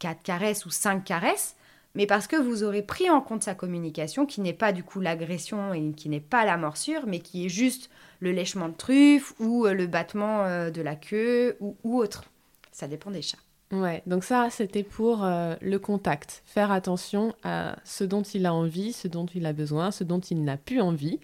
4 0.00 0.22
caresses 0.22 0.66
ou 0.66 0.70
5 0.70 1.02
caresses, 1.02 1.56
mais 1.94 2.06
parce 2.06 2.26
que 2.26 2.36
vous 2.36 2.64
aurez 2.64 2.82
pris 2.82 3.10
en 3.10 3.20
compte 3.20 3.42
sa 3.42 3.54
communication, 3.54 4.26
qui 4.26 4.40
n'est 4.40 4.52
pas 4.52 4.72
du 4.72 4.82
coup 4.82 5.00
l'agression 5.00 5.72
et 5.72 5.92
qui 5.92 6.08
n'est 6.08 6.20
pas 6.20 6.44
la 6.44 6.56
morsure, 6.56 7.06
mais 7.06 7.20
qui 7.20 7.46
est 7.46 7.48
juste 7.48 7.90
le 8.20 8.32
lèchement 8.32 8.68
de 8.68 8.74
truffe 8.74 9.34
ou 9.38 9.66
euh, 9.66 9.74
le 9.74 9.86
battement 9.86 10.44
euh, 10.44 10.70
de 10.70 10.82
la 10.82 10.96
queue 10.96 11.56
ou, 11.60 11.76
ou 11.84 11.98
autre. 11.98 12.24
Ça 12.72 12.88
dépend 12.88 13.10
des 13.10 13.22
chats. 13.22 13.38
Ouais, 13.72 14.02
donc 14.06 14.24
ça, 14.24 14.48
c'était 14.50 14.82
pour 14.82 15.24
euh, 15.24 15.54
le 15.60 15.78
contact. 15.78 16.42
Faire 16.44 16.70
attention 16.70 17.34
à 17.42 17.76
ce 17.84 18.04
dont 18.04 18.22
il 18.22 18.46
a 18.46 18.54
envie, 18.54 18.92
ce 18.92 19.08
dont 19.08 19.26
il 19.26 19.46
a 19.46 19.52
besoin, 19.52 19.90
ce 19.90 20.04
dont 20.04 20.20
il 20.20 20.44
n'a 20.44 20.56
plus 20.56 20.80
envie. 20.80 21.18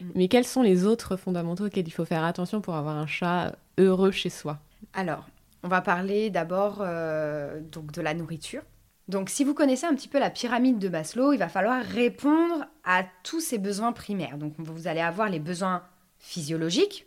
Mm. 0.00 0.10
Mais 0.14 0.28
quels 0.28 0.44
sont 0.44 0.62
les 0.62 0.84
autres 0.84 1.16
fondamentaux 1.16 1.66
auxquels 1.66 1.86
il 1.86 1.92
faut 1.92 2.04
faire 2.04 2.24
attention 2.24 2.60
pour 2.60 2.74
avoir 2.74 2.96
un 2.96 3.06
chat 3.06 3.56
heureux 3.78 4.10
chez 4.10 4.30
soi? 4.30 4.58
Alors, 4.92 5.26
on 5.62 5.68
va 5.68 5.80
parler 5.80 6.30
d'abord 6.30 6.78
euh, 6.80 7.60
donc 7.72 7.92
de 7.92 8.00
la 8.02 8.14
nourriture. 8.14 8.62
Donc, 9.08 9.30
si 9.30 9.44
vous 9.44 9.54
connaissez 9.54 9.86
un 9.86 9.94
petit 9.94 10.08
peu 10.08 10.18
la 10.18 10.30
pyramide 10.30 10.78
de 10.78 10.88
Maslow, 10.88 11.32
il 11.32 11.38
va 11.38 11.48
falloir 11.48 11.82
répondre 11.84 12.66
à 12.84 13.04
tous 13.22 13.40
ces 13.40 13.58
besoins 13.58 13.92
primaires. 13.92 14.36
Donc, 14.36 14.54
vous 14.58 14.88
allez 14.88 15.00
avoir 15.00 15.28
les 15.28 15.38
besoins 15.38 15.82
physiologiques, 16.18 17.06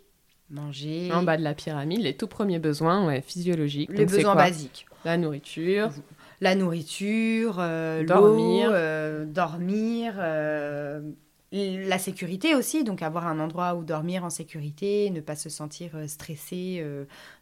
manger. 0.50 1.12
En 1.12 1.24
bas 1.24 1.38
de 1.38 1.44
la 1.44 1.54
pyramide, 1.54 2.02
les 2.02 2.16
tout 2.16 2.28
premiers 2.28 2.60
besoins 2.60 3.06
ouais, 3.06 3.22
physiologiques. 3.22 3.90
Les 3.92 4.06
besoins 4.06 4.36
basiques. 4.36 4.86
La 5.06 5.18
nourriture. 5.18 5.90
La 6.42 6.56
nourriture, 6.56 7.58
euh, 7.60 8.06
dormir, 8.06 8.70
euh, 8.72 9.26
dormir 9.26 10.14
euh, 10.18 11.02
la 11.52 11.98
sécurité 11.98 12.56
aussi, 12.56 12.84
donc 12.84 13.02
avoir 13.02 13.28
un 13.28 13.40
endroit 13.40 13.76
où 13.76 13.84
dormir 13.84 14.24
en 14.24 14.30
sécurité, 14.30 15.10
ne 15.10 15.22
pas 15.22 15.36
se 15.36 15.50
sentir 15.50 15.92
stressé 16.08 16.86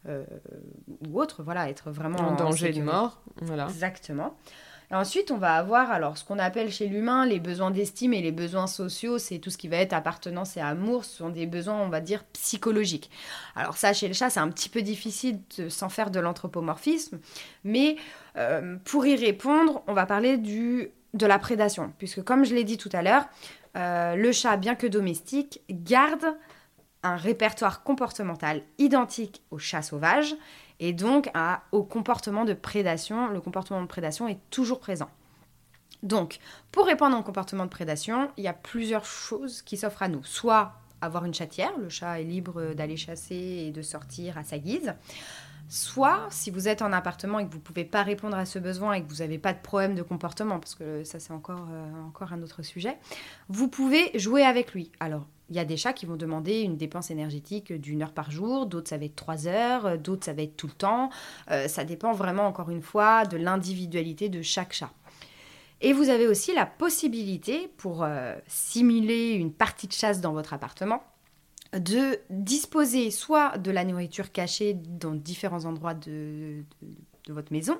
ou 0.07 1.19
autre, 1.19 1.43
voilà, 1.43 1.69
être 1.69 1.91
vraiment 1.91 2.19
en, 2.19 2.35
danger 2.35 2.71
de 2.71 2.81
mort. 2.81 3.21
Voilà. 3.41 3.67
Exactement 3.67 4.37
ensuite, 4.95 5.31
on 5.31 5.37
va 5.37 5.55
avoir 5.55 5.91
alors 5.91 6.17
ce 6.17 6.23
qu'on 6.23 6.39
appelle 6.39 6.71
chez 6.71 6.87
l'humain 6.87 7.25
les 7.25 7.39
besoins 7.39 7.71
d'estime 7.71 8.13
et 8.13 8.21
les 8.21 8.31
besoins 8.31 8.67
sociaux, 8.67 9.17
c'est 9.17 9.39
tout 9.39 9.49
ce 9.49 9.57
qui 9.57 9.67
va 9.67 9.77
être 9.77 9.93
appartenance 9.93 10.55
et 10.55 10.61
amour, 10.61 11.03
ce 11.03 11.17
sont 11.17 11.29
des 11.29 11.45
besoins, 11.45 11.81
on 11.81 11.89
va 11.89 11.99
dire, 11.99 12.23
psychologiques. 12.33 13.11
Alors 13.55 13.75
ça, 13.75 13.91
chez 13.93 14.07
le 14.07 14.13
chat, 14.13 14.29
c'est 14.29 14.39
un 14.39 14.49
petit 14.49 14.69
peu 14.69 14.81
difficile 14.81 15.39
de, 15.57 15.67
sans 15.67 15.89
faire 15.89 16.09
de 16.09 16.19
l'anthropomorphisme, 16.19 17.19
mais 17.63 17.97
euh, 18.37 18.77
pour 18.85 19.05
y 19.05 19.15
répondre, 19.15 19.83
on 19.87 19.93
va 19.93 20.05
parler 20.05 20.37
du, 20.37 20.89
de 21.13 21.25
la 21.25 21.39
prédation, 21.39 21.91
puisque 21.97 22.23
comme 22.23 22.45
je 22.45 22.55
l'ai 22.55 22.63
dit 22.63 22.77
tout 22.77 22.89
à 22.93 23.01
l'heure, 23.01 23.27
euh, 23.75 24.15
le 24.15 24.31
chat, 24.31 24.57
bien 24.57 24.75
que 24.75 24.87
domestique, 24.87 25.61
garde 25.69 26.25
un 27.03 27.15
répertoire 27.15 27.83
comportemental 27.83 28.63
identique 28.77 29.43
au 29.51 29.57
chat 29.57 29.81
sauvage 29.81 30.35
et 30.79 30.93
donc 30.93 31.31
au 31.71 31.83
comportement 31.83 32.45
de 32.45 32.53
prédation. 32.53 33.27
Le 33.27 33.41
comportement 33.41 33.81
de 33.81 33.87
prédation 33.87 34.27
est 34.27 34.39
toujours 34.49 34.79
présent. 34.79 35.09
Donc, 36.03 36.39
pour 36.71 36.85
répondre 36.85 37.17
au 37.17 37.23
comportement 37.23 37.65
de 37.65 37.69
prédation, 37.69 38.29
il 38.37 38.43
y 38.43 38.47
a 38.47 38.53
plusieurs 38.53 39.05
choses 39.05 39.61
qui 39.61 39.77
s'offrent 39.77 40.03
à 40.03 40.07
nous. 40.07 40.23
Soit 40.23 40.73
avoir 41.01 41.25
une 41.25 41.33
chatière, 41.33 41.75
le 41.77 41.89
chat 41.89 42.19
est 42.19 42.23
libre 42.23 42.73
d'aller 42.73 42.97
chasser 42.97 43.65
et 43.67 43.71
de 43.71 43.81
sortir 43.81 44.37
à 44.37 44.43
sa 44.43 44.59
guise. 44.59 44.93
Soit, 45.69 46.27
si 46.29 46.49
vous 46.49 46.69
êtes 46.69 46.81
en 46.81 46.93
appartement 46.93 47.39
et 47.39 47.45
que 47.45 47.51
vous 47.51 47.57
ne 47.57 47.63
pouvez 47.63 47.83
pas 47.83 48.01
répondre 48.01 48.37
à 48.37 48.45
ce 48.45 48.57
besoin 48.57 48.93
et 48.93 49.03
que 49.03 49.09
vous 49.09 49.17
n'avez 49.17 49.37
pas 49.37 49.51
de 49.51 49.59
problème 49.59 49.95
de 49.95 50.01
comportement, 50.01 50.59
parce 50.59 50.75
que 50.75 51.03
ça 51.03 51.19
c'est 51.19 51.33
encore, 51.33 51.67
euh, 51.69 52.07
encore 52.07 52.31
un 52.31 52.41
autre 52.41 52.61
sujet, 52.61 52.97
vous 53.49 53.67
pouvez 53.67 54.17
jouer 54.17 54.43
avec 54.43 54.73
lui. 54.73 54.91
Alors, 55.01 55.25
il 55.49 55.57
y 55.57 55.59
a 55.59 55.65
des 55.65 55.75
chats 55.75 55.91
qui 55.91 56.05
vont 56.05 56.15
demander 56.15 56.61
une 56.61 56.77
dépense 56.77 57.11
énergétique 57.11 57.73
d'une 57.73 58.01
heure 58.01 58.13
par 58.13 58.31
jour, 58.31 58.65
d'autres 58.65 58.87
ça 58.87 58.97
va 58.97 59.05
être 59.05 59.17
trois 59.17 59.45
heures, 59.47 59.85
euh, 59.85 59.97
d'autres 59.97 60.23
ça 60.23 60.33
va 60.33 60.43
être 60.43 60.55
tout 60.55 60.67
le 60.67 60.73
temps. 60.73 61.09
Euh, 61.51 61.67
ça 61.67 61.83
dépend 61.83 62.13
vraiment, 62.13 62.47
encore 62.47 62.69
une 62.69 62.81
fois, 62.81 63.25
de 63.25 63.35
l'individualité 63.35 64.29
de 64.29 64.41
chaque 64.41 64.71
chat. 64.71 64.91
Et 65.81 65.91
vous 65.91 66.09
avez 66.09 66.27
aussi 66.27 66.55
la 66.55 66.65
possibilité, 66.65 67.69
pour 67.77 68.03
simuler 68.47 69.33
une 69.33 69.53
partie 69.53 69.85
de 69.85 69.93
chasse 69.93 70.21
dans 70.21 70.33
votre 70.33 70.53
appartement, 70.53 71.03
de 71.73 72.19
disposer 72.29 73.11
soit 73.11 73.57
de 73.57 73.71
la 73.71 73.83
nourriture 73.83 74.31
cachée 74.31 74.73
dans 74.73 75.13
différents 75.13 75.65
endroits 75.65 75.93
de 75.93 76.63
votre 77.29 77.51
maison, 77.51 77.79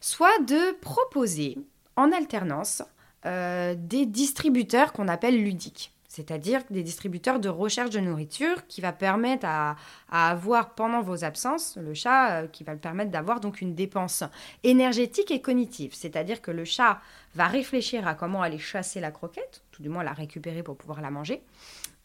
soit 0.00 0.38
de 0.40 0.72
proposer 0.80 1.58
en 1.96 2.12
alternance 2.12 2.82
des 3.24 4.04
distributeurs 4.04 4.92
qu'on 4.92 5.08
appelle 5.08 5.42
ludiques 5.42 5.94
c'est-à-dire 6.14 6.62
des 6.70 6.84
distributeurs 6.84 7.40
de 7.40 7.48
recherche 7.48 7.90
de 7.90 7.98
nourriture 7.98 8.68
qui 8.68 8.80
va 8.80 8.92
permettre 8.92 9.46
à, 9.46 9.76
avoir 10.08 10.74
pendant 10.76 11.02
vos 11.02 11.24
absences, 11.24 11.76
le 11.76 11.92
chat 11.92 12.42
euh, 12.42 12.46
qui 12.46 12.62
va 12.62 12.72
le 12.72 12.78
permettre 12.78 13.10
d'avoir 13.10 13.40
donc 13.40 13.60
une 13.60 13.74
dépense 13.74 14.22
énergétique 14.62 15.32
et 15.32 15.40
cognitive. 15.40 15.92
C'est-à-dire 15.92 16.40
que 16.40 16.52
le 16.52 16.64
chat 16.64 17.00
va 17.34 17.48
réfléchir 17.48 18.06
à 18.06 18.14
comment 18.14 18.42
aller 18.42 18.58
chasser 18.58 19.00
la 19.00 19.10
croquette, 19.10 19.64
tout 19.72 19.82
du 19.82 19.88
moins 19.88 20.04
la 20.04 20.12
récupérer 20.12 20.62
pour 20.62 20.76
pouvoir 20.76 21.00
la 21.00 21.10
manger. 21.10 21.42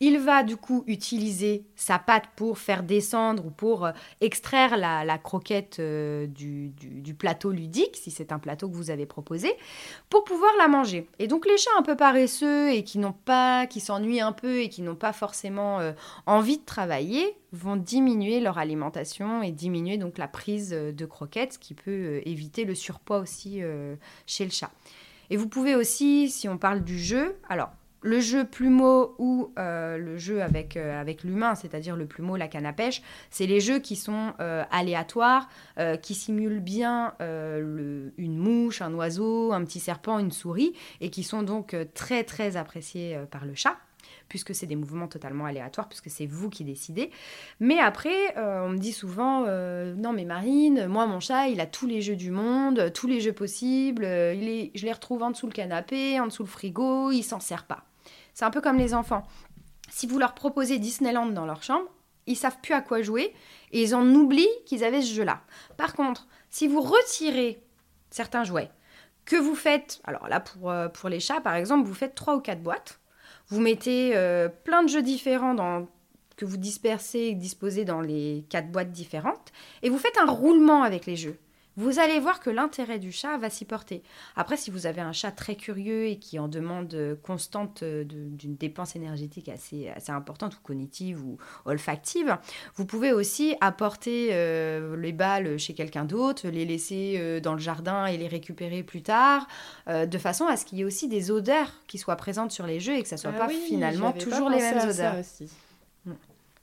Il 0.01 0.17
va 0.17 0.43
du 0.43 0.55
coup 0.55 0.83
utiliser 0.87 1.65
sa 1.75 1.99
patte 1.99 2.27
pour 2.35 2.57
faire 2.57 2.83
descendre 2.83 3.45
ou 3.45 3.49
pour 3.49 3.85
euh, 3.85 3.91
extraire 4.21 4.77
la, 4.77 5.17
croquette 5.17 5.77
euh, 5.79 6.25
du, 6.27 6.73
plateau 7.17 7.51
ludique, 7.51 7.97
si 7.97 8.09
c'est 8.09 8.31
un 8.31 8.39
plateau 8.39 8.69
que 8.69 8.75
vous 8.75 8.91
avez 8.91 9.05
proposé, 9.05 9.51
pour 10.09 10.23
pouvoir 10.23 10.51
la 10.57 10.69
manger. 10.69 11.07
Et 11.19 11.27
donc 11.27 11.45
les 11.45 11.57
chats 11.57 11.71
un 11.77 11.81
peu 11.81 11.97
paresseux 11.97 12.71
et 12.71 12.83
qui 12.83 12.97
n'ont 12.97 13.13
pas, 13.13 13.67
qui 13.67 13.81
s'ennuient 13.81 14.21
un 14.21 14.31
peu 14.31 14.61
et 14.61 14.69
qui 14.69 14.81
n'ont 14.81 14.95
pas 14.95 15.11
forcément 15.11 15.79
euh, 15.79 15.91
envie 16.25 16.59
de 16.59 16.65
travailler, 16.65 17.35
vont 17.51 17.75
diminuer 17.75 18.39
leur 18.39 18.57
alimentation 18.57 19.43
et 19.43 19.51
diminuer 19.51 19.97
donc 19.97 20.17
la 20.17 20.27
prise 20.27 20.69
de 20.69 21.05
croquettes, 21.05 21.53
ce 21.53 21.59
qui 21.59 21.73
peut 21.73 22.21
éviter 22.25 22.63
le 22.63 22.75
surpoids 22.75 23.17
aussi 23.17 23.61
chez 24.27 24.45
le 24.45 24.51
chat. 24.51 24.69
Et 25.31 25.37
vous 25.37 25.47
pouvez 25.47 25.75
aussi, 25.75 26.29
si 26.29 26.47
on 26.47 26.57
parle 26.57 26.83
du 26.83 26.99
jeu, 26.99 27.37
alors 27.49 27.71
le 28.01 28.19
jeu 28.19 28.45
plumeau 28.45 29.15
ou 29.17 29.51
euh, 29.57 29.97
le 29.97 30.17
jeu 30.17 30.41
avec, 30.41 30.77
euh, 30.77 30.99
avec 30.99 31.23
l'humain, 31.23 31.55
c'est-à-dire 31.55 31.95
le 31.95 32.05
plumeau, 32.05 32.37
la 32.37 32.47
canne 32.47 32.65
à 32.65 32.73
pêche, 32.73 33.01
c'est 33.29 33.45
les 33.45 33.59
jeux 33.59 33.79
qui 33.79 33.95
sont 33.95 34.33
euh, 34.39 34.63
aléatoires, 34.71 35.49
qui 36.01 36.13
simulent 36.13 36.59
bien 36.59 37.13
une 37.19 38.37
mouche, 38.37 38.81
un 38.81 38.93
oiseau, 38.93 39.53
un 39.53 39.63
petit 39.63 39.79
serpent, 39.79 40.19
une 40.19 40.31
souris, 40.31 40.73
et 40.99 41.09
qui 41.09 41.23
sont 41.23 41.41
donc 41.41 41.75
très 41.93 42.23
très 42.23 42.57
appréciés 42.57 43.17
par 43.31 43.45
le 43.45 43.55
chat 43.55 43.77
puisque 44.27 44.53
c'est 44.53 44.67
des 44.67 44.75
mouvements 44.75 45.07
totalement 45.07 45.45
aléatoires, 45.45 45.87
puisque 45.87 46.09
c'est 46.09 46.27
vous 46.27 46.49
qui 46.49 46.63
décidez. 46.63 47.09
Mais 47.59 47.79
après, 47.79 48.35
on 48.37 48.69
me 48.69 48.77
dit 48.77 48.91
souvent, 48.91 49.45
non 49.45 50.13
mais 50.13 50.25
Marine, 50.25 50.87
moi 50.87 51.05
mon 51.07 51.19
chat, 51.19 51.47
il 51.47 51.61
a 51.61 51.65
tous 51.65 51.87
les 51.87 52.01
jeux 52.01 52.15
du 52.17 52.31
monde, 52.31 52.91
tous 52.93 53.07
les 53.07 53.21
jeux 53.21 53.33
possibles, 53.33 54.03
il 54.03 54.47
est, 54.47 54.71
je 54.75 54.85
les 54.85 54.93
retrouve 54.93 55.23
en 55.23 55.31
dessous 55.31 55.47
le 55.47 55.53
canapé, 55.53 56.19
en 56.19 56.27
dessous 56.27 56.43
le 56.43 56.49
frigo, 56.49 57.11
il 57.11 57.23
s'en 57.23 57.39
sert 57.39 57.65
pas. 57.65 57.88
C'est 58.39 58.45
un 58.45 58.51
peu 58.51 58.61
comme 58.61 58.77
les 58.77 58.93
enfants. 58.93 59.23
Si 59.89 60.07
vous 60.07 60.17
leur 60.17 60.33
proposez 60.33 60.79
Disneyland 60.79 61.25
dans 61.25 61.45
leur 61.45 61.61
chambre, 61.61 61.89
ils 62.25 62.37
savent 62.37 62.61
plus 62.63 62.73
à 62.73 62.79
quoi 62.79 63.01
jouer 63.01 63.33
et 63.73 63.83
ils 63.83 63.93
en 63.93 64.07
oublient 64.15 64.47
qu'ils 64.65 64.85
avaient 64.85 65.01
ce 65.01 65.13
jeu-là. 65.13 65.41
Par 65.75 65.93
contre, 65.93 66.25
si 66.49 66.65
vous 66.65 66.79
retirez 66.79 67.61
certains 68.11 68.45
jouets, 68.45 68.71
que 69.25 69.35
vous 69.35 69.55
faites, 69.55 69.99
alors 70.05 70.29
là 70.29 70.39
pour, 70.39 70.71
euh, 70.71 70.87
les 71.09 71.19
chats 71.19 71.41
par 71.41 71.55
exemple, 71.55 71.85
vous 71.85 71.93
faites 71.93 72.15
trois 72.15 72.37
ou 72.37 72.39
quatre 72.39 72.63
boîtes, 72.63 73.01
Vous 73.49 73.59
mettez 73.59 74.15
euh, 74.15 74.47
plein 74.47 74.83
de 74.83 74.87
jeux 74.87 75.03
différents 75.03 75.53
dans, 75.53 75.89
que 76.37 76.45
vous 76.45 76.55
dispersez 76.55 77.19
et 77.19 77.35
disposez 77.35 77.83
dans 77.83 77.99
les 77.99 78.45
quatre 78.49 78.71
boîtes 78.71 78.93
différentes, 78.93 79.51
et 79.81 79.89
vous 79.89 79.99
faites 79.99 80.17
un 80.17 80.31
roulement 80.31 80.83
avec 80.83 81.07
les 81.07 81.17
jeux 81.17 81.37
vous 81.80 81.99
allez 81.99 82.19
voir 82.19 82.41
que 82.41 82.49
l'intérêt 82.49 82.99
du 82.99 83.13
chat 83.13 83.38
va 83.38 83.49
s'y 83.49 83.63
porter. 83.63 84.03
Après, 84.36 84.57
si 84.57 84.69
vous 84.69 84.86
avez 84.86 84.99
un 84.99 85.13
chat 85.13 85.32
très 85.32 85.55
curieux 85.55 86.07
et 86.07 86.19
qui 86.19 86.38
en 86.38 86.49
demande 86.49 86.93
euh, 86.93 87.15
constante 87.23 87.84
euh, 87.84 88.03
d'une 88.03 88.55
dépense 88.55 88.97
énergétique 88.97 89.47
assez, 89.47 89.88
assez 89.88 90.11
importante, 90.11 90.57
ou 90.57 90.59
cognitive 90.61 91.23
ou 91.23 91.38
olfactive, 91.63 92.38
vous 92.75 92.86
pouvez 92.86 93.13
aussi 93.13 93.55
apporter 93.61 94.30
euh, 94.32 94.97
les 94.97 95.13
balles 95.13 95.57
chez 95.57 95.73
quelqu'un 95.73 96.03
d'autre, 96.03 96.49
les 96.49 96.65
laisser 96.65 97.39
dans 97.41 97.53
le 97.53 97.59
jardin 97.59 98.07
et 98.07 98.17
les 98.17 98.27
récupérer 98.27 98.84
plus 98.84 99.01
tard, 99.01 99.47
de 99.88 100.17
façon 100.17 100.47
à 100.47 100.57
ce 100.57 100.65
qu'il 100.65 100.80
y 100.80 100.82
ait 100.82 100.86
aussi 100.86 101.07
des 101.07 101.32
odeurs 101.32 101.71
qui 101.88 101.97
soient 101.97 102.17
présentes 102.17 102.51
sur 102.51 102.67
les 102.67 102.82
jeux 102.82 102.97
et 102.97 103.03
que 103.03 103.07
ça 103.07 103.15
ne 103.15 103.21
soit 103.21 103.32
ah 103.36 103.45
pas 103.45 103.49
finalement 103.49 104.11
toujours 104.11 104.49
les 104.49 104.57
mêmes 104.57 104.89
odeurs. 104.89 105.17
Aussi. 105.17 105.49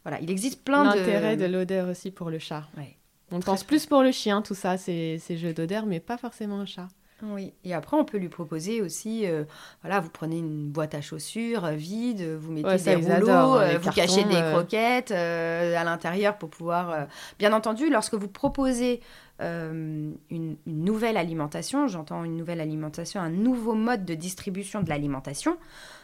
Voilà, 0.02 0.20
il 0.20 0.30
existe 0.30 0.62
plein 0.62 0.92
de... 0.94 0.98
L'intérêt 0.98 1.36
de 1.36 1.46
l'odeur 1.46 1.88
aussi 1.88 2.10
pour 2.10 2.30
le 2.30 2.38
chat. 2.38 2.64
Ouais. 2.76 2.95
On 3.32 3.40
pense 3.40 3.64
plus 3.64 3.86
pour 3.86 4.02
le 4.02 4.12
chien, 4.12 4.42
tout 4.42 4.54
ça, 4.54 4.76
ces, 4.76 5.18
ces 5.18 5.36
jeux 5.36 5.52
d'odeur, 5.52 5.86
mais 5.86 6.00
pas 6.00 6.16
forcément 6.16 6.60
un 6.60 6.66
chat. 6.66 6.88
Oui, 7.22 7.54
et 7.64 7.72
après 7.72 7.96
on 7.96 8.04
peut 8.04 8.18
lui 8.18 8.28
proposer 8.28 8.82
aussi, 8.82 9.26
euh, 9.26 9.44
voilà, 9.80 10.00
vous 10.00 10.10
prenez 10.10 10.36
une 10.36 10.68
boîte 10.68 10.94
à 10.94 11.00
chaussures 11.00 11.64
euh, 11.64 11.72
vide, 11.72 12.22
vous 12.38 12.52
mettez 12.52 12.76
des 12.76 12.94
rouleaux, 12.96 13.56
euh, 13.56 13.78
vous 13.78 13.90
cachez 13.90 14.22
des 14.24 14.38
croquettes 14.52 15.12
à 15.12 15.82
l'intérieur 15.82 16.36
pour 16.36 16.50
pouvoir. 16.50 17.06
Bien 17.38 17.54
entendu, 17.54 17.88
lorsque 17.88 18.14
vous 18.14 18.28
proposez 18.28 19.00
une, 19.40 20.16
une, 20.30 20.56
nouvelle 20.66 21.16
alimentation, 21.16 21.88
j'entends 21.88 22.22
une 22.22 22.36
nouvelle 22.36 22.60
alimentation, 22.60 23.20
un 23.20 23.30
nouveau 23.30 23.74
mode 23.74 24.04
de 24.04 24.14
distribution 24.14 24.82
de 24.82 24.90
l'alimentation, 24.90 25.56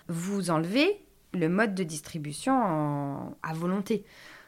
vous 0.09 0.51
enlevez 0.51 1.05
le 1.35 1.49
mode 1.49 1.75
de 1.75 1.83
distribution 1.83 3.35
à 3.43 3.53
volonté. 3.53 4.05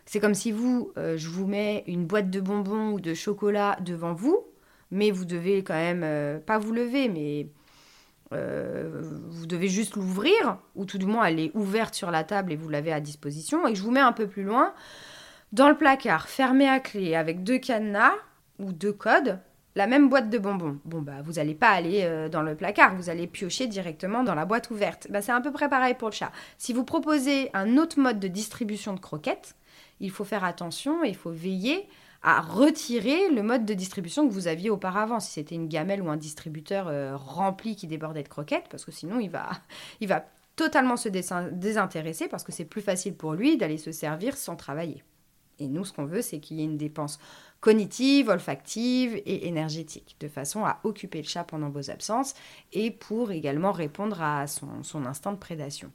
C'est 0.06 0.20
comme 0.20 0.34
si 0.34 0.52
vous, 0.52 0.92
euh, 0.98 1.16
je 1.16 1.28
vous 1.28 1.46
mets 1.46 1.84
une 1.86 2.06
boîte 2.06 2.30
de 2.30 2.40
bonbons 2.40 2.92
ou 2.92 3.00
de 3.00 3.14
chocolat 3.14 3.76
devant 3.80 4.12
vous, 4.12 4.44
mais 4.90 5.10
vous 5.10 5.24
devez 5.24 5.64
quand 5.64 5.74
même, 5.74 6.02
euh, 6.04 6.38
pas 6.38 6.58
vous 6.58 6.72
lever, 6.72 7.08
mais 7.08 7.48
euh, 8.32 9.02
vous 9.28 9.46
devez 9.46 9.68
juste 9.68 9.96
l'ouvrir, 9.96 10.58
ou 10.74 10.84
tout 10.84 10.98
du 10.98 11.06
moins 11.06 11.24
elle 11.24 11.40
est 11.40 11.50
ouverte 11.54 11.94
sur 11.94 12.10
la 12.10 12.24
table 12.24 12.52
et 12.52 12.56
vous 12.56 12.68
l'avez 12.68 12.92
à 12.92 13.00
disposition, 13.00 13.66
et 13.66 13.74
je 13.74 13.82
vous 13.82 13.90
mets 13.90 14.00
un 14.00 14.12
peu 14.12 14.26
plus 14.26 14.44
loin, 14.44 14.74
dans 15.52 15.68
le 15.68 15.76
placard, 15.76 16.28
fermé 16.28 16.68
à 16.68 16.80
clé, 16.80 17.14
avec 17.14 17.42
deux 17.42 17.58
cadenas 17.58 18.14
ou 18.58 18.72
deux 18.72 18.92
codes, 18.92 19.38
la 19.74 19.86
même 19.86 20.08
boîte 20.08 20.30
de 20.30 20.38
bonbons. 20.38 20.78
Bon, 20.84 21.02
bah, 21.02 21.22
vous 21.24 21.32
n'allez 21.32 21.54
pas 21.54 21.70
aller 21.70 22.28
dans 22.30 22.42
le 22.42 22.54
placard, 22.54 22.94
vous 22.94 23.10
allez 23.10 23.26
piocher 23.26 23.66
directement 23.66 24.22
dans 24.22 24.34
la 24.34 24.44
boîte 24.44 24.70
ouverte. 24.70 25.08
Bah, 25.10 25.22
c'est 25.22 25.32
à 25.32 25.40
peu 25.40 25.52
près 25.52 25.68
pareil 25.68 25.94
pour 25.94 26.08
le 26.08 26.14
chat. 26.14 26.30
Si 26.58 26.72
vous 26.72 26.84
proposez 26.84 27.50
un 27.54 27.76
autre 27.76 27.98
mode 27.98 28.20
de 28.20 28.28
distribution 28.28 28.92
de 28.92 29.00
croquettes, 29.00 29.56
il 30.00 30.10
faut 30.10 30.24
faire 30.24 30.44
attention 30.44 31.04
il 31.04 31.16
faut 31.16 31.30
veiller 31.30 31.88
à 32.22 32.40
retirer 32.40 33.28
le 33.28 33.42
mode 33.42 33.66
de 33.66 33.74
distribution 33.74 34.26
que 34.26 34.32
vous 34.32 34.48
aviez 34.48 34.70
auparavant. 34.70 35.20
Si 35.20 35.32
c'était 35.32 35.54
une 35.54 35.68
gamelle 35.68 36.00
ou 36.00 36.08
un 36.08 36.16
distributeur 36.16 36.88
euh, 36.88 37.16
rempli 37.16 37.76
qui 37.76 37.86
débordait 37.86 38.22
de 38.22 38.28
croquettes, 38.28 38.66
parce 38.70 38.84
que 38.84 38.92
sinon 38.92 39.20
il 39.20 39.28
va, 39.28 39.50
il 40.00 40.08
va 40.08 40.24
totalement 40.56 40.96
se 40.96 41.08
désintéresser 41.08 42.28
parce 42.28 42.42
que 42.44 42.52
c'est 42.52 42.64
plus 42.64 42.80
facile 42.80 43.14
pour 43.14 43.34
lui 43.34 43.56
d'aller 43.56 43.76
se 43.76 43.92
servir 43.92 44.36
sans 44.36 44.56
travailler. 44.56 45.02
Et 45.58 45.68
nous, 45.68 45.84
ce 45.84 45.92
qu'on 45.92 46.04
veut, 46.04 46.22
c'est 46.22 46.38
qu'il 46.38 46.58
y 46.58 46.62
ait 46.62 46.66
une 46.66 46.78
dépense 46.78 47.18
cognitive, 47.60 48.28
olfactive 48.28 49.14
et 49.24 49.46
énergétique, 49.48 50.16
de 50.20 50.28
façon 50.28 50.64
à 50.64 50.80
occuper 50.84 51.22
le 51.22 51.28
chat 51.28 51.44
pendant 51.44 51.70
vos 51.70 51.90
absences 51.90 52.34
et 52.72 52.90
pour 52.90 53.30
également 53.30 53.72
répondre 53.72 54.20
à 54.20 54.46
son, 54.46 54.82
son 54.82 55.06
instinct 55.06 55.32
de 55.32 55.38
prédation. 55.38 55.90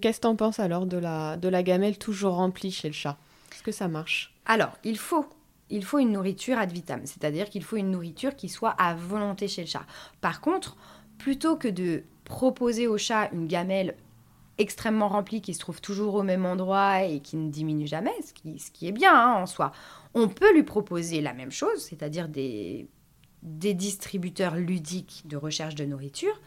Qu'est-ce 0.00 0.18
que 0.18 0.22
tu 0.22 0.28
en 0.28 0.36
penses 0.36 0.58
alors 0.58 0.84
de 0.84 0.98
la, 0.98 1.36
de 1.36 1.48
la 1.48 1.62
gamelle 1.62 1.96
toujours 1.96 2.34
remplie 2.34 2.70
chez 2.70 2.88
le 2.88 2.94
chat? 2.94 3.16
Est-ce 3.52 3.62
que 3.62 3.72
ça 3.72 3.88
marche? 3.88 4.34
Alors, 4.44 4.72
il 4.84 4.98
faut 4.98 5.26
il 5.68 5.84
faut 5.84 5.98
une 5.98 6.12
nourriture 6.12 6.58
ad 6.58 6.70
vitam, 6.70 7.00
c'est-à-dire 7.06 7.50
qu'il 7.50 7.64
faut 7.64 7.76
une 7.76 7.90
nourriture 7.90 8.36
qui 8.36 8.48
soit 8.48 8.70
à 8.70 8.94
volonté 8.94 9.48
chez 9.48 9.62
le 9.62 9.66
chat. 9.66 9.84
Par 10.20 10.40
contre, 10.40 10.76
plutôt 11.18 11.56
que 11.56 11.68
de 11.68 12.04
proposer 12.24 12.86
au 12.86 12.98
chat 12.98 13.30
une 13.32 13.46
gamelle 13.46 13.96
extrêmement 14.58 15.08
remplie 15.08 15.40
qui 15.40 15.54
se 15.54 15.60
trouve 15.60 15.80
toujours 15.80 16.14
au 16.14 16.22
même 16.22 16.46
endroit 16.46 17.02
et 17.02 17.20
qui 17.20 17.36
ne 17.36 17.50
diminue 17.50 17.86
jamais, 17.86 18.14
ce 18.24 18.32
qui, 18.32 18.58
ce 18.58 18.70
qui 18.70 18.88
est 18.88 18.92
bien 18.92 19.14
hein, 19.14 19.34
en 19.34 19.46
soi, 19.46 19.72
on 20.14 20.28
peut 20.28 20.52
lui 20.54 20.62
proposer 20.62 21.20
la 21.20 21.34
même 21.34 21.52
chose, 21.52 21.78
c'est-à-dire 21.78 22.28
des, 22.28 22.88
des 23.42 23.74
distributeurs 23.74 24.56
ludiques 24.56 25.22
de 25.26 25.36
recherche 25.36 25.74
de 25.74 25.84
nourriture 25.84 26.40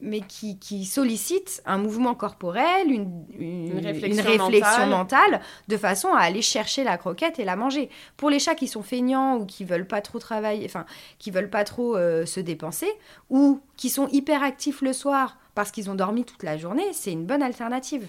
mais 0.00 0.20
qui, 0.20 0.58
qui, 0.58 0.84
sollicite 0.84 1.62
un 1.66 1.78
mouvement 1.78 2.14
corporel, 2.14 2.90
une, 2.90 3.80
réflexion, 3.82 4.86
mentale. 4.88 5.40
de 5.68 5.76
façon 5.76 6.08
à 6.08 6.20
aller 6.20 6.42
chercher 6.42 6.84
la 6.84 6.98
croquette 6.98 7.38
et 7.38 7.44
la 7.44 7.56
manger. 7.56 7.88
Pour 8.16 8.28
les 8.28 8.38
chats 8.38 8.54
qui 8.54 8.68
sont 8.68 8.82
feignants 8.82 9.36
ou 9.38 9.46
qui 9.46 9.64
veulent 9.64 9.86
pas 9.86 10.00
trop 10.00 10.18
travailler, 10.18 10.66
enfin, 10.66 10.84
qui 11.18 11.30
veulent 11.30 11.48
pas 11.48 11.64
trop 11.64 11.96
euh, 11.96 12.26
se 12.26 12.40
dépenser, 12.40 12.90
ou 13.30 13.60
qui 13.76 13.88
sont 13.88 14.08
hyper 14.08 14.42
actifs 14.42 14.82
le 14.82 14.92
soir 14.92 15.38
parce 15.54 15.70
qu'ils 15.70 15.90
ont 15.90 15.94
dormi 15.94 16.24
toute 16.24 16.42
la 16.42 16.56
journée, 16.56 16.92
c'est 16.92 17.12
une 17.12 17.26
bonne 17.26 17.42
alternative. 17.42 18.08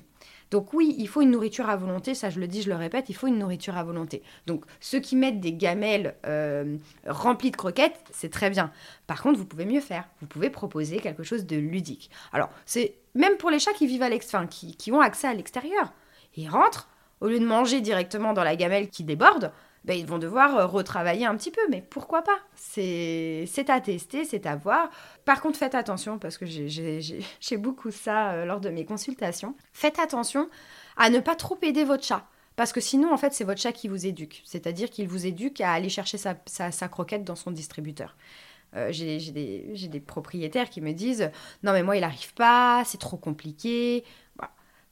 Donc 0.52 0.74
oui, 0.74 0.96
il 1.00 1.08
faut 1.08 1.22
une 1.22 1.32
nourriture 1.32 1.70
à 1.70 1.76
volonté, 1.76 2.14
ça 2.14 2.30
je 2.30 2.40
le 2.40 2.48
dis, 2.48 2.62
je 2.62 2.70
le 2.70 2.76
répète, 2.76 3.10
il 3.10 3.16
faut 3.16 3.28
une 3.28 3.40
nourriture 3.40 3.78
à 3.78 3.84
volonté. 3.84 4.22
Donc 4.46 4.66
ceux 4.80 5.00
qui 5.00 5.16
mettent 5.16 5.40
des 5.40 5.54
gamelles 5.54 6.16
euh, 6.26 6.78
remplies 7.08 7.52
de 7.52 7.58
croquettes, 7.58 8.00
c'est 8.12 8.30
très 8.30 8.50
bien. 8.50 8.72
Par 9.08 9.22
contre, 9.22 9.38
vous 9.38 9.46
pouvez 9.46 9.66
mieux 9.66 9.82
faire. 9.82 10.08
Vous 10.22 10.28
pouvez 10.28 10.50
proposer 10.50 11.00
quelque 11.00 11.24
chose 11.24 11.46
de 11.46 11.58
ludique. 11.58 12.12
Alors, 12.32 12.50
c'est 12.66 12.96
même 13.16 13.38
pour 13.38 13.50
les 13.50 13.60
chats 13.60 13.74
qui 13.74 13.88
vivent 13.88 14.04
à 14.04 14.10
l'extérieur, 14.10 14.48
qui, 14.50 14.76
qui 14.76 14.92
ont 14.92 15.02
accès 15.02 15.28
à 15.28 15.34
l'extérieur. 15.34 15.94
Ils 16.36 16.50
rentrent, 16.50 16.90
au 17.22 17.28
lieu 17.28 17.40
de 17.40 17.46
manger 17.46 17.82
directement 17.82 18.34
dans 18.34 18.44
la 18.44 18.56
gamelle 18.56 18.90
qui 18.90 19.04
déborde, 19.04 19.52
ben, 19.86 19.94
ils 19.94 20.06
vont 20.08 20.18
devoir 20.18 20.58
euh, 20.58 20.66
retravailler 20.66 21.28
un 21.28 21.36
petit 21.36 21.52
peu. 21.52 21.62
Mais 21.70 21.82
pourquoi 21.82 22.24
pas? 22.24 22.40
C'est 22.56 23.70
à 23.70 23.80
tester, 23.80 24.26
c'est 24.26 24.48
à 24.48 24.56
voir. 24.56 24.90
Par 25.26 25.42
contre, 25.42 25.60
faites 25.60 25.76
attention, 25.76 26.18
parce 26.18 26.40
que 26.40 26.46
j'ai 26.48 27.58
beaucoup 27.58 27.92
ça 27.92 28.32
euh, 28.32 28.46
lors 28.46 28.60
de 28.60 28.70
mes 28.70 28.84
consultations. 28.84 29.56
Faites 29.74 30.00
attention 30.00 30.50
à 30.98 31.10
ne 31.12 31.20
pas 31.20 31.36
trop 31.36 31.58
aider 31.62 31.84
votre 31.84 32.04
chat. 32.04 32.26
Parce 32.56 32.74
que 32.74 32.82
sinon, 32.82 33.14
en 33.14 33.18
fait, 33.18 33.34
c'est 33.34 33.44
votre 33.44 33.62
chat 33.62 33.74
qui 33.74 33.88
vous 33.88 34.08
éduque. 34.08 34.42
C'est-à-dire 34.46 34.90
qu'il 34.90 35.08
vous 35.08 35.28
éduque 35.28 35.62
à 35.62 35.72
aller 35.74 35.90
chercher 35.90 36.18
sa, 36.18 36.88
croquette 36.88 37.24
dans 37.24 37.36
son 37.36 37.52
distributeur. 37.52 38.16
Euh, 38.76 38.92
j'ai 38.92 39.20
des, 39.20 40.00
propriétaires 40.00 40.70
qui 40.70 40.82
me 40.82 40.94
disent 40.94 41.30
Non, 41.62 41.74
mais 41.74 41.84
moi, 41.84 41.96
il 41.96 42.02
n'arrive 42.02 42.34
pas, 42.34 42.84
c'est 42.86 42.98
trop 42.98 43.18
compliqué. 43.18 44.04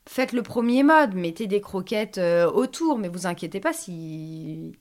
Faites 0.05 0.33
le 0.33 0.43
premier 0.43 0.83
mode, 0.83 1.15
mettez 1.15 1.47
des 1.47 1.61
croquettes 1.61 2.19
autour, 2.53 2.99
mais 2.99 3.07
vous 3.07 3.25
inquiétez 3.25 3.61
pas 3.61 3.71
si 3.71 4.73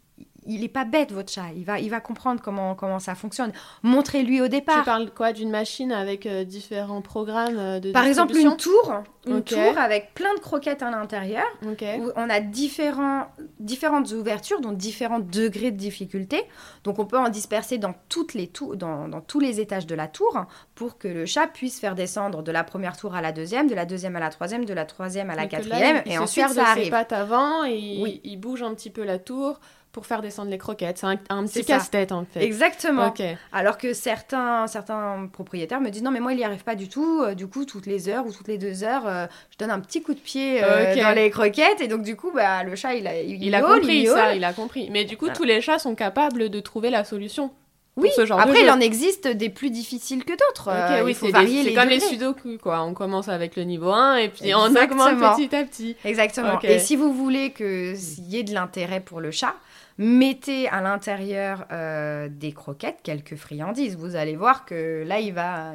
il 0.47 0.61
n'est 0.61 0.69
pas 0.69 0.85
bête 0.85 1.13
votre 1.13 1.31
chat, 1.31 1.47
il 1.57 1.65
va, 1.65 1.79
il 1.79 1.91
va 1.91 2.01
comprendre 2.01 2.41
comment, 2.43 2.75
comment 2.75 2.99
ça 2.99 3.15
fonctionne. 3.15 3.53
Montrez-lui 3.83 4.41
au 4.41 4.49
départ. 4.49 4.79
Tu 4.79 4.85
parles 4.85 5.11
quoi 5.15 5.33
d'une 5.33 5.51
machine 5.51 5.93
avec 5.93 6.27
euh, 6.27 6.45
différents 6.45 7.03
programmes 7.03 7.59
euh, 7.59 7.81
de 7.81 7.93
Par 7.93 8.05
exemple 8.05 8.37
une 8.37 8.57
tour, 8.57 9.03
une 9.27 9.43
tour 9.43 9.79
avec 9.79 10.15
plein 10.15 10.35
de 10.35 10.41
croquettes 10.41 10.83
à 10.83 10.91
l'intérieur. 10.91 11.45
Où 11.63 12.11
on 12.17 12.29
a 12.29 12.41
différents, 12.41 13.27
différentes 13.61 14.11
ouvertures, 14.13 14.61
donc 14.61 14.77
différents 14.77 15.21
degrés 15.21 15.71
de 15.71 15.77
difficulté. 15.77 16.43
Donc 16.85 16.99
on 16.99 17.07
peut 17.07 17.19
en 17.19 17.29
disperser 17.29 17.79
dans, 17.79 17.95
toutes 18.09 18.35
les 18.35 18.51
dans, 18.75 19.09
dans, 19.09 19.21
tous 19.21 19.41
les 19.41 19.61
étages 19.61 19.87
de 19.87 19.95
la 19.95 20.09
tour 20.09 20.47
pour 20.75 20.99
que 20.99 21.09
le 21.09 21.27
chat 21.27 21.47
puisse 21.47 21.79
faire 21.79 21.95
descendre 21.95 22.43
de 22.43 22.53
la 22.53 22.65
première 22.65 22.97
tour 22.97 23.15
à 23.15 23.21
la 23.21 23.33
deuxième, 23.33 23.69
de 23.69 23.75
la 23.75 23.85
deuxième 23.85 24.17
à 24.17 24.21
la 24.21 24.31
troisième, 24.31 24.65
de 24.65 24.75
la 24.75 24.85
troisième 24.85 25.31
à 25.31 25.37
la 25.37 25.47
quatrième, 25.47 26.03
et 26.07 26.19
ensuite 26.19 26.49
ça 26.49 26.55
de 26.55 26.61
arrive. 26.61 26.85
Ses 26.85 26.91
pattes 26.91 27.13
avant 27.13 27.65
et 27.65 28.01
oui. 28.03 28.21
il 28.25 28.37
bouge 28.39 28.63
un 28.63 28.75
petit 28.75 28.91
peu 28.91 29.05
la 29.05 29.19
tour 29.19 29.61
pour 29.93 30.07
faire 30.07 30.23
descendre 30.23 30.51
les 30.51 30.59
croquettes. 30.59 30.99
C'est 30.99 31.07
un, 31.07 31.45
petit 31.45 31.65
casse-tête 31.65 32.13
en 32.13 32.25
fait. 32.25 32.43
Exactement. 32.43 33.13
Alors 33.53 33.77
que 33.77 33.93
certains, 33.93 34.67
certains 34.67 35.29
propriétaires 35.31 35.81
me 35.81 35.91
disent 35.91 36.03
non 36.03 36.11
mais 36.11 36.21
moi 36.21 36.33
il 36.33 36.37
n'y 36.37 36.45
arrive 36.45 36.65
pas 36.65 36.75
du 36.75 36.89
tout. 36.89 37.23
Euh, 37.23 37.35
du 37.35 37.47
coup 37.47 37.67
toutes 37.67 37.87
les 37.87 38.09
heures 38.09 38.27
ou 38.27 38.33
toutes 38.33 38.49
les 38.49 38.59
deux 38.59 38.85
heures, 38.85 39.07
euh, 39.07 39.27
je 39.51 39.59
donne 39.59 39.71
un 39.71 39.81
petit 39.81 40.03
coup 40.03 40.15
de 40.15 40.19
pied 40.19 40.65
euh, 40.65 40.97
dans 40.97 41.15
les 41.15 41.31
croquettes 41.31 41.81
et 41.81 41.89
donc 41.89 42.03
du 42.03 42.17
coup 42.17 42.31
bah, 42.35 42.65
le 42.65 42.75
chat 42.75 42.95
il 42.95 43.07
a, 43.07 43.21
il, 43.21 43.55
a 43.55 43.61
compris 43.61 44.07
ça, 44.07 44.35
il 44.35 44.45
a 44.45 44.53
compris. 44.55 44.89
Mais 44.91 45.05
du 45.05 45.19
coup 45.19 45.29
tous 45.29 45.45
les 45.45 45.61
chats 45.61 45.79
sont 45.79 45.95
capables 45.95 46.49
de 46.49 46.61
trouver 46.61 46.89
la 46.89 47.05
solution. 47.05 47.51
Oui, 47.97 48.09
ce 48.17 48.25
genre 48.25 48.41
après, 48.41 48.63
il 48.63 48.71
en 48.71 48.81
existe 48.81 49.29
des 49.29 49.51
plus 49.51 49.69
difficiles 49.69 50.25
que 50.25 50.33
d'autres. 50.33 50.71
oui, 51.05 51.15
c'est 51.15 51.75
comme 51.75 51.91
les 51.91 52.01
sudoku, 52.01 52.57
quoi. 52.57 52.83
On 52.85 52.95
commence 52.95 53.29
avec 53.29 53.55
le 53.55 53.65
niveau 53.65 53.91
1 53.91 54.17
et 54.17 54.29
puis 54.31 54.55
on 54.55 54.65
augmente 54.65 55.37
petit 55.37 55.55
à 55.55 55.63
petit. 55.63 55.95
Exactement. 56.03 56.59
Et 56.63 56.79
si 56.79 56.97
vous 56.97 57.13
voulez 57.13 57.53
qu'il 57.53 57.95
y 58.29 58.39
ait 58.39 58.45
de 58.45 58.55
l'intérêt 58.55 59.01
pour 59.01 59.21
le 59.21 59.31
chat, 59.31 59.55
mettez 59.99 60.69
à 60.69 60.81
l'intérieur 60.81 61.67
euh, 61.73 62.29
des 62.31 62.53
croquettes, 62.53 62.99
quelques 63.03 63.37
friandises. 63.37 63.97
Vous 63.97 64.17
allez 64.17 64.37
voir 64.37 64.65
que 64.65 65.05
là, 65.07 65.21
il 65.21 65.33
va, 65.33 65.73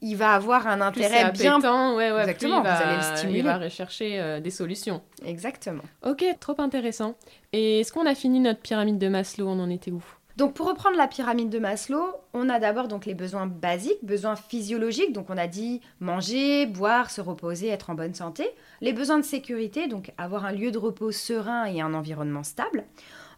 il 0.00 0.14
va 0.16 0.32
avoir 0.32 0.66
un 0.66 0.80
intérêt 0.80 1.30
bien. 1.32 1.58
Ouais, 1.58 2.12
ouais, 2.12 2.20
Exactement, 2.20 2.60
vous 2.60 2.66
allez 2.68 2.96
le 2.96 3.16
stimuler. 3.16 3.38
Il 3.38 3.44
va 3.44 3.58
rechercher 3.58 4.20
euh, 4.20 4.40
des 4.40 4.50
solutions. 4.50 5.02
Exactement. 5.24 5.82
Ok, 6.04 6.24
trop 6.40 6.60
intéressant. 6.60 7.14
Et 7.52 7.80
est-ce 7.80 7.92
qu'on 7.92 8.06
a 8.06 8.14
fini 8.14 8.40
notre 8.40 8.60
pyramide 8.60 8.98
de 8.98 9.08
Maslow? 9.08 9.48
On 9.48 9.60
en 9.60 9.70
était 9.70 9.90
où? 9.90 10.02
Donc 10.38 10.54
pour 10.54 10.68
reprendre 10.68 10.96
la 10.96 11.08
pyramide 11.08 11.50
de 11.50 11.58
Maslow, 11.58 12.14
on 12.32 12.48
a 12.48 12.60
d'abord 12.60 12.86
donc 12.86 13.06
les 13.06 13.14
besoins 13.14 13.48
basiques, 13.48 14.04
besoins 14.04 14.36
physiologiques, 14.36 15.12
donc 15.12 15.30
on 15.30 15.36
a 15.36 15.48
dit 15.48 15.80
manger, 15.98 16.64
boire, 16.66 17.10
se 17.10 17.20
reposer, 17.20 17.66
être 17.66 17.90
en 17.90 17.94
bonne 17.94 18.14
santé. 18.14 18.48
Les 18.80 18.92
besoins 18.92 19.18
de 19.18 19.24
sécurité, 19.24 19.88
donc 19.88 20.12
avoir 20.16 20.44
un 20.44 20.52
lieu 20.52 20.70
de 20.70 20.78
repos 20.78 21.10
serein 21.10 21.64
et 21.64 21.80
un 21.80 21.92
environnement 21.92 22.44
stable. 22.44 22.84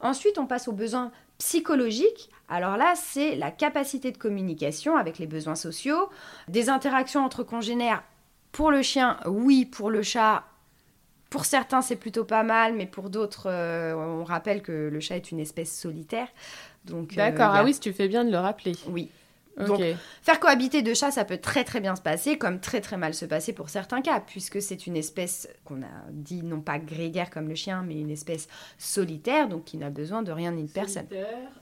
Ensuite, 0.00 0.38
on 0.38 0.46
passe 0.46 0.68
aux 0.68 0.72
besoins 0.72 1.10
psychologiques. 1.38 2.30
Alors 2.48 2.76
là, 2.76 2.94
c'est 2.96 3.36
la 3.36 3.50
capacité 3.50 4.12
de 4.12 4.18
communication 4.18 4.96
avec 4.96 5.18
les 5.18 5.26
besoins 5.26 5.54
sociaux, 5.54 6.08
des 6.48 6.68
interactions 6.68 7.24
entre 7.24 7.42
congénères. 7.42 8.02
Pour 8.52 8.70
le 8.70 8.82
chien, 8.82 9.18
oui, 9.26 9.64
pour 9.64 9.90
le 9.90 10.02
chat, 10.02 10.44
pour 11.30 11.44
certains, 11.44 11.80
c'est 11.80 11.96
plutôt 11.96 12.24
pas 12.24 12.42
mal, 12.42 12.74
mais 12.74 12.86
pour 12.86 13.08
d'autres, 13.08 13.46
euh, 13.46 13.94
on 13.94 14.24
rappelle 14.24 14.62
que 14.62 14.88
le 14.92 15.00
chat 15.00 15.16
est 15.16 15.30
une 15.30 15.38
espèce 15.38 15.72
solitaire. 15.72 16.26
Donc, 16.84 17.12
euh, 17.12 17.16
D'accord, 17.16 17.52
ah 17.54 17.62
oui, 17.62 17.78
tu 17.78 17.92
fais 17.92 18.08
bien 18.08 18.24
de 18.24 18.32
le 18.32 18.38
rappeler. 18.38 18.72
Oui. 18.88 19.08
Donc, 19.56 19.80
faire 20.22 20.40
cohabiter 20.40 20.82
deux 20.82 20.94
chats, 20.94 21.10
ça 21.10 21.24
peut 21.24 21.38
très 21.38 21.64
très 21.64 21.80
bien 21.80 21.96
se 21.96 22.02
passer, 22.02 22.38
comme 22.38 22.60
très 22.60 22.80
très 22.80 22.96
mal 22.96 23.14
se 23.14 23.24
passer 23.24 23.52
pour 23.52 23.68
certains 23.68 24.00
cas, 24.00 24.20
puisque 24.20 24.62
c'est 24.62 24.86
une 24.86 24.96
espèce 24.96 25.48
qu'on 25.64 25.82
a 25.82 26.10
dit 26.10 26.42
non 26.42 26.60
pas 26.60 26.78
grégaire 26.78 27.30
comme 27.30 27.48
le 27.48 27.54
chien, 27.54 27.84
mais 27.86 28.00
une 28.00 28.10
espèce 28.10 28.48
solitaire, 28.78 29.48
donc 29.48 29.64
qui 29.64 29.76
n'a 29.76 29.90
besoin 29.90 30.22
de 30.22 30.32
rien 30.32 30.52
ni 30.52 30.64
de 30.64 30.70
personne. 30.70 31.06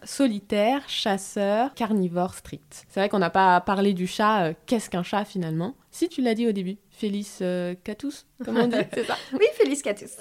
Solitaire, 0.04 0.88
chasseur, 0.88 1.74
carnivore 1.74 2.34
strict. 2.34 2.86
C'est 2.88 3.00
vrai 3.00 3.08
qu'on 3.08 3.18
n'a 3.18 3.30
pas 3.30 3.60
parlé 3.60 3.94
du 3.94 4.06
chat. 4.06 4.48
Euh, 4.48 4.54
qu'est-ce 4.66 4.90
qu'un 4.90 5.02
chat 5.02 5.24
finalement? 5.24 5.74
Si 5.98 6.08
tu 6.08 6.22
l'as 6.22 6.34
dit 6.34 6.46
au 6.46 6.52
début. 6.52 6.76
Félix 6.92 7.40
euh, 7.42 7.74
Catus, 7.82 8.28
comment 8.44 8.60
on 8.60 8.66
dit 8.68 8.76
Oui, 9.32 9.46
Félix 9.54 9.82
Catus. 9.82 10.12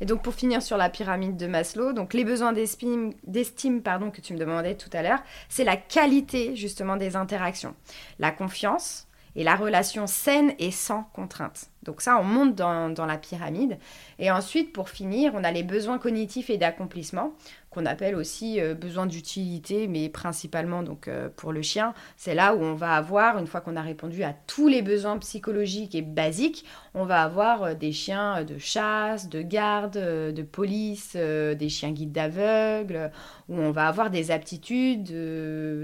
Et 0.00 0.06
donc 0.06 0.22
pour 0.22 0.32
finir 0.32 0.62
sur 0.62 0.78
la 0.78 0.88
pyramide 0.88 1.36
de 1.36 1.46
Maslow, 1.46 1.92
donc 1.92 2.14
les 2.14 2.24
besoins 2.24 2.54
d'estime 2.54 3.82
pardon 3.82 4.10
que 4.10 4.22
tu 4.22 4.32
me 4.32 4.38
demandais 4.38 4.74
tout 4.74 4.88
à 4.90 5.02
l'heure, 5.02 5.18
c'est 5.50 5.64
la 5.64 5.76
qualité 5.76 6.56
justement 6.56 6.96
des 6.96 7.14
interactions, 7.14 7.74
la 8.18 8.30
confiance 8.30 9.06
et 9.36 9.44
la 9.44 9.54
relation 9.54 10.06
saine 10.06 10.54
et 10.58 10.70
sans 10.70 11.02
contrainte. 11.12 11.68
Donc 11.82 12.00
ça, 12.00 12.18
on 12.20 12.24
monte 12.24 12.54
dans, 12.54 13.06
la 13.06 13.18
pyramide. 13.18 13.78
Et 14.18 14.30
ensuite, 14.30 14.72
pour 14.72 14.88
finir, 14.88 15.32
on 15.34 15.44
a 15.44 15.50
les 15.50 15.62
besoins 15.62 15.98
cognitifs 15.98 16.50
et 16.50 16.58
d'accomplissement 16.58 17.32
qu'on 17.70 17.84
appelle 17.84 18.14
aussi 18.14 18.60
euh, 18.60 18.74
besoin 18.74 19.04
d'utilité, 19.04 19.88
mais 19.88 20.08
principalement 20.08 20.82
donc 20.82 21.06
euh, 21.06 21.28
pour 21.36 21.52
le 21.52 21.60
chien. 21.60 21.92
C'est 22.16 22.34
là 22.34 22.54
où 22.54 22.62
on 22.62 22.74
va 22.74 22.94
avoir, 22.94 23.38
une 23.38 23.46
fois 23.46 23.60
qu'on 23.60 23.76
a 23.76 23.82
répondu 23.82 24.22
à 24.22 24.34
tous 24.46 24.68
les 24.68 24.80
besoins 24.80 25.18
psychologiques 25.18 25.94
et 25.94 26.00
basiques, 26.00 26.64
on 26.94 27.04
va 27.04 27.22
avoir 27.22 27.62
euh, 27.62 27.74
des 27.74 27.92
chiens 27.92 28.42
de 28.42 28.56
chasse, 28.56 29.28
de 29.28 29.42
garde, 29.42 29.98
de 29.98 30.42
police, 30.42 31.14
des 31.14 31.68
chiens 31.68 31.92
guides 31.92 32.12
d'aveugles, 32.12 33.10
où 33.48 33.58
on 33.58 33.70
va 33.70 33.86
avoir 33.86 34.10
des 34.10 34.30
aptitudes. 34.30 35.12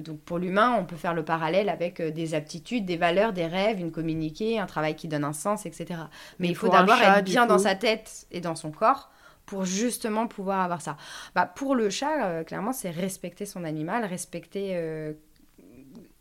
donc 0.02 0.20
pour 0.20 0.38
l'humain, 0.38 0.76
on 0.78 0.84
peut 0.84 0.96
faire 0.96 1.14
le 1.14 1.24
parallèle 1.24 1.68
avec 1.68 2.00
des 2.00 2.34
aptitudes, 2.34 2.86
des 2.86 2.96
valeurs, 2.96 3.32
des 3.32 3.46
rêves, 3.46 3.78
une 3.78 3.92
communiquer, 3.92 4.58
un 4.58 4.66
travail 4.66 4.96
qui 4.96 5.06
donne 5.06 5.24
un 5.24 5.32
sens, 5.32 5.66
etc. 5.66 5.83
Mais 6.38 6.48
il 6.48 6.56
faut 6.56 6.68
d'abord 6.68 7.00
être 7.00 7.24
bien 7.24 7.46
dans 7.46 7.58
sa 7.58 7.74
tête 7.74 8.26
et 8.30 8.40
dans 8.40 8.56
son 8.56 8.70
corps 8.70 9.10
pour 9.46 9.64
justement 9.64 10.26
pouvoir 10.26 10.60
avoir 10.60 10.80
ça. 10.80 10.96
Bah, 11.34 11.46
pour 11.46 11.74
le 11.74 11.90
chat, 11.90 12.26
euh, 12.26 12.44
clairement, 12.44 12.72
c'est 12.72 12.90
respecter 12.90 13.46
son 13.46 13.64
animal, 13.64 14.04
respecter 14.04 14.70
euh, 14.74 15.12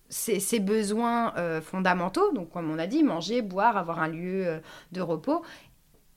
ses, 0.09 0.59
besoins 0.59 1.33
euh, 1.37 1.61
fondamentaux, 1.61 2.31
donc 2.33 2.51
comme 2.51 2.69
on 2.69 2.77
a 2.77 2.87
dit, 2.87 3.03
manger, 3.03 3.41
boire, 3.41 3.77
avoir 3.77 3.99
un 3.99 4.09
lieu 4.09 4.61
de 4.91 5.01
repos, 5.01 5.41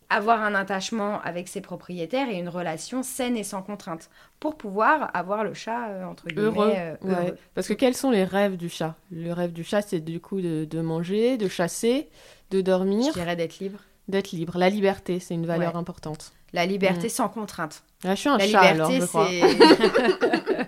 avoir 0.08 0.42
un 0.42 0.54
attachement 0.54 1.20
avec 1.22 1.48
ses 1.48 1.60
propriétaires 1.60 2.28
et 2.28 2.38
une 2.38 2.48
relation 2.48 3.02
saine 3.02 3.36
et 3.36 3.44
sans 3.44 3.62
contrainte, 3.62 4.08
pour 4.38 4.56
pouvoir 4.56 5.10
avoir 5.14 5.44
le 5.44 5.54
chat, 5.54 6.06
entre 6.08 6.28
guillemets, 6.28 6.96
heureux. 7.02 7.36
Parce 7.54 7.68
que 7.68 7.74
quels 7.74 7.96
sont 7.96 8.10
les 8.10 8.24
rêves 8.24 8.56
du 8.56 8.68
chat? 8.68 8.94
Le 9.10 9.32
rêve 9.32 9.52
du 9.52 9.64
chat, 9.64 9.82
c'est 9.82 10.00
du 10.00 10.20
coup 10.20 10.40
de, 10.40 10.64
de 10.64 10.80
manger, 10.80 11.36
de 11.36 11.48
chasser, 11.48 12.08
de 12.50 12.60
dormir. 12.60 13.08
Je 13.08 13.18
dirais 13.18 13.36
d'être 13.36 13.58
libre. 13.58 13.80
D'être 14.08 14.30
libre. 14.32 14.58
La 14.58 14.70
liberté, 14.70 15.18
c'est 15.18 15.34
une 15.34 15.46
valeur 15.46 15.76
importante. 15.76 16.32
La 16.52 16.64
liberté 16.64 17.08
mm. 17.08 17.10
sans 17.10 17.28
contrainte. 17.28 17.82
Je 18.04 18.14
suis 18.14 18.28
un 18.28 18.38
la 18.38 18.46
chat, 18.46 18.72
liberté, 18.72 19.00
c'est... 19.00 20.66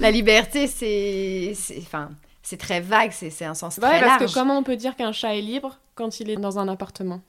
la 0.00 0.10
liberté, 0.10 0.66
c'est... 0.66 1.54
Enfin, 1.78 2.10
c'est 2.42 2.56
très 2.56 2.80
vague, 2.80 3.12
c'est 3.12 3.44
un 3.44 3.54
sens 3.54 3.78
ouais, 3.78 3.88
très 3.88 4.00
parce 4.00 4.26
que 4.26 4.34
comment 4.34 4.58
on 4.58 4.62
peut 4.64 4.76
dire 4.76 4.96
qu'un 4.96 5.12
chat 5.12 5.36
est 5.36 5.40
libre 5.40 5.78
quand 5.94 6.18
il 6.18 6.28
est 6.28 6.36
dans 6.36 6.58
un 6.58 6.66
appartement? 6.66 7.20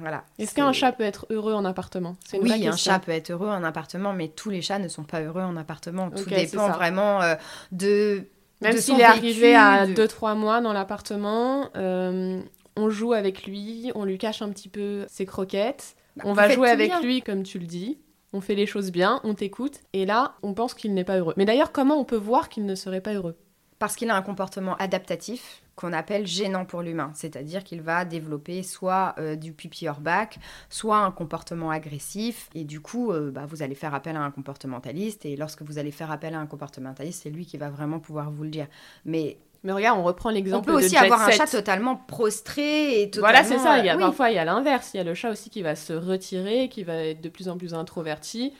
Voilà. 0.00 0.24
Est-ce 0.38 0.54
qu'un 0.54 0.72
chat 0.72 0.92
peut 0.92 1.04
être 1.04 1.26
heureux 1.30 1.54
en 1.54 1.64
appartement? 1.64 2.16
Oui, 2.34 2.66
un 2.66 2.76
chat 2.76 2.98
peut 2.98 3.12
être 3.12 3.30
heureux 3.30 3.48
en 3.48 3.64
appartement, 3.64 4.12
mais 4.12 4.28
tous 4.28 4.50
les 4.50 4.62
chats 4.62 4.78
ne 4.78 4.88
sont 4.88 5.04
pas 5.04 5.20
heureux 5.20 5.42
en 5.42 5.56
appartement. 5.56 6.10
Tout 6.10 6.28
dépend 6.28 6.70
vraiment 6.70 7.22
euh, 7.22 7.34
de. 7.72 8.24
Même 8.60 8.76
s'il 8.76 9.00
est 9.00 9.04
arrivé 9.04 9.54
à 9.54 9.86
2-3 9.86 10.36
mois 10.36 10.60
dans 10.60 10.72
l'appartement, 10.72 11.68
euh, 11.76 12.40
on 12.76 12.90
joue 12.90 13.12
avec 13.12 13.46
lui, 13.46 13.92
on 13.94 14.04
lui 14.04 14.18
cache 14.18 14.42
un 14.42 14.50
petit 14.50 14.68
peu 14.68 15.04
ses 15.08 15.26
croquettes, 15.26 15.94
bah, 16.16 16.24
on 16.26 16.32
va 16.32 16.48
jouer 16.50 16.68
avec 16.68 16.92
lui 17.00 17.22
comme 17.22 17.44
tu 17.44 17.60
le 17.60 17.66
dis, 17.66 17.98
on 18.32 18.40
fait 18.40 18.56
les 18.56 18.66
choses 18.66 18.90
bien, 18.90 19.20
on 19.22 19.34
t'écoute, 19.34 19.80
et 19.92 20.06
là, 20.06 20.34
on 20.42 20.54
pense 20.54 20.74
qu'il 20.74 20.92
n'est 20.92 21.04
pas 21.04 21.18
heureux. 21.18 21.34
Mais 21.36 21.44
d'ailleurs, 21.44 21.70
comment 21.70 22.00
on 22.00 22.04
peut 22.04 22.16
voir 22.16 22.48
qu'il 22.48 22.66
ne 22.66 22.74
serait 22.74 23.00
pas 23.00 23.14
heureux? 23.14 23.36
Parce 23.78 23.94
qu'il 23.94 24.10
a 24.10 24.16
un 24.16 24.22
comportement 24.22 24.74
adaptatif 24.76 25.62
qu'on 25.78 25.92
appelle 25.92 26.26
gênant 26.26 26.64
pour 26.64 26.82
l'humain, 26.82 27.12
c'est-à-dire 27.14 27.62
qu'il 27.62 27.82
va 27.82 28.04
développer 28.04 28.64
soit 28.64 29.14
euh, 29.18 29.36
du 29.36 29.52
pipi 29.52 29.86
hors 29.86 30.00
bac, 30.00 30.40
soit 30.68 30.98
un 30.98 31.12
comportement 31.12 31.70
agressif, 31.70 32.50
et 32.56 32.64
du 32.64 32.80
coup, 32.80 33.12
euh, 33.12 33.30
bah, 33.30 33.46
vous 33.46 33.62
allez 33.62 33.76
faire 33.76 33.94
appel 33.94 34.16
à 34.16 34.20
un 34.20 34.32
comportementaliste, 34.32 35.24
et 35.24 35.36
lorsque 35.36 35.62
vous 35.62 35.78
allez 35.78 35.92
faire 35.92 36.10
appel 36.10 36.34
à 36.34 36.40
un 36.40 36.46
comportementaliste, 36.46 37.22
c'est 37.22 37.30
lui 37.30 37.46
qui 37.46 37.58
va 37.58 37.70
vraiment 37.70 38.00
pouvoir 38.00 38.32
vous 38.32 38.42
le 38.42 38.50
dire. 38.50 38.66
Mais 39.04 39.38
mais 39.64 39.72
regarde, 39.72 39.98
on 39.98 40.04
reprend 40.04 40.30
l'exemple 40.30 40.70
On 40.70 40.72
peut 40.72 40.84
aussi 40.84 40.96
avoir 40.96 41.22
un 41.22 41.30
chat 41.30 41.46
totalement 41.46 41.96
prostré 41.96 43.02
et 43.02 43.10
totalement... 43.10 43.40
Voilà, 43.40 43.44
c'est 43.44 43.58
ça. 43.58 43.78
Il 43.78 43.86
y 43.86 43.88
a, 43.88 43.98
Parfois, 43.98 44.30
il 44.30 44.36
y 44.36 44.38
a 44.38 44.44
l'inverse. 44.44 44.90
Il 44.94 44.98
y 44.98 45.00
a 45.00 45.04
le 45.04 45.14
chat 45.14 45.30
aussi 45.30 45.50
qui 45.50 45.62
va 45.62 45.74
se 45.74 45.92
retirer, 45.92 46.68
qui 46.68 46.84
va 46.84 46.94
être 46.94 47.20
de 47.20 47.28
plus 47.28 47.48
en 47.48 47.58
plus 47.58 47.74
introverti. 47.74 48.52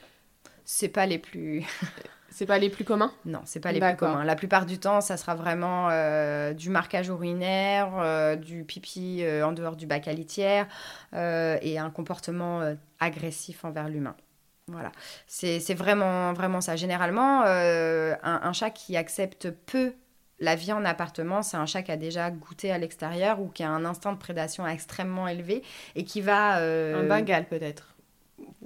C'est 0.65 0.89
pas 0.89 1.07
les 1.07 1.19
plus... 1.19 1.65
c'est 2.39 2.47
pas 2.47 2.59
les 2.59 2.71
plus 2.71 2.85
communs? 2.85 3.13
Non, 3.25 3.41
c'est 3.45 3.59
pas 3.59 3.73
les 3.73 3.81
plus 3.81 3.97
communs. 3.97 4.23
La 4.23 4.37
plupart 4.37 4.65
du 4.65 4.79
temps, 4.79 5.01
ça 5.01 5.17
sera 5.17 5.35
vraiment 5.35 5.89
euh, 5.91 6.53
du 6.53 6.71
marquage 6.71 7.09
urinaire, 7.09 7.91
euh, 7.99 8.37
du 8.37 8.63
pipi 8.63 9.25
euh, 9.25 9.45
en 9.45 9.51
dehors 9.51 9.75
du 9.75 9.87
bac 9.87 10.07
à 10.07 10.13
litière 10.13 10.69
et 11.13 11.79
un 11.81 11.91
comportement 11.91 12.77
agressif 13.01 13.65
envers 13.65 13.89
l'humain. 13.89 14.15
Voilà, 14.69 14.93
c'est 15.27 15.75
vraiment, 15.75 16.33
vraiment 16.33 16.61
ça. 16.61 16.77
Généralement, 16.77 17.43
un, 17.43 18.17
un, 18.23 18.53
chat 18.53 18.71
qui 18.71 18.97
accepte 18.97 19.51
peu 19.51 19.95
la 20.41 20.55
vie 20.55 20.73
en 20.73 20.85
appartement, 20.85 21.43
c'est 21.43 21.57
un 21.57 21.67
chat 21.67 21.83
qui 21.83 21.91
a 21.91 21.97
déjà 21.97 22.31
goûté 22.31 22.71
à 22.71 22.79
l'extérieur 22.79 23.41
ou 23.41 23.49
qui 23.49 23.65
a 23.65 23.71
un 23.71 23.85
instinct 23.85 24.13
de 24.13 24.19
prédation 24.19 24.67
extrêmement 24.67 25.27
élevé 25.27 25.63
et 25.97 26.05
qui 26.05 26.21
va... 26.21 26.59
Euh, 26.59 27.03
un 27.03 27.09
Bengale 27.09 27.47
peut-être 27.47 27.97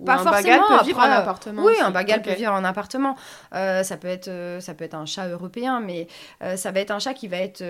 pas 0.05 0.15
un 0.15 0.25
forcément. 0.25 0.79
peut 0.79 0.85
vivre 0.85 0.99
en 1.01 1.11
appartement. 1.11 1.65
Oui, 1.65 1.75
un 1.81 1.91
bagal 1.91 2.23
peut 2.23 2.35
vivre 2.35 2.53
en 2.53 2.65
appartement. 2.65 3.17
Euh, 3.55 3.83
ça 3.83 3.97
peut 3.97 4.09
être, 4.09 4.29
euh, 4.29 4.61
ça 4.61 4.75
peut 4.75 4.85
être 4.85 4.95
un 4.95 5.07
chat 5.07 5.29
européen, 5.29 5.81
mais 5.81 6.07
ça 6.57 6.71
va 6.71 6.81
être 6.81 6.91
un 6.91 6.99
chat 6.99 7.15
qui 7.15 7.29
va 7.29 7.39
être 7.39 7.63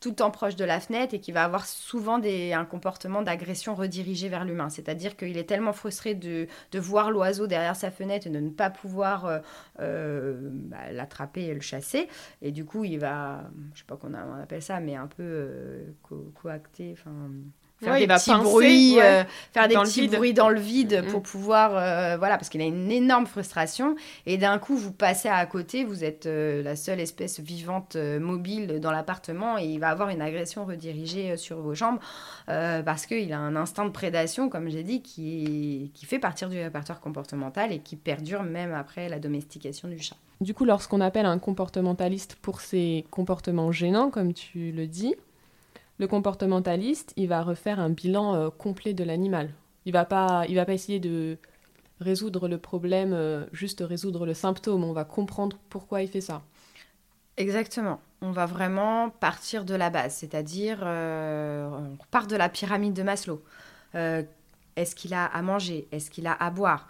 tout 0.00 0.10
le 0.10 0.14
temps 0.14 0.30
proche 0.30 0.56
de 0.56 0.64
la 0.64 0.80
fenêtre 0.80 1.14
et 1.14 1.20
qui 1.20 1.32
va 1.32 1.44
avoir 1.44 1.66
souvent 1.66 2.18
des, 2.18 2.52
un 2.52 2.64
comportement 2.64 3.22
d'agression 3.22 3.74
redirigé 3.74 4.28
vers 4.28 4.44
l'humain. 4.44 4.68
C'est-à-dire 4.68 5.16
qu'il 5.16 5.36
est 5.36 5.48
tellement 5.48 5.72
frustré 5.72 6.14
de, 6.14 6.46
de 6.70 6.78
voir 6.78 7.10
l'oiseau 7.10 7.46
derrière 7.46 7.76
sa 7.76 7.90
fenêtre 7.90 8.26
et 8.26 8.30
de 8.30 8.38
ne 8.38 8.50
pas 8.50 8.70
pouvoir 8.70 9.26
euh, 9.26 9.38
euh, 9.80 10.36
bah, 10.40 10.92
l'attraper 10.92 11.44
et 11.44 11.54
le 11.54 11.60
chasser. 11.60 12.08
Et 12.42 12.52
du 12.52 12.64
coup, 12.64 12.84
il 12.84 12.98
va, 12.98 13.42
je 13.74 13.80
sais 13.80 13.86
pas 13.86 13.96
qu'on 13.96 14.14
on 14.14 14.40
appelle 14.40 14.62
ça, 14.62 14.80
mais 14.80 14.94
un 14.94 15.08
peu 15.08 15.22
euh, 15.22 15.84
coacter, 16.34 16.94
enfin 16.98 17.30
faire 17.82 17.98
des 17.98 18.06
petits 18.06 18.34
bruits, 18.34 19.00
euh, 19.00 19.24
faire 19.52 19.68
des 19.68 19.74
petits 19.74 20.08
bruits 20.08 20.34
dans 20.34 20.48
le 20.48 20.60
vide 20.60 21.04
pour 21.10 21.22
pouvoir, 21.22 21.76
euh, 21.76 22.16
voilà, 22.16 22.36
parce 22.36 22.48
qu'il 22.48 22.60
a 22.60 22.64
une 22.64 22.90
énorme 22.90 23.26
frustration. 23.26 23.96
Et 24.26 24.36
d'un 24.36 24.58
coup, 24.58 24.76
vous 24.76 24.92
passez 24.92 25.28
à 25.28 25.44
côté, 25.46 25.84
vous 25.84 26.04
êtes 26.04 26.26
euh, 26.26 26.62
la 26.62 26.76
seule 26.76 27.00
espèce 27.00 27.40
vivante 27.40 27.96
mobile 27.96 28.80
dans 28.80 28.90
l'appartement 28.90 29.58
et 29.58 29.64
il 29.64 29.78
va 29.78 29.88
avoir 29.88 30.08
une 30.08 30.22
agression 30.22 30.64
redirigée 30.64 31.36
sur 31.36 31.60
vos 31.60 31.74
jambes 31.74 31.98
parce 32.46 33.06
qu'il 33.06 33.32
a 33.32 33.38
un 33.38 33.56
instinct 33.56 33.84
de 33.84 33.90
prédation, 33.90 34.48
comme 34.48 34.68
j'ai 34.68 34.82
dit, 34.82 35.02
qui, 35.02 35.90
qui 35.94 36.06
fait 36.06 36.18
partir 36.18 36.48
du 36.48 36.58
répertoire 36.58 37.00
comportemental 37.00 37.72
et 37.72 37.78
qui 37.80 37.96
perdure 37.96 38.42
même 38.42 38.72
après 38.72 39.08
la 39.08 39.18
domestication 39.18 39.88
du 39.88 39.98
chat. 39.98 40.16
Du 40.40 40.54
coup, 40.54 40.64
lorsqu'on 40.64 41.00
appelle 41.00 41.26
un 41.26 41.38
comportementaliste 41.38 42.36
pour 42.36 42.60
ses 42.60 43.04
comportements 43.10 43.72
gênants, 43.72 44.10
comme 44.10 44.32
tu 44.32 44.70
le 44.70 44.86
dis, 44.86 45.16
le 45.98 46.06
comportementaliste, 46.06 47.12
il 47.16 47.28
va 47.28 47.42
refaire 47.42 47.80
un 47.80 47.90
bilan 47.90 48.34
euh, 48.34 48.50
complet 48.50 48.94
de 48.94 49.04
l'animal. 49.04 49.50
Il 49.84 49.92
va 49.92 50.04
pas, 50.04 50.44
il 50.48 50.54
va 50.54 50.64
pas 50.64 50.74
essayer 50.74 51.00
de 51.00 51.38
résoudre 52.00 52.48
le 52.48 52.58
problème, 52.58 53.12
euh, 53.12 53.44
juste 53.52 53.82
résoudre 53.86 54.24
le 54.24 54.34
symptôme. 54.34 54.84
On 54.84 54.92
va 54.92 55.04
comprendre 55.04 55.58
pourquoi 55.68 56.02
il 56.02 56.08
fait 56.08 56.20
ça. 56.20 56.42
Exactement. 57.36 58.00
On 58.20 58.30
va 58.30 58.46
vraiment 58.46 59.10
partir 59.10 59.64
de 59.64 59.74
la 59.74 59.90
base, 59.90 60.14
c'est-à-dire 60.14 60.80
euh, 60.82 61.68
on 61.68 61.96
part 62.10 62.26
de 62.26 62.36
la 62.36 62.48
pyramide 62.48 62.94
de 62.94 63.02
Maslow. 63.02 63.42
Est-ce 63.94 64.94
qu'il 64.94 65.14
a 65.14 65.24
à 65.24 65.42
manger? 65.42 65.88
Est-ce 65.90 66.10
qu'il 66.10 66.26
a 66.26 66.32
à 66.32 66.50
boire? 66.50 66.88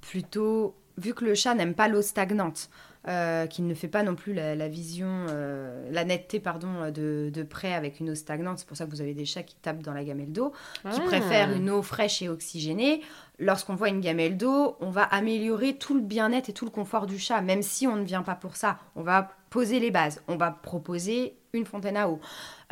Plutôt, 0.00 0.74
vu 0.98 1.14
que 1.14 1.24
le 1.24 1.34
chat 1.34 1.54
n'aime 1.54 1.74
pas 1.74 1.88
l'eau 1.88 2.02
stagnante, 2.02 2.70
euh, 3.08 3.46
qu'il 3.46 3.66
ne 3.66 3.74
fait 3.74 3.88
pas 3.88 4.02
non 4.02 4.14
plus 4.14 4.32
la, 4.32 4.68
vision, 4.68 5.26
euh, 5.28 5.88
la 5.90 6.04
netteté 6.04 6.38
pardon, 6.38 6.90
de, 6.90 7.30
de, 7.32 7.42
près 7.42 7.74
avec 7.74 7.98
une 7.98 8.10
eau 8.10 8.14
stagnante. 8.14 8.60
C'est 8.60 8.68
pour 8.68 8.76
ça 8.76 8.86
que 8.86 8.90
vous 8.90 9.00
avez 9.00 9.14
des 9.14 9.24
chats 9.24 9.42
qui 9.42 9.56
tapent 9.56 9.82
dans 9.82 9.92
la 9.92 10.04
gamelle 10.04 10.32
d'eau, 10.32 10.52
qui 10.82 11.00
ah. 11.00 11.04
préfèrent 11.06 11.52
une 11.52 11.68
eau 11.68 11.82
fraîche 11.82 12.22
et 12.22 12.28
oxygénée. 12.28 13.02
Lorsqu'on 13.38 13.74
voit 13.74 13.88
une 13.88 14.00
gamelle 14.00 14.36
d'eau, 14.36 14.76
on 14.80 14.90
va 14.90 15.02
améliorer 15.02 15.74
tout 15.74 15.94
le 15.94 16.00
bien-être 16.00 16.48
et 16.48 16.52
tout 16.52 16.64
le 16.64 16.70
confort 16.70 17.06
du 17.06 17.18
chat, 17.18 17.40
même 17.40 17.62
si 17.62 17.86
on 17.88 17.96
ne 17.96 18.04
vient 18.04 18.22
pas 18.22 18.36
pour 18.36 18.56
ça. 18.56 18.78
On 18.94 19.02
va 19.02 19.30
poser 19.50 19.80
les 19.80 19.90
bases. 19.90 20.22
On 20.28 20.36
va 20.36 20.50
proposer 20.50 21.34
une 21.54 21.66
fontaine 21.66 21.98
à 21.98 22.08
eau. 22.08 22.18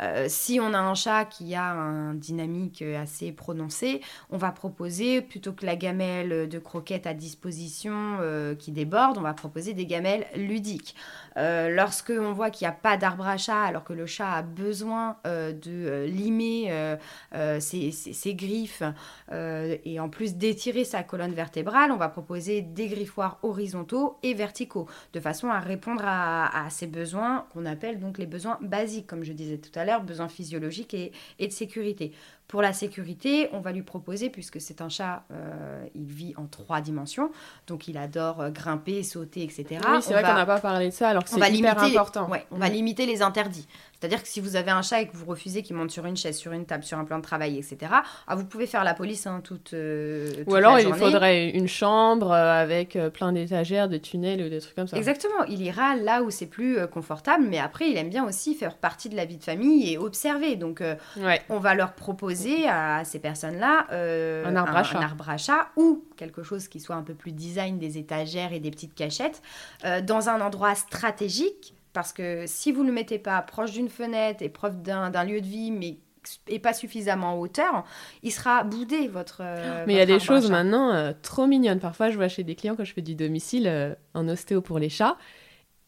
Euh, 0.01 0.25
si 0.27 0.59
on 0.59 0.73
a 0.73 0.79
un 0.79 0.95
chat 0.95 1.25
qui 1.25 1.53
a 1.53 1.71
un 1.71 2.15
dynamique 2.15 2.81
assez 2.81 3.31
prononcé, 3.31 4.01
on 4.31 4.37
va 4.37 4.51
proposer, 4.51 5.21
plutôt 5.21 5.53
que 5.53 5.67
la 5.67 5.75
gamelle 5.75 6.49
de 6.49 6.59
croquettes 6.59 7.05
à 7.05 7.13
disposition 7.13 8.17
euh, 8.21 8.55
qui 8.55 8.71
déborde, 8.71 9.19
on 9.19 9.21
va 9.21 9.35
proposer 9.35 9.75
des 9.75 9.85
gamelles 9.85 10.25
ludiques. 10.35 10.95
Euh, 11.37 11.69
lorsque 11.69 12.09
on 12.09 12.33
voit 12.33 12.49
qu'il 12.49 12.65
n'y 12.65 12.73
a 12.73 12.75
pas 12.75 12.97
d'arbre 12.97 13.27
à 13.27 13.37
chat, 13.37 13.61
alors 13.61 13.83
que 13.83 13.93
le 13.93 14.07
chat 14.07 14.31
a 14.31 14.41
besoin 14.41 15.17
de 15.25 16.05
limer 16.05 16.97
ses, 17.59 18.33
griffes 18.33 18.83
et 19.31 19.99
en 19.99 20.09
plus 20.09 20.35
d'étirer 20.35 20.83
sa 20.83 21.03
colonne 21.03 21.33
vertébrale, 21.33 21.91
on 21.91 21.97
va 21.97 22.09
proposer 22.09 22.61
des 22.61 22.87
griffoirs 22.87 23.37
horizontaux 23.43 24.17
et 24.23 24.33
verticaux, 24.33 24.87
de 25.13 25.19
façon 25.19 25.49
à 25.49 25.59
répondre 25.59 26.03
à, 26.03 26.65
à 26.65 26.69
ces 26.69 26.87
besoins 26.87 27.45
qu'on 27.53 27.65
appelle 27.65 27.99
donc 27.99 28.17
les 28.17 28.25
besoins 28.25 28.57
basiques, 28.71 29.05
comme 29.05 29.23
je 29.23 29.33
disais 29.33 29.59
tout 29.59 29.77
à 29.77 29.85
l'heure, 29.85 30.01
besoins 30.01 30.29
physiologiques 30.29 30.95
et, 30.95 31.11
et 31.37 31.47
de 31.47 31.53
sécurité. 31.53 32.11
Pour 32.47 32.61
la 32.61 32.73
sécurité, 32.73 33.47
on 33.53 33.61
va 33.61 33.71
lui 33.71 33.81
proposer, 33.81 34.29
puisque 34.29 34.59
c'est 34.59 34.81
un 34.81 34.89
chat, 34.89 35.23
euh, 35.31 35.85
il 35.95 36.03
vit 36.03 36.33
en 36.35 36.47
trois 36.47 36.81
dimensions, 36.81 37.31
donc 37.65 37.87
il 37.87 37.97
adore 37.97 38.41
euh, 38.41 38.49
grimper, 38.49 39.03
sauter, 39.03 39.43
etc. 39.43 39.65
Oui, 39.69 40.01
c'est 40.01 40.11
vrai 40.11 40.21
qu'on 40.21 40.33
n'a 40.33 40.45
pas 40.45 40.59
parlé 40.59 40.87
de 40.87 40.93
ça, 40.93 41.07
alors 41.07 41.23
que 41.23 41.29
c'est 41.29 41.37
hyper 41.37 41.49
limiter, 41.49 41.97
important. 41.97 42.29
Ouais, 42.29 42.45
on 42.51 42.57
va 42.57 42.69
mm. 42.69 42.73
limiter 42.73 43.05
les 43.05 43.21
interdits. 43.21 43.67
C'est-à-dire 44.01 44.21
que 44.21 44.27
si 44.27 44.41
vous 44.41 44.55
avez 44.55 44.71
un 44.71 44.81
chat 44.81 45.01
et 45.01 45.07
que 45.07 45.15
vous 45.15 45.25
refusez 45.25 45.61
qu'il 45.61 45.75
monte 45.75 45.91
sur 45.91 46.05
une 46.05 46.17
chaise, 46.17 46.35
sur 46.35 46.51
une 46.51 46.65
table, 46.65 46.83
sur 46.83 46.97
un 46.97 47.05
plan 47.05 47.19
de 47.19 47.23
travail, 47.23 47.57
etc., 47.57 47.91
ah, 48.27 48.35
vous 48.35 48.45
pouvez 48.45 48.65
faire 48.65 48.83
la 48.83 48.93
police 48.93 49.27
hein, 49.27 49.41
toute, 49.43 49.73
euh, 49.73 50.33
toute, 50.33 50.51
Ou 50.51 50.55
alors 50.55 50.79
il 50.79 50.93
faudrait 50.93 51.49
une 51.49 51.67
chambre 51.67 52.31
avec 52.31 52.97
plein 53.13 53.31
d'étagères, 53.31 53.87
de 53.87 53.97
tunnels 53.97 54.41
ou 54.41 54.49
des 54.49 54.59
trucs 54.59 54.75
comme 54.75 54.87
ça. 54.87 54.97
Exactement. 54.97 55.43
Il 55.47 55.61
ira 55.61 55.95
là 55.95 56.23
où 56.23 56.31
c'est 56.31 56.47
plus 56.47 56.85
confortable, 56.87 57.45
mais 57.47 57.59
après, 57.59 57.89
il 57.89 57.97
aime 57.97 58.09
bien 58.09 58.25
aussi 58.25 58.55
faire 58.55 58.75
partie 58.75 59.09
de 59.09 59.15
la 59.15 59.25
vie 59.25 59.37
de 59.37 59.43
famille 59.43 59.93
et 59.93 59.97
observer. 59.97 60.55
Donc, 60.55 60.83
on 61.49 61.59
va 61.59 61.75
leur 61.75 61.93
proposer 61.93 62.67
à 62.67 63.03
ces 63.03 63.19
personnes-là 63.19 63.87
euh, 63.91 64.45
un, 64.45 64.55
arbre 64.55 65.29
à 65.29 65.37
chat 65.37 65.69
ou 65.75 66.03
quelque 66.17 66.43
chose 66.43 66.67
qui 66.67 66.79
soit 66.79 66.95
un 66.95 67.03
peu 67.03 67.13
plus 67.13 67.31
design 67.31 67.77
des 67.77 67.97
étagères 67.97 68.53
et 68.53 68.59
des 68.59 68.71
petites 68.71 68.95
cachettes 68.95 69.41
euh, 69.85 70.01
dans 70.01 70.29
un 70.29 70.41
endroit 70.41 70.75
stratégique 70.75 71.73
parce 71.93 72.13
que 72.13 72.45
si 72.47 72.71
vous 72.71 72.83
ne 72.83 72.87
le 72.87 72.93
mettez 72.93 73.19
pas 73.19 73.41
proche 73.41 73.71
d'une 73.71 73.89
fenêtre 73.89 74.41
et 74.41 74.49
proche 74.49 74.73
d'un 74.75 75.23
lieu 75.23 75.41
de 75.41 75.47
vie 75.47 75.71
mais 75.71 75.97
et 76.47 76.59
pas 76.59 76.73
suffisamment 76.73 77.33
en 77.33 77.39
hauteur, 77.39 77.83
il 78.21 78.31
sera 78.31 78.63
boudé 78.63 79.07
votre. 79.07 79.41
Euh, 79.41 79.83
mais 79.87 79.93
il 79.93 79.97
y 79.97 80.01
a 80.01 80.05
des 80.05 80.19
choses 80.19 80.51
maintenant 80.51 81.13
trop 81.23 81.47
mignonnes. 81.47 81.79
Parfois, 81.79 82.11
je 82.11 82.15
vois 82.15 82.27
chez 82.27 82.43
des 82.43 82.53
clients 82.53 82.75
quand 82.75 82.83
je 82.83 82.93
fais 82.93 83.01
du 83.01 83.15
domicile 83.15 83.97
en 84.13 84.27
ostéo 84.27 84.61
pour 84.61 84.77
les 84.77 84.89
chats, 84.89 85.17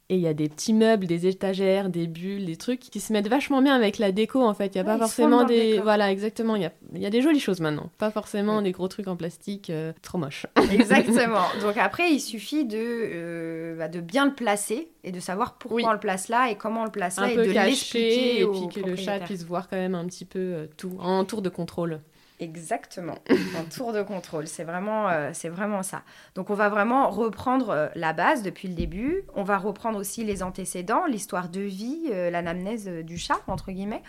et 0.09 0.15
il 0.15 0.21
y 0.21 0.27
a 0.27 0.33
des 0.33 0.49
petits 0.49 0.73
meubles, 0.73 1.07
des 1.07 1.27
étagères, 1.27 1.89
des 1.89 2.07
bulles, 2.07 2.45
des 2.45 2.57
trucs 2.57 2.81
qui 2.81 2.99
se 2.99 3.13
mettent 3.13 3.29
vachement 3.29 3.61
bien 3.61 3.73
avec 3.73 3.97
la 3.97 4.11
déco 4.11 4.43
en 4.43 4.53
fait. 4.53 4.75
Il 4.75 4.77
y 4.77 4.81
a 4.81 4.83
pas 4.83 4.97
forcément 4.97 5.45
des. 5.45 5.79
Voilà, 5.79 6.11
exactement. 6.11 6.55
Il 6.57 6.63
y 6.63 6.65
a, 6.65 6.71
y 6.95 7.05
a, 7.05 7.09
des 7.09 7.21
jolies 7.21 7.39
choses 7.39 7.61
maintenant. 7.61 7.89
Pas 7.97 8.11
forcément 8.11 8.61
des 8.61 8.71
gros 8.73 8.89
trucs 8.89 9.07
en 9.07 9.15
plastique 9.15 9.69
euh, 9.69 9.93
trop 10.01 10.17
moches. 10.17 10.45
Exactement. 10.71 11.45
Donc 11.61 11.77
après, 11.77 12.11
il 12.11 12.19
suffit 12.19 12.65
de, 12.65 12.77
euh, 12.77 13.77
bah, 13.77 13.87
de 13.87 14.01
bien 14.01 14.25
le 14.25 14.33
placer 14.33 14.89
et 15.03 15.11
de 15.11 15.19
savoir 15.19 15.53
pourquoi 15.57 15.89
on 15.89 15.93
le 15.93 15.99
place 15.99 16.27
là 16.27 16.51
et 16.51 16.55
comment 16.55 16.81
on 16.81 16.85
le 16.85 16.91
place 16.91 17.17
là 17.17 17.23
Un 17.23 17.29
et 17.29 17.35
peu 17.35 17.45
de 17.45 17.51
l'expliquer. 17.51 18.41
Et 18.41 18.47
puis 18.47 18.67
que 18.73 18.85
le 18.85 18.95
chat 18.95 19.19
puisse 19.19 19.43
voir 19.45 19.69
quand 19.69 19.77
même 19.77 19.95
un 19.95 20.05
petit 20.05 20.25
peu 20.25 20.39
euh, 20.39 20.67
tout 20.77 20.97
en 20.99 21.23
tour 21.23 21.41
de 21.41 21.49
contrôle. 21.49 22.01
Exactement, 22.43 23.15
un 23.57 23.63
tour 23.63 23.93
de 23.93 24.01
contrôle, 24.01 24.47
c'est 24.47 24.65
vraiment, 24.65 25.07
euh, 25.07 25.31
vraiment 25.45 25.81
ça. 25.81 26.01
Donc 26.35 26.49
on 26.49 26.55
va 26.55 26.67
vraiment 26.67 27.09
reprendre 27.09 27.69
euh, 27.69 27.87
la 27.95 28.11
base 28.11 28.43
depuis 28.43 28.67
le 28.67 28.73
début, 28.73 29.23
on 29.33 29.43
va 29.43 29.57
reprendre 29.57 29.97
aussi 29.97 30.25
les 30.25 30.43
antécédents, 30.43 31.05
l'histoire 31.05 31.47
de 31.47 31.61
vie, 31.61 32.09
euh, 32.11 32.29
l'anamnèse 32.29 32.89
du 32.89 33.17
chat, 33.17 33.39
entre 33.47 33.71
guillemets, 33.71 34.03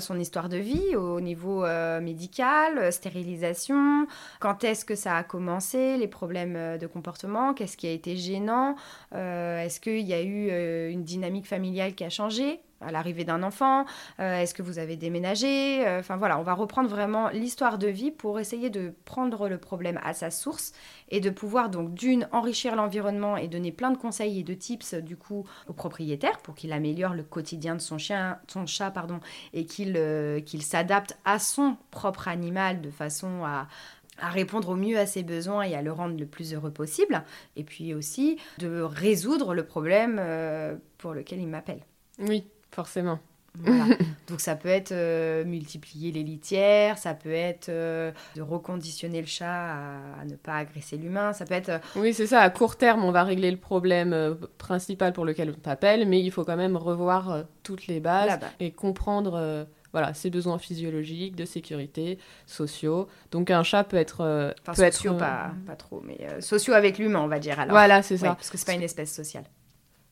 son 0.00 0.18
histoire 0.18 0.48
de 0.48 0.56
vie 0.56 0.96
au 0.96 1.20
niveau 1.20 1.64
médical, 2.00 2.92
stérilisation, 2.92 4.08
quand 4.40 4.64
est-ce 4.64 4.84
que 4.84 4.96
ça 4.96 5.16
a 5.16 5.22
commencé, 5.22 5.96
les 5.96 6.08
problèmes 6.08 6.76
de 6.76 6.86
comportement, 6.88 7.54
qu'est-ce 7.54 7.76
qui 7.76 7.86
a 7.86 7.92
été 7.92 8.16
gênant, 8.16 8.74
est-ce 9.12 9.78
qu'il 9.78 10.00
y 10.00 10.12
a 10.12 10.22
eu 10.22 10.90
une 10.90 11.04
dynamique 11.04 11.46
familiale 11.46 11.94
qui 11.94 12.02
a 12.02 12.10
changé, 12.10 12.60
à 12.84 12.92
l'arrivée 12.92 13.24
d'un 13.24 13.42
enfant 13.42 13.84
euh, 14.20 14.40
Est-ce 14.40 14.54
que 14.54 14.62
vous 14.62 14.78
avez 14.78 14.96
déménagé 14.96 15.86
euh, 15.86 16.00
Enfin 16.00 16.16
voilà, 16.16 16.38
on 16.38 16.42
va 16.42 16.54
reprendre 16.54 16.88
vraiment 16.88 17.28
l'histoire 17.28 17.78
de 17.78 17.88
vie 17.88 18.10
pour 18.10 18.38
essayer 18.38 18.70
de 18.70 18.94
prendre 19.04 19.48
le 19.48 19.58
problème 19.58 19.98
à 20.02 20.14
sa 20.14 20.30
source 20.30 20.72
et 21.08 21.20
de 21.20 21.30
pouvoir 21.30 21.70
donc 21.70 21.94
d'une 21.94 22.28
enrichir 22.32 22.76
l'environnement 22.76 23.36
et 23.36 23.48
donner 23.48 23.72
plein 23.72 23.90
de 23.90 23.98
conseils 23.98 24.40
et 24.40 24.42
de 24.42 24.54
tips 24.54 24.94
du 24.94 25.16
coup 25.16 25.46
au 25.68 25.72
propriétaire 25.72 26.38
pour 26.38 26.54
qu'il 26.54 26.72
améliore 26.72 27.14
le 27.14 27.22
quotidien 27.22 27.74
de 27.74 27.80
son 27.80 27.98
chien, 27.98 28.38
son 28.48 28.66
chat 28.66 28.90
pardon, 28.90 29.20
et 29.52 29.64
qu'il 29.64 29.96
euh, 29.96 30.40
s'adapte 30.60 31.18
à 31.24 31.38
son 31.38 31.76
propre 31.90 32.28
animal 32.28 32.80
de 32.80 32.90
façon 32.90 33.44
à 33.44 33.66
répondre 34.18 34.70
au 34.70 34.76
mieux 34.76 34.98
à 34.98 35.06
ses 35.06 35.22
besoins 35.22 35.62
et 35.62 35.74
à 35.74 35.82
le 35.82 35.92
rendre 35.92 36.16
le 36.16 36.26
plus 36.26 36.54
heureux 36.54 36.70
possible, 36.70 37.24
et 37.56 37.64
puis 37.64 37.94
aussi 37.94 38.38
de 38.58 38.80
résoudre 38.80 39.54
le 39.54 39.66
problème 39.66 40.22
pour 40.98 41.14
lequel 41.14 41.40
il 41.40 41.48
m'appelle. 41.48 41.80
Oui, 42.20 42.44
Forcément. 42.74 43.18
Donc 44.28 44.40
ça 44.40 44.56
peut 44.56 44.68
être 44.68 44.92
euh, 44.92 45.44
multiplier 45.44 46.10
les 46.10 46.24
litières, 46.24 46.98
ça 46.98 47.14
peut 47.14 47.32
être 47.32 47.68
euh, 47.68 48.10
de 48.34 48.42
reconditionner 48.42 49.20
le 49.20 49.28
chat 49.28 49.74
à, 49.74 50.24
ne 50.24 50.34
pas 50.34 50.56
agresser 50.56 50.96
l'humain, 50.96 51.32
ça 51.32 51.44
peut 51.44 51.54
être... 51.54 51.68
Euh, 51.68 51.78
oui, 51.96 52.12
c'est 52.12 52.26
ça, 52.26 52.40
à 52.40 52.50
court 52.50 52.76
terme, 52.76 53.04
on 53.04 53.12
va 53.12 53.22
régler 53.22 53.50
le 53.52 53.56
problème 53.56 54.36
principal 54.58 55.12
pour 55.12 55.24
lequel 55.24 55.54
on 55.56 55.60
t'appelle, 55.60 56.08
mais 56.08 56.20
il 56.20 56.32
faut 56.32 56.44
quand 56.44 56.56
même 56.56 56.76
revoir 56.76 57.44
toutes 57.62 57.86
les 57.86 58.00
bases 58.00 58.40
et 58.58 58.72
comprendre 58.72 59.66
voilà, 59.92 60.12
ses 60.14 60.30
besoins 60.30 60.58
physiologiques, 60.58 61.36
de 61.36 61.44
sécurité, 61.44 62.18
sociaux. 62.46 63.06
Donc 63.30 63.52
un 63.52 63.62
chat 63.62 63.84
peut 63.84 63.96
être... 63.96 64.52
enfin, 64.66 64.90
sociaux, 64.90 65.14
Pas, 65.14 65.52
pas, 65.64 65.76
trop, 65.76 66.02
mais 66.04 66.40
sociaux 66.40 66.74
avec 66.74 66.98
l'humain, 66.98 67.20
on 67.20 67.28
va 67.28 67.38
dire 67.38 67.60
alors. 67.60 67.72
Voilà, 67.72 68.02
c'est 68.02 68.16
ça. 68.16 68.34
parce 68.34 68.50
que 68.50 68.58
c'est 68.58 68.66
pas 68.66 68.72
une 68.72 68.82
espèce 68.82 69.14
sociale. 69.14 69.44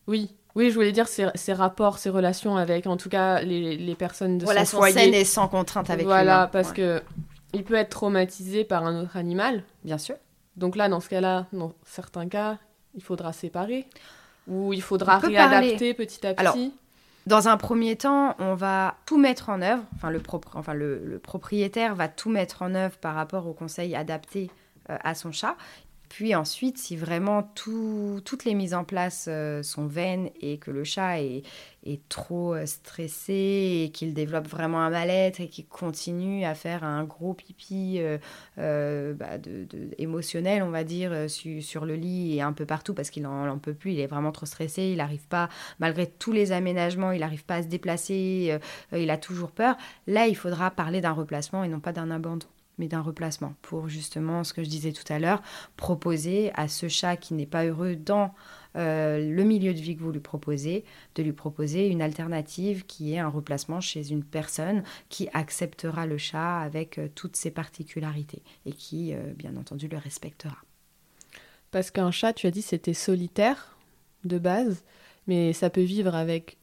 Oui, 0.06 0.34
oui, 0.54 0.70
je 0.70 0.74
voulais 0.74 0.92
dire 0.92 1.08
ces, 1.08 1.52
rapports, 1.52 1.98
ces 1.98 2.10
relations 2.10 2.56
avec, 2.56 2.86
en 2.86 2.96
tout 2.96 3.08
cas, 3.08 3.40
les, 3.40 3.76
les 3.76 3.94
personnes 3.94 4.38
de 4.38 4.46
relations 4.46 4.78
son 4.78 4.82
foyer. 4.82 4.94
saines 4.94 5.14
et 5.14 5.24
sans 5.24 5.48
contrainte 5.48 5.88
avec 5.90 6.04
Voilà, 6.04 6.48
parce 6.52 6.72
que 6.72 7.02
il 7.54 7.64
peut 7.64 7.74
être 7.74 7.90
traumatisé 7.90 8.64
par 8.64 8.84
un 8.84 9.02
autre 9.02 9.16
animal. 9.16 9.64
Bien 9.84 9.98
sûr. 9.98 10.16
Donc 10.56 10.76
là, 10.76 10.88
dans 10.88 11.00
ce 11.00 11.08
cas-là, 11.08 11.46
dans 11.52 11.72
certains 11.84 12.28
cas, 12.28 12.58
il 12.94 13.02
faudra 13.02 13.32
séparer 13.32 13.86
ou 14.48 14.72
il 14.72 14.82
faudra 14.82 15.18
réadapter 15.18 15.94
petit 15.94 16.26
à 16.26 16.34
petit. 16.34 16.40
Alors, 16.40 16.56
dans 17.26 17.48
un 17.48 17.56
premier 17.56 17.96
temps, 17.96 18.34
on 18.38 18.54
va 18.54 18.96
tout 19.06 19.18
mettre 19.18 19.48
en 19.48 19.62
œuvre. 19.62 19.82
Enfin, 19.94 20.10
le, 20.10 20.20
propre, 20.20 20.56
enfin, 20.56 20.74
le, 20.74 21.20
propriétaire 21.22 21.94
va 21.94 22.08
tout 22.08 22.30
mettre 22.30 22.62
en 22.62 22.74
œuvre 22.74 22.96
par 22.98 23.14
rapport 23.14 23.46
au 23.46 23.52
conseil 23.52 23.94
adapté 23.94 24.50
euh, 24.90 24.96
à 25.02 25.14
son 25.14 25.30
chat. 25.30 25.56
Puis 26.12 26.34
ensuite, 26.34 26.76
si 26.76 26.94
vraiment 26.94 27.42
toutes 27.42 28.44
les 28.44 28.52
mises 28.52 28.74
en 28.74 28.84
place 28.84 29.28
euh, 29.30 29.62
sont 29.62 29.86
vaines 29.86 30.28
et 30.42 30.58
que 30.58 30.70
le 30.70 30.84
chat 30.84 31.22
est, 31.22 31.42
trop 32.10 32.54
euh, 32.54 32.66
stressé 32.66 33.84
et 33.84 33.90
qu'il 33.94 34.12
développe 34.12 34.46
vraiment 34.46 34.82
un 34.82 34.90
mal-être 34.90 35.40
et 35.40 35.48
qu'il 35.48 35.66
continue 35.66 36.44
à 36.44 36.54
faire 36.54 36.84
un 36.84 37.04
gros 37.04 37.32
pipi 37.32 37.98
euh, 38.58 39.14
bah, 39.14 39.38
émotionnel, 39.96 40.62
on 40.62 40.68
va 40.68 40.84
dire, 40.84 41.30
sur 41.30 41.86
le 41.86 41.94
lit 41.94 42.36
et 42.36 42.42
un 42.42 42.52
peu 42.52 42.66
partout 42.66 42.92
parce 42.92 43.08
qu'il 43.08 43.22
n'en 43.22 43.58
peut 43.58 43.72
plus, 43.72 43.92
il 43.92 44.00
est 44.00 44.06
vraiment 44.06 44.32
trop 44.32 44.44
stressé, 44.44 44.82
il 44.88 44.98
n'arrive 44.98 45.26
pas, 45.28 45.48
malgré 45.78 46.06
tous 46.06 46.32
les 46.32 46.52
aménagements, 46.52 47.12
il 47.12 47.20
n'arrive 47.20 47.46
pas 47.46 47.54
à 47.54 47.62
se 47.62 47.68
déplacer, 47.68 48.58
il 48.92 49.10
a 49.10 49.16
toujours 49.16 49.50
peur, 49.50 49.78
là, 50.06 50.26
il 50.26 50.36
faudra 50.36 50.70
parler 50.70 51.00
d'un 51.00 51.12
replacement 51.12 51.64
et 51.64 51.68
non 51.68 51.80
pas 51.80 51.92
d'un 51.92 52.10
abandon 52.10 52.48
mais 52.78 52.88
d'un 52.88 53.00
replacement 53.00 53.54
pour 53.62 53.88
justement 53.88 54.44
ce 54.44 54.52
que 54.52 54.62
je 54.62 54.68
disais 54.68 54.92
tout 54.92 55.10
à 55.12 55.18
l'heure, 55.18 55.42
proposer 55.76 56.50
à 56.54 56.68
ce 56.68 56.88
chat 56.88 57.16
qui 57.16 57.34
n'est 57.34 57.46
pas 57.46 57.64
heureux 57.64 57.96
dans 57.96 58.34
euh, 58.76 59.30
le 59.30 59.44
milieu 59.44 59.74
de 59.74 59.78
vie 59.78 59.96
que 59.96 60.02
vous 60.02 60.12
lui 60.12 60.20
proposez, 60.20 60.84
de 61.14 61.22
lui 61.22 61.32
proposer 61.32 61.88
une 61.88 62.00
alternative 62.00 62.86
qui 62.86 63.14
est 63.14 63.18
un 63.18 63.28
replacement 63.28 63.80
chez 63.80 64.10
une 64.10 64.24
personne 64.24 64.82
qui 65.08 65.28
acceptera 65.34 66.06
le 66.06 66.18
chat 66.18 66.60
avec 66.60 66.98
euh, 66.98 67.08
toutes 67.14 67.36
ses 67.36 67.50
particularités 67.50 68.42
et 68.64 68.72
qui, 68.72 69.14
euh, 69.14 69.32
bien 69.36 69.56
entendu, 69.56 69.88
le 69.88 69.98
respectera. 69.98 70.56
Parce 71.70 71.90
qu'un 71.90 72.10
chat, 72.10 72.32
tu 72.32 72.46
as 72.46 72.50
dit, 72.50 72.62
c'était 72.62 72.94
solitaire 72.94 73.76
de 74.24 74.38
base, 74.38 74.84
mais 75.26 75.52
ça 75.52 75.70
peut 75.70 75.82
vivre 75.82 76.14
avec 76.14 76.58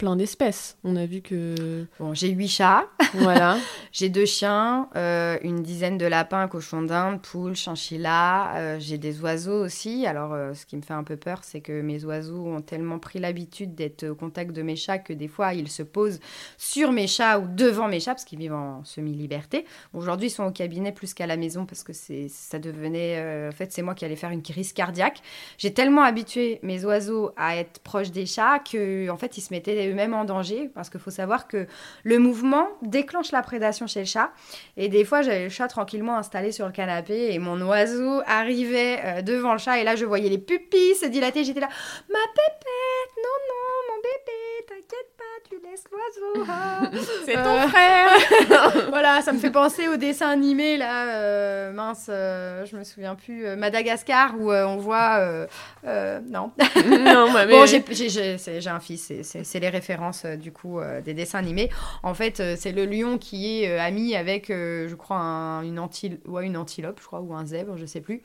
plein 0.00 0.16
d'espèces. 0.16 0.78
On 0.82 0.96
a 0.96 1.04
vu 1.04 1.20
que. 1.20 1.84
Bon, 1.98 2.14
j'ai 2.14 2.30
huit 2.30 2.48
chats. 2.48 2.88
Voilà. 3.12 3.58
j'ai 3.92 4.08
deux 4.08 4.24
chiens, 4.24 4.88
euh, 4.96 5.36
une 5.42 5.62
dizaine 5.62 5.98
de 5.98 6.06
lapins, 6.06 6.48
cochons 6.48 6.80
d'Inde, 6.80 7.20
poules, 7.20 7.54
chinchillas. 7.54 8.56
Euh, 8.56 8.76
j'ai 8.80 8.96
des 8.96 9.20
oiseaux 9.20 9.62
aussi. 9.62 10.06
Alors, 10.06 10.32
euh, 10.32 10.54
ce 10.54 10.64
qui 10.64 10.78
me 10.78 10.80
fait 10.80 10.94
un 10.94 11.04
peu 11.04 11.18
peur, 11.18 11.40
c'est 11.42 11.60
que 11.60 11.82
mes 11.82 12.02
oiseaux 12.06 12.46
ont 12.46 12.62
tellement 12.62 12.98
pris 12.98 13.18
l'habitude 13.18 13.74
d'être 13.74 14.08
au 14.08 14.14
contact 14.14 14.52
de 14.52 14.62
mes 14.62 14.74
chats 14.74 14.96
que 14.96 15.12
des 15.12 15.28
fois, 15.28 15.52
ils 15.52 15.68
se 15.68 15.82
posent 15.82 16.20
sur 16.56 16.92
mes 16.92 17.06
chats 17.06 17.38
ou 17.38 17.46
devant 17.46 17.86
mes 17.86 18.00
chats 18.00 18.14
parce 18.14 18.24
qu'ils 18.24 18.38
vivent 18.38 18.54
en 18.54 18.82
semi-liberté. 18.84 19.66
Aujourd'hui, 19.92 20.28
ils 20.28 20.30
sont 20.30 20.44
au 20.44 20.50
cabinet 20.50 20.92
plus 20.92 21.12
qu'à 21.12 21.26
la 21.26 21.36
maison 21.36 21.66
parce 21.66 21.82
que 21.82 21.92
c'est 21.92 22.28
ça 22.30 22.58
devenait. 22.58 23.48
en 23.48 23.52
fait, 23.52 23.70
c'est 23.70 23.82
moi 23.82 23.94
qui 23.94 24.06
allais 24.06 24.16
faire 24.16 24.30
une 24.30 24.42
crise 24.42 24.72
cardiaque. 24.72 25.20
J'ai 25.58 25.74
tellement 25.74 26.04
habitué 26.04 26.58
mes 26.62 26.86
oiseaux 26.86 27.32
à 27.36 27.56
être 27.56 27.80
proches 27.80 28.12
des 28.12 28.24
chats 28.24 28.60
que, 28.60 29.10
en 29.10 29.18
fait, 29.18 29.36
ils 29.36 29.42
se 29.42 29.52
mettaient 29.52 29.89
eux-mêmes 29.90 30.14
en 30.14 30.24
danger 30.24 30.70
parce 30.74 30.90
qu'il 30.90 31.00
faut 31.00 31.10
savoir 31.10 31.48
que 31.48 31.66
le 32.04 32.18
mouvement 32.18 32.68
déclenche 32.82 33.32
la 33.32 33.42
prédation 33.42 33.86
chez 33.86 34.00
le 34.00 34.06
chat. 34.06 34.32
Et 34.76 34.88
des 34.88 35.04
fois, 35.04 35.22
j'avais 35.22 35.44
le 35.44 35.50
chat 35.50 35.68
tranquillement 35.68 36.16
installé 36.16 36.52
sur 36.52 36.66
le 36.66 36.72
canapé 36.72 37.32
et 37.32 37.38
mon 37.38 37.60
oiseau 37.62 38.22
arrivait 38.26 39.00
euh, 39.04 39.22
devant 39.22 39.52
le 39.52 39.58
chat 39.58 39.78
et 39.78 39.84
là, 39.84 39.96
je 39.96 40.04
voyais 40.04 40.28
les 40.28 40.38
pupilles 40.38 40.94
se 40.94 41.06
dilater. 41.06 41.44
J'étais 41.44 41.60
là, 41.60 41.68
ma 42.08 42.18
pépette, 42.34 43.16
non, 43.16 43.38
non, 43.48 43.94
mon 43.94 43.96
bébé, 44.02 44.66
t'inquiète 44.68 45.09
tu 45.50 45.56
laisses 45.68 45.84
l'oiseau. 45.90 46.46
Ah. 46.48 46.90
C'est 47.24 47.34
ton 47.34 47.68
frère. 47.68 48.88
voilà, 48.88 49.20
ça 49.20 49.32
me 49.32 49.38
fait 49.38 49.50
penser 49.50 49.88
au 49.88 49.96
dessin 49.96 50.28
animé 50.28 50.76
là, 50.76 51.08
euh, 51.08 51.72
mince, 51.72 52.06
euh, 52.08 52.64
je 52.66 52.76
me 52.76 52.84
souviens 52.84 53.16
plus, 53.16 53.56
Madagascar 53.56 54.38
où 54.38 54.52
on 54.52 54.76
voit, 54.76 55.46
non. 55.84 55.90
non, 56.86 57.32
bah, 57.32 57.46
mais... 57.46 57.52
Bon, 57.52 57.66
j'ai 57.66 58.68
un 58.68 58.80
fils, 58.80 59.12
c'est 59.22 59.60
les 59.60 59.68
références 59.68 60.24
du 60.24 60.52
coup 60.52 60.80
des 61.04 61.14
dessins 61.14 61.38
animés. 61.38 61.70
En 62.02 62.14
fait, 62.14 62.42
c'est 62.56 62.72
le 62.72 62.86
lion 62.86 63.18
qui 63.18 63.62
est 63.62 63.78
ami 63.78 64.14
avec, 64.14 64.48
je 64.48 64.94
crois, 64.94 65.18
une, 65.64 65.78
antil 65.78 66.20
ouais, 66.26 66.46
une 66.46 66.56
antilope, 66.56 67.00
je 67.00 67.06
crois, 67.06 67.20
ou 67.20 67.34
un 67.34 67.44
zèbre, 67.44 67.76
je 67.76 67.86
sais 67.86 68.00
plus. 68.00 68.22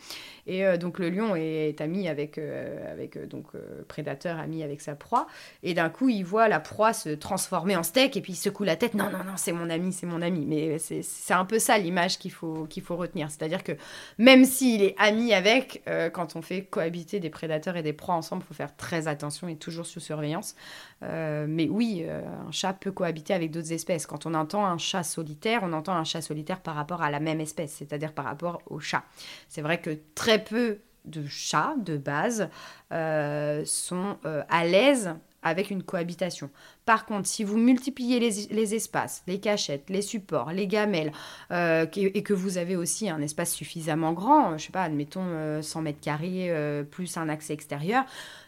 Et 0.48 0.78
donc 0.78 1.00
le 1.00 1.10
lion 1.10 1.36
est, 1.36 1.82
ami 1.82 2.08
avec, 2.08 2.38
avec 2.38 3.28
donc 3.28 3.48
prédateur, 3.88 4.40
ami 4.40 4.64
avec 4.64 4.82
sa 4.82 4.96
proie. 4.96 5.28
Et 5.64 5.74
d'un 5.74 5.90
coup, 5.90 6.10
il 6.10 6.24
voit 6.24 6.48
la 6.48 6.60
proie 6.60 6.94
se 6.94 7.15
transformer 7.16 7.76
en 7.76 7.84
steak 7.84 8.18
et 8.18 8.22
puis 8.22 8.34
il 8.34 8.38
secoue 8.38 8.64
la 8.64 8.76
tête. 8.76 8.94
Non, 8.94 9.10
non, 9.10 9.24
non, 9.24 9.34
c'est 9.38 9.52
mon 9.52 9.70
ami, 9.70 9.94
c'est 9.94 10.06
mon 10.06 10.22
ami. 10.22 10.46
Mais 10.46 10.78
c'est 10.80 11.34
un 11.34 11.46
peu 11.46 11.60
ça 11.60 11.78
l'image 11.78 12.18
qu'il 12.18 12.32
faut, 12.32 12.68
faut 12.84 12.96
retenir. 12.96 13.30
C'est-à-dire 13.30 13.64
que 13.64 13.74
même 14.18 14.46
s'il 14.46 14.84
est 14.84 14.96
ami 14.98 15.34
avec, 15.34 15.84
quand 16.14 16.36
on 16.36 16.42
fait 16.42 16.64
cohabiter 16.66 17.20
des 17.20 17.30
prédateurs 17.30 17.78
et 17.78 17.84
des 17.84 17.94
proies 17.94 18.16
ensemble, 18.16 18.44
il 18.44 18.48
faut 18.48 18.54
faire 18.54 18.76
très 18.76 19.08
attention 19.08 19.48
et 19.48 19.56
toujours 19.56 19.86
sous 19.86 20.00
surveillance. 20.00 20.56
mais 21.02 21.68
oui, 21.70 22.06
un 22.06 22.52
chat 22.52 22.74
peut 22.74 22.92
cohabiter 22.92 23.34
avec 23.34 23.52
d'autres 23.52 23.72
espèces. 23.72 24.06
Quand 24.06 24.26
on 24.26 24.34
entend 24.34 24.66
un 24.66 24.78
chat 24.78 25.04
solitaire, 25.04 25.62
on 25.64 25.74
entend 25.74 25.94
un 25.94 26.04
chat 26.04 26.22
solitaire 26.22 26.62
par 26.62 26.76
rapport 26.76 27.02
à 27.02 27.12
la 27.12 27.20
même 27.20 27.42
espèce, 27.42 27.74
c'est-à-dire 27.74 28.14
par 28.14 28.26
rapport 28.26 28.62
au 28.68 28.80
chat. 28.80 29.04
C'est 29.50 29.62
vrai 29.62 29.80
que 29.80 29.98
très 30.14 30.44
peu 30.44 30.80
de 31.06 31.26
chats 31.28 31.76
de 31.78 31.98
base 31.98 32.50
euh, 32.92 33.64
sont 33.66 34.18
euh, 34.26 34.44
à 34.50 34.66
l'aise 34.66 35.16
avec 35.44 35.70
une 35.70 35.84
cohabitation. 35.84 36.50
Par 36.86 37.06
contre, 37.06 37.28
si 37.28 37.44
vous 37.44 37.58
multipliez 37.58 38.20
les, 38.20 38.76
espaces, 38.76 39.24
les 39.28 39.40
cachettes, 39.40 39.90
les 39.90 40.02
supports, 40.02 40.52
les 40.52 40.68
gamelles, 40.68 41.12
euh, 41.52 41.86
et 41.96 42.24
que 42.24 42.34
vous 42.34 42.58
avez 42.58 42.76
aussi 42.76 43.10
un 43.10 43.22
espace 43.22 43.54
suffisamment 43.54 44.14
grand, 44.14 44.58
je 44.58 44.66
sais 44.66 44.72
pas, 44.72 44.84
admettons 44.84 45.62
100 45.62 45.82
mètres 45.82 46.00
carrés 46.00 46.52
plus 46.92 47.18
un 47.18 47.28
accès 47.30 47.54
extérieur, 47.54 48.06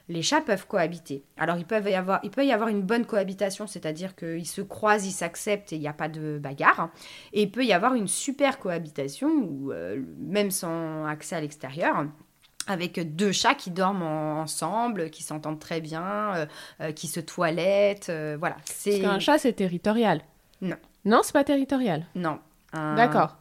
les 0.09 0.21
chats 0.21 0.41
peuvent 0.41 0.67
cohabiter. 0.67 1.23
Alors, 1.37 1.57
y 1.57 1.93
avoir, 1.93 2.19
il 2.23 2.31
peut 2.31 2.45
y 2.45 2.51
avoir 2.51 2.69
une 2.69 2.81
bonne 2.81 3.05
cohabitation, 3.05 3.67
c'est-à-dire 3.67 4.15
qu'ils 4.15 4.47
se 4.47 4.61
croisent, 4.61 5.05
ils 5.05 5.11
s'acceptent 5.11 5.73
et 5.73 5.75
il 5.75 5.81
n'y 5.81 5.87
a 5.87 5.93
pas 5.93 6.07
de 6.07 6.37
bagarre. 6.37 6.91
Et 7.33 7.43
il 7.43 7.51
peut 7.51 7.65
y 7.65 7.73
avoir 7.73 7.95
une 7.95 8.07
super 8.07 8.59
cohabitation, 8.59 9.49
même 10.19 10.51
sans 10.51 11.05
accès 11.05 11.35
à 11.35 11.41
l'extérieur, 11.41 12.05
avec 12.67 13.15
deux 13.15 13.31
chats 13.31 13.55
qui 13.55 13.71
dorment 13.71 14.03
ensemble, 14.03 15.09
qui 15.09 15.23
s'entendent 15.23 15.59
très 15.59 15.81
bien, 15.81 16.35
euh, 16.35 16.45
euh, 16.81 16.91
qui 16.91 17.07
se 17.07 17.19
toilettent, 17.19 18.09
euh, 18.09 18.35
voilà. 18.37 18.55
Parce 18.55 18.97
qu'un 18.99 19.19
chat, 19.19 19.37
c'est 19.37 19.53
territorial. 19.53 20.21
Non. 20.61 20.75
Non, 21.05 21.21
c'est 21.23 21.33
pas 21.33 21.43
territorial. 21.43 22.05
Non. 22.15 22.39
D'accord. 22.73 23.37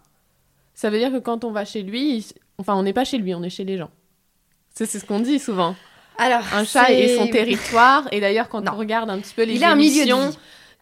Ça 0.73 0.89
veut 0.89 0.99
dire 0.99 1.11
que 1.11 1.19
quand 1.19 1.45
on 1.45 1.51
va 1.51 1.65
chez 1.65 1.83
lui, 1.83 2.27
enfin, 2.59 2.75
on 2.75 2.85
n'est 2.85 2.93
pas 2.93 3.05
chez 3.05 3.19
lui, 3.19 3.35
on 3.35 3.43
est 3.43 3.51
chez 3.51 3.65
les 3.65 3.77
gens. 3.77 3.91
C'est 4.73 4.87
ce 4.87 5.05
qu'on 5.05 5.21
dit 5.21 5.39
souvent. 5.39 5.75
Alors, 6.19 6.43
un 6.55 6.65
chat 6.65 6.91
est 6.93 7.17
son 7.17 7.29
territoire, 7.29 8.09
et 8.13 8.21
d'ailleurs, 8.21 8.49
quand 8.49 8.67
on 8.69 8.77
regarde 8.77 9.11
un 9.11 9.19
petit 9.19 9.35
peu 9.35 9.43
les 9.43 9.57
Il 9.57 9.63
émissions, 9.63 10.31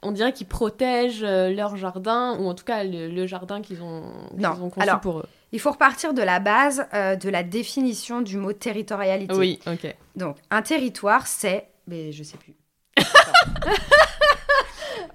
on 0.03 0.13
dirait 0.13 0.33
qu'ils 0.33 0.47
protègent 0.47 1.25
leur 1.25 1.77
jardin, 1.77 2.37
ou 2.39 2.47
en 2.47 2.55
tout 2.55 2.65
cas 2.65 2.85
le, 2.85 3.27
jardin 3.27 3.61
qu'ils 3.61 3.83
ont, 3.83 4.05
ont, 4.39 4.71
conçu 4.71 4.89
pour 5.03 5.21
eux. 5.21 5.29
Il 5.55 5.61
faut 5.61 5.71
repartir 5.71 6.13
de 6.15 6.21
la 6.21 6.41
base 6.41 6.85
euh, 6.95 7.15
de 7.15 7.31
la 7.31 7.45
définition 7.45 8.23
du 8.23 8.39
mot 8.39 8.53
territorialité. 8.53 9.33
Oui, 9.37 9.61
ok. 9.69 9.95
Donc, 10.17 10.37
un 10.51 10.63
territoire, 10.63 11.29
c'est. 11.29 11.69
Mais 11.87 12.11
je 12.11 12.25
sais 12.25 12.37
plus. 12.37 12.55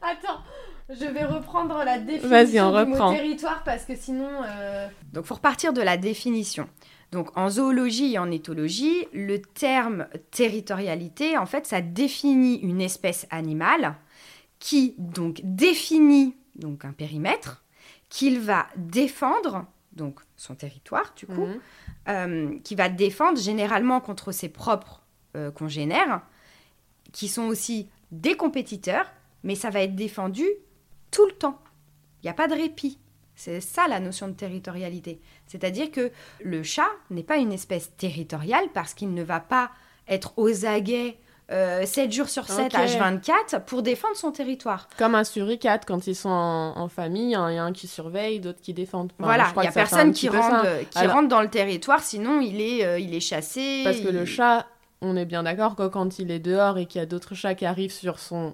Attends. 0.02 0.40
je 0.90 1.06
vais 1.06 1.26
reprendre 1.26 1.84
la 1.84 2.00
définition 2.00 2.72
du 2.72 2.90
mot 2.90 3.12
territoire 3.12 3.64
parce 3.66 3.84
que 3.84 3.98
sinon. 3.98 4.30
Euh... 4.46 4.88
Donc, 5.12 5.26
faut 5.26 5.36
repartir 5.36 5.74
de 5.74 5.82
la 5.82 5.98
définition. 5.98 6.70
Donc, 7.12 7.38
en 7.38 7.50
zoologie 7.50 8.14
et 8.14 8.18
en 8.18 8.32
éthologie, 8.32 9.10
le 9.12 9.42
terme 9.42 10.08
territorialité, 10.32 11.38
en 11.38 11.48
fait, 11.48 11.66
ça 11.66 11.82
définit 11.82 12.60
une 12.60 12.80
espèce 12.80 13.28
animale 13.30 13.96
qui 14.60 14.96
donc 15.00 15.42
définit 15.44 16.38
donc 16.56 16.86
un 16.86 16.94
périmètre 16.94 17.66
qu'il 18.08 18.40
va 18.40 18.68
défendre 18.78 19.66
donc 19.94 20.20
son 20.38 20.56
territoire 20.56 21.14
du 21.16 21.26
coup, 21.26 21.46
mhm. 21.46 21.60
euh, 22.10 22.60
qui 22.64 22.76
va 22.76 22.90
défendre 22.90 23.40
généralement 23.40 24.02
contre 24.02 24.32
ses 24.32 24.50
propres 24.50 25.04
euh, 25.36 25.52
congénères, 25.52 26.22
qui 27.12 27.28
sont 27.28 27.48
aussi 27.48 27.90
des 28.12 28.36
compétiteurs, 28.36 29.12
mais 29.44 29.56
ça 29.56 29.70
va 29.70 29.82
être 29.82 29.96
défendu 29.96 30.46
tout 31.12 31.26
le 31.26 31.34
temps. 31.34 31.60
Il 32.22 32.26
n'y 32.26 32.30
a 32.30 32.34
pas 32.34 32.48
de 32.48 32.56
répit. 32.56 33.00
C'est 33.36 33.62
ça 33.62 33.88
la 33.88 34.02
notion 34.02 34.28
de 34.28 34.34
territorialité. 34.34 35.22
C'est-à-dire 35.48 35.92
que 35.92 36.12
le 36.44 36.62
chat 36.62 36.90
n'est 37.10 37.24
pas 37.24 37.38
une 37.38 37.54
espèce 37.54 37.96
territoriale 37.96 38.66
parce 38.74 38.94
qu'il 38.94 39.14
ne 39.14 39.24
va 39.24 39.40
pas 39.40 39.72
être 40.10 40.34
aux 40.38 40.66
aguets 40.66 41.18
7 41.50 41.52
euh, 41.52 42.12
jours 42.12 42.30
sur 42.30 42.46
7, 42.46 42.74
H24, 42.74 43.62
pour 43.66 43.82
défendre 43.82 44.16
son 44.16 44.32
territoire. 44.32 44.88
Comme 44.98 45.16
un 45.16 45.24
suricate, 45.24 45.84
quand 45.86 46.06
ils 46.06 46.16
sont 46.16 46.30
en, 46.30 46.88
famille, 46.90 47.32
il 47.32 47.32
y 47.32 47.58
a 47.58 47.64
un 47.64 47.74
qui 47.74 47.88
surveille, 47.88 48.40
d'autres 48.40 48.62
qui 48.62 48.74
défendent. 48.74 49.12
voilà, 49.18 49.52
il 49.56 49.62
n'y 49.62 49.68
a 49.68 49.72
personne 49.72 50.12
qui, 50.12 50.30
rentre, 50.30 50.66
qui 50.92 51.08
rentre 51.08 51.28
dans 51.28 51.42
le 51.42 51.50
territoire, 51.50 52.02
sinon 52.02 52.40
il 52.40 52.62
est, 52.62 52.86
euh, 52.86 53.00
il 53.00 53.16
est 53.16 53.20
chassé. 53.20 53.82
Parce 53.84 54.00
que 54.00 54.10
le 54.10 54.26
chat, 54.26 54.68
on 55.02 55.16
est 55.16 55.26
bien 55.26 55.44
d'accord 55.44 55.76
que 55.76 55.88
quand 55.88 56.20
il 56.20 56.30
est 56.30 56.40
dehors 56.40 56.78
et 56.78 56.86
qu'il 56.86 57.00
y 57.00 57.04
a 57.04 57.08
d'autres 57.08 57.34
chats 57.34 57.56
qui 57.56 57.66
arrivent 57.66 57.94
sur 57.94 58.20
son 58.20 58.54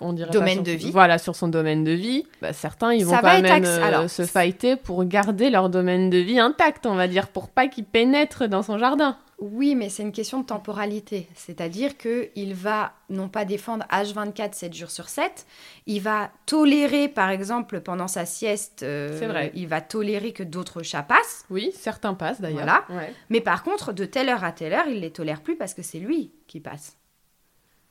on 0.00 0.12
dirait 0.12 0.30
domaine 0.30 0.62
de 0.62 0.72
vie. 0.72 0.90
Voilà, 0.90 1.18
sur 1.18 1.36
son 1.36 1.48
domaine 1.48 1.84
de 1.84 1.92
vie, 1.92 2.24
bah, 2.42 2.52
certains 2.52 2.92
ils 2.94 3.04
vont 3.04 3.16
quand 3.16 3.40
même 3.40 3.64
euh, 3.64 4.08
se 4.08 4.24
fighter 4.24 4.76
pour 4.76 5.04
garder 5.04 5.50
leur 5.50 5.68
domaine 5.68 6.10
de 6.10 6.18
vie 6.18 6.40
intact, 6.40 6.86
on 6.86 6.94
va 6.94 7.08
dire, 7.08 7.28
pour 7.28 7.48
pas 7.48 7.68
qu'ils 7.68 7.84
pénètrent 7.84 8.48
dans 8.48 8.62
son 8.62 8.78
jardin. 8.78 9.16
Oui, 9.38 9.76
mais 9.76 9.88
c'est 9.88 10.02
une 10.02 10.12
question 10.12 10.40
de 10.40 10.46
temporalité. 10.46 11.28
C'est-à-dire 11.36 11.96
qu'il 11.96 12.54
va 12.54 12.92
non 13.08 13.28
pas 13.28 13.44
défendre 13.44 13.86
H24 13.88 14.52
7 14.52 14.74
jours 14.74 14.90
sur 14.90 15.08
7, 15.08 15.46
il 15.86 16.00
va 16.00 16.32
tolérer, 16.46 17.08
par 17.08 17.30
exemple, 17.30 17.80
pendant 17.80 18.08
sa 18.08 18.26
sieste, 18.26 18.82
euh, 18.82 19.16
vrai. 19.28 19.52
il 19.54 19.68
va 19.68 19.80
tolérer 19.80 20.32
que 20.32 20.42
d'autres 20.42 20.82
chats 20.82 21.04
passent. 21.04 21.44
Oui, 21.50 21.70
certains 21.72 22.14
passent 22.14 22.40
d'ailleurs. 22.40 22.84
Mais 23.30 23.40
par 23.40 23.62
contre, 23.62 23.92
de 23.92 24.04
telle 24.04 24.28
heure 24.28 24.42
à 24.42 24.50
telle 24.50 24.72
heure, 24.72 24.88
il 24.88 25.00
les 25.00 25.12
tolère 25.12 25.40
plus 25.40 25.56
parce 25.56 25.72
que 25.72 25.82
c'est 25.82 26.00
lui 26.00 26.32
qui 26.48 26.58
passe. 26.58 26.96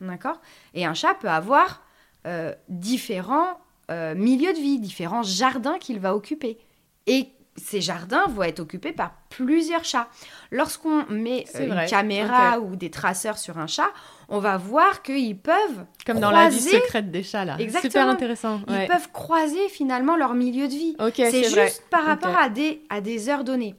D'accord? 0.02 0.42
Et 0.74 0.86
un 0.86 0.94
chat 0.94 1.16
peut 1.16 1.30
avoir 1.30 1.82
euh, 2.26 2.54
différents 2.68 3.58
euh, 3.90 4.16
milieux 4.16 4.52
de 4.52 4.60
vie, 4.60 4.80
différents 4.80 5.24
jardins 5.24 5.78
qu'il 5.80 6.00
va 6.00 6.14
occuper. 6.14 6.58
Et 7.06 7.30
ces 7.58 7.82
jardins 7.82 8.26
vont 8.28 8.44
être 8.44 8.60
occupés 8.60 8.92
par 8.92 9.14
plusieurs 9.30 9.84
chats. 9.84 10.08
Lorsqu'on 10.52 11.06
met 11.10 11.46
euh, 11.56 11.68
une 11.68 11.90
caméra 11.90 12.60
ou 12.60 12.76
des 12.76 12.92
traceurs 12.92 13.38
sur 13.38 13.58
un 13.58 13.68
chat, 13.68 13.90
on 14.30 14.40
va 14.40 14.58
voir 14.58 15.02
qu'ils 15.02 15.38
peuvent 15.38 15.86
comme 16.06 16.20
dans 16.20 16.32
la 16.32 16.50
vie 16.50 16.60
secrète 16.60 17.12
des 17.12 17.24
chats 17.24 17.46
là. 17.46 17.58
Exactement. 17.60 17.92
Super 17.92 18.10
intéressant. 18.10 18.62
Ils 18.70 18.88
peuvent 18.88 19.12
croiser 19.12 19.70
finalement 19.70 20.16
leur 20.16 20.34
milieu 20.34 20.68
de 20.68 20.74
vie. 20.74 20.96
c'est 21.16 21.44
juste 21.44 21.84
par 21.90 22.06
rapport 22.06 22.38
à 22.38 22.50
des 22.50 22.82
à 22.90 23.02
des 23.02 23.30
heures 23.30 23.44
données. 23.44 23.76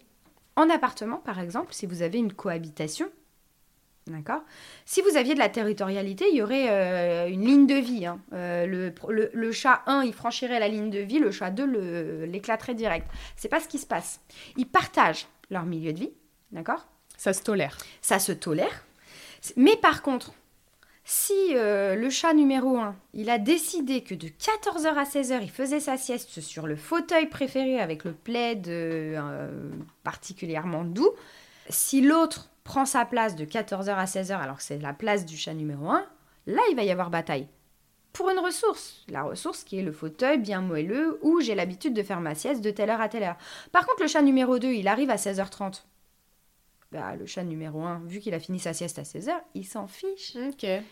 En 0.56 0.68
appartement, 0.70 1.18
par 1.18 1.38
exemple, 1.38 1.72
si 1.72 1.86
vous 1.86 2.02
avez 2.02 2.18
une 2.18 2.32
cohabitation, 2.32 3.08
D'accord? 4.08 4.42
Si 4.86 5.02
vous 5.02 5.16
aviez 5.16 5.34
de 5.34 5.38
la 5.38 5.50
territorialité, 5.50 6.26
il 6.30 6.36
y 6.36 6.42
aurait 6.42 6.70
euh, 6.70 7.28
une 7.28 7.44
ligne 7.44 7.66
de 7.66 7.74
vie. 7.74 8.06
Hein. 8.06 8.20
Euh, 8.32 8.64
le, 8.66 8.94
le, 9.32 9.52
chat 9.52 9.82
1, 9.86 10.04
il 10.04 10.14
franchirait 10.14 10.58
la 10.58 10.68
ligne 10.68 10.88
de 10.88 11.00
vie, 11.00 11.18
le 11.18 11.30
chat 11.30 11.50
2 11.50 12.24
l'éclaterait 12.24 12.74
direct. 12.74 13.06
C'est 13.36 13.48
pas 13.48 13.60
ce 13.60 13.68
qui 13.68 13.78
se 13.78 13.86
passe. 13.86 14.20
Ils 14.56 14.66
partagent 14.66 15.28
leur 15.50 15.64
milieu 15.64 15.92
de 15.92 15.98
vie, 15.98 16.12
d'accord? 16.52 16.86
Ça 17.18 17.32
se 17.32 17.42
tolère. 17.42 17.76
Ça 18.00 18.18
se 18.18 18.32
tolère. 18.32 18.84
Mais 19.56 19.76
par 19.76 20.02
contre, 20.02 20.32
Si 21.04 21.54
euh, 21.54 21.94
le 21.94 22.10
chat 22.10 22.34
numéro 22.34 22.78
1, 22.78 22.94
il 23.14 23.30
a 23.30 23.38
décidé 23.38 24.02
que 24.02 24.14
de 24.14 24.28
14h 24.28 24.94
à 24.94 25.04
16h, 25.04 25.38
il 25.42 25.50
faisait 25.50 25.80
sa 25.80 25.96
sieste 25.96 26.40
sur 26.40 26.66
le 26.66 26.76
fauteuil 26.76 27.26
préféré 27.26 27.80
avec 27.80 28.04
le 28.04 28.12
plaid 28.12 28.70
particulièrement 30.02 30.84
doux, 30.84 31.14
si 31.70 32.00
l'autre 32.00 32.50
prend 32.68 32.84
sa 32.84 33.06
place 33.06 33.34
de 33.34 33.46
14h 33.46 33.94
à 33.94 34.04
16h 34.04 34.38
alors 34.38 34.58
que 34.58 34.62
c'est 34.62 34.76
la 34.76 34.92
place 34.92 35.24
du 35.24 35.38
chat 35.38 35.54
numéro 35.54 35.88
1, 35.88 36.04
là 36.48 36.60
il 36.70 36.76
va 36.76 36.82
y 36.82 36.90
avoir 36.90 37.08
bataille. 37.08 37.48
Pour 38.12 38.28
une 38.28 38.38
ressource, 38.38 39.06
la 39.08 39.22
ressource 39.22 39.64
qui 39.64 39.78
est 39.78 39.82
le 39.82 39.90
fauteuil 39.90 40.36
bien 40.36 40.60
moelleux 40.60 41.18
où 41.22 41.40
j'ai 41.40 41.54
l'habitude 41.54 41.94
de 41.94 42.02
faire 42.02 42.20
ma 42.20 42.34
sieste 42.34 42.62
de 42.62 42.70
telle 42.70 42.90
heure 42.90 43.00
à 43.00 43.08
telle 43.08 43.22
heure. 43.22 43.38
Par 43.72 43.86
contre, 43.86 44.02
le 44.02 44.06
chat 44.06 44.20
numéro 44.20 44.58
2, 44.58 44.68
il 44.68 44.86
arrive 44.86 45.08
à 45.08 45.16
16h30 45.16 45.84
bah, 46.90 47.16
le 47.16 47.26
chat 47.26 47.44
numéro 47.44 47.82
1, 47.82 48.02
vu 48.06 48.18
qu'il 48.18 48.32
a 48.32 48.40
fini 48.40 48.58
sa 48.58 48.72
sieste 48.72 48.98
à 48.98 49.04
16 49.04 49.28
heures, 49.28 49.42
il 49.54 49.66
s'en 49.66 49.86
fiche. 49.86 50.36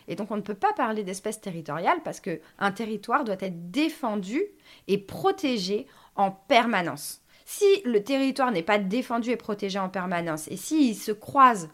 Et 0.09 0.15
donc 0.15 0.31
on 0.31 0.37
ne 0.37 0.43
peut 0.43 0.55
pas 0.55 0.73
parler 0.75 1.05
d'espèce 1.05 1.41
territoriale 1.41 2.03
parce 2.05 2.21
qu'un 2.21 2.73
territoire 2.75 3.25
doit 3.25 3.37
être 3.41 3.71
défendu 3.71 4.43
et 4.89 4.99
protégé 4.99 5.87
en 6.15 6.31
permanence. 6.31 7.23
Si 7.49 7.65
le 7.85 8.03
territoire 8.03 8.51
n'est 8.51 8.65
pas 8.65 8.79
défendu 8.79 9.31
et 9.31 9.37
protégé 9.37 9.79
en 9.79 9.89
permanence, 9.89 10.49
et 10.49 10.57
s'il 10.57 10.97
se 10.97 11.13
croise, 11.13 11.69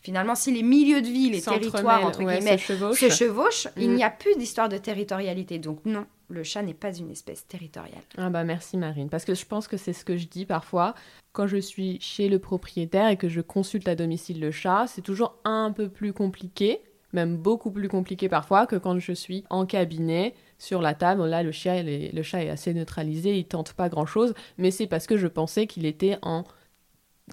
finalement, 0.00 0.36
si 0.36 0.52
les 0.52 0.62
milieux 0.62 1.02
de 1.02 1.08
vie, 1.08 1.30
les 1.30 1.42
territoires, 1.42 2.04
entre 2.04 2.20
guillemets, 2.20 2.58
se 2.58 3.10
chevauchent, 3.10 3.66
il 3.76 3.90
mm. 3.90 3.94
n'y 3.96 4.04
a 4.04 4.10
plus 4.10 4.36
d'histoire 4.36 4.68
de 4.68 4.78
territorialité. 4.78 5.58
Donc 5.58 5.80
non, 5.84 6.06
le 6.28 6.44
chat 6.44 6.62
n'est 6.62 6.74
pas 6.74 6.94
une 6.94 7.10
espèce 7.10 7.44
territoriale. 7.48 8.02
Ah 8.16 8.30
bah 8.30 8.44
merci 8.44 8.76
Marine, 8.76 9.08
parce 9.08 9.24
que 9.24 9.34
je 9.34 9.44
pense 9.44 9.66
que 9.66 9.76
c'est 9.76 9.92
ce 9.92 10.04
que 10.04 10.16
je 10.16 10.28
dis 10.28 10.46
parfois 10.46 10.94
quand 11.32 11.48
je 11.48 11.58
suis 11.58 12.00
chez 12.00 12.28
le 12.28 12.38
propriétaire 12.38 13.08
et 13.08 13.16
que 13.16 13.28
je 13.28 13.40
consulte 13.40 13.88
à 13.88 13.94
domicile 13.96 14.40
le 14.40 14.52
chat, 14.52 14.86
c'est 14.86 15.02
toujours 15.02 15.34
un 15.44 15.70
peu 15.70 15.88
plus 15.90 16.14
compliqué, 16.14 16.80
même 17.16 17.36
beaucoup 17.36 17.72
plus 17.72 17.88
compliqué 17.88 18.28
parfois 18.28 18.66
que 18.66 18.76
quand 18.76 18.98
je 19.00 19.12
suis 19.12 19.42
en 19.50 19.66
cabinet 19.66 20.34
sur 20.58 20.80
la 20.80 20.94
table. 20.94 21.24
Là, 21.26 21.42
le 21.42 21.50
chat, 21.50 21.76
est, 21.76 22.14
le 22.14 22.22
chat 22.22 22.44
est 22.44 22.50
assez 22.50 22.72
neutralisé, 22.72 23.36
il 23.36 23.46
tente 23.46 23.72
pas 23.72 23.88
grand-chose, 23.88 24.34
mais 24.58 24.70
c'est 24.70 24.86
parce 24.86 25.06
que 25.06 25.16
je 25.16 25.26
pensais 25.26 25.66
qu'il 25.66 25.86
était 25.86 26.18
en... 26.22 26.44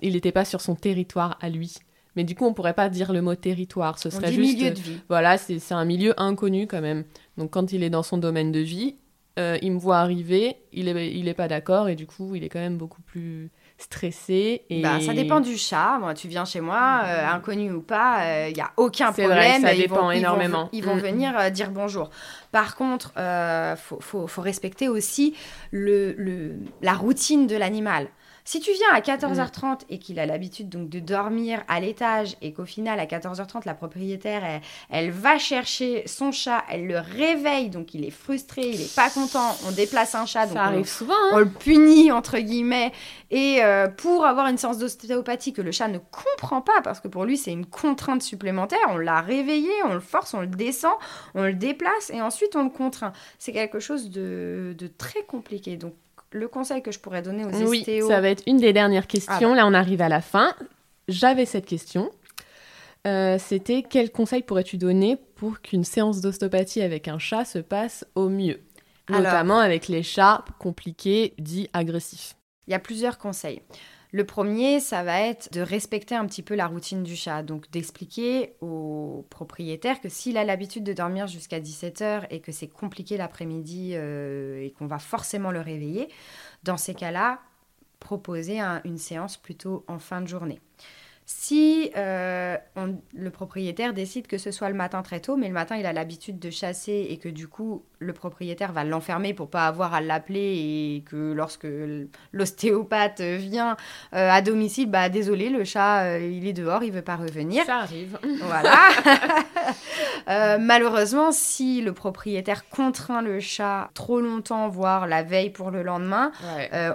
Il 0.01 0.13
n'était 0.13 0.31
pas 0.31 0.45
sur 0.45 0.61
son 0.61 0.75
territoire 0.75 1.37
à 1.39 1.49
lui. 1.49 1.75
Mais 2.15 2.23
du 2.23 2.33
coup, 2.33 2.45
on 2.45 2.53
pourrait 2.53 2.73
pas 2.73 2.89
dire 2.89 3.13
le 3.13 3.21
mot 3.21 3.35
territoire. 3.35 3.99
Ce 3.99 4.09
serait 4.09 4.31
juste. 4.31 4.57
milieu 4.57 4.71
de 4.71 4.79
vie. 4.79 4.97
Voilà, 5.07 5.37
c'est 5.37 5.71
un 5.71 5.85
milieu 5.85 6.19
inconnu 6.19 6.65
quand 6.65 6.81
même. 6.81 7.03
Donc, 7.37 7.51
quand 7.51 7.71
il 7.71 7.83
est 7.83 7.91
dans 7.91 8.01
son 8.01 8.17
domaine 8.17 8.51
de 8.51 8.59
vie, 8.59 8.95
euh, 9.39 9.57
il 9.61 9.71
me 9.71 9.79
voit 9.79 9.97
arriver, 9.97 10.57
il 10.71 10.87
est, 10.87 11.15
il 11.15 11.27
est 11.27 11.33
pas 11.33 11.47
d'accord 11.47 11.89
et 11.89 11.95
du 11.95 12.07
coup, 12.07 12.35
il 12.35 12.43
est 12.43 12.49
quand 12.49 12.59
même 12.59 12.77
beaucoup 12.77 13.01
plus 13.01 13.51
stressé. 13.83 14.63
Et... 14.69 14.81
Bah, 14.81 14.99
ça 14.99 15.13
dépend 15.13 15.39
du 15.39 15.57
chat. 15.57 15.97
Moi, 15.99 16.13
tu 16.13 16.27
viens 16.27 16.45
chez 16.45 16.61
moi, 16.61 17.01
euh, 17.05 17.27
inconnu 17.27 17.71
ou 17.71 17.81
pas, 17.81 18.19
il 18.19 18.27
euh, 18.27 18.49
y 18.49 18.53
n'y 18.53 18.61
a 18.61 18.71
aucun 18.77 19.11
problème. 19.11 19.61
Vrai, 19.61 19.71
ça 19.71 19.75
dépend 19.75 20.11
énormément. 20.11 20.69
Ils 20.71 20.83
vont, 20.83 20.95
mm. 20.95 20.99
venir 20.99 21.51
dire 21.51 21.71
bonjour. 21.71 22.09
Par 22.51 22.75
contre, 22.75 23.13
il 23.17 23.75
faut, 23.77 23.99
faut, 23.99 24.27
faut, 24.27 24.41
respecter 24.41 24.87
aussi 24.87 25.35
le, 25.71 26.13
le, 26.17 26.55
la 26.81 26.93
routine 26.93 27.47
de 27.47 27.55
l'animal. 27.55 28.07
Si 28.45 28.59
tu 28.59 28.71
viens 28.73 28.91
à 28.93 28.99
14h30 28.99 29.65
mm. 29.65 29.77
et 29.89 29.99
qu'il 29.99 30.19
a 30.19 30.25
l'habitude 30.25 30.67
donc 30.67 30.89
de 30.89 30.99
dormir 30.99 31.63
à 31.67 31.79
l'étage 31.79 32.35
et 32.41 32.51
qu'au 32.51 32.65
final 32.65 32.99
à 32.99 33.05
14h30 33.05 33.61
la 33.65 33.73
propriétaire 33.73 34.61
elle, 34.89 35.11
va 35.11 35.37
chercher 35.37 36.03
son 36.07 36.31
chat, 36.31 36.63
elle 36.69 36.87
le 36.87 36.99
réveille 36.99 37.69
donc 37.69 37.93
il 37.93 38.03
est 38.03 38.11
frustré, 38.11 38.69
il 38.69 38.81
est 38.81 38.95
pas 38.95 39.09
content, 39.09 39.55
on 39.67 39.71
déplace 39.71 40.15
un 40.15 40.25
chat 40.25 40.45
donc 40.45 40.57
ça 40.57 40.63
arrive 40.63 40.87
souvent, 40.87 41.13
hein. 41.13 41.31
on 41.33 41.39
le 41.39 41.49
punit 41.49 42.11
entre 42.11 42.37
guillemets 42.37 42.91
et 43.31 43.63
euh, 43.63 43.87
pour 43.87 44.25
avoir 44.25 44.47
une 44.47 44.57
séance 44.57 44.77
d'ostéopathie 44.77 45.53
que 45.53 45.61
le 45.61 45.71
chat 45.71 45.87
ne 45.87 45.99
comprend 45.99 46.61
pas 46.61 46.81
parce 46.83 46.99
que 46.99 47.07
pour 47.07 47.23
lui 47.23 47.37
c'est 47.37 47.51
une 47.51 47.65
contrainte 47.65 48.23
supplémentaire, 48.23 48.79
on 48.89 48.97
l'a 48.97 49.21
réveillé, 49.21 49.71
on 49.85 49.93
le 49.93 49.99
force, 50.01 50.33
on 50.33 50.41
le 50.41 50.47
descend, 50.47 50.93
on 51.33 51.43
le 51.43 51.53
déplace 51.53 52.09
et 52.09 52.21
ensuite 52.21 52.55
on 52.55 52.63
le 52.63 52.69
contraint. 52.69 53.13
C'est 53.39 53.53
quelque 53.53 53.79
chose 53.79 54.09
de, 54.09 54.75
de 54.77 54.87
très 54.87 55.23
compliqué 55.23 55.77
donc 55.77 55.93
le 56.33 56.47
conseil 56.47 56.81
que 56.81 56.91
je 56.91 56.99
pourrais 56.99 57.21
donner 57.21 57.45
aux 57.45 57.49
oui, 57.67 57.85
ça 58.07 58.21
va 58.21 58.29
être 58.29 58.43
une 58.47 58.57
des 58.57 58.73
dernières 58.73 59.07
questions. 59.07 59.33
Ah 59.33 59.39
bah. 59.39 59.55
Là, 59.55 59.67
on 59.67 59.73
arrive 59.73 60.01
à 60.01 60.09
la 60.09 60.21
fin. 60.21 60.53
J'avais 61.07 61.45
cette 61.45 61.65
question. 61.65 62.11
Euh, 63.05 63.37
c'était 63.37 63.83
quel 63.83 64.11
conseil 64.11 64.43
pourrais-tu 64.43 64.77
donner 64.77 65.17
pour 65.35 65.61
qu'une 65.61 65.83
séance 65.83 66.21
d'ostéopathie 66.21 66.81
avec 66.81 67.07
un 67.07 67.19
chat 67.19 67.45
se 67.45 67.59
passe 67.59 68.05
au 68.15 68.29
mieux? 68.29 68.61
Notamment 69.09 69.59
avec 69.59 69.89
les 69.89 70.01
chats 70.01 70.45
compliqués, 70.59 71.33
dits 71.37 71.69
agressifs. 71.73 72.35
Il 72.67 72.71
y 72.71 72.73
a 72.73 72.79
plusieurs 72.79 73.17
conseils. 73.17 73.61
Le 74.13 74.23
premier, 74.25 74.79
ça 74.79 75.01
va 75.03 75.21
être 75.21 75.51
de 75.51 75.61
respecter 75.61 76.13
un 76.13 76.27
petit 76.27 76.43
peu 76.43 76.53
la 76.53 76.67
routine 76.67 77.01
du 77.01 77.15
chat. 77.15 77.41
Donc 77.41 77.69
d'expliquer 77.71 78.53
au 78.61 79.25
propriétaire 79.31 79.99
que 79.99 80.07
s'il 80.07 80.37
a 80.37 80.43
l'habitude 80.43 80.83
de 80.83 80.93
dormir 80.93 81.25
jusqu'à 81.25 81.59
17h 81.59 82.27
et 82.29 82.39
que 82.39 82.51
c'est 82.51 82.67
compliqué 82.67 83.17
l'après-midi 83.17 83.93
euh, 83.95 84.61
et 84.61 84.69
qu'on 84.69 84.85
va 84.85 84.99
forcément 84.99 85.49
le 85.49 85.61
réveiller, 85.61 86.09
dans 86.61 86.77
ces 86.77 86.93
cas-là, 86.93 87.39
proposer 87.99 88.59
une 88.85 88.99
séance 88.99 89.35
plutôt 89.35 89.83
en 89.87 89.97
fin 89.97 90.21
de 90.21 90.27
journée. 90.27 90.61
Si 91.25 91.89
euh, 91.95 92.57
le 93.13 93.29
propriétaire 93.29 93.93
décide 93.93 94.27
que 94.27 94.37
ce 94.37 94.51
soit 94.51 94.67
le 94.69 94.75
matin 94.75 95.01
très 95.03 95.21
tôt, 95.21 95.37
mais 95.37 95.47
le 95.47 95.53
matin 95.53 95.77
il 95.77 95.85
a 95.85 95.93
l'habitude 95.93 96.37
de 96.37 96.49
chasser 96.49 97.07
et 97.09 97.17
que 97.17 97.29
du 97.29 97.47
coup 97.47 97.83
le 97.99 98.11
propriétaire 98.11 98.73
va 98.73 98.83
l'enfermer 98.83 99.33
pour 99.33 99.49
pas 99.49 99.65
avoir 99.67 99.93
à 99.93 100.01
l'appeler 100.01 100.97
et 100.97 101.03
que 101.09 101.31
lorsque 101.31 101.67
l'ostéopathe 102.33 103.21
vient 103.21 103.77
euh, 104.13 104.29
à 104.29 104.41
domicile, 104.41 104.89
bah 104.89 105.07
désolé, 105.07 105.49
le 105.49 105.63
chat 105.63 106.03
euh, 106.03 106.19
il 106.19 106.45
est 106.45 106.53
dehors, 106.53 106.83
il 106.83 106.91
veut 106.91 107.01
pas 107.01 107.15
revenir. 107.15 107.65
Ça 107.65 107.77
arrive. 107.77 108.19
Voilà. 108.43 108.73
malheureusement, 110.59 111.31
si 111.31 111.81
le 111.81 111.93
propriétaire 111.93 112.67
contraint 112.67 113.21
le 113.21 113.39
chat 113.39 113.89
trop 113.93 114.19
longtemps, 114.19 114.67
voire 114.67 115.07
la 115.07 115.23
veille 115.23 115.49
pour 115.49 115.71
le 115.71 115.83
lendemain, 115.83 116.31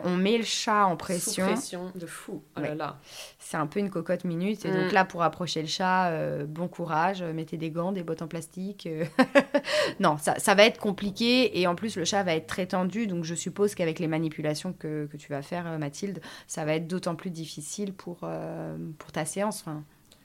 on 0.04 0.16
met 0.16 0.36
le 0.36 0.44
chat 0.44 0.84
en 0.84 0.96
pression. 0.96 1.46
Sous 1.46 1.52
pression 1.52 1.92
de 1.94 2.06
fou. 2.06 2.42
Oh 2.56 2.60
là 2.60 2.74
là 2.74 2.98
c'est 3.48 3.56
un 3.56 3.66
peu 3.66 3.80
une 3.80 3.88
cocotte 3.88 4.24
minute. 4.24 4.66
Et 4.66 4.70
donc 4.70 4.90
mm. 4.90 4.94
là, 4.94 5.06
pour 5.06 5.22
approcher 5.22 5.62
le 5.62 5.68
chat, 5.68 6.10
euh, 6.10 6.44
bon 6.44 6.68
courage, 6.68 7.22
mettez 7.22 7.56
des 7.56 7.70
gants, 7.70 7.92
des 7.92 8.02
bottes 8.02 8.20
en 8.20 8.28
plastique. 8.28 8.86
Euh. 8.86 9.06
non, 10.00 10.18
ça, 10.18 10.38
ça, 10.38 10.54
va 10.54 10.64
être 10.64 10.78
compliqué. 10.78 11.58
Et 11.58 11.66
en 11.66 11.74
plus, 11.74 11.96
le 11.96 12.04
chat 12.04 12.22
va 12.22 12.34
être 12.34 12.46
très 12.46 12.66
tendu. 12.66 13.06
Donc 13.06 13.24
je 13.24 13.34
suppose 13.34 13.74
qu'avec 13.74 14.00
les 14.00 14.06
manipulations 14.06 14.74
que, 14.74 15.06
que, 15.06 15.16
tu 15.16 15.30
vas 15.30 15.40
faire, 15.40 15.66
euh, 15.66 15.78
Mathilde, 15.78 16.20
ça 16.46 16.66
va 16.66 16.74
être 16.74 16.86
d'autant 16.86 17.14
plus 17.14 17.30
difficile 17.30 17.94
pour, 17.94 18.28
pour 18.98 19.12
ta 19.12 19.24
séance. 19.24 19.64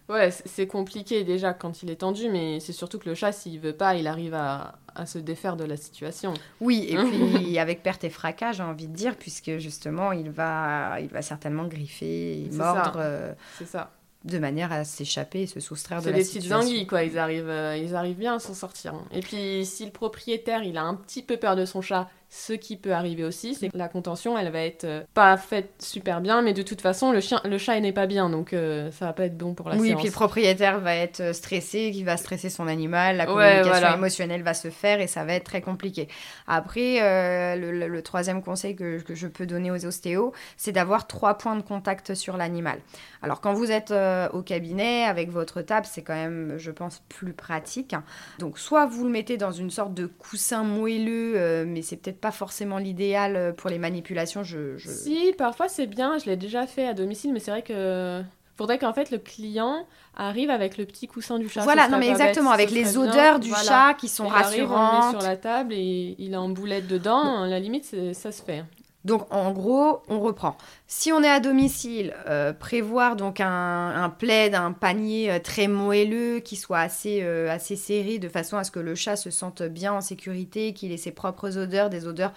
Ouais, 0.09 0.31
c'est 0.31 0.67
compliqué 0.67 1.23
déjà 1.23 1.53
quand 1.53 1.81
il 1.81 1.89
est 1.89 1.97
tendu, 1.97 2.29
mais 2.29 2.59
c'est 2.59 2.73
surtout 2.73 2.99
que 2.99 3.07
le 3.07 3.15
chat, 3.15 3.31
s'il 3.31 3.59
veut 3.59 3.73
pas, 3.73 3.95
il 3.95 4.07
arrive 4.07 4.33
à, 4.33 4.75
à 4.95 5.05
se 5.05 5.17
défaire 5.17 5.55
de 5.55 5.63
la 5.63 5.77
situation. 5.77 6.33
Oui, 6.59 6.87
et 6.89 6.97
puis 7.05 7.57
avec 7.57 7.83
perte 7.83 8.03
et 8.03 8.09
fracas, 8.09 8.53
j'ai 8.53 8.63
envie 8.63 8.87
de 8.87 8.95
dire, 8.95 9.15
puisque 9.15 9.57
justement, 9.57 10.11
il 10.11 10.29
va, 10.29 10.97
il 10.99 11.07
va 11.07 11.21
certainement 11.21 11.67
griffer, 11.67 12.49
mordre. 12.51 12.97
Euh, 12.97 13.33
c'est 13.57 13.67
ça. 13.67 13.91
De 14.25 14.39
manière 14.39 14.71
à 14.71 14.85
s'échapper 14.85 15.41
et 15.41 15.47
se 15.47 15.59
soustraire 15.59 16.01
de 16.01 16.09
la 16.09 16.23
situation. 16.23 16.41
C'est 16.41 16.49
des 16.49 16.61
petites 16.61 16.71
anguilles, 16.71 16.87
quoi. 16.87 17.03
Ils 17.03 17.17
arrivent, 17.17 17.49
euh, 17.49 17.75
ils 17.75 17.93
arrivent 17.93 18.17
bien 18.17 18.35
à 18.35 18.39
s'en 18.39 18.53
sortir. 18.53 18.93
Hein. 18.93 19.03
Et 19.11 19.19
puis, 19.19 19.65
si 19.65 19.85
le 19.85 19.91
propriétaire, 19.91 20.63
il 20.63 20.77
a 20.77 20.83
un 20.83 20.95
petit 20.95 21.21
peu 21.21 21.35
peur 21.35 21.57
de 21.57 21.65
son 21.65 21.81
chat, 21.81 22.09
ce 22.35 22.53
qui 22.53 22.77
peut 22.77 22.93
arriver 22.93 23.23
aussi, 23.23 23.53
c'est 23.53 23.69
que 23.69 23.77
la 23.77 23.87
contention, 23.87 24.35
elle 24.35 24.51
va 24.51 24.61
être 24.61 24.85
euh, 24.85 25.03
pas 25.13 25.37
faite 25.37 25.71
super 25.77 26.19
bien, 26.19 26.41
mais 26.41 26.53
de 26.53 26.63
toute 26.63 26.81
façon, 26.81 27.11
le, 27.11 27.21
chien, 27.21 27.39
le 27.45 27.59
chat 27.59 27.79
n'est 27.79 27.91
pas 27.91 28.07
bien, 28.07 28.27
donc 28.27 28.53
euh, 28.53 28.89
ça 28.89 29.05
va 29.05 29.13
pas 29.13 29.25
être 29.25 29.37
bon 29.37 29.53
pour 29.53 29.69
la 29.69 29.75
oui, 29.75 29.89
séance. 29.89 29.97
Oui, 29.97 30.01
puis 30.01 30.07
le 30.07 30.13
propriétaire 30.13 30.79
va 30.79 30.95
être 30.95 31.19
euh, 31.19 31.33
stressé, 31.33 31.91
qui 31.91 32.03
va 32.03 32.17
stresser 32.17 32.49
son 32.49 32.67
animal, 32.67 33.17
la 33.17 33.27
communication 33.27 33.93
émotionnelle 33.93 34.41
va 34.41 34.55
se 34.55 34.71
faire 34.71 34.99
et 34.99 35.05
ça 35.05 35.23
va 35.25 35.33
être 35.35 35.43
très 35.43 35.61
compliqué. 35.61 36.07
Après, 36.47 37.55
le, 37.55 38.01
troisième 38.01 38.41
conseil 38.41 38.75
que, 38.75 38.99
que, 39.01 39.13
je 39.13 39.27
peux 39.27 39.45
donner 39.45 39.69
aux 39.69 39.85
ostéos, 39.85 40.33
c'est 40.57 40.71
d'avoir 40.71 41.05
trois 41.05 41.35
points 41.35 41.55
de 41.55 41.61
contact 41.61 42.15
sur 42.15 42.35
l'animal. 42.35 42.79
Alors, 43.21 43.41
quand 43.41 43.53
vous 43.53 43.71
êtes 43.71 43.93
au 44.33 44.41
cabinet 44.41 45.05
avec 45.05 45.29
votre 45.29 45.61
table, 45.61 45.85
c'est 45.89 46.01
quand 46.01 46.15
même, 46.15 46.55
je 46.57 46.71
pense, 46.71 47.03
plus 47.09 47.33
pratique. 47.33 47.95
Donc, 48.39 48.57
soit 48.57 48.87
vous 48.87 49.05
le 49.05 49.11
mettez 49.11 49.37
dans 49.37 49.51
une 49.51 49.69
sorte 49.69 49.93
de 49.93 50.07
coussin 50.07 50.63
moelleux, 50.63 51.65
mais 51.65 51.83
c'est 51.83 51.97
peut-être 51.97 52.22
pas 52.23 52.31
forcément 52.31 52.77
l'idéal 52.77 53.35
euh, 53.35 53.51
pour 53.51 53.69
les 53.69 53.77
manipulations. 53.77 54.43
Je, 54.43 54.77
Si, 54.77 55.33
parfois 55.37 55.67
c'est 55.67 55.87
bien, 55.87 56.17
je 56.19 56.25
l'ai 56.25 56.37
déjà 56.37 56.65
fait 56.65 56.87
à 56.87 56.93
domicile, 56.93 57.33
mais 57.33 57.41
c'est 57.41 57.51
vrai 57.51 57.63
que 57.63 58.21
faudrait 58.55 58.79
qu'en 58.79 58.93
fait 58.93 59.11
le 59.11 59.17
client 59.17 59.85
arrive 60.15 60.49
avec 60.49 60.77
le 60.77 60.85
petit 60.85 61.07
coussin 61.07 61.37
du 61.37 61.49
chat. 61.49 61.63
Voilà, 61.63 61.89
non 61.89 61.97
mais 61.97 62.07
exactement, 62.07 62.51
avec 62.51 62.71
les 62.71 62.97
odeurs 62.97 63.39
du 63.39 63.51
chat 63.53 63.93
qui 63.95 64.07
sont 64.07 64.27
rassurantes. 64.27 65.11
sur 65.11 65.21
la 65.21 65.35
table 65.35 65.73
et 65.73 66.15
il 66.17 66.33
a 66.33 66.41
en 66.41 66.47
boulette 66.47 66.87
dedans, 66.87 67.43
à 67.43 67.47
la 67.47 67.59
limite 67.59 67.93
ça 68.13 68.31
se 68.31 68.41
fait. 68.41 68.63
Donc 69.05 69.25
en 69.31 69.51
gros, 69.51 70.01
on 70.07 70.19
reprend. 70.19 70.57
Si 70.87 71.11
on 71.11 71.21
est 71.23 71.29
à 71.29 71.39
domicile, 71.39 72.13
euh, 72.27 72.53
prévoir 72.53 73.15
donc 73.15 73.41
un, 73.41 74.13
plaid, 74.17 74.55
un 74.55 74.71
panier 74.71 75.31
euh, 75.31 75.39
très 75.39 75.67
moelleux 75.67 76.39
qui 76.39 76.55
soit 76.55 76.79
assez, 76.79 77.21
assez 77.21 77.75
serré 77.75 78.17
de 78.19 78.29
façon 78.29 78.57
à 78.57 78.63
ce 78.63 78.71
que 78.71 78.79
le 78.79 78.95
chat 78.95 79.15
se 79.15 79.29
sente 79.29 79.61
bien 79.63 79.93
en 79.93 80.01
sécurité, 80.01 80.73
qu'il 80.73 80.91
ait 80.91 80.97
ses 80.97 81.11
propres 81.11 81.57
odeurs, 81.57 81.89
des 81.89 82.07
odeurs 82.07 82.33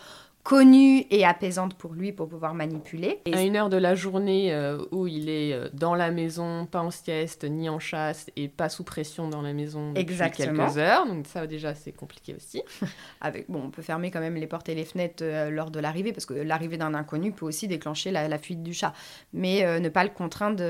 connue 0.47 1.05
et 1.11 1.25
apaisante 1.25 1.75
pour 1.75 1.93
lui 1.93 2.13
pour 2.13 2.29
pouvoir 2.29 2.55
manipuler. 2.55 3.21
à 3.33 3.43
une 3.43 3.57
heure 3.57 3.69
de 3.69 3.77
la 3.77 3.97
journée 3.97 4.55
euh, 4.55 4.79
où 4.93 5.09
il 5.09 5.29
est 5.29 5.53
euh, 5.53 5.69
dans 5.73 5.97
la 5.97 6.13
maison, 6.13 6.67
pas 6.67 6.83
en 6.83 6.93
sieste 6.93 7.43
ni 7.43 7.69
en 7.69 7.81
chasse 7.81 8.31
et 8.37 8.47
pas 8.47 8.69
sous 8.69 8.85
pression 8.85 9.29
dans 9.29 9.43
la 9.43 9.53
maison 9.53 9.89
depuis 9.89 10.03
Exactement. 10.03 10.67
quelques 10.67 10.79
heures. 10.79 11.05
Donc 11.05 11.27
ça 11.27 11.49
déjà 11.49 11.75
c'est 11.75 11.91
compliqué 11.91 12.33
aussi. 12.37 12.63
Avec, 13.21 13.51
bon, 13.51 13.61
on 13.65 13.71
peut 13.71 13.83
fermer 13.83 14.13
quand 14.13 14.21
même 14.21 14.37
les 14.37 14.47
portes 14.47 14.69
et 14.69 14.77
les 14.77 14.85
fenêtres 14.85 15.25
euh, 15.25 15.51
lors 15.51 15.73
de 15.73 15.81
l'arrivée 15.81 16.13
parce 16.13 16.27
que 16.27 16.35
l'arrivée 16.35 16.77
d'un 16.77 16.95
inconnu 16.95 17.33
peut 17.33 17.45
aussi 17.45 17.67
déclencher 17.67 18.13
la, 18.13 18.29
la 18.29 18.39
fuite 18.39 18.63
du 18.63 18.73
chat. 18.73 18.93
Mais 19.33 19.65
euh, 19.65 19.81
ne 19.81 19.89
pas 19.89 20.05
le 20.05 20.11
contraindre 20.11 20.63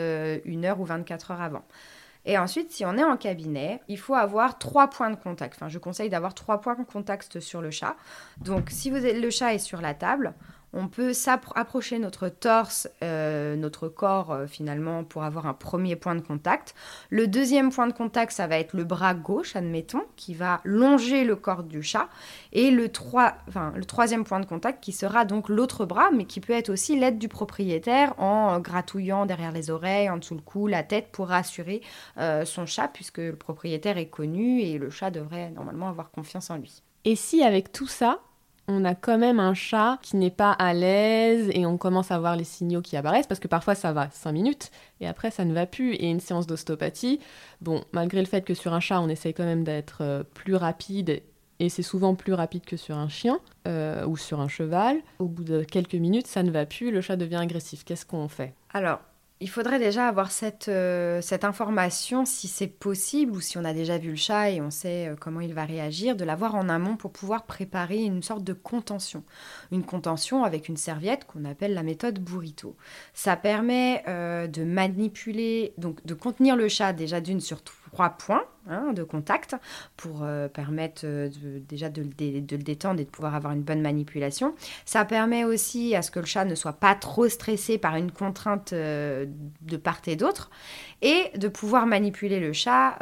une 0.46 0.64
heure 0.64 0.80
ou 0.80 0.86
24 0.86 1.32
heures 1.32 1.42
avant. 1.42 1.64
Et 2.26 2.36
ensuite, 2.36 2.72
si 2.72 2.84
on 2.84 2.98
est 2.98 3.04
en 3.04 3.16
cabinet, 3.16 3.80
il 3.88 3.98
faut 3.98 4.14
avoir 4.14 4.58
trois 4.58 4.88
points 4.90 5.10
de 5.10 5.16
contact. 5.16 5.54
Enfin, 5.56 5.68
je 5.68 5.78
conseille 5.78 6.10
d'avoir 6.10 6.34
trois 6.34 6.60
points 6.60 6.74
de 6.74 6.84
contact 6.84 7.38
sur 7.38 7.62
le 7.62 7.70
chat. 7.70 7.96
Donc, 8.40 8.70
si 8.70 8.90
vous 8.90 9.06
êtes, 9.06 9.20
le 9.20 9.30
chat 9.30 9.54
est 9.54 9.58
sur 9.58 9.80
la 9.80 9.94
table, 9.94 10.34
on 10.76 10.88
peut 10.88 11.12
s'approcher 11.14 11.98
notre 11.98 12.28
torse, 12.28 12.86
euh, 13.02 13.56
notre 13.56 13.88
corps 13.88 14.30
euh, 14.30 14.46
finalement 14.46 15.04
pour 15.04 15.24
avoir 15.24 15.46
un 15.46 15.54
premier 15.54 15.96
point 15.96 16.14
de 16.14 16.20
contact. 16.20 16.74
Le 17.10 17.26
deuxième 17.26 17.72
point 17.72 17.86
de 17.86 17.92
contact, 17.92 18.32
ça 18.32 18.46
va 18.46 18.58
être 18.58 18.76
le 18.76 18.84
bras 18.84 19.14
gauche, 19.14 19.56
admettons, 19.56 20.02
qui 20.16 20.34
va 20.34 20.60
longer 20.64 21.24
le 21.24 21.34
corps 21.34 21.62
du 21.62 21.82
chat. 21.82 22.08
Et 22.52 22.70
le, 22.70 22.90
trois- 22.90 23.34
enfin, 23.48 23.72
le 23.74 23.84
troisième 23.84 24.24
point 24.24 24.38
de 24.38 24.46
contact 24.46 24.84
qui 24.84 24.92
sera 24.92 25.24
donc 25.24 25.48
l'autre 25.48 25.86
bras, 25.86 26.10
mais 26.12 26.26
qui 26.26 26.40
peut 26.40 26.52
être 26.52 26.68
aussi 26.68 26.98
l'aide 26.98 27.18
du 27.18 27.28
propriétaire 27.28 28.12
en 28.20 28.60
gratouillant 28.60 29.24
derrière 29.24 29.52
les 29.52 29.70
oreilles, 29.70 30.10
en 30.10 30.18
dessous 30.18 30.34
le 30.34 30.42
cou, 30.42 30.66
la 30.66 30.82
tête 30.82 31.08
pour 31.10 31.28
rassurer 31.28 31.80
euh, 32.18 32.44
son 32.44 32.66
chat, 32.66 32.88
puisque 32.88 33.18
le 33.18 33.36
propriétaire 33.36 33.96
est 33.96 34.06
connu 34.06 34.60
et 34.60 34.76
le 34.76 34.90
chat 34.90 35.10
devrait 35.10 35.50
normalement 35.50 35.88
avoir 35.88 36.10
confiance 36.10 36.50
en 36.50 36.56
lui. 36.56 36.82
Et 37.04 37.16
si 37.16 37.42
avec 37.42 37.72
tout 37.72 37.86
ça, 37.86 38.18
on 38.68 38.84
a 38.84 38.94
quand 38.94 39.18
même 39.18 39.40
un 39.40 39.54
chat 39.54 39.98
qui 40.02 40.16
n'est 40.16 40.30
pas 40.30 40.52
à 40.52 40.74
l'aise 40.74 41.50
et 41.52 41.66
on 41.66 41.76
commence 41.76 42.10
à 42.10 42.18
voir 42.18 42.36
les 42.36 42.44
signaux 42.44 42.82
qui 42.82 42.96
apparaissent, 42.96 43.26
parce 43.26 43.40
que 43.40 43.48
parfois 43.48 43.74
ça 43.74 43.92
va 43.92 44.08
5 44.10 44.32
minutes 44.32 44.70
et 45.00 45.06
après 45.06 45.30
ça 45.30 45.44
ne 45.44 45.54
va 45.54 45.66
plus. 45.66 45.94
Et 45.94 46.10
une 46.10 46.20
séance 46.20 46.46
d'ostéopathie, 46.46 47.20
bon, 47.60 47.84
malgré 47.92 48.20
le 48.20 48.26
fait 48.26 48.42
que 48.42 48.54
sur 48.54 48.74
un 48.74 48.80
chat 48.80 49.00
on 49.00 49.08
essaye 49.08 49.34
quand 49.34 49.44
même 49.44 49.64
d'être 49.64 49.98
euh, 50.02 50.22
plus 50.22 50.56
rapide, 50.56 51.22
et 51.58 51.68
c'est 51.68 51.82
souvent 51.82 52.14
plus 52.14 52.34
rapide 52.34 52.64
que 52.64 52.76
sur 52.76 52.98
un 52.98 53.08
chien 53.08 53.38
euh, 53.66 54.06
ou 54.06 54.16
sur 54.16 54.40
un 54.40 54.48
cheval, 54.48 54.98
au 55.18 55.26
bout 55.26 55.44
de 55.44 55.62
quelques 55.62 55.94
minutes 55.94 56.26
ça 56.26 56.42
ne 56.42 56.50
va 56.50 56.66
plus, 56.66 56.90
le 56.90 57.00
chat 57.00 57.16
devient 57.16 57.36
agressif. 57.36 57.84
Qu'est-ce 57.84 58.04
qu'on 58.04 58.28
fait? 58.28 58.54
Alors, 58.74 59.00
il 59.40 59.50
faudrait 59.50 59.78
déjà 59.78 60.08
avoir 60.08 60.30
cette, 60.30 60.68
euh, 60.68 61.20
cette 61.20 61.44
information, 61.44 62.24
si 62.24 62.48
c'est 62.48 62.66
possible, 62.66 63.32
ou 63.32 63.40
si 63.42 63.58
on 63.58 63.64
a 63.64 63.74
déjà 63.74 63.98
vu 63.98 64.10
le 64.10 64.16
chat 64.16 64.50
et 64.50 64.62
on 64.62 64.70
sait 64.70 65.08
euh, 65.08 65.16
comment 65.18 65.40
il 65.40 65.52
va 65.52 65.66
réagir, 65.66 66.16
de 66.16 66.24
l'avoir 66.24 66.54
en 66.54 66.70
amont 66.70 66.96
pour 66.96 67.12
pouvoir 67.12 67.44
préparer 67.44 68.02
une 68.02 68.22
sorte 68.22 68.44
de 68.44 68.54
contention. 68.54 69.24
Une 69.72 69.84
contention 69.84 70.42
avec 70.42 70.70
une 70.70 70.78
serviette 70.78 71.26
qu'on 71.26 71.44
appelle 71.44 71.74
la 71.74 71.82
méthode 71.82 72.18
burrito. 72.18 72.76
Ça 73.12 73.36
permet 73.36 74.02
euh, 74.08 74.46
de 74.46 74.64
manipuler, 74.64 75.74
donc 75.76 76.04
de 76.06 76.14
contenir 76.14 76.56
le 76.56 76.68
chat 76.68 76.94
déjà 76.94 77.20
d'une 77.20 77.40
sur 77.40 77.62
points 78.18 78.44
hein, 78.68 78.92
de 78.92 79.02
contact 79.02 79.56
pour 79.96 80.22
euh, 80.22 80.48
permettre 80.48 81.02
euh, 81.04 81.28
déjà 81.68 81.88
de 81.88 82.02
le, 82.02 82.08
détendre 82.58 83.00
et 83.00 83.04
de 83.04 83.10
pouvoir 83.10 83.34
avoir 83.34 83.52
une 83.52 83.62
bonne 83.62 83.80
manipulation. 83.80 84.54
Ça 84.84 85.04
permet 85.04 85.44
aussi 85.44 85.94
à 85.96 86.02
ce 86.02 86.10
que 86.10 86.20
le 86.20 86.26
chat 86.26 86.44
ne 86.44 86.54
soit 86.54 86.74
pas 86.74 86.94
trop 86.94 87.28
stressé 87.28 87.78
par 87.78 87.96
une 87.96 88.10
contrainte 88.12 88.72
euh, 88.72 89.26
de 89.62 89.76
part 89.76 90.00
et 90.06 90.16
d'autre 90.16 90.50
et 91.02 91.30
de 91.36 91.48
pouvoir 91.48 91.86
manipuler 91.86 92.40
le 92.40 92.52
chat 92.52 92.98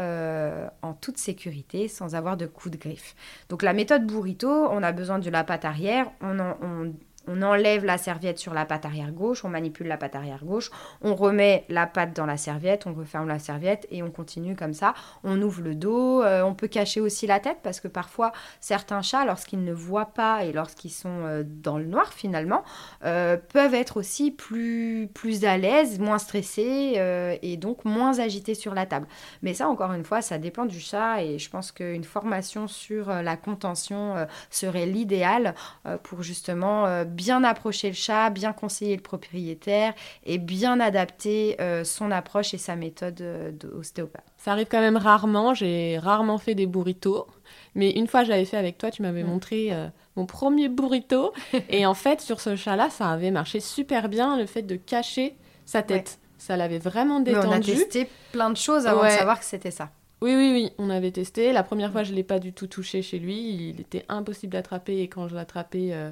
en 0.82 0.92
toute 0.95 1.18
sécurité 1.18 1.88
sans 1.88 2.14
avoir 2.14 2.36
de 2.36 2.47
coups 2.47 2.72
de 2.72 2.78
griffe. 2.80 3.14
Donc 3.49 3.62
la 3.62 3.72
méthode 3.72 4.07
burrito, 4.07 4.49
on 4.49 4.82
a 4.82 4.92
besoin 4.92 5.18
de 5.18 5.30
la 5.30 5.45
patte 5.45 5.64
arrière, 5.64 6.11
on, 6.20 6.38
en- 6.38 6.57
on- 6.62 6.92
on 7.27 7.43
enlève 7.43 7.85
la 7.85 7.99
serviette 7.99 8.39
sur 8.39 8.55
la 8.55 8.64
patte 8.64 8.85
arrière 8.85 9.12
gauche, 9.12 9.45
on 9.45 9.49
manipule 9.49 9.87
la 9.87 9.97
patte 9.97 10.16
arrière 10.16 10.45
gauche, 10.45 10.70
on 11.03 11.14
remet 11.14 11.64
la 11.68 11.87
patte 11.87 12.14
dans 12.14 12.27
la 12.27 12.37
serviette, 12.37 12.87
on 12.87 12.95
referme 12.95 13.29
la 13.29 13.39
serviette 13.39 13.87
et 13.91 14.03
on 14.03 14.11
continue 14.11 14.57
comme 14.57 14.75
ça. 14.75 14.95
On 15.22 15.41
ouvre 15.41 15.62
le 15.62 15.75
dos, 15.75 16.22
euh, 16.22 16.43
on 16.43 16.55
peut 16.55 16.68
cacher 16.68 17.01
aussi 17.01 17.27
la 17.27 17.41
tête 17.41 17.59
parce 17.62 17.81
que 17.81 17.89
parfois 17.89 18.33
certains 18.61 19.03
chats, 19.03 19.25
lorsqu'ils 19.25 19.64
ne 19.64 19.72
voient 19.72 20.12
pas 20.14 20.45
et 20.45 20.53
lorsqu'ils 20.53 20.91
sont 20.91 21.25
euh, 21.25 21.43
dans 21.47 21.79
le 21.79 21.87
noir 21.87 22.12
finalement, 22.12 22.62
euh, 23.05 23.37
peuvent 23.37 23.75
être 23.75 23.97
aussi 23.97 24.31
plus, 24.31 25.09
plus 25.12 25.45
à 25.45 25.57
l'aise, 25.57 25.99
moins 25.99 26.18
stressés 26.18 27.01
et 27.43 27.57
donc 27.57 27.85
moins 27.85 28.18
agités 28.18 28.55
sur 28.55 28.75
la 28.75 28.87
table. 28.87 29.07
Mais 29.43 29.55
ça, 29.55 29.68
encore 29.68 29.93
une 29.93 30.05
fois, 30.05 30.22
ça 30.22 30.39
dépend 30.39 30.66
du 30.66 30.81
chat 30.81 31.22
et 31.22 31.39
je 31.39 31.51
pense 31.51 31.72
qu'une 31.72 32.05
formation 32.05 32.68
sur 32.68 33.09
la 33.09 33.37
contention 33.37 34.27
serait 34.51 34.87
l'idéal 34.87 35.55
pour 36.03 36.22
justement 36.22 37.05
bien 37.15 37.45
approcher 37.45 37.89
le 37.89 37.95
chat, 37.95 38.31
bien 38.31 38.53
conseiller 38.53 38.97
le 38.97 39.03
propriétaire 39.03 39.95
et 40.25 40.39
bien 40.39 40.81
adapter 40.81 41.57
euh, 41.61 41.85
son 41.85 42.11
approche 42.11 42.55
et 42.55 42.59
sa 42.59 42.77
méthode 42.77 43.21
euh, 43.21 43.51
d'ostéopathe. 43.53 44.25
Ça 44.37 44.53
arrive 44.53 44.67
quand 44.71 44.81
même 44.81 44.97
rarement, 44.97 45.55
j'ai 45.55 45.99
rarement 45.99 46.39
fait 46.39 46.55
des 46.55 46.67
burritos, 46.67 47.27
mais 47.75 47.91
une 47.93 48.07
fois 48.07 48.25
j'avais 48.25 48.45
fait 48.45 48.57
avec 48.57 48.79
toi, 48.79 48.91
tu 48.91 49.03
m'avais 49.03 49.23
Mm. 49.23 49.27
montré 49.29 49.69
euh, 49.73 49.89
mon 50.17 50.27
premier 50.27 50.69
burrito, 50.69 51.33
et 51.71 51.87
en 51.87 51.95
fait 51.95 52.21
sur 52.21 52.41
ce 52.41 52.57
chat-là, 52.57 52.91
ça 52.91 53.09
avait 53.11 53.31
marché 53.31 53.61
super 53.61 54.09
bien, 54.09 54.37
le 54.37 54.47
fait 54.47 54.62
de 54.62 54.77
cacher 54.77 55.35
sa 55.65 55.83
tête. 55.83 56.19
Ça 56.39 56.57
l'avait 56.59 56.79
vraiment 56.79 57.21
Mais 57.21 57.35
on 57.37 57.41
a 57.51 57.59
détendu. 57.59 57.73
testé 57.73 58.09
plein 58.33 58.51
de 58.51 58.57
choses 58.57 58.87
avant 58.87 59.01
Ouais. 59.03 59.09
de 59.15 59.19
savoir 59.19 59.39
que 59.39 59.47
c'était 59.47 59.71
ça. 59.71 59.91
Oui, 60.21 60.35
oui, 60.35 60.51
oui, 60.53 60.71
on 60.79 60.91
avait 60.91 61.11
testé. 61.11 61.53
La 61.53 61.62
première 61.62 61.91
fois, 61.93 62.03
je 62.03 62.11
ne 62.12 62.17
l'ai 62.17 62.23
pas 62.23 62.39
du 62.39 62.53
tout 62.53 62.67
touché 62.67 63.03
chez 63.03 63.19
lui. 63.19 63.69
Il 63.71 63.81
était 63.81 64.05
impossible 64.09 64.53
d'attraper. 64.53 65.01
Et 65.01 65.09
quand 65.09 65.29
je 65.29 65.35
l'attrapais, 65.35 65.91
euh, 65.93 66.11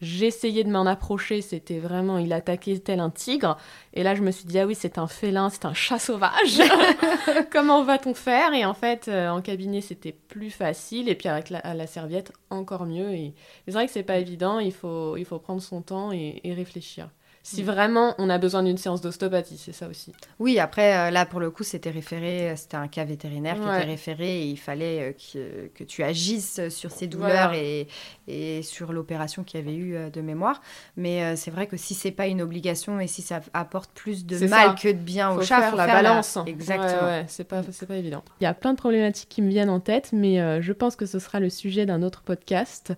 j'essayais 0.00 0.64
de 0.64 0.70
m'en 0.70 0.86
approcher. 0.86 1.42
C'était 1.42 1.78
vraiment, 1.78 2.18
il 2.18 2.32
attaquait 2.32 2.78
tel 2.78 3.00
un 3.00 3.10
tigre. 3.10 3.56
Et 3.94 4.02
là, 4.02 4.14
je 4.14 4.22
me 4.22 4.30
suis 4.30 4.44
dit, 4.44 4.58
ah 4.58 4.66
oui, 4.66 4.74
c'est 4.74 4.98
un 4.98 5.06
félin, 5.06 5.50
c'est 5.50 5.64
un 5.64 5.74
chat 5.74 5.98
sauvage. 5.98 6.60
Comment 7.52 7.82
va-t-on 7.82 8.14
faire? 8.14 8.52
Et 8.52 8.64
en 8.64 8.74
fait, 8.74 9.08
euh, 9.08 9.28
en 9.28 9.40
cabinet, 9.40 9.80
c'était 9.80 10.12
plus 10.12 10.50
facile. 10.50 11.08
Et 11.08 11.14
puis 11.14 11.28
avec 11.28 11.50
la, 11.50 11.86
serviette, 11.86 12.32
encore 12.50 12.86
mieux. 12.86 13.12
Et 13.12 13.34
c'est 13.66 13.72
vrai 13.72 13.86
que 13.86 13.92
c'est 13.92 14.02
pas 14.02 14.18
évident. 14.18 14.58
Il 14.58 14.72
faut, 14.72 15.16
il 15.16 15.24
faut 15.24 15.38
prendre 15.38 15.62
son 15.62 15.82
temps 15.82 16.12
et 16.12 16.40
réfléchir. 16.44 17.08
Si 17.48 17.62
vraiment 17.62 18.14
on 18.18 18.28
a 18.28 18.38
besoin 18.38 18.62
d'une 18.62 18.76
séance 18.76 19.00
d'ostéopathie, 19.00 19.56
c'est 19.56 19.72
ça 19.72 19.86
aussi. 19.88 20.12
Oui, 20.40 20.58
après, 20.58 20.96
euh, 20.96 21.10
là, 21.10 21.26
pour 21.26 21.38
le 21.38 21.50
coup, 21.50 21.62
c'était 21.62 21.90
référé, 21.90 22.50
euh, 22.50 22.56
c'était 22.56 22.76
un 22.76 22.88
cas 22.88 23.04
vétérinaire 23.04 23.54
qui 23.54 23.62
était 23.62 23.86
référé 23.86 24.42
et 24.42 24.46
il 24.46 24.56
fallait 24.58 25.10
euh, 25.10 25.12
que, 25.12 25.68
que 25.74 25.84
tu 25.84 26.02
agisses 26.02 26.68
sur 26.70 26.90
ces 26.90 27.06
douleurs 27.06 27.50
Voilà. 27.50 27.56
et, 27.56 27.86
et 28.26 28.62
sur 28.62 28.92
l'opération 28.92 29.44
qu'il 29.44 29.60
y 29.60 29.62
avait 29.62 29.76
eu 29.76 29.96
de 30.10 30.20
mémoire. 30.20 30.60
Mais 30.96 31.36
c'est 31.36 31.50
vrai 31.50 31.66
que 31.66 31.76
si 31.76 31.94
c'est 31.94 32.10
pas 32.10 32.26
une 32.26 32.42
obligation 32.42 32.98
et 33.00 33.06
si 33.06 33.22
ça 33.22 33.40
apporte 33.52 33.90
plus 33.92 34.26
de 34.26 34.38
mal 34.48 34.70
ça. 34.70 34.74
que 34.74 34.88
de 34.88 34.98
bien 34.98 35.30
au 35.30 35.36
faut 35.36 35.42
chat, 35.42 35.60
faire 35.60 35.70
faut 35.70 35.76
la 35.76 35.84
faire 35.86 36.02
balance. 36.02 36.38
Exactement. 36.46 37.02
Ouais, 37.02 37.20
ouais, 37.20 37.24
c'est 37.28 37.44
pas, 37.44 37.62
c'est 37.70 37.86
pas 37.86 37.96
évident. 37.96 38.24
Il 38.40 38.44
y 38.44 38.46
a 38.48 38.54
plein 38.54 38.72
de 38.72 38.78
problématiques 38.78 39.28
qui 39.28 39.42
me 39.42 39.48
viennent 39.50 39.70
en 39.70 39.80
tête, 39.80 40.10
mais 40.12 40.40
euh, 40.40 40.60
je 40.60 40.72
pense 40.72 40.96
que 40.96 41.06
ce 41.06 41.18
sera 41.20 41.38
le 41.38 41.48
sujet 41.50 41.86
d'un 41.86 42.02
autre 42.02 42.22
podcast 42.22 42.92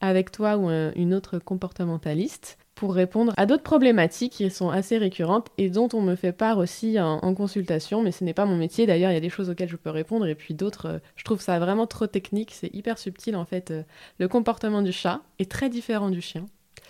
avec 0.00 0.30
toi 0.30 0.56
ou 0.58 0.68
un- 0.68 0.92
une 0.94 1.14
autre 1.14 1.38
comportementaliste 1.38 2.58
pour 2.74 2.94
répondre 2.94 3.32
à 3.36 3.46
d'autres 3.46 3.62
problématiques 3.62 4.32
qui 4.32 4.50
sont 4.50 4.68
assez 4.70 4.98
récurrentes 4.98 5.48
et 5.58 5.70
dont 5.70 5.88
on 5.92 6.00
me 6.00 6.16
fait 6.16 6.32
part 6.32 6.58
aussi 6.58 6.98
en, 7.00 7.18
en 7.18 7.34
consultation, 7.34 8.02
mais 8.02 8.10
ce 8.10 8.24
n'est 8.24 8.34
pas 8.34 8.46
mon 8.46 8.56
métier. 8.56 8.86
D'ailleurs, 8.86 9.10
il 9.10 9.14
y 9.14 9.16
a 9.16 9.20
des 9.20 9.28
choses 9.30 9.48
auxquelles 9.50 9.68
je 9.68 9.76
peux 9.76 9.90
répondre 9.90 10.26
et 10.26 10.34
puis 10.34 10.54
d'autres, 10.54 10.86
euh, 10.86 10.98
je 11.16 11.24
trouve 11.24 11.40
ça 11.40 11.58
vraiment 11.58 11.86
trop 11.86 12.06
technique. 12.06 12.50
C'est 12.52 12.74
hyper 12.74 12.98
subtil 12.98 13.36
en 13.36 13.44
fait. 13.44 13.70
euh, 13.70 13.82
le 14.18 14.28
comportement 14.28 14.82
du 14.82 14.92
chat 14.92 15.20
est 15.38 15.50
très 15.50 15.68
différent 15.68 16.10
du 16.10 16.20
chien. 16.20 16.46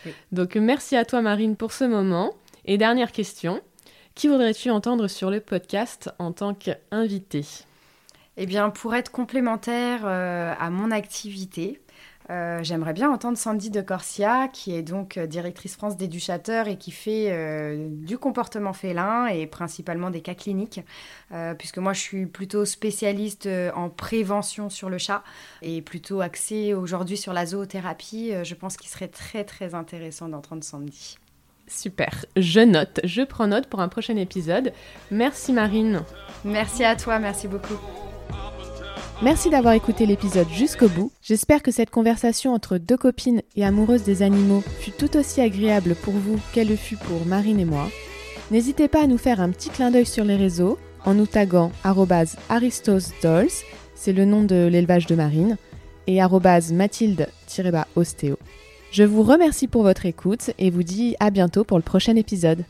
Oui. 0.06 0.12
Donc 0.32 0.56
merci 0.56 0.96
à 0.96 1.04
toi 1.04 1.20
Marine 1.20 1.56
pour 1.56 1.72
ce 1.72 1.84
moment. 1.84 2.32
Et 2.64 2.78
dernière 2.78 3.12
question, 3.12 3.60
qui 4.14 4.28
voudrais-tu 4.28 4.70
entendre 4.70 5.06
sur 5.08 5.30
le 5.30 5.40
podcast 5.40 6.10
en 6.18 6.32
tant 6.32 6.54
qu'invité? 6.54 7.44
Eh 8.36 8.46
bien, 8.46 8.70
pour 8.70 8.94
être 8.94 9.12
complémentaire 9.12 10.00
euh, 10.04 10.54
à 10.58 10.70
mon 10.70 10.90
activité, 10.90 11.80
euh, 12.30 12.62
j'aimerais 12.62 12.92
bien 12.92 13.10
entendre 13.10 13.36
Sandy 13.36 13.70
de 13.70 13.80
Corsia, 13.80 14.48
qui 14.48 14.74
est 14.74 14.82
donc 14.82 15.16
euh, 15.16 15.26
directrice 15.26 15.76
France 15.76 15.96
des 15.96 16.08
Duchateurs 16.08 16.68
et 16.68 16.76
qui 16.76 16.90
fait 16.90 17.28
euh, 17.30 17.88
du 17.90 18.16
comportement 18.18 18.72
félin 18.72 19.26
et 19.26 19.46
principalement 19.46 20.10
des 20.10 20.22
cas 20.22 20.34
cliniques, 20.34 20.80
euh, 21.32 21.54
puisque 21.54 21.78
moi 21.78 21.92
je 21.92 22.00
suis 22.00 22.26
plutôt 22.26 22.64
spécialiste 22.64 23.48
en 23.74 23.90
prévention 23.90 24.70
sur 24.70 24.88
le 24.88 24.98
chat 24.98 25.22
et 25.62 25.82
plutôt 25.82 26.20
axée 26.20 26.74
aujourd'hui 26.74 27.16
sur 27.16 27.32
la 27.32 27.46
zoothérapie. 27.46 28.32
Je 28.42 28.54
pense 28.54 28.76
qu'il 28.76 28.88
serait 28.88 29.08
très 29.08 29.44
très 29.44 29.74
intéressant 29.74 30.28
d'entendre 30.28 30.64
Sandy. 30.64 31.18
Super, 31.66 32.26
je 32.36 32.60
note, 32.60 33.00
je 33.04 33.22
prends 33.22 33.46
note 33.46 33.68
pour 33.68 33.80
un 33.80 33.88
prochain 33.88 34.16
épisode. 34.16 34.72
Merci 35.10 35.52
Marine. 35.52 36.02
Merci 36.44 36.84
à 36.84 36.94
toi, 36.96 37.18
merci 37.18 37.48
beaucoup. 37.48 37.78
Merci 39.22 39.48
d'avoir 39.48 39.74
écouté 39.74 40.06
l'épisode 40.06 40.48
jusqu'au 40.50 40.88
bout. 40.88 41.12
J'espère 41.22 41.62
que 41.62 41.70
cette 41.70 41.90
conversation 41.90 42.52
entre 42.52 42.78
deux 42.78 42.96
copines 42.96 43.42
et 43.54 43.64
amoureuses 43.64 44.02
des 44.02 44.22
animaux 44.22 44.62
fut 44.80 44.90
tout 44.90 45.16
aussi 45.16 45.40
agréable 45.40 45.94
pour 45.94 46.14
vous 46.14 46.38
qu'elle 46.52 46.68
le 46.68 46.76
fut 46.76 46.96
pour 46.96 47.24
Marine 47.24 47.60
et 47.60 47.64
moi. 47.64 47.88
N'hésitez 48.50 48.88
pas 48.88 49.04
à 49.04 49.06
nous 49.06 49.16
faire 49.16 49.40
un 49.40 49.50
petit 49.50 49.70
clin 49.70 49.90
d'œil 49.90 50.04
sur 50.04 50.24
les 50.24 50.36
réseaux 50.36 50.78
en 51.04 51.14
nous 51.14 51.26
taguant 51.26 51.70
aristosdolls, 52.48 53.48
c'est 53.94 54.12
le 54.12 54.24
nom 54.24 54.42
de 54.42 54.66
l'élevage 54.66 55.06
de 55.06 55.14
Marine, 55.14 55.56
et 56.06 56.20
mathilde-ostéo. 56.20 58.36
Je 58.90 59.04
vous 59.04 59.22
remercie 59.22 59.68
pour 59.68 59.82
votre 59.82 60.06
écoute 60.06 60.50
et 60.58 60.70
vous 60.70 60.82
dis 60.82 61.14
à 61.20 61.30
bientôt 61.30 61.64
pour 61.64 61.78
le 61.78 61.82
prochain 61.82 62.16
épisode. 62.16 62.64